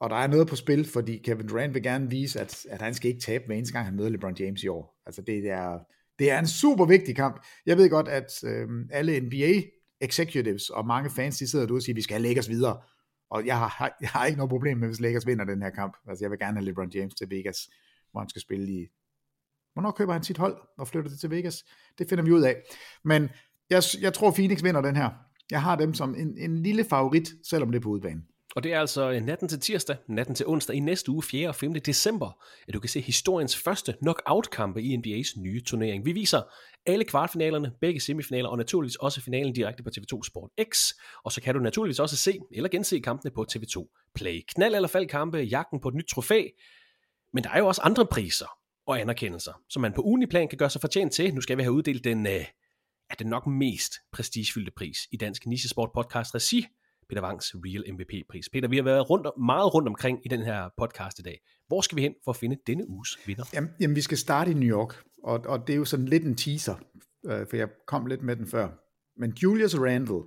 Og 0.00 0.10
der 0.10 0.16
er 0.16 0.26
noget 0.26 0.48
på 0.48 0.56
spil, 0.56 0.84
fordi 0.84 1.18
Kevin 1.18 1.46
Durant 1.46 1.74
vil 1.74 1.82
gerne 1.82 2.10
vise, 2.10 2.40
at, 2.40 2.66
at 2.68 2.82
han 2.82 2.94
skal 2.94 3.08
ikke 3.08 3.20
tabe 3.20 3.46
hver 3.46 3.54
eneste 3.54 3.72
gang, 3.72 3.86
han 3.86 3.96
møder 3.96 4.08
LeBron 4.08 4.36
James 4.40 4.62
i 4.62 4.68
år. 4.68 5.00
Altså 5.06 5.22
det 5.22 5.50
er, 5.50 5.78
det 6.18 6.30
er 6.30 6.38
en 6.38 6.46
super 6.46 6.84
vigtig 6.84 7.16
kamp. 7.16 7.44
Jeg 7.66 7.76
ved 7.76 7.90
godt, 7.90 8.08
at 8.08 8.44
øh, 8.44 8.68
alle 8.90 9.20
NBA 9.20 9.62
executives 10.00 10.70
og 10.70 10.86
mange 10.86 11.10
fans, 11.10 11.38
de 11.38 11.50
sidder 11.50 11.66
derude 11.66 11.78
og 11.78 11.82
siger, 11.82 11.94
at 11.94 11.96
vi 11.96 12.02
skal 12.02 12.16
have 12.16 12.28
Lakers 12.28 12.48
videre. 12.48 12.80
Og 13.30 13.46
jeg 13.46 13.58
har, 13.58 13.96
jeg 14.00 14.08
har 14.08 14.26
ikke 14.26 14.36
noget 14.36 14.50
problem 14.50 14.78
med, 14.78 14.88
hvis 14.88 15.00
Lakers 15.00 15.26
vinder 15.26 15.44
den 15.44 15.62
her 15.62 15.70
kamp. 15.70 15.96
Altså, 16.08 16.24
jeg 16.24 16.30
vil 16.30 16.38
gerne 16.38 16.56
have 16.56 16.64
LeBron 16.64 16.90
James 16.94 17.14
til 17.14 17.30
Vegas, 17.30 17.70
hvor 18.10 18.20
han 18.20 18.28
skal 18.28 18.42
spille 18.42 18.72
i... 18.72 18.86
Hvornår 19.72 19.90
køber 19.90 20.12
han 20.12 20.22
sit 20.22 20.38
hold 20.38 20.56
og 20.78 20.88
flytter 20.88 21.10
det 21.10 21.20
til 21.20 21.30
Vegas? 21.30 21.64
Det 21.98 22.08
finder 22.08 22.24
vi 22.24 22.32
ud 22.32 22.42
af. 22.42 22.62
Men 23.04 23.28
jeg, 23.70 23.82
jeg 24.00 24.14
tror, 24.14 24.30
Phoenix 24.30 24.62
vinder 24.62 24.80
den 24.80 24.96
her. 24.96 25.10
Jeg 25.50 25.62
har 25.62 25.76
dem 25.76 25.94
som 25.94 26.14
en, 26.14 26.38
en 26.38 26.62
lille 26.62 26.84
favorit, 26.84 27.28
selvom 27.44 27.70
det 27.70 27.78
er 27.78 27.82
på 27.82 27.88
udbanen. 27.88 28.26
Og 28.56 28.62
det 28.62 28.72
er 28.72 28.80
altså 28.80 29.10
øh, 29.10 29.20
natten 29.20 29.48
til 29.48 29.60
tirsdag, 29.60 29.96
natten 30.08 30.34
til 30.34 30.46
onsdag 30.46 30.76
i 30.76 30.80
næste 30.80 31.10
uge, 31.10 31.22
4. 31.22 31.48
og 31.48 31.54
5. 31.54 31.74
december, 31.74 32.42
at 32.68 32.74
du 32.74 32.80
kan 32.80 32.88
se 32.88 33.00
historiens 33.00 33.56
første 33.56 33.94
knockout-kampe 34.02 34.82
i 34.82 34.96
NBA's 34.96 35.40
nye 35.40 35.62
turnering. 35.66 36.04
Vi 36.04 36.12
viser 36.12 36.42
alle 36.86 37.04
kvartfinalerne, 37.04 37.72
begge 37.80 38.00
semifinaler 38.00 38.48
og 38.48 38.58
naturligvis 38.58 38.96
også 38.96 39.20
finalen 39.20 39.52
direkte 39.52 39.82
på 39.82 39.90
TV2 39.98 40.22
Sport 40.22 40.50
X. 40.72 40.92
Og 41.24 41.32
så 41.32 41.40
kan 41.40 41.54
du 41.54 41.60
naturligvis 41.60 41.98
også 41.98 42.16
se 42.16 42.38
eller 42.52 42.68
gense 42.68 42.98
kampene 42.98 43.30
på 43.34 43.46
TV2 43.52 44.10
Play. 44.14 44.40
Knald 44.48 44.74
eller 44.74 44.88
fald 44.88 45.08
kampe, 45.08 45.38
jagten 45.38 45.80
på 45.80 45.88
et 45.88 45.94
nyt 45.94 46.06
trofæ. 46.10 46.46
Men 47.32 47.44
der 47.44 47.50
er 47.50 47.58
jo 47.58 47.66
også 47.66 47.82
andre 47.84 48.06
priser 48.06 48.46
og 48.86 49.00
anerkendelser, 49.00 49.52
som 49.70 49.82
man 49.82 49.92
på 49.92 50.02
uniplan 50.02 50.28
plan 50.30 50.48
kan 50.48 50.58
gøre 50.58 50.70
sig 50.70 50.80
fortjent 50.80 51.12
til. 51.12 51.34
Nu 51.34 51.40
skal 51.40 51.56
vi 51.56 51.62
have 51.62 51.72
uddelt 51.72 52.04
den, 52.04 52.26
øh, 52.26 52.44
er 53.10 53.14
den 53.18 53.26
nok 53.26 53.46
mest 53.46 53.92
prestigefyldte 54.12 54.72
pris 54.76 54.98
i 55.12 55.16
Dansk 55.16 55.46
Nichesport 55.46 55.90
Podcast 55.94 56.34
Regi, 56.34 56.66
Peter 57.12 57.22
Wangs 57.22 57.54
Real 57.54 57.94
MVP-pris. 57.94 58.48
Peter, 58.48 58.68
vi 58.68 58.76
har 58.76 58.82
været 58.82 59.10
rundt, 59.10 59.26
meget 59.38 59.74
rundt 59.74 59.88
omkring 59.88 60.18
i 60.24 60.28
den 60.28 60.42
her 60.42 60.68
podcast 60.78 61.18
i 61.18 61.22
dag. 61.22 61.40
Hvor 61.66 61.80
skal 61.80 61.96
vi 61.96 62.02
hen 62.02 62.14
for 62.24 62.30
at 62.30 62.36
finde 62.36 62.56
denne 62.66 62.88
uges 62.88 63.18
vinder? 63.26 63.44
Jamen, 63.54 63.70
jamen 63.80 63.96
vi 63.96 64.00
skal 64.00 64.18
starte 64.18 64.50
i 64.50 64.54
New 64.54 64.68
York, 64.68 65.02
og, 65.24 65.40
og 65.46 65.66
det 65.66 65.72
er 65.72 65.76
jo 65.76 65.84
sådan 65.84 66.06
lidt 66.06 66.24
en 66.24 66.36
teaser, 66.36 66.74
øh, 67.26 67.46
for 67.50 67.56
jeg 67.56 67.68
kom 67.86 68.06
lidt 68.06 68.22
med 68.22 68.36
den 68.36 68.46
før. 68.46 68.68
Men 69.16 69.30
Julius 69.42 69.78
Randle, 69.78 70.22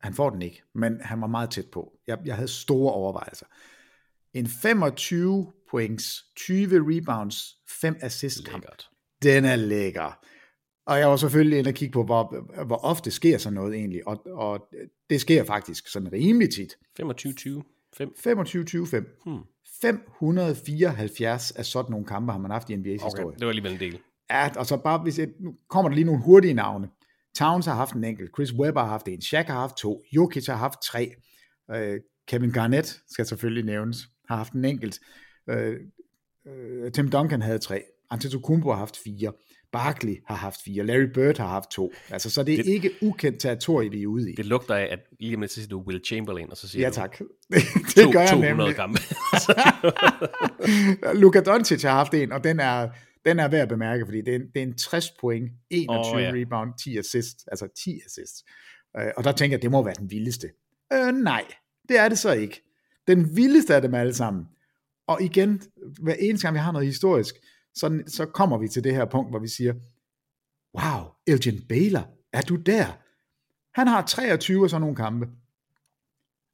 han 0.00 0.14
får 0.14 0.30
den 0.30 0.42
ikke, 0.42 0.62
men 0.74 1.00
han 1.00 1.20
var 1.20 1.26
meget 1.26 1.50
tæt 1.50 1.66
på. 1.72 1.92
Jeg, 2.06 2.18
jeg 2.24 2.34
havde 2.34 2.48
store 2.48 2.92
overvejelser. 2.92 3.46
En 4.32 4.46
25 4.46 5.52
points, 5.70 6.24
20 6.36 6.96
rebounds, 6.96 7.56
5 7.68 7.96
assist 8.00 8.48
kamp. 8.48 8.64
Den 9.22 9.44
er 9.44 9.56
lækker. 9.56 10.24
Og 10.86 10.98
jeg 10.98 11.08
var 11.08 11.16
selvfølgelig 11.16 11.58
inde 11.58 11.68
og 11.68 11.74
kigge 11.74 11.92
på, 11.92 12.04
hvor, 12.04 12.64
hvor 12.64 12.76
ofte 12.76 13.10
sker 13.10 13.38
sådan 13.38 13.54
noget 13.54 13.74
egentlig, 13.74 14.08
og, 14.08 14.26
og 14.26 14.68
det 15.10 15.20
sker 15.20 15.44
faktisk 15.44 15.88
sådan 15.88 16.12
rimelig 16.12 16.50
tit. 16.50 16.76
25-20. 17.00 17.62
25-20-5. 18.00 19.22
Hmm. 19.24 19.38
574 19.80 21.50
af 21.50 21.64
sådan 21.64 21.90
nogle 21.90 22.06
kampe 22.06 22.32
har 22.32 22.38
man 22.38 22.50
haft 22.50 22.70
i 22.70 22.74
NBA's 22.74 22.80
okay, 22.80 22.92
historie. 22.92 23.36
det 23.36 23.40
var 23.40 23.48
alligevel 23.48 23.72
en 23.72 23.80
del. 23.80 23.98
Ja, 24.30 24.50
og 24.56 24.66
så 24.66 24.76
bare, 24.76 24.98
hvis 24.98 25.18
jeg, 25.18 25.28
nu 25.40 25.54
kommer 25.68 25.88
der 25.88 25.94
lige 25.94 26.04
nogle 26.04 26.22
hurtige 26.22 26.54
navne. 26.54 26.88
Towns 27.34 27.66
har 27.66 27.74
haft 27.74 27.94
en 27.94 28.04
enkelt, 28.04 28.30
Chris 28.36 28.54
Webber 28.54 28.80
har 28.80 28.88
haft 28.88 29.08
en, 29.08 29.20
Shaq 29.20 29.46
har 29.46 29.60
haft 29.60 29.76
to, 29.76 30.02
Jokic 30.12 30.46
har 30.46 30.56
haft 30.56 30.82
tre, 30.82 31.14
uh, 31.68 31.96
Kevin 32.28 32.50
Garnett 32.50 33.00
skal 33.08 33.26
selvfølgelig 33.26 33.64
nævnes, 33.64 33.96
har 34.28 34.36
haft 34.36 34.52
en 34.52 34.64
enkelt, 34.64 35.00
uh, 35.52 35.56
uh, 35.56 36.90
Tim 36.92 37.10
Duncan 37.10 37.42
havde 37.42 37.58
tre, 37.58 37.82
Antetokounmpo 38.10 38.70
har 38.70 38.78
haft 38.78 38.96
fire, 38.96 39.32
Barkley 39.74 40.16
har 40.26 40.34
haft 40.34 40.60
fire, 40.64 40.84
Larry 40.84 41.08
Bird 41.14 41.38
har 41.38 41.48
haft 41.48 41.70
to. 41.70 41.92
Altså, 42.10 42.30
så 42.30 42.42
det 42.42 42.54
er 42.54 42.62
det, 42.62 42.72
ikke 42.72 42.90
ukendt 43.02 43.40
territorie, 43.40 43.90
vi 43.90 44.02
er 44.02 44.06
ude 44.06 44.32
i. 44.32 44.34
Det 44.34 44.46
lugter 44.46 44.74
af, 44.74 44.88
at 44.90 44.98
lige 45.20 45.48
så 45.48 45.54
siger 45.54 45.68
du 45.68 45.80
Will 45.86 46.00
Chamberlain, 46.06 46.50
og 46.50 46.56
så 46.56 46.68
siger 46.68 46.82
Ja 46.82 46.88
du 46.88 46.94
tak. 46.94 47.18
det 47.50 48.04
to, 48.04 48.10
gør 48.12 48.20
jeg 48.20 48.28
200 48.28 48.56
nemlig. 48.56 48.74
kampe. 48.76 49.00
Luka 51.20 51.40
Doncic 51.40 51.82
har 51.82 51.90
haft 51.90 52.14
en, 52.14 52.32
og 52.32 52.44
den 52.44 52.60
er, 52.60 52.88
den 53.24 53.38
er 53.38 53.48
værd 53.48 53.62
at 53.62 53.68
bemærke, 53.68 54.04
fordi 54.06 54.18
det 54.18 54.28
er 54.28 54.36
en, 54.36 54.46
det 54.54 54.62
er 54.62 54.66
en 54.66 54.78
60 54.78 55.10
point, 55.20 55.50
21 55.70 55.98
Åh, 55.98 56.14
oh, 56.14 56.22
ja. 56.22 56.32
rebound, 56.34 56.70
10 56.84 56.98
assists, 56.98 57.44
altså 57.46 57.68
10 57.84 58.00
assists. 58.06 58.44
Øh, 58.96 59.06
og 59.16 59.24
der 59.24 59.32
tænker 59.32 59.56
jeg, 59.56 59.62
det 59.62 59.70
må 59.70 59.84
være 59.84 59.94
den 59.98 60.10
vildeste. 60.10 60.48
Øh, 60.92 61.12
nej, 61.12 61.44
det 61.88 61.98
er 61.98 62.08
det 62.08 62.18
så 62.18 62.32
ikke. 62.32 62.62
Den 63.06 63.36
vildeste 63.36 63.74
af 63.74 63.82
dem 63.82 63.94
alle 63.94 64.14
sammen. 64.14 64.44
Og 65.06 65.22
igen, 65.22 65.62
hver 66.02 66.14
eneste 66.14 66.46
gang 66.46 66.54
vi 66.54 66.58
har 66.58 66.72
noget 66.72 66.86
historisk, 66.86 67.34
så, 67.74 68.02
så 68.06 68.26
kommer 68.26 68.58
vi 68.58 68.68
til 68.68 68.84
det 68.84 68.94
her 68.94 69.04
punkt, 69.04 69.30
hvor 69.30 69.38
vi 69.38 69.48
siger, 69.48 69.74
wow, 70.78 71.10
Elgin 71.26 71.66
Baylor, 71.68 72.08
er 72.32 72.40
du 72.40 72.56
der? 72.56 72.86
Han 73.74 73.86
har 73.86 74.06
23 74.06 74.64
og 74.64 74.70
sådan 74.70 74.80
nogle 74.80 74.96
kampe. 74.96 75.28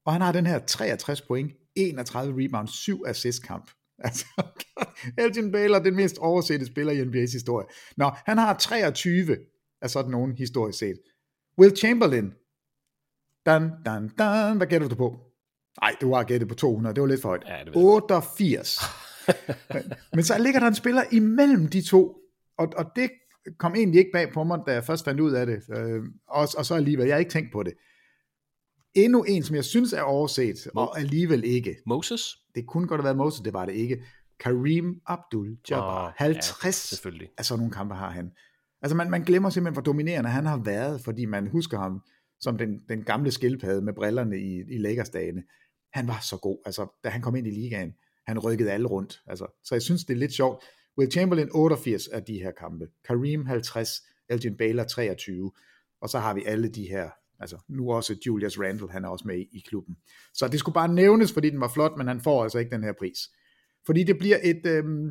Og 0.05 0.13
han 0.13 0.21
har 0.21 0.33
den 0.33 0.47
her 0.47 0.59
63 0.59 1.21
point, 1.21 1.53
31 1.77 2.45
rebounds, 2.45 2.71
7 2.71 3.05
assist 3.07 3.43
kamp. 3.43 3.71
Altså, 4.05 4.27
Elgin 5.19 5.53
Baylor, 5.53 5.79
den 5.79 5.97
mest 5.97 6.19
oversette 6.19 6.67
spiller 6.67 6.93
i 6.93 7.03
NBA's 7.03 7.33
historie. 7.33 7.67
Nå, 7.97 8.11
han 8.27 8.39
har 8.39 8.59
23 8.59 9.37
af 9.83 9.91
sådan 9.91 10.11
nogen 10.11 10.33
historisk 10.33 10.79
set. 10.79 11.01
Will 11.59 11.77
Chamberlain, 11.77 12.33
dan, 13.47 13.71
dan, 13.85 14.09
dan, 14.09 14.57
hvad 14.57 14.67
gætter 14.67 14.89
du 14.89 14.95
på? 14.95 15.19
Nej, 15.81 15.97
du 16.01 16.15
har 16.15 16.25
gættet 16.25 16.49
på 16.49 16.55
200, 16.55 16.95
det 16.95 17.01
var 17.01 17.07
lidt 17.07 17.23
for 17.23 17.29
højt. 17.29 17.43
Ja, 17.47 17.59
det 17.65 17.75
ved 17.75 17.83
jeg. 17.83 17.91
88. 17.95 18.79
men, 19.75 19.93
men 20.13 20.25
så 20.25 20.39
ligger 20.39 20.61
der 20.61 20.67
en 20.67 20.75
spiller 20.75 21.03
imellem 21.13 21.67
de 21.69 21.83
to, 21.83 22.17
og, 22.59 22.73
og 22.77 22.85
det 22.97 23.11
kom 23.59 23.75
egentlig 23.75 23.99
ikke 23.99 24.11
bag 24.13 24.33
på 24.33 24.45
mig, 24.45 24.59
da 24.67 24.73
jeg 24.73 24.85
først 24.85 25.05
fandt 25.05 25.21
ud 25.21 25.33
af 25.33 25.47
det, 25.47 25.63
øh, 25.77 26.03
og, 26.29 26.49
og 26.59 26.67
så 26.67 26.75
alligevel, 26.75 27.07
jeg 27.07 27.15
har 27.15 27.19
ikke 27.19 27.31
tænkt 27.31 27.53
på 27.53 27.63
det. 27.63 27.73
Endnu 28.95 29.23
en, 29.23 29.43
som 29.43 29.57
jeg 29.57 29.65
synes 29.65 29.93
er 29.93 30.03
overset, 30.03 30.67
og 30.75 30.99
alligevel 30.99 31.45
ikke. 31.45 31.77
Moses? 31.87 32.37
Det 32.55 32.67
kunne 32.67 32.89
godt 32.89 33.01
have 33.01 33.05
været 33.05 33.17
Moses, 33.17 33.41
det 33.41 33.53
var 33.53 33.67
det 33.67 33.73
ikke. 33.73 34.03
Kareem 34.41 35.01
Abdul-Jabbar, 35.11 36.07
Åh, 36.07 36.13
50 36.17 36.65
ja, 36.65 36.71
selvfølgelig. 36.71 37.29
af 37.39 37.45
sådan 37.45 37.59
nogle 37.59 37.73
kampe 37.73 37.95
har 37.95 38.11
han. 38.11 38.31
Altså 38.83 38.97
man, 38.97 39.11
man 39.11 39.23
glemmer 39.23 39.51
simpelthen, 39.51 39.75
hvor 39.75 39.93
dominerende 39.93 40.31
han 40.31 40.47
har 40.47 40.57
været, 40.57 41.01
fordi 41.01 41.25
man 41.25 41.47
husker 41.47 41.79
ham 41.79 42.03
som 42.41 42.59
den, 42.59 42.81
den 42.89 43.03
gamle 43.03 43.31
skildpadde 43.31 43.83
med 43.83 43.93
brillerne 43.93 44.39
i, 44.39 44.63
i 44.69 44.79
Lakers-dagene. 44.79 45.43
Han 45.93 46.09
var 46.09 46.19
så 46.23 46.37
god, 46.37 46.59
altså 46.67 47.01
da 47.05 47.09
han 47.09 47.23
kom 47.23 47.37
ind 47.37 47.47
i 47.47 47.51
ligaen, 47.51 47.93
han 48.31 48.39
rykkede 48.39 48.73
alle 48.73 48.89
rundt. 48.89 49.21
Altså, 49.27 49.61
så 49.65 49.75
jeg 49.75 49.83
synes, 49.83 50.05
det 50.05 50.15
er 50.15 50.19
lidt 50.19 50.33
sjovt. 50.33 50.65
Will 50.99 51.13
Chamberlain 51.13 51.49
88 51.53 52.09
af 52.09 52.23
de 52.23 52.35
her 52.35 52.51
kampe. 52.51 52.87
Kareem 53.09 53.47
50, 53.47 53.91
Elgin 54.29 54.57
Baylor 54.57 54.85
23, 54.85 55.53
og 56.01 56.09
så 56.09 56.19
har 56.19 56.35
vi 56.35 56.45
alle 56.47 56.69
de 56.69 56.89
her, 56.89 57.11
altså 57.41 57.59
nu 57.69 57.93
også 57.93 58.17
Julius 58.27 58.59
Randle, 58.59 58.91
han 58.91 59.05
er 59.05 59.09
også 59.09 59.25
med 59.29 59.39
i, 59.39 59.49
i 59.53 59.65
klubben. 59.69 59.97
Så 60.35 60.49
det 60.49 60.61
skulle 60.61 60.75
bare 60.75 60.95
nævnes, 60.95 61.33
fordi 61.33 61.51
den 61.51 61.61
var 61.61 61.69
flot, 61.69 61.97
men 61.97 62.07
han 62.07 62.21
får 62.21 62.43
altså 62.43 62.59
ikke 62.59 62.71
den 62.71 62.85
her 62.85 62.93
pris. 62.99 63.19
Fordi 63.87 64.05
det 64.05 64.19
bliver 64.19 64.39
et, 64.43 64.67
øhm, 64.67 65.11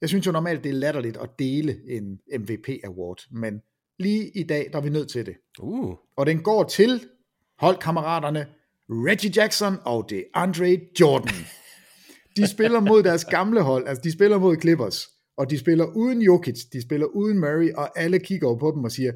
jeg 0.00 0.08
synes 0.08 0.26
jo 0.26 0.32
normalt, 0.32 0.64
det 0.64 0.70
er 0.70 0.74
latterligt 0.74 1.16
at 1.16 1.30
dele 1.38 1.76
en 1.88 2.20
MVP-award, 2.38 3.26
men 3.30 3.60
lige 3.98 4.30
i 4.34 4.42
dag, 4.42 4.68
der 4.72 4.78
er 4.78 4.82
vi 4.82 4.90
nødt 4.90 5.10
til 5.10 5.26
det. 5.26 5.36
Uh, 5.60 5.94
Og 6.16 6.26
den 6.26 6.42
går 6.42 6.64
til 6.64 7.06
holdkammeraterne 7.58 8.46
Reggie 8.90 9.32
Jackson 9.36 9.74
og 9.84 10.06
det 10.10 10.24
Andre 10.34 10.80
Jordan. 11.00 11.59
De 12.40 12.48
spiller 12.48 12.80
mod 12.80 13.02
deres 13.02 13.24
gamle 13.24 13.62
hold, 13.62 13.88
altså 13.88 14.02
de 14.02 14.12
spiller 14.12 14.38
mod 14.38 14.56
Clippers, 14.60 15.08
og 15.36 15.50
de 15.50 15.58
spiller 15.58 15.84
uden 15.84 16.22
Jokic, 16.22 16.64
de 16.72 16.82
spiller 16.82 17.06
uden 17.06 17.38
Murray, 17.38 17.72
og 17.72 17.98
alle 17.98 18.18
kigger 18.18 18.48
over 18.48 18.58
på 18.58 18.72
dem 18.76 18.84
og 18.84 18.92
siger, 18.92 19.12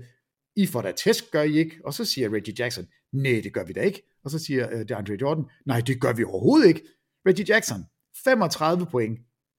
I 0.56 0.66
får 0.66 0.82
da 0.82 0.92
tæsk, 0.92 1.30
gør 1.30 1.42
I 1.42 1.58
ikke? 1.58 1.76
Og 1.84 1.94
så 1.94 2.04
siger 2.04 2.34
Reggie 2.34 2.54
Jackson, 2.58 2.86
nej, 3.12 3.40
det 3.44 3.52
gør 3.52 3.64
vi 3.64 3.72
da 3.72 3.80
ikke. 3.80 4.02
Og 4.24 4.30
så 4.30 4.38
siger 4.38 4.72
øh, 4.72 4.80
uh, 4.80 4.86
DeAndre 4.88 5.16
Jordan, 5.20 5.44
nej, 5.66 5.80
det 5.80 6.00
gør 6.00 6.12
vi 6.12 6.24
overhovedet 6.24 6.68
ikke. 6.68 6.82
Reggie 7.26 7.44
Jackson, 7.48 7.84
35 8.24 8.86
point, 8.86 9.18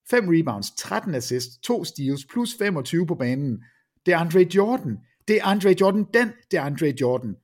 5 0.10 0.24
rebounds, 0.28 0.72
13 0.78 1.16
assists, 1.16 1.58
2 1.58 1.84
steals, 1.84 2.26
plus 2.26 2.56
25 2.58 3.08
på 3.08 3.16
banen. 3.16 3.64
DeAndre 4.06 4.48
Jordan, 4.56 4.98
DeAndre 5.28 5.76
Jordan, 5.82 6.06
den 6.14 6.32
DeAndre 6.52 6.94
Jordan, 7.02 7.36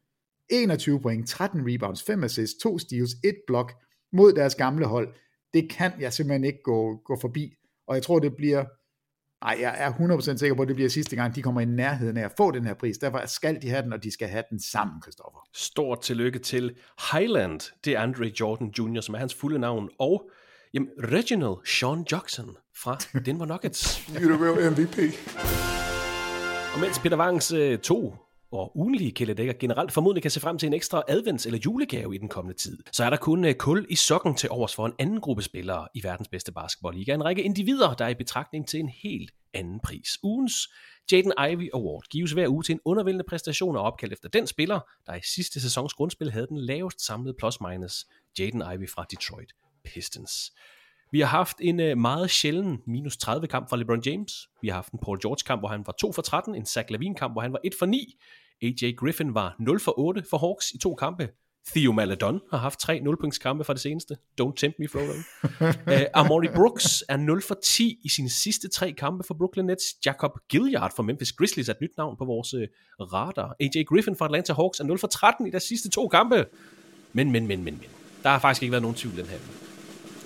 21 0.49 0.99
point, 1.01 1.28
13 1.28 1.74
rebounds, 1.74 2.03
5 2.03 2.24
assists, 2.24 2.61
2 2.61 2.80
steals, 2.80 3.11
1 3.24 3.36
blok 3.47 3.74
mod 4.13 4.34
deres 4.34 4.55
gamle 4.55 4.86
hold. 4.86 5.13
Det 5.54 5.70
kan 5.70 5.91
jeg 5.99 6.14
simpelthen 6.14 6.43
ikke 6.43 6.60
gå, 6.64 7.02
gå 7.06 7.18
forbi. 7.22 7.54
Og 7.88 7.95
jeg 7.95 8.04
tror, 8.04 8.20
det 8.20 8.36
bliver... 8.36 8.66
Ej, 9.41 9.58
jeg 9.62 9.76
er 9.78 9.91
100% 9.91 10.38
sikker 10.38 10.56
på, 10.56 10.62
at 10.62 10.68
det 10.68 10.76
bliver 10.76 10.89
sidste 10.89 11.16
gang, 11.16 11.36
de 11.36 11.41
kommer 11.41 11.62
i 11.62 11.66
nærheden 11.66 12.18
af 12.18 12.26
at 12.26 12.32
få 12.38 12.52
den 12.52 12.66
her 12.66 12.74
pris. 12.74 12.97
Derfor 12.97 13.26
skal 13.26 13.62
de 13.62 13.70
have 13.70 13.82
den, 13.82 13.93
og 13.93 14.04
de 14.04 14.12
skal 14.12 14.28
have 14.28 14.43
den 14.49 14.60
sammen, 14.60 15.02
Christoffer. 15.02 15.39
stort 15.54 16.02
tillykke 16.02 16.39
til 16.39 16.76
Highland, 17.12 17.60
det 17.86 17.93
er 17.93 17.99
Andre 17.99 18.26
Jordan 18.39 18.74
Jr., 18.80 19.02
som 19.02 19.16
er 19.16 19.20
hans 19.20 19.34
fulde 19.34 19.60
navn, 19.60 19.89
og 19.99 20.30
jamen, 20.74 20.89
Reginald 20.99 21.66
Sean 21.66 22.06
Jackson 22.12 22.58
fra 22.78 22.97
Denver 23.26 23.45
Nuggets. 23.45 23.97
You're 24.08 24.36
the 24.36 24.45
real 24.45 24.72
MVP. 24.72 24.97
Og 26.74 26.80
mens 26.80 26.99
Peter 26.99 27.18
Wangs 27.18 27.54
øh, 27.54 27.80
to 27.80 28.16
og 28.52 28.78
ugenlige 28.78 29.12
kæledækker 29.12 29.54
generelt 29.60 29.91
formodentlig 29.91 30.22
kan 30.22 30.32
se 30.32 30.39
frem 30.39 30.58
til 30.58 30.68
en 30.68 30.74
ekstra 30.74 31.04
advents- 31.10 31.45
eller 31.45 31.60
julegave 31.66 32.16
i 32.16 32.18
den 32.18 32.30
kommende 32.30 32.58
tid, 32.58 32.78
så 32.91 33.04
er 33.04 33.10
der 33.10 33.18
kun 33.18 33.45
øh, 33.45 33.54
kul 33.54 33.86
i 33.89 33.95
sokken 33.95 34.36
til 34.36 34.49
overs 34.49 34.76
for 34.76 34.86
en 34.86 34.93
anden 34.99 35.22
gruppe 35.22 35.43
spillere 35.43 35.88
i 35.93 36.04
verdens 36.04 36.28
bedste 36.28 36.52
basketballliga. 36.52 37.14
En 37.14 37.26
række 37.26 37.43
individer, 37.43 37.93
der 37.93 38.06
er 38.06 38.10
i 38.10 38.14
betragtning 38.14 38.68
til 38.68 38.80
en 38.80 38.89
helt 38.89 39.32
anden 39.54 39.80
pris. 39.80 40.18
Ugens 40.24 40.70
Jaden 41.12 41.34
Ivy 41.52 41.70
Award 41.74 42.04
gives 42.10 42.32
hver 42.32 42.47
uge 42.47 42.64
til 42.64 42.74
en 42.74 42.80
undervældende 42.86 43.26
præstation 43.30 43.76
og 43.76 43.84
opkaldt 43.84 44.14
efter 44.14 44.30
den 44.30 44.47
spiller, 44.47 44.80
der 45.06 45.16
i 45.16 45.22
sidste 45.24 45.62
sæsons 45.62 45.93
grundspil 45.93 46.32
havde 46.32 46.47
den 46.47 46.58
lavest 46.58 47.06
samlede 47.06 47.36
plus-minus, 47.39 48.06
Jaden 48.39 48.64
Ivy 48.74 48.89
fra 48.89 49.06
Detroit 49.12 49.54
Pistons. 49.84 50.52
Vi 51.12 51.20
har 51.20 51.28
haft 51.28 51.57
en 51.62 51.80
øh, 51.80 51.97
meget 51.97 52.30
sjælden 52.30 52.82
minus 52.88 53.18
30 53.18 53.47
kamp 53.47 53.70
fra 53.70 53.78
LeBron 53.78 54.01
James. 54.05 54.47
Vi 54.62 54.68
har 54.68 54.76
haft 54.76 54.93
en 54.93 54.99
Paul 54.99 55.22
George 55.22 55.43
kamp, 55.45 55.62
hvor 55.62 55.70
han 55.70 55.84
var 55.86 55.93
2 55.99 56.12
for 56.12 56.22
13, 56.22 56.55
en 56.55 56.66
Zach 56.66 56.91
Lavine 56.91 57.16
kamp, 57.16 57.34
hvor 57.34 57.41
han 57.41 57.53
var 57.53 57.59
1 57.64 57.76
for 57.80 57.86
9. 57.86 58.16
AJ 58.62 58.93
Griffin 58.97 59.34
var 59.34 59.55
0 59.59 59.80
for 59.80 59.99
8 59.99 60.24
for 60.30 60.38
Hawks 60.38 60.72
i 60.72 60.78
to 60.78 60.95
kampe. 60.95 61.30
Theo 61.68 61.91
Maladon 61.91 62.41
har 62.51 62.57
haft 62.57 62.80
tre 62.80 62.99
0 62.99 63.18
kampe 63.41 63.64
fra 63.64 63.74
det 63.74 63.82
seneste. 63.82 64.18
Don't 64.41 64.53
tempt 64.55 64.80
me, 64.80 64.88
Frodo. 64.88 65.12
uh, 65.93 66.01
Amori 66.14 66.47
Brooks 66.55 67.03
er 67.09 67.18
0 67.18 67.41
for 67.41 67.55
10 67.64 67.99
i 68.03 68.09
sine 68.09 68.30
sidste 68.30 68.70
tre 68.70 68.91
kampe 68.91 69.24
for 69.24 69.34
Brooklyn 69.34 69.66
Nets. 69.66 69.86
Jacob 70.05 70.32
Gilliard 70.49 70.93
fra 70.95 71.03
Memphis 71.03 71.32
Grizzlies 71.32 71.70
er 71.70 71.74
et 71.74 71.82
nyt 71.82 71.97
navn 71.97 72.18
på 72.18 72.26
vores 72.26 72.53
uh, 72.53 72.62
radar. 72.99 73.55
AJ 73.59 73.84
Griffin 73.84 74.16
fra 74.16 74.26
Atlanta 74.26 74.53
Hawks 74.53 74.80
er 74.80 74.84
0 74.84 74.99
for 74.99 75.07
13 75.07 75.47
i 75.47 75.49
deres 75.49 75.64
sidste 75.64 75.89
to 75.89 76.07
kampe. 76.07 76.45
Men, 77.14 77.32
men, 77.32 77.47
men, 77.47 77.64
men, 77.64 77.74
men. 77.74 77.89
Der 78.24 78.30
har 78.30 78.39
faktisk 78.39 78.64
ikke 78.64 78.72
været 78.72 78.82
nogen 78.82 78.97
tvivl 78.97 79.18
den 79.18 79.26
her. 79.26 79.61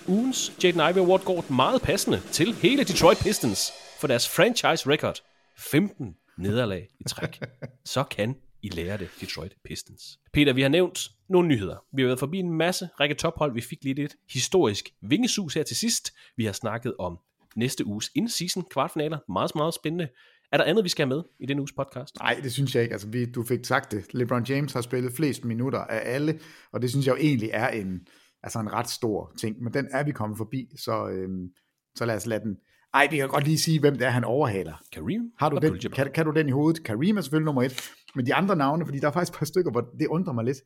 Ugens 0.07 0.53
Jaden 0.63 0.79
Ivey 0.79 1.01
Award 1.01 1.25
går 1.25 1.53
meget 1.53 1.81
passende 1.81 2.21
til 2.31 2.53
hele 2.53 2.83
Detroit 2.83 3.17
Pistons 3.23 3.71
for 3.99 4.07
deres 4.07 4.29
franchise 4.29 4.89
record. 4.89 5.15
15 5.57 6.15
nederlag 6.37 6.87
i 6.99 7.03
træk. 7.03 7.39
Så 7.85 8.03
kan 8.03 8.35
I 8.61 8.69
lære 8.69 8.97
det, 8.97 9.09
Detroit 9.21 9.55
Pistons. 9.63 10.19
Peter, 10.33 10.53
vi 10.53 10.61
har 10.61 10.69
nævnt 10.69 11.09
nogle 11.29 11.47
nyheder. 11.47 11.77
Vi 11.93 12.01
har 12.01 12.07
været 12.07 12.19
forbi 12.19 12.37
en 12.37 12.51
masse 12.51 12.89
række 12.99 13.15
tophold. 13.15 13.53
Vi 13.53 13.61
fik 13.61 13.83
lidt 13.83 13.99
et 13.99 14.15
historisk 14.33 14.89
vingesus 15.01 15.53
her 15.53 15.63
til 15.63 15.75
sidst. 15.75 16.13
Vi 16.37 16.45
har 16.45 16.51
snakket 16.51 16.93
om 16.99 17.17
næste 17.55 17.85
uges 17.85 18.11
in-season 18.15 18.63
kvartfinaler. 18.71 19.17
Meget, 19.31 19.55
meget 19.55 19.73
spændende. 19.73 20.07
Er 20.51 20.57
der 20.57 20.63
andet, 20.65 20.83
vi 20.83 20.89
skal 20.89 21.07
have 21.07 21.15
med 21.15 21.23
i 21.39 21.45
den 21.45 21.59
uges 21.59 21.71
podcast? 21.71 22.15
Nej, 22.19 22.39
det 22.43 22.53
synes 22.53 22.75
jeg 22.75 22.83
ikke. 22.83 22.93
Altså, 22.93 23.07
vi, 23.07 23.25
du 23.25 23.43
fik 23.43 23.65
sagt 23.65 23.91
det. 23.91 24.13
LeBron 24.13 24.43
James 24.43 24.73
har 24.73 24.81
spillet 24.81 25.13
flest 25.13 25.45
minutter 25.45 25.79
af 25.79 26.13
alle, 26.13 26.39
og 26.71 26.81
det 26.81 26.89
synes 26.89 27.05
jeg 27.07 27.11
jo 27.11 27.17
egentlig 27.17 27.49
er 27.53 27.67
en, 27.67 28.07
altså 28.45 28.59
en 28.59 28.73
ret 28.73 28.89
stor 28.89 29.31
ting. 29.39 29.63
Men 29.63 29.73
den 29.73 29.87
er 29.91 30.03
vi 30.03 30.11
kommet 30.11 30.37
forbi, 30.37 30.69
så, 30.77 31.07
øhm, 31.07 31.49
så 31.95 32.05
lad 32.05 32.15
os 32.15 32.25
lade 32.25 32.43
den. 32.43 32.57
Ej, 32.93 33.07
vi 33.11 33.17
kan 33.17 33.27
godt 33.27 33.43
lige 33.43 33.59
sige, 33.59 33.79
hvem 33.79 33.97
det 33.97 34.07
er, 34.07 34.09
han 34.09 34.23
overhaler. 34.23 34.73
Kareem 34.91 35.31
Har 35.39 35.49
du 35.49 35.57
den, 35.57 35.79
kan, 35.91 36.11
kan 36.11 36.25
du 36.25 36.31
den 36.31 36.47
i 36.47 36.51
hovedet? 36.51 36.83
Kareem 36.83 37.17
er 37.17 37.21
selvfølgelig 37.21 37.45
nummer 37.45 37.63
et, 37.63 37.91
men 38.15 38.25
de 38.25 38.33
andre 38.35 38.55
navne, 38.55 38.85
fordi 38.85 38.99
der 38.99 39.07
er 39.07 39.11
faktisk 39.11 39.33
et 39.33 39.37
par 39.39 39.45
stykker, 39.45 39.71
hvor 39.71 39.81
det 39.99 40.07
undrer 40.07 40.33
mig 40.33 40.45
lidt. 40.45 40.57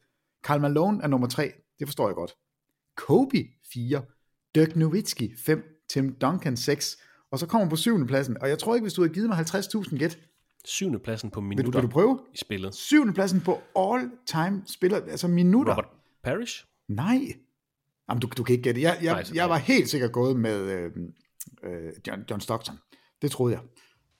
Karl 0.43 0.61
Malone 0.61 1.03
er 1.03 1.07
nummer 1.07 1.27
tre, 1.27 1.51
det 1.80 1.88
forstår 1.88 2.07
jeg 2.07 2.15
godt. 2.15 2.32
Kobe 2.97 3.38
4, 3.73 4.01
Dirk 4.55 4.75
Nowitzki 4.75 5.34
5, 5.45 5.63
Tim 5.89 6.15
Duncan 6.21 6.57
6, 6.57 6.97
og 7.32 7.39
så 7.39 7.47
kommer 7.47 7.69
på 7.69 7.75
syvende 7.75 8.07
pladsen, 8.07 8.38
og 8.41 8.49
jeg 8.49 8.59
tror 8.59 8.75
ikke, 8.75 8.84
hvis 8.84 8.93
du 8.93 9.01
havde 9.01 9.13
givet 9.13 9.30
mig 9.30 9.38
50.000 9.38 9.97
gæt, 9.97 10.19
Syvende 10.65 10.99
pladsen 10.99 11.30
på 11.30 11.41
vil 11.41 11.45
du, 11.45 11.47
minutter 11.47 11.80
vil 11.80 11.89
du 11.89 11.91
prøve? 11.91 12.19
i 12.34 12.38
spillet. 12.38 12.75
Syvende 12.75 13.13
pladsen 13.13 13.41
på 13.41 13.61
all-time 13.75 14.61
spiller, 14.65 14.97
altså 14.97 15.27
minutter. 15.27 15.71
Robert 15.71 15.89
Parrish? 16.23 16.65
Nej. 16.88 17.19
Jamen, 18.10 18.22
du, 18.22 18.28
du 18.38 18.43
kan 18.43 18.53
ikke 18.53 18.64
gætte. 18.64 18.82
Jeg, 18.82 18.97
jeg, 19.01 19.14
Nej, 19.14 19.24
jeg 19.34 19.49
var 19.49 19.57
helt 19.57 19.89
sikkert 19.89 20.12
gået 20.12 20.36
med 20.39 20.60
øh, 20.62 20.91
øh, 21.64 21.91
John, 22.07 22.22
John 22.30 22.41
Stockton. 22.41 22.76
Det 23.22 23.32
troede 23.32 23.53
jeg. 23.53 23.62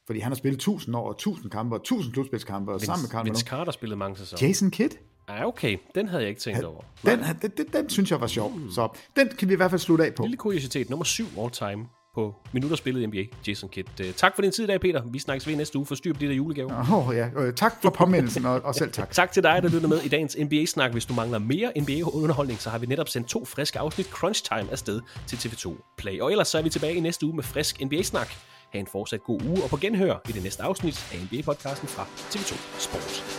Fordi 0.06 0.20
han 0.20 0.32
har 0.32 0.36
spillet 0.36 0.58
1000 0.58 0.96
år, 0.96 1.06
og 1.08 1.12
1000 1.12 1.52
kampe, 1.52 1.76
og 1.76 1.80
1000 1.80 2.14
slutspilskampe, 2.14 2.72
og 2.72 2.82
sammen 2.82 3.04
med 3.04 3.10
Karl 3.10 3.26
Vince. 3.26 3.46
Carter 3.46 3.72
spillede 3.72 3.98
mange 3.98 4.18
sæsoner. 4.18 4.48
Jason 4.48 4.72
Kidd, 4.72 4.92
Ja, 5.30 5.48
okay. 5.48 5.78
Den 5.96 6.08
havde 6.08 6.22
jeg 6.22 6.30
ikke 6.30 6.42
tænkt 6.42 6.64
over. 6.64 6.82
den, 7.06 7.20
den, 7.42 7.52
den, 7.58 7.66
den 7.74 7.90
synes 7.90 8.12
jeg 8.12 8.22
var 8.22 8.28
sjov. 8.28 8.54
Så 8.72 8.90
den 9.16 9.28
kan 9.28 9.48
vi 9.48 9.54
i 9.54 9.58
hvert 9.58 9.72
fald 9.72 9.80
slutte 9.80 10.06
af 10.06 10.16
på. 10.16 10.24
Lille 10.24 10.38
kuriositet. 10.38 10.90
Nummer 10.90 11.04
7 11.04 11.26
all 11.40 11.52
time 11.52 11.86
på 12.16 12.36
Minutterspillet 12.52 13.02
i 13.02 13.06
NBA, 13.06 13.24
Jason 13.48 13.70
Kidd. 13.70 13.88
Øh, 14.02 14.14
tak 14.14 14.36
for 14.36 14.42
din 14.42 14.52
tid 14.52 14.64
i 14.64 14.68
dag, 14.68 14.82
Peter. 14.82 15.02
Vi 15.06 15.20
snakkes 15.20 15.48
ved 15.48 15.56
næste 15.56 15.78
uge 15.78 15.86
for 15.86 15.96
styr 15.96 16.14
på 16.14 16.20
de 16.20 16.28
der 16.28 16.34
julegave. 16.34 16.72
Åh 16.72 17.08
oh, 17.08 17.16
ja, 17.16 17.30
øh, 17.36 17.54
tak 17.54 17.82
for 17.82 17.90
påmindelsen, 17.90 18.46
og, 18.46 18.62
og 18.64 18.76
selv 18.76 18.92
tak. 18.92 19.12
tak 19.20 19.32
til 19.32 19.44
dig, 19.44 19.60
der 19.64 19.70
lytter 19.70 19.88
med 19.88 20.02
i 20.02 20.08
dagens 20.08 20.38
NBA-snak. 20.40 20.92
Hvis 20.92 21.06
du 21.06 21.14
mangler 21.14 21.40
mere 21.40 21.72
NBA-underholdning, 21.80 22.60
så 22.60 22.70
har 22.70 22.78
vi 22.78 22.86
netop 22.86 23.10
sendt 23.10 23.28
to 23.28 23.46
friske 23.46 23.80
afsnit 23.80 24.08
Crunch 24.08 24.44
Time 24.44 24.72
afsted 24.72 25.02
til 25.28 25.36
TV2 25.36 25.96
Play. 25.98 26.20
Og 26.20 26.32
ellers 26.32 26.48
så 26.48 26.58
er 26.58 26.62
vi 26.62 26.70
tilbage 26.70 26.96
i 26.96 27.00
næste 27.00 27.26
uge 27.26 27.36
med 27.36 27.44
frisk 27.44 27.82
NBA-snak. 27.82 28.30
Ha' 28.74 28.80
en 28.80 28.88
fortsat 28.88 29.24
god 29.24 29.42
uge, 29.42 29.64
og 29.64 29.70
på 29.70 29.78
genhør 29.78 30.16
i 30.30 30.32
det 30.32 30.44
næste 30.44 30.64
afsnit 30.64 31.06
af 31.14 31.18
NBA-podcasten 31.18 31.88
fra 31.88 32.04
TV2 32.04 32.80
Sport. 32.80 33.39